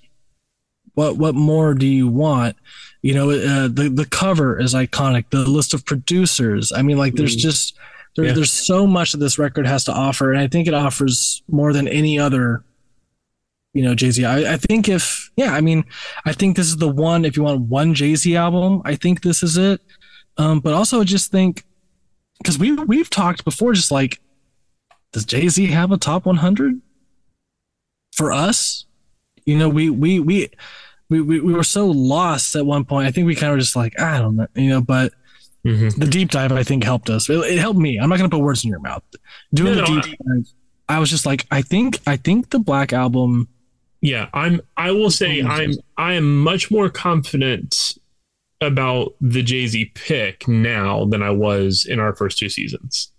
what 0.94 1.16
what 1.16 1.34
more 1.34 1.74
do 1.74 1.86
you 1.86 2.08
want? 2.08 2.56
You 3.02 3.14
know, 3.14 3.30
uh, 3.30 3.68
the 3.68 3.90
the 3.94 4.06
cover 4.10 4.58
is 4.60 4.74
iconic. 4.74 5.24
The 5.30 5.48
list 5.48 5.72
of 5.72 5.84
producers. 5.86 6.70
I 6.74 6.82
mean, 6.82 6.98
like, 6.98 7.14
there's 7.14 7.36
Mhm. 7.36 7.40
just 7.40 7.74
there, 8.16 8.26
Yeah. 8.26 8.32
there's 8.32 8.50
so 8.52 8.86
much 8.86 9.12
that 9.12 9.18
this 9.18 9.38
record 9.38 9.66
has 9.66 9.84
to 9.84 9.92
offer, 9.92 10.32
and 10.32 10.40
I 10.42 10.48
think 10.48 10.66
it 10.68 10.74
offers 10.74 11.42
more 11.48 11.72
than 11.72 11.88
any 11.88 12.18
other. 12.18 12.64
You 13.72 13.82
know, 13.84 13.94
Jay 13.94 14.10
Z. 14.10 14.24
I, 14.24 14.54
I 14.54 14.56
think 14.56 14.88
if 14.88 15.30
yeah, 15.36 15.54
I 15.54 15.60
mean, 15.60 15.84
I 16.26 16.32
think 16.32 16.56
this 16.56 16.66
is 16.66 16.76
the 16.76 16.88
one. 16.88 17.24
If 17.24 17.36
you 17.36 17.44
want 17.44 17.60
one 17.62 17.94
Jay 17.94 18.14
Z 18.16 18.34
album, 18.36 18.82
I 18.84 18.96
think 18.96 19.22
this 19.22 19.42
is 19.44 19.56
it. 19.56 19.80
Um, 20.36 20.58
but 20.60 20.72
also 20.74 21.04
just 21.04 21.30
think 21.30 21.64
because 22.38 22.58
we 22.58 22.72
we've 22.72 23.08
talked 23.08 23.44
before, 23.44 23.72
just 23.72 23.92
like 23.92 24.20
does 25.12 25.24
Jay 25.24 25.48
Z 25.48 25.66
have 25.68 25.92
a 25.92 25.96
top 25.96 26.26
100 26.26 26.80
for 28.20 28.32
us? 28.32 28.84
You 29.46 29.56
know, 29.58 29.68
we 29.68 29.88
we 29.90 30.20
we 30.20 30.50
we, 31.08 31.20
we, 31.20 31.40
we 31.40 31.52
were 31.54 31.64
so 31.64 31.86
lost 31.86 32.54
at 32.54 32.64
one 32.66 32.84
point. 32.84 33.08
I 33.08 33.10
think 33.10 33.26
we 33.26 33.34
kind 33.34 33.50
of 33.50 33.56
were 33.56 33.60
just 33.60 33.74
like, 33.74 33.98
I 33.98 34.18
don't 34.18 34.36
know, 34.36 34.46
you 34.54 34.68
know, 34.70 34.80
but 34.80 35.12
Mhm. 35.66 35.94
the 35.98 36.06
deep 36.06 36.30
dive, 36.30 36.52
I 36.52 36.62
think, 36.62 36.84
helped 36.84 37.10
us. 37.10 37.28
It, 37.28 37.36
it 37.38 37.58
helped 37.58 37.78
me. 37.80 37.98
I'm 37.98 38.08
not 38.08 38.18
going 38.18 38.30
to 38.30 38.34
put 38.36 38.42
words 38.42 38.64
in 38.64 38.70
your 38.70 38.80
mouth. 38.80 39.02
Doing 39.52 39.74
No, 39.76 39.84
the 39.84 39.92
no, 39.94 40.00
deep 40.02 40.16
dive, 40.26 40.46
I 40.88 40.98
was 40.98 41.10
just 41.10 41.26
like, 41.26 41.46
I 41.50 41.60
think, 41.62 41.98
I 42.06 42.16
think 42.16 42.48
the 42.50 42.58
Black 42.60 42.92
Album. 42.94 43.48
Yeah, 44.00 44.28
I'm. 44.32 44.62
I 44.78 44.90
will 44.92 45.10
say 45.10 45.42
I'm. 45.42 45.72
I 45.98 46.14
am 46.14 46.42
much 46.42 46.70
more 46.70 46.88
confident 46.88 47.98
about 48.62 49.14
the 49.20 49.42
Jay 49.42 49.66
Z 49.66 49.92
pick 49.94 50.46
now 50.48 51.04
than 51.06 51.22
I 51.22 51.30
was 51.30 51.84
in 51.86 51.98
our 52.00 52.14
first 52.14 52.38
two 52.38 52.48
seasons. 52.48 53.12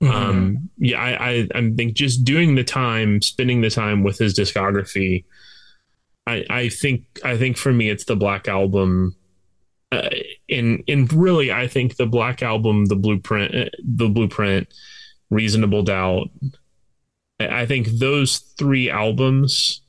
Um, 0.00 0.70
yeah, 0.78 1.00
I, 1.00 1.30
I, 1.30 1.48
I 1.54 1.70
think 1.76 1.94
just 1.94 2.24
doing 2.24 2.54
the 2.54 2.64
time, 2.64 3.20
spending 3.20 3.60
the 3.62 3.70
time 3.70 4.04
with 4.04 4.18
his 4.18 4.38
discography. 4.38 5.24
I, 6.26 6.44
I 6.48 6.68
think, 6.68 7.04
I 7.24 7.36
think 7.36 7.56
for 7.56 7.72
me, 7.72 7.88
it's 7.90 8.04
the 8.04 8.16
Black 8.16 8.46
Album. 8.48 9.16
Uh, 9.90 10.10
in, 10.48 10.84
in 10.86 11.06
really, 11.06 11.50
I 11.50 11.66
think 11.66 11.96
the 11.96 12.06
Black 12.06 12.42
Album, 12.42 12.84
the 12.86 12.96
Blueprint, 12.96 13.54
uh, 13.54 13.70
the 13.82 14.08
Blueprint, 14.08 14.68
Reasonable 15.30 15.82
Doubt. 15.82 16.28
I 17.40 17.62
I 17.62 17.66
think 17.66 17.86
those 17.88 18.38
three 18.58 18.90
albums, 18.90 19.80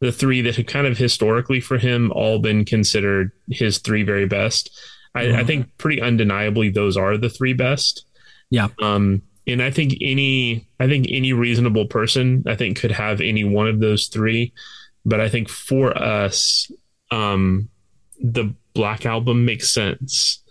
the 0.00 0.10
three 0.12 0.40
that 0.42 0.56
have 0.56 0.66
kind 0.66 0.86
of 0.86 0.98
historically 0.98 1.60
for 1.60 1.78
him 1.78 2.10
all 2.12 2.38
been 2.38 2.64
considered 2.64 3.30
his 3.48 3.78
three 3.78 4.02
very 4.02 4.26
best. 4.26 4.70
I, 5.14 5.22
I 5.22 5.26
Mhm. 5.42 5.46
think 5.46 5.78
pretty 5.78 6.00
undeniably 6.02 6.70
those 6.70 6.96
are 6.96 7.16
the 7.16 7.30
three 7.30 7.52
best. 7.52 8.04
Yeah. 8.50 8.68
Um, 8.82 9.22
and 9.46 9.62
I 9.62 9.70
think 9.70 9.94
any, 10.00 10.66
I 10.80 10.88
think 10.88 11.06
any 11.10 11.32
reasonable 11.32 11.86
person, 11.86 12.44
I 12.46 12.56
think 12.56 12.78
could 12.78 12.92
have 12.92 13.20
any 13.20 13.44
one 13.44 13.68
of 13.68 13.80
those 13.80 14.08
three. 14.08 14.52
But 15.04 15.20
I 15.20 15.28
think 15.28 15.48
for 15.48 15.96
us, 15.96 16.70
um, 17.10 17.68
the 18.20 18.54
Black 18.72 19.04
Album 19.04 19.44
makes 19.44 19.72
sense, 19.72 20.42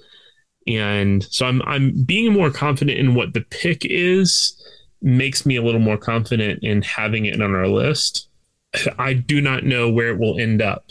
and 0.68 1.24
so 1.24 1.46
I'm 1.46 1.62
I'm 1.64 2.04
being 2.04 2.32
more 2.32 2.52
confident 2.52 3.00
in 3.00 3.16
what 3.16 3.34
the 3.34 3.42
pick 3.42 3.84
is. 3.86 4.60
Makes 5.02 5.46
me 5.46 5.58
a 5.58 5.62
little 5.62 5.82
more 5.82 5.98
confident 5.98 6.64
in 6.64 6.82
having 6.82 7.26
it 7.26 7.42
on 7.42 7.54
our 7.54 7.68
list. 7.68 8.30
I 8.98 9.14
do 9.14 9.42
not 9.42 9.66
know 9.66 9.92
where 9.92 10.10
it 10.10 10.20
will 10.20 10.40
end 10.40 10.62
up 10.62 10.86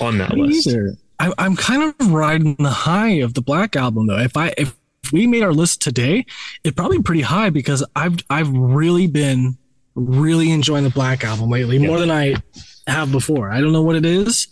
on 0.00 0.18
that 0.18 0.34
Me 0.34 0.46
list. 0.46 0.68
either. 0.68 0.94
I, 1.18 1.32
I'm 1.38 1.54
kind 1.54 1.82
of 1.82 2.12
riding 2.12 2.56
the 2.58 2.70
high 2.70 3.20
of 3.20 3.34
the 3.34 3.42
Black 3.42 3.76
Album 3.76 4.06
though. 4.06 4.18
If 4.18 4.36
I 4.36 4.54
if 4.56 4.74
we 5.12 5.26
made 5.26 5.42
our 5.42 5.52
list 5.52 5.80
today, 5.80 6.26
it'd 6.64 6.76
probably 6.76 6.98
be 6.98 7.04
pretty 7.04 7.22
high 7.22 7.50
because 7.50 7.84
I've 7.94 8.16
I've 8.30 8.50
really 8.50 9.06
been 9.06 9.58
really 9.94 10.50
enjoying 10.50 10.84
the 10.84 10.90
Black 10.90 11.24
Album 11.24 11.50
lately 11.50 11.78
more 11.78 11.98
than 11.98 12.10
I 12.10 12.36
have 12.86 13.12
before. 13.12 13.50
I 13.50 13.60
don't 13.60 13.72
know 13.72 13.82
what 13.82 13.96
it 13.96 14.06
is. 14.06 14.48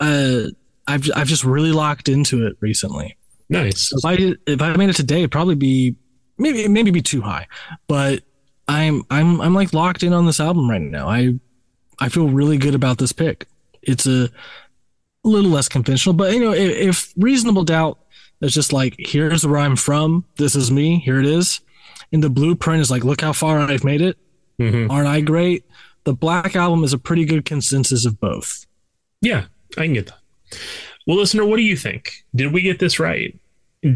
Uh, 0.00 0.44
I've 0.86 1.08
I've 1.14 1.28
just 1.28 1.44
really 1.44 1.72
locked 1.72 2.08
into 2.08 2.46
it 2.46 2.56
recently. 2.60 3.16
Nice. 3.48 3.90
So 3.90 3.98
if 3.98 4.04
I 4.04 4.34
if 4.46 4.62
I 4.62 4.76
made 4.76 4.90
it 4.90 4.96
today, 4.96 5.18
it'd 5.18 5.30
probably 5.30 5.54
be 5.54 5.96
maybe 6.38 6.66
maybe 6.68 6.90
be 6.90 7.02
too 7.02 7.20
high, 7.20 7.46
but 7.86 8.22
I'm 8.68 9.04
I'm 9.10 9.40
I'm 9.40 9.54
like 9.54 9.72
locked 9.72 10.02
in 10.02 10.12
on 10.12 10.26
this 10.26 10.40
album 10.40 10.68
right 10.68 10.80
now. 10.80 11.08
I 11.08 11.38
I 11.98 12.08
feel 12.08 12.28
really 12.28 12.58
good 12.58 12.74
about 12.74 12.98
this 12.98 13.12
pick. 13.12 13.46
It's 13.82 14.06
a 14.06 14.28
little 15.24 15.50
less 15.50 15.68
conventional, 15.68 16.14
but 16.14 16.32
you 16.32 16.40
know, 16.40 16.52
if, 16.52 16.70
if 16.70 17.14
reasonable 17.16 17.64
doubt 17.64 17.98
is 18.42 18.52
just 18.54 18.72
like 18.72 18.94
here's 18.98 19.46
where 19.46 19.58
I'm 19.58 19.76
from, 19.76 20.24
this 20.36 20.54
is 20.54 20.70
me, 20.70 20.98
here 20.98 21.18
it 21.20 21.26
is, 21.26 21.60
and 22.12 22.22
the 22.22 22.30
blueprint 22.30 22.80
is 22.82 22.90
like 22.90 23.04
look 23.04 23.20
how 23.22 23.32
far 23.32 23.58
I've 23.60 23.84
made 23.84 24.02
it. 24.02 24.18
Mhm. 24.60 24.90
Aren't 24.90 25.08
I 25.08 25.20
great? 25.22 25.64
The 26.04 26.12
Black 26.14 26.54
Album 26.56 26.84
is 26.84 26.92
a 26.92 26.98
pretty 26.98 27.24
good 27.24 27.44
consensus 27.44 28.04
of 28.04 28.20
both. 28.20 28.66
Yeah, 29.20 29.44
I 29.78 29.84
can 29.84 29.94
get 29.94 30.06
that. 30.06 30.18
Well, 31.06 31.16
listener, 31.16 31.44
what 31.46 31.56
do 31.56 31.62
you 31.62 31.76
think? 31.76 32.12
Did 32.34 32.52
we 32.52 32.60
get 32.62 32.78
this 32.78 32.98
right? 33.00 33.38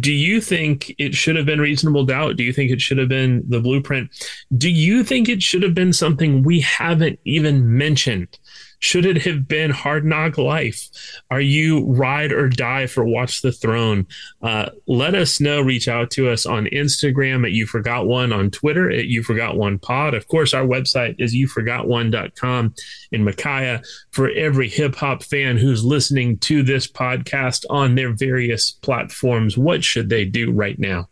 Do 0.01 0.13
you 0.13 0.41
think 0.41 0.93
it 0.99 1.15
should 1.15 1.37
have 1.37 1.47
been 1.47 1.61
reasonable 1.61 2.05
doubt? 2.05 2.37
Do 2.37 2.43
you 2.43 2.53
think 2.53 2.73
it 2.73 2.81
should 2.81 2.99
have 2.99 3.09
been 3.09 3.45
the 3.49 3.61
blueprint? 3.61 4.11
Do 4.57 4.69
you 4.69 5.05
think 5.05 5.29
it 5.29 5.43
should 5.43 5.63
have 5.63 5.75
been 5.75 5.93
something 5.93 6.43
we 6.43 6.61
haven't 6.61 7.21
even 7.25 7.77
mentioned? 7.77 8.39
Should 8.79 9.07
it 9.07 9.23
have 9.23 9.49
been 9.49 9.71
Hard 9.71 10.05
Knock 10.05 10.39
Life? 10.39 10.89
Are 11.31 11.41
you 11.41 11.85
ride 11.87 12.33
or 12.33 12.49
die 12.49 12.87
for 12.87 13.05
Watch 13.05 13.43
the 13.43 13.53
Throne? 13.53 14.07
Uh, 14.43 14.71
let 14.87 15.15
us 15.15 15.41
know. 15.41 15.61
Reach 15.61 15.89
out 15.89 16.11
to 16.13 16.29
us 16.31 16.47
on 16.47 16.67
Instagram 16.67 17.45
at 17.45 17.53
You 17.53 17.67
Forgot 17.67 18.07
One, 18.07 18.33
on 18.33 18.51
Twitter 18.51 18.91
at 18.91 19.07
You 19.07 19.23
Forgot 19.23 19.57
One 19.57 19.79
Pod. 19.79 20.15
Of 20.15 20.29
course, 20.29 20.53
our 20.55 20.65
website 20.65 21.17
is 21.19 21.35
YouForgotOne.com. 21.35 22.75
And 23.13 23.25
Micaiah, 23.25 23.83
for 24.11 24.31
every 24.31 24.69
hip 24.69 24.97
hop 24.97 25.23
fan 25.23 25.57
who's 25.57 25.85
listening 25.85 26.39
to 26.39 26.63
this 26.63 26.87
podcast 26.87 27.65
on 27.71 27.95
their 27.95 28.13
various 28.13 28.71
platforms, 28.71 29.57
what 29.57 29.85
should 29.85 30.09
they 30.11 30.25
do 30.25 30.53
right 30.53 30.79
now? 30.79 31.09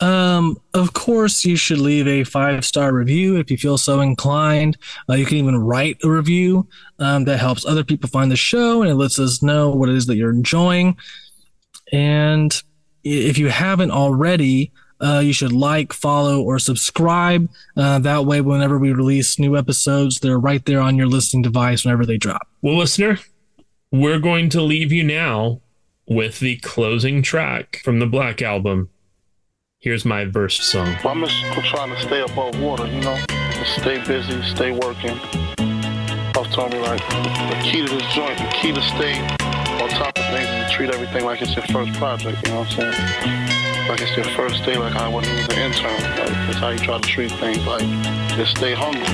Um, 0.00 0.60
of 0.74 0.92
course, 0.92 1.44
you 1.44 1.56
should 1.56 1.78
leave 1.78 2.06
a 2.06 2.24
five 2.24 2.64
star 2.64 2.92
review 2.92 3.36
if 3.36 3.50
you 3.50 3.56
feel 3.56 3.78
so 3.78 4.00
inclined. 4.00 4.76
Uh, 5.08 5.14
you 5.14 5.26
can 5.26 5.38
even 5.38 5.56
write 5.56 5.98
a 6.04 6.08
review. 6.08 6.68
Um, 7.00 7.24
that 7.24 7.38
helps 7.38 7.64
other 7.64 7.84
people 7.84 8.08
find 8.08 8.30
the 8.30 8.36
show 8.36 8.82
and 8.82 8.90
it 8.90 8.94
lets 8.96 9.18
us 9.18 9.42
know 9.42 9.70
what 9.70 9.88
it 9.88 9.94
is 9.94 10.06
that 10.06 10.16
you're 10.16 10.30
enjoying. 10.30 10.96
And 11.92 12.60
if 13.04 13.38
you 13.38 13.48
haven't 13.48 13.90
already, 13.90 14.72
uh, 15.00 15.20
you 15.24 15.32
should 15.32 15.52
like, 15.52 15.92
follow, 15.92 16.42
or 16.42 16.58
subscribe. 16.58 17.48
Uh, 17.76 17.98
that 18.00 18.24
way, 18.24 18.40
whenever 18.40 18.78
we 18.78 18.92
release 18.92 19.38
new 19.38 19.56
episodes, 19.56 20.18
they're 20.18 20.38
right 20.38 20.64
there 20.64 20.80
on 20.80 20.96
your 20.96 21.06
listening 21.06 21.42
device 21.42 21.84
whenever 21.84 22.04
they 22.04 22.18
drop. 22.18 22.48
Well, 22.62 22.76
listener, 22.76 23.18
we're 23.92 24.18
going 24.18 24.48
to 24.50 24.60
leave 24.60 24.92
you 24.92 25.04
now 25.04 25.60
with 26.06 26.40
the 26.40 26.56
closing 26.56 27.22
track 27.22 27.80
from 27.84 28.00
the 28.00 28.06
Black 28.06 28.42
Album. 28.42 28.90
Here's 29.80 30.04
my 30.04 30.24
verse 30.24 30.58
song. 30.58 30.96
Well, 31.04 31.14
I'm 31.14 31.24
just 31.24 31.40
trying 31.70 31.94
to 31.94 32.00
stay 32.02 32.20
above 32.20 32.60
water, 32.60 32.84
you 32.88 33.00
know? 33.00 33.16
Just 33.52 33.76
stay 33.76 34.04
busy, 34.04 34.42
stay 34.42 34.72
working. 34.72 35.16
Puff 36.34 36.50
told 36.50 36.72
me, 36.72 36.80
like, 36.80 36.98
the 37.08 37.60
key 37.62 37.86
to 37.86 37.94
this 37.94 38.02
joint, 38.12 38.36
the 38.38 38.50
key 38.60 38.72
to 38.72 38.82
stay 38.82 39.20
on 39.78 39.88
top 39.90 40.18
of 40.18 40.24
things 40.34 40.48
is 40.48 40.66
to 40.66 40.76
treat 40.76 40.90
everything 40.90 41.24
like 41.24 41.40
it's 41.42 41.54
your 41.54 41.64
first 41.66 41.92
project, 41.92 42.44
you 42.44 42.54
know 42.54 42.62
what 42.62 42.76
I'm 42.76 42.92
saying? 42.92 43.88
Like 43.88 44.00
it's 44.00 44.16
your 44.16 44.26
first 44.34 44.64
day, 44.64 44.76
like 44.76 44.96
I 44.96 45.06
wasn't 45.06 45.38
even 45.38 45.56
an 45.56 45.70
intern. 45.70 45.92
Like, 45.92 46.26
that's 46.26 46.58
how 46.58 46.70
you 46.70 46.78
try 46.80 46.98
to 46.98 47.08
treat 47.08 47.30
things, 47.38 47.64
like, 47.64 47.86
just 48.34 48.56
stay 48.56 48.74
hungry. 48.74 49.06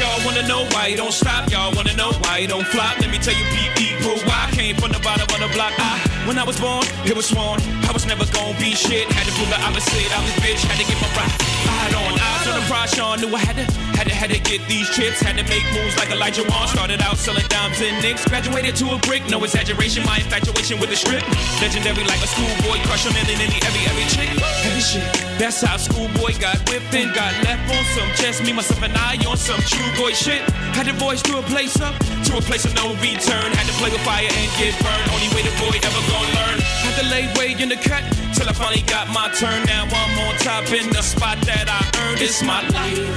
Y'all 0.00 0.15
wanna 0.26 0.46
know 0.48 0.66
why 0.72 0.88
you 0.88 0.96
don't 0.96 1.12
stop? 1.12 1.48
Y'all 1.50 1.72
wanna 1.74 1.94
know 1.94 2.12
why 2.26 2.38
you 2.38 2.48
don't 2.48 2.66
flop? 2.66 2.98
Let 3.00 3.10
me 3.10 3.18
tell 3.18 3.34
you, 3.34 3.46
people, 3.78 4.18
why 4.28 4.50
can't 4.52 4.66
came 4.66 4.76
from 4.82 4.90
the 4.90 4.98
bottom 4.98 5.28
of 5.30 5.38
the 5.38 5.50
block. 5.54 5.72
I, 5.78 5.94
when 6.26 6.38
I 6.38 6.44
was 6.44 6.58
born, 6.58 6.82
it 7.06 7.14
was 7.14 7.26
sworn 7.30 7.62
I 7.86 7.92
was 7.94 8.04
never 8.04 8.26
gonna 8.34 8.58
be 8.58 8.74
shit. 8.74 9.06
Had 9.14 9.30
to 9.30 9.32
prove 9.38 9.46
the 9.46 9.60
opposite. 9.62 10.10
I 10.10 10.18
was 10.26 10.34
bitch. 10.42 10.58
Had 10.66 10.78
to 10.82 10.86
get 10.90 10.98
my 10.98 11.06
rock. 11.14 11.30
I 11.70 11.74
had 11.86 11.94
on 11.94 12.18
eyes 12.18 12.46
on 12.50 12.54
the 12.58 12.66
prize. 12.66 12.90
Sean 12.90 13.20
knew 13.22 13.30
I 13.30 13.38
had 13.38 13.56
to, 13.62 13.66
had 13.94 14.10
to, 14.10 14.14
had 14.14 14.30
to 14.34 14.40
get 14.42 14.58
these 14.66 14.90
chips. 14.90 15.22
Had 15.22 15.38
to 15.38 15.46
make 15.46 15.62
moves 15.70 15.94
like 15.94 16.10
Elijah 16.10 16.42
Wan. 16.50 16.66
Started 16.66 17.00
out 17.06 17.16
selling 17.16 17.46
dimes 17.46 17.78
and 17.78 17.94
nicks. 18.02 18.26
Graduated 18.26 18.74
to 18.82 18.90
a 18.90 18.98
brick. 19.06 19.22
No 19.30 19.38
exaggeration. 19.44 20.02
My 20.02 20.18
infatuation 20.18 20.82
with 20.82 20.90
the 20.90 20.98
strip. 20.98 21.22
Legendary 21.62 22.02
like 22.10 22.18
a 22.18 22.26
schoolboy. 22.26 22.82
Crush 22.90 23.06
on 23.06 23.14
nearly, 23.14 23.38
nearly 23.38 23.62
every 23.62 23.82
every 23.86 24.06
chick. 24.10 24.30
Heavy 24.66 24.82
shit. 24.82 25.06
That's 25.38 25.62
how 25.62 25.78
schoolboy 25.78 26.34
got 26.42 26.58
whipped 26.66 26.90
and 26.90 27.14
got 27.14 27.30
left 27.46 27.62
on 27.70 27.84
some 27.94 28.10
chest. 28.18 28.42
Me 28.42 28.50
myself 28.50 28.82
and 28.82 28.96
I 28.98 29.14
on 29.30 29.38
some 29.38 29.62
true 29.62 29.90
boy 29.94 30.10
Had 30.16 30.86
to 30.86 30.94
voice 30.94 31.20
to 31.28 31.36
a 31.36 31.42
place 31.42 31.78
up, 31.78 31.92
to 32.24 32.38
a 32.38 32.40
place 32.40 32.64
of 32.64 32.74
no 32.74 32.88
return. 33.04 33.52
Had 33.52 33.68
to 33.68 33.76
play 33.76 33.90
with 33.92 34.00
fire 34.00 34.24
and 34.24 34.48
get 34.56 34.72
burned. 34.80 35.10
Only 35.12 35.28
way 35.36 35.44
the 35.44 35.52
boy 35.60 35.76
ever 35.76 36.02
gonna 36.08 36.32
learn. 36.40 36.56
Had 36.88 36.96
to 37.04 37.06
lay 37.12 37.28
way 37.36 37.52
in 37.60 37.68
the 37.68 37.76
cut 37.76 38.00
till 38.32 38.48
I 38.48 38.52
finally 38.56 38.80
got 38.88 39.08
my 39.12 39.28
turn. 39.36 39.66
Now 39.66 39.84
I'm 39.84 40.18
on 40.24 40.34
top 40.40 40.72
in 40.72 40.88
the 40.88 41.02
spot 41.02 41.36
that 41.44 41.68
I 41.68 41.84
earned. 42.00 42.22
It's 42.22 42.42
my 42.42 42.64
life. 42.72 43.12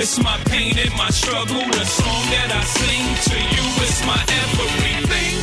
It's 0.00 0.16
my 0.18 0.38
pain 0.48 0.78
and 0.78 0.92
my 0.96 1.10
struggle. 1.10 1.60
The 1.60 1.84
song 1.84 2.24
that 2.32 2.48
I 2.48 2.64
sing 2.64 3.04
to 3.28 3.36
you 3.36 3.64
is 3.84 4.00
my 4.08 4.20
everything. 4.40 5.36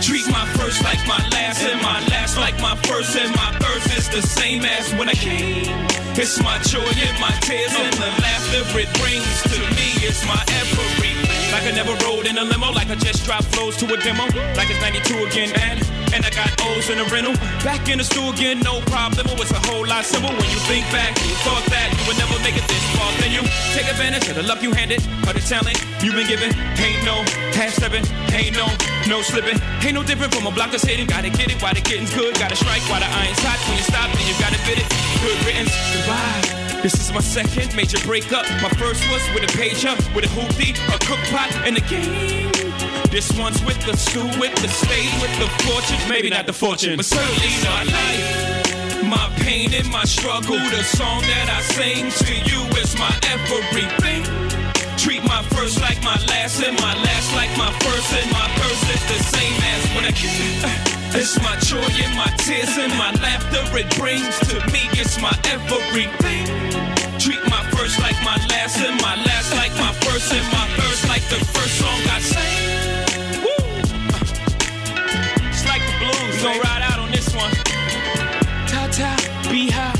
Treat 0.00 0.30
my 0.30 0.46
first 0.54 0.84
like 0.84 1.02
my 1.08 1.18
last, 1.34 1.66
and 1.66 1.82
my 1.82 1.98
last 2.06 2.17
like 2.40 2.58
my 2.60 2.76
first, 2.86 3.16
and 3.16 3.34
my 3.34 3.50
first 3.58 3.96
is 3.96 4.08
the 4.08 4.22
same 4.22 4.64
as 4.64 4.92
when 4.94 5.08
I 5.08 5.14
came. 5.14 5.88
It's 6.18 6.42
my 6.42 6.58
joy 6.66 6.82
and 6.82 7.18
my 7.22 7.30
tears 7.46 7.70
and 7.78 7.94
the 7.94 8.10
laughter 8.18 8.62
it 8.74 8.90
brings 8.98 9.38
to 9.54 9.58
me. 9.78 10.02
It's 10.02 10.26
my 10.26 10.38
everything. 10.58 11.14
Like 11.54 11.62
I 11.62 11.72
never 11.72 11.94
rode 12.04 12.26
in 12.26 12.36
a 12.38 12.44
limo, 12.44 12.72
like 12.72 12.90
I 12.90 12.96
just 12.96 13.24
dropped 13.24 13.54
flows 13.54 13.76
to 13.78 13.86
a 13.86 13.96
demo. 14.02 14.26
Like 14.58 14.70
it's 14.70 14.82
92 14.82 15.14
again, 15.30 15.50
man. 15.54 15.78
And 16.12 16.26
I 16.26 16.30
got 16.30 16.50
O's 16.66 16.90
in 16.90 16.98
a 16.98 17.06
rental. 17.06 17.34
Back 17.62 17.88
in 17.88 17.98
the 17.98 18.04
stool 18.04 18.30
again, 18.30 18.60
no 18.60 18.80
problem. 18.90 19.26
Oh, 19.30 19.38
it's 19.38 19.52
a 19.52 19.62
whole 19.70 19.86
lot 19.86 20.04
simple 20.04 20.30
when 20.30 20.48
you 20.50 20.60
think 20.66 20.84
back. 20.90 21.14
You 21.22 21.34
thought 21.46 21.64
that 21.70 21.86
you 21.94 22.02
would 22.10 22.18
never 22.18 22.34
make 22.42 22.56
it 22.58 22.66
this 22.66 22.84
far. 22.98 23.12
Then 23.22 23.30
you 23.30 23.42
take 23.78 23.86
advantage 23.86 24.28
of 24.28 24.36
the 24.36 24.42
luck 24.42 24.62
you 24.62 24.72
handed, 24.72 24.98
of 25.22 25.34
the 25.38 25.44
talent 25.46 25.78
you've 26.02 26.18
been 26.18 26.26
given. 26.26 26.50
Ain't 26.82 27.04
no 27.06 27.22
half 27.54 27.78
stepping, 27.78 28.04
ain't 28.34 28.56
no 28.58 28.66
no 29.08 29.22
slipping. 29.22 29.58
Ain't 29.82 29.94
no 29.94 30.02
different 30.02 30.34
from 30.34 30.46
a 30.46 30.50
block 30.50 30.70
that's 30.70 30.84
hitting. 30.84 31.06
Gotta 31.06 31.30
get 31.30 31.50
it 31.50 31.60
while 31.62 31.74
the 31.74 31.80
getting's 31.80 32.14
good. 32.14 32.38
Gotta 32.38 32.56
strike 32.56 32.82
while 32.90 33.00
the 33.00 33.08
iron's 33.08 33.40
hot. 33.40 33.58
When 33.66 33.76
you 33.76 33.82
stop, 33.82 34.12
then 34.12 34.26
you 34.28 34.36
gotta 34.38 34.60
fit 34.68 34.78
it. 34.78 34.88
Good 35.24 35.38
riddance, 35.46 35.72
goodbye. 35.94 36.58
This 36.82 36.94
is 36.94 37.12
my 37.12 37.20
second 37.20 37.74
major 37.74 37.98
breakup. 38.06 38.44
My 38.62 38.68
first 38.76 39.02
was 39.10 39.22
with 39.34 39.42
a 39.42 39.52
pager, 39.56 39.96
with 40.14 40.24
a 40.26 40.32
hoopty, 40.36 40.76
a 40.94 40.98
cook 41.08 41.18
pot, 41.32 41.50
and 41.66 41.76
a 41.76 41.80
game. 41.88 42.52
This 43.10 43.32
one's 43.32 43.64
with 43.64 43.80
the 43.86 43.96
stew, 43.96 44.28
with 44.38 44.54
the 44.60 44.68
stage, 44.68 45.10
with 45.20 45.34
the 45.40 45.48
fortune. 45.64 45.98
Maybe 46.08 46.28
not 46.28 46.46
the 46.46 46.52
fortune, 46.52 46.96
but 46.96 47.06
certainly 47.06 47.56
not 47.64 47.86
life. 47.86 49.04
My 49.08 49.32
pain 49.40 49.72
and 49.74 49.90
my 49.90 50.04
struggle. 50.04 50.58
The 50.58 50.84
song 50.84 51.22
that 51.22 51.48
I 51.48 51.60
sing 51.62 52.10
to 52.12 52.34
you 52.44 52.60
is 52.76 52.94
my 52.98 53.10
everything. 53.32 54.37
Treat 54.98 55.22
my 55.22 55.42
first 55.54 55.80
like 55.80 56.02
my 56.02 56.18
last, 56.26 56.60
and 56.60 56.74
my 56.80 56.92
last 56.92 57.32
like 57.34 57.56
my 57.56 57.70
first, 57.86 58.12
and 58.18 58.30
my 58.32 58.48
first 58.58 58.82
is 58.90 59.02
the 59.06 59.20
same 59.30 59.54
as 59.62 59.82
when 59.94 60.04
I 60.04 60.10
came. 60.10 60.58
It's 61.14 61.38
my 61.38 61.54
joy 61.62 61.86
and 62.02 62.14
my 62.18 62.26
tears 62.42 62.76
and 62.76 62.92
my 62.98 63.12
laughter 63.22 63.62
it 63.78 63.88
brings 63.96 64.38
to 64.50 64.58
me. 64.74 64.90
It's 64.98 65.16
my 65.22 65.30
everything. 65.54 66.46
Treat 67.18 67.38
my 67.46 67.62
first 67.70 68.00
like 68.00 68.18
my 68.26 68.36
last, 68.50 68.82
and 68.82 69.00
my 69.00 69.14
last 69.22 69.54
like 69.54 69.72
my 69.78 69.92
first, 70.02 70.34
and 70.34 70.46
my 70.50 70.66
first 70.74 71.08
like 71.08 71.22
the 71.30 71.40
first 71.46 71.78
song 71.78 72.00
I 72.10 72.18
sang. 72.18 72.58
Woo! 73.46 73.54
It's 75.46 75.64
like 75.70 75.82
the 75.86 75.94
blues. 76.02 76.36
We 76.36 76.42
gon' 76.42 76.58
ride 76.58 76.82
out 76.82 76.98
on 76.98 77.10
this 77.12 77.30
one. 77.38 77.54
Ta 78.66 78.90
ta, 78.90 79.14
be 79.50 79.70
high. 79.70 79.94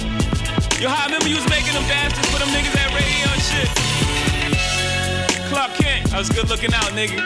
Yo, 0.83 0.91
I 0.91 1.07
remember 1.07 1.29
you 1.29 1.37
was 1.37 1.49
making 1.49 1.73
them 1.73 1.87
dances 1.87 2.27
for 2.35 2.39
them 2.43 2.49
niggas 2.51 2.75
at 2.75 2.91
radio 2.99 3.31
and 3.31 3.43
shit. 3.43 3.89
Clark 5.49 5.73
Kent, 5.81 6.13
I 6.13 6.19
was 6.19 6.29
good 6.29 6.49
looking 6.51 6.75
out, 6.75 6.93
nigga. 6.93 7.17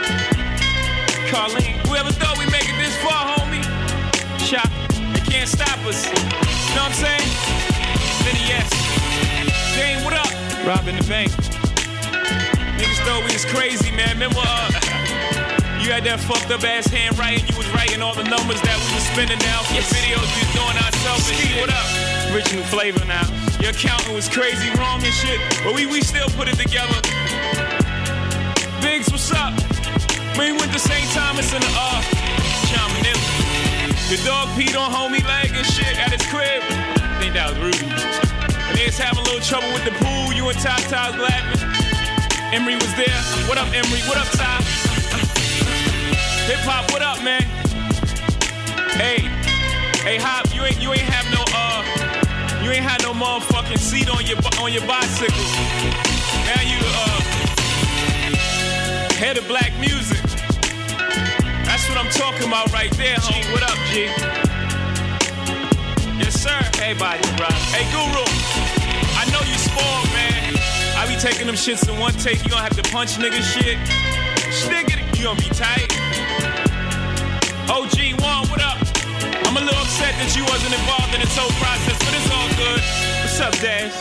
Carlene, 1.26 1.74
whoever 1.90 2.14
thought 2.14 2.38
we 2.38 2.46
make 2.54 2.70
it 2.70 2.78
this 2.78 2.94
far, 3.02 3.34
homie? 3.34 3.66
Shop, 4.38 4.70
they 5.10 5.22
can't 5.26 5.48
stop 5.50 5.74
us. 5.82 6.06
You 6.06 6.14
know 6.78 6.86
what 6.86 6.94
I'm 6.94 7.02
saying? 7.02 7.26
Vinny, 8.22 8.46
yes. 8.46 8.70
Dame, 9.74 10.04
what 10.06 10.14
up? 10.14 10.30
Robbing 10.62 11.02
the 11.02 11.06
bank. 11.10 11.34
Niggas 12.78 13.02
thought 13.02 13.26
we 13.26 13.34
was 13.34 13.44
crazy, 13.50 13.90
man. 13.90 14.14
Remember, 14.14 14.38
uh, 14.38 14.70
you 15.82 15.90
had 15.90 16.06
that 16.06 16.22
fucked 16.22 16.54
up 16.54 16.62
ass 16.62 16.86
handwriting. 16.86 17.42
You 17.50 17.58
was 17.58 17.66
writing 17.74 18.02
all 18.06 18.14
the 18.14 18.22
numbers 18.30 18.62
that 18.62 18.78
we 18.78 18.88
was 18.94 19.06
spending 19.10 19.42
now 19.42 19.66
for 19.66 19.82
the 19.82 19.86
videos 19.90 20.22
we 20.30 20.46
was 20.46 20.52
doing 20.54 20.78
ourselves 20.78 21.26
shit. 21.26 21.58
What 21.58 21.74
up? 21.74 21.86
Original 22.30 22.62
flavor 22.70 23.02
now. 23.04 23.26
Your 23.58 23.74
accountant 23.74 24.14
was 24.14 24.30
crazy 24.30 24.70
wrong 24.78 25.02
and 25.02 25.10
shit, 25.10 25.42
but 25.66 25.74
we 25.74 25.90
we 25.90 26.06
still 26.06 26.30
put 26.38 26.46
it 26.46 26.54
together. 26.54 27.02
Biggs, 29.02 29.10
what's 29.10 29.32
up? 29.32 29.52
We 30.38 30.52
went 30.52 30.70
to 30.72 30.78
St. 30.78 31.10
Thomas 31.10 31.52
in 31.52 31.60
the 31.60 31.72
uh, 31.74 32.02
John 32.70 32.90
The 34.06 34.18
dog 34.24 34.48
peed 34.54 34.78
on 34.78 34.92
homie 34.92 35.24
leg 35.26 35.50
and 35.54 35.66
shit 35.66 35.98
at 35.98 36.12
his 36.12 36.22
crib. 36.30 36.62
I 36.62 37.18
think 37.18 37.34
that 37.34 37.50
was 37.50 37.58
Ruby. 37.58 37.82
And 37.82 38.78
they 38.78 38.86
was 38.86 38.98
having 38.98 39.18
a 39.18 39.26
little 39.26 39.40
trouble 39.40 39.72
with 39.74 39.84
the 39.84 39.90
pool. 39.98 40.32
You 40.32 40.46
and 40.48 40.58
Ty 40.58 40.78
Ty 40.86 41.10
was 41.10 41.18
laughing. 41.18 41.66
Emory 42.54 42.76
was 42.76 42.94
there. 42.94 43.18
What 43.50 43.58
up, 43.58 43.66
Emory? 43.74 44.06
What 44.06 44.18
up, 44.18 44.30
Ty? 44.38 44.62
Hip 46.46 46.62
hop, 46.62 46.92
what 46.92 47.02
up, 47.02 47.24
man? 47.24 47.42
Hey, 48.94 49.26
hey, 50.06 50.18
Hop, 50.22 50.54
you 50.54 50.62
ain't 50.62 50.80
you 50.80 50.92
ain't 50.92 51.10
have 51.10 51.26
no 51.34 51.42
uh, 51.50 51.82
you 52.62 52.70
ain't 52.70 52.84
had 52.84 53.02
no 53.02 53.14
motherfucking 53.14 53.78
seat 53.78 54.10
on 54.10 54.26
your 54.26 54.38
on 54.62 54.72
your 54.72 54.86
bicycle. 54.86 55.42
Now 56.46 56.62
you 56.62 56.78
uh, 56.78 57.21
head 59.22 59.38
of 59.38 59.46
black 59.46 59.70
music. 59.78 60.18
That's 61.62 61.86
what 61.86 61.94
I'm 61.94 62.10
talking 62.10 62.48
about 62.48 62.72
right 62.72 62.90
there, 62.98 63.14
homie. 63.22 63.46
What 63.54 63.62
up, 63.62 63.78
G? 63.86 64.10
Yes, 66.18 66.34
sir. 66.42 66.58
Hey, 66.82 66.98
body, 66.98 67.22
bro. 67.38 67.46
Hey, 67.70 67.86
Guru. 67.94 68.26
I 69.14 69.22
know 69.30 69.38
you 69.46 69.54
spoiled, 69.54 70.10
man. 70.10 70.58
I 70.98 71.06
be 71.06 71.14
taking 71.14 71.46
them 71.46 71.54
shits 71.54 71.86
in 71.86 71.94
one 72.02 72.10
take. 72.18 72.42
You 72.42 72.50
gonna 72.50 72.66
have 72.66 72.74
to 72.74 72.82
punch 72.90 73.14
nigga 73.22 73.38
shit. 73.46 73.78
Nigga, 74.66 74.98
you 75.14 75.30
gonna 75.30 75.38
be 75.38 75.54
tight. 75.54 75.86
OG 77.70 78.18
one, 78.18 78.50
what 78.50 78.58
up? 78.58 78.82
I'm 79.46 79.54
a 79.54 79.62
little 79.62 79.78
upset 79.86 80.18
that 80.18 80.34
you 80.34 80.42
wasn't 80.50 80.74
involved 80.74 81.14
in 81.14 81.22
this 81.22 81.38
whole 81.38 81.54
process, 81.62 81.94
but 82.02 82.10
it's 82.10 82.26
all 82.26 82.50
good. 82.58 82.82
What's 83.22 83.38
up, 83.38 83.54
Dash? 83.62 83.94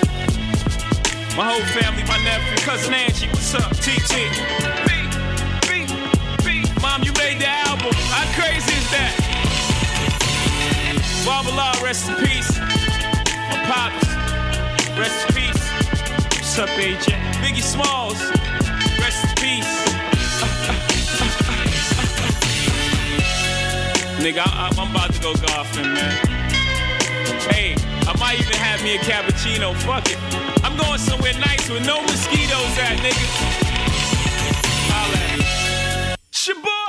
My 1.38 1.45
whole 1.53 1.68
family, 1.77 2.02
my 2.10 2.18
nephew, 2.26 2.57
cousin 2.65 2.95
Angie, 2.95 3.30
what's 3.30 3.53
up? 3.53 3.69
TT. 3.77 4.90
Mom, 6.82 7.03
you 7.03 7.14
made 7.14 7.40
the 7.40 7.48
album. 7.48 7.94
How 8.10 8.26
crazy 8.34 8.74
is 8.74 8.90
that? 8.90 9.14
Barbala, 11.24 11.80
rest 11.84 12.10
in 12.10 12.16
peace. 12.26 12.58
My 12.58 13.58
pops, 13.70 14.08
rest 14.98 15.30
in 15.30 15.36
peace. 15.36 15.64
What's 16.34 16.58
up, 16.58 16.70
AJ? 16.70 17.14
Biggie 17.38 17.62
Smalls, 17.62 18.20
rest 18.99 19.24
in 19.30 19.36
peace. 19.38 19.72
Nigga, 24.18 24.41
I, 24.45 24.74
I'm 24.78 24.90
about 24.90 25.14
to 25.14 25.22
go 25.22 25.34
golfing, 25.36 25.94
man. 25.94 26.18
Hey, 27.49 27.76
I 28.08 28.16
might 28.20 28.40
even 28.40 28.58
have 28.58 28.84
me 28.84 28.95
a 28.95 28.99
cappuccino. 28.99 29.76
Fuck 29.86 30.10
it. 30.10 30.18
I'm 30.66 30.76
going 30.78 30.99
somewhere 30.99 31.34
nice 31.34 31.70
with 31.70 31.86
no 31.86 32.02
mosquitoes 32.02 32.78
at, 32.78 32.98
nigga. 33.06 33.26
Holla. 34.90 35.70
Shabu. 36.41 36.81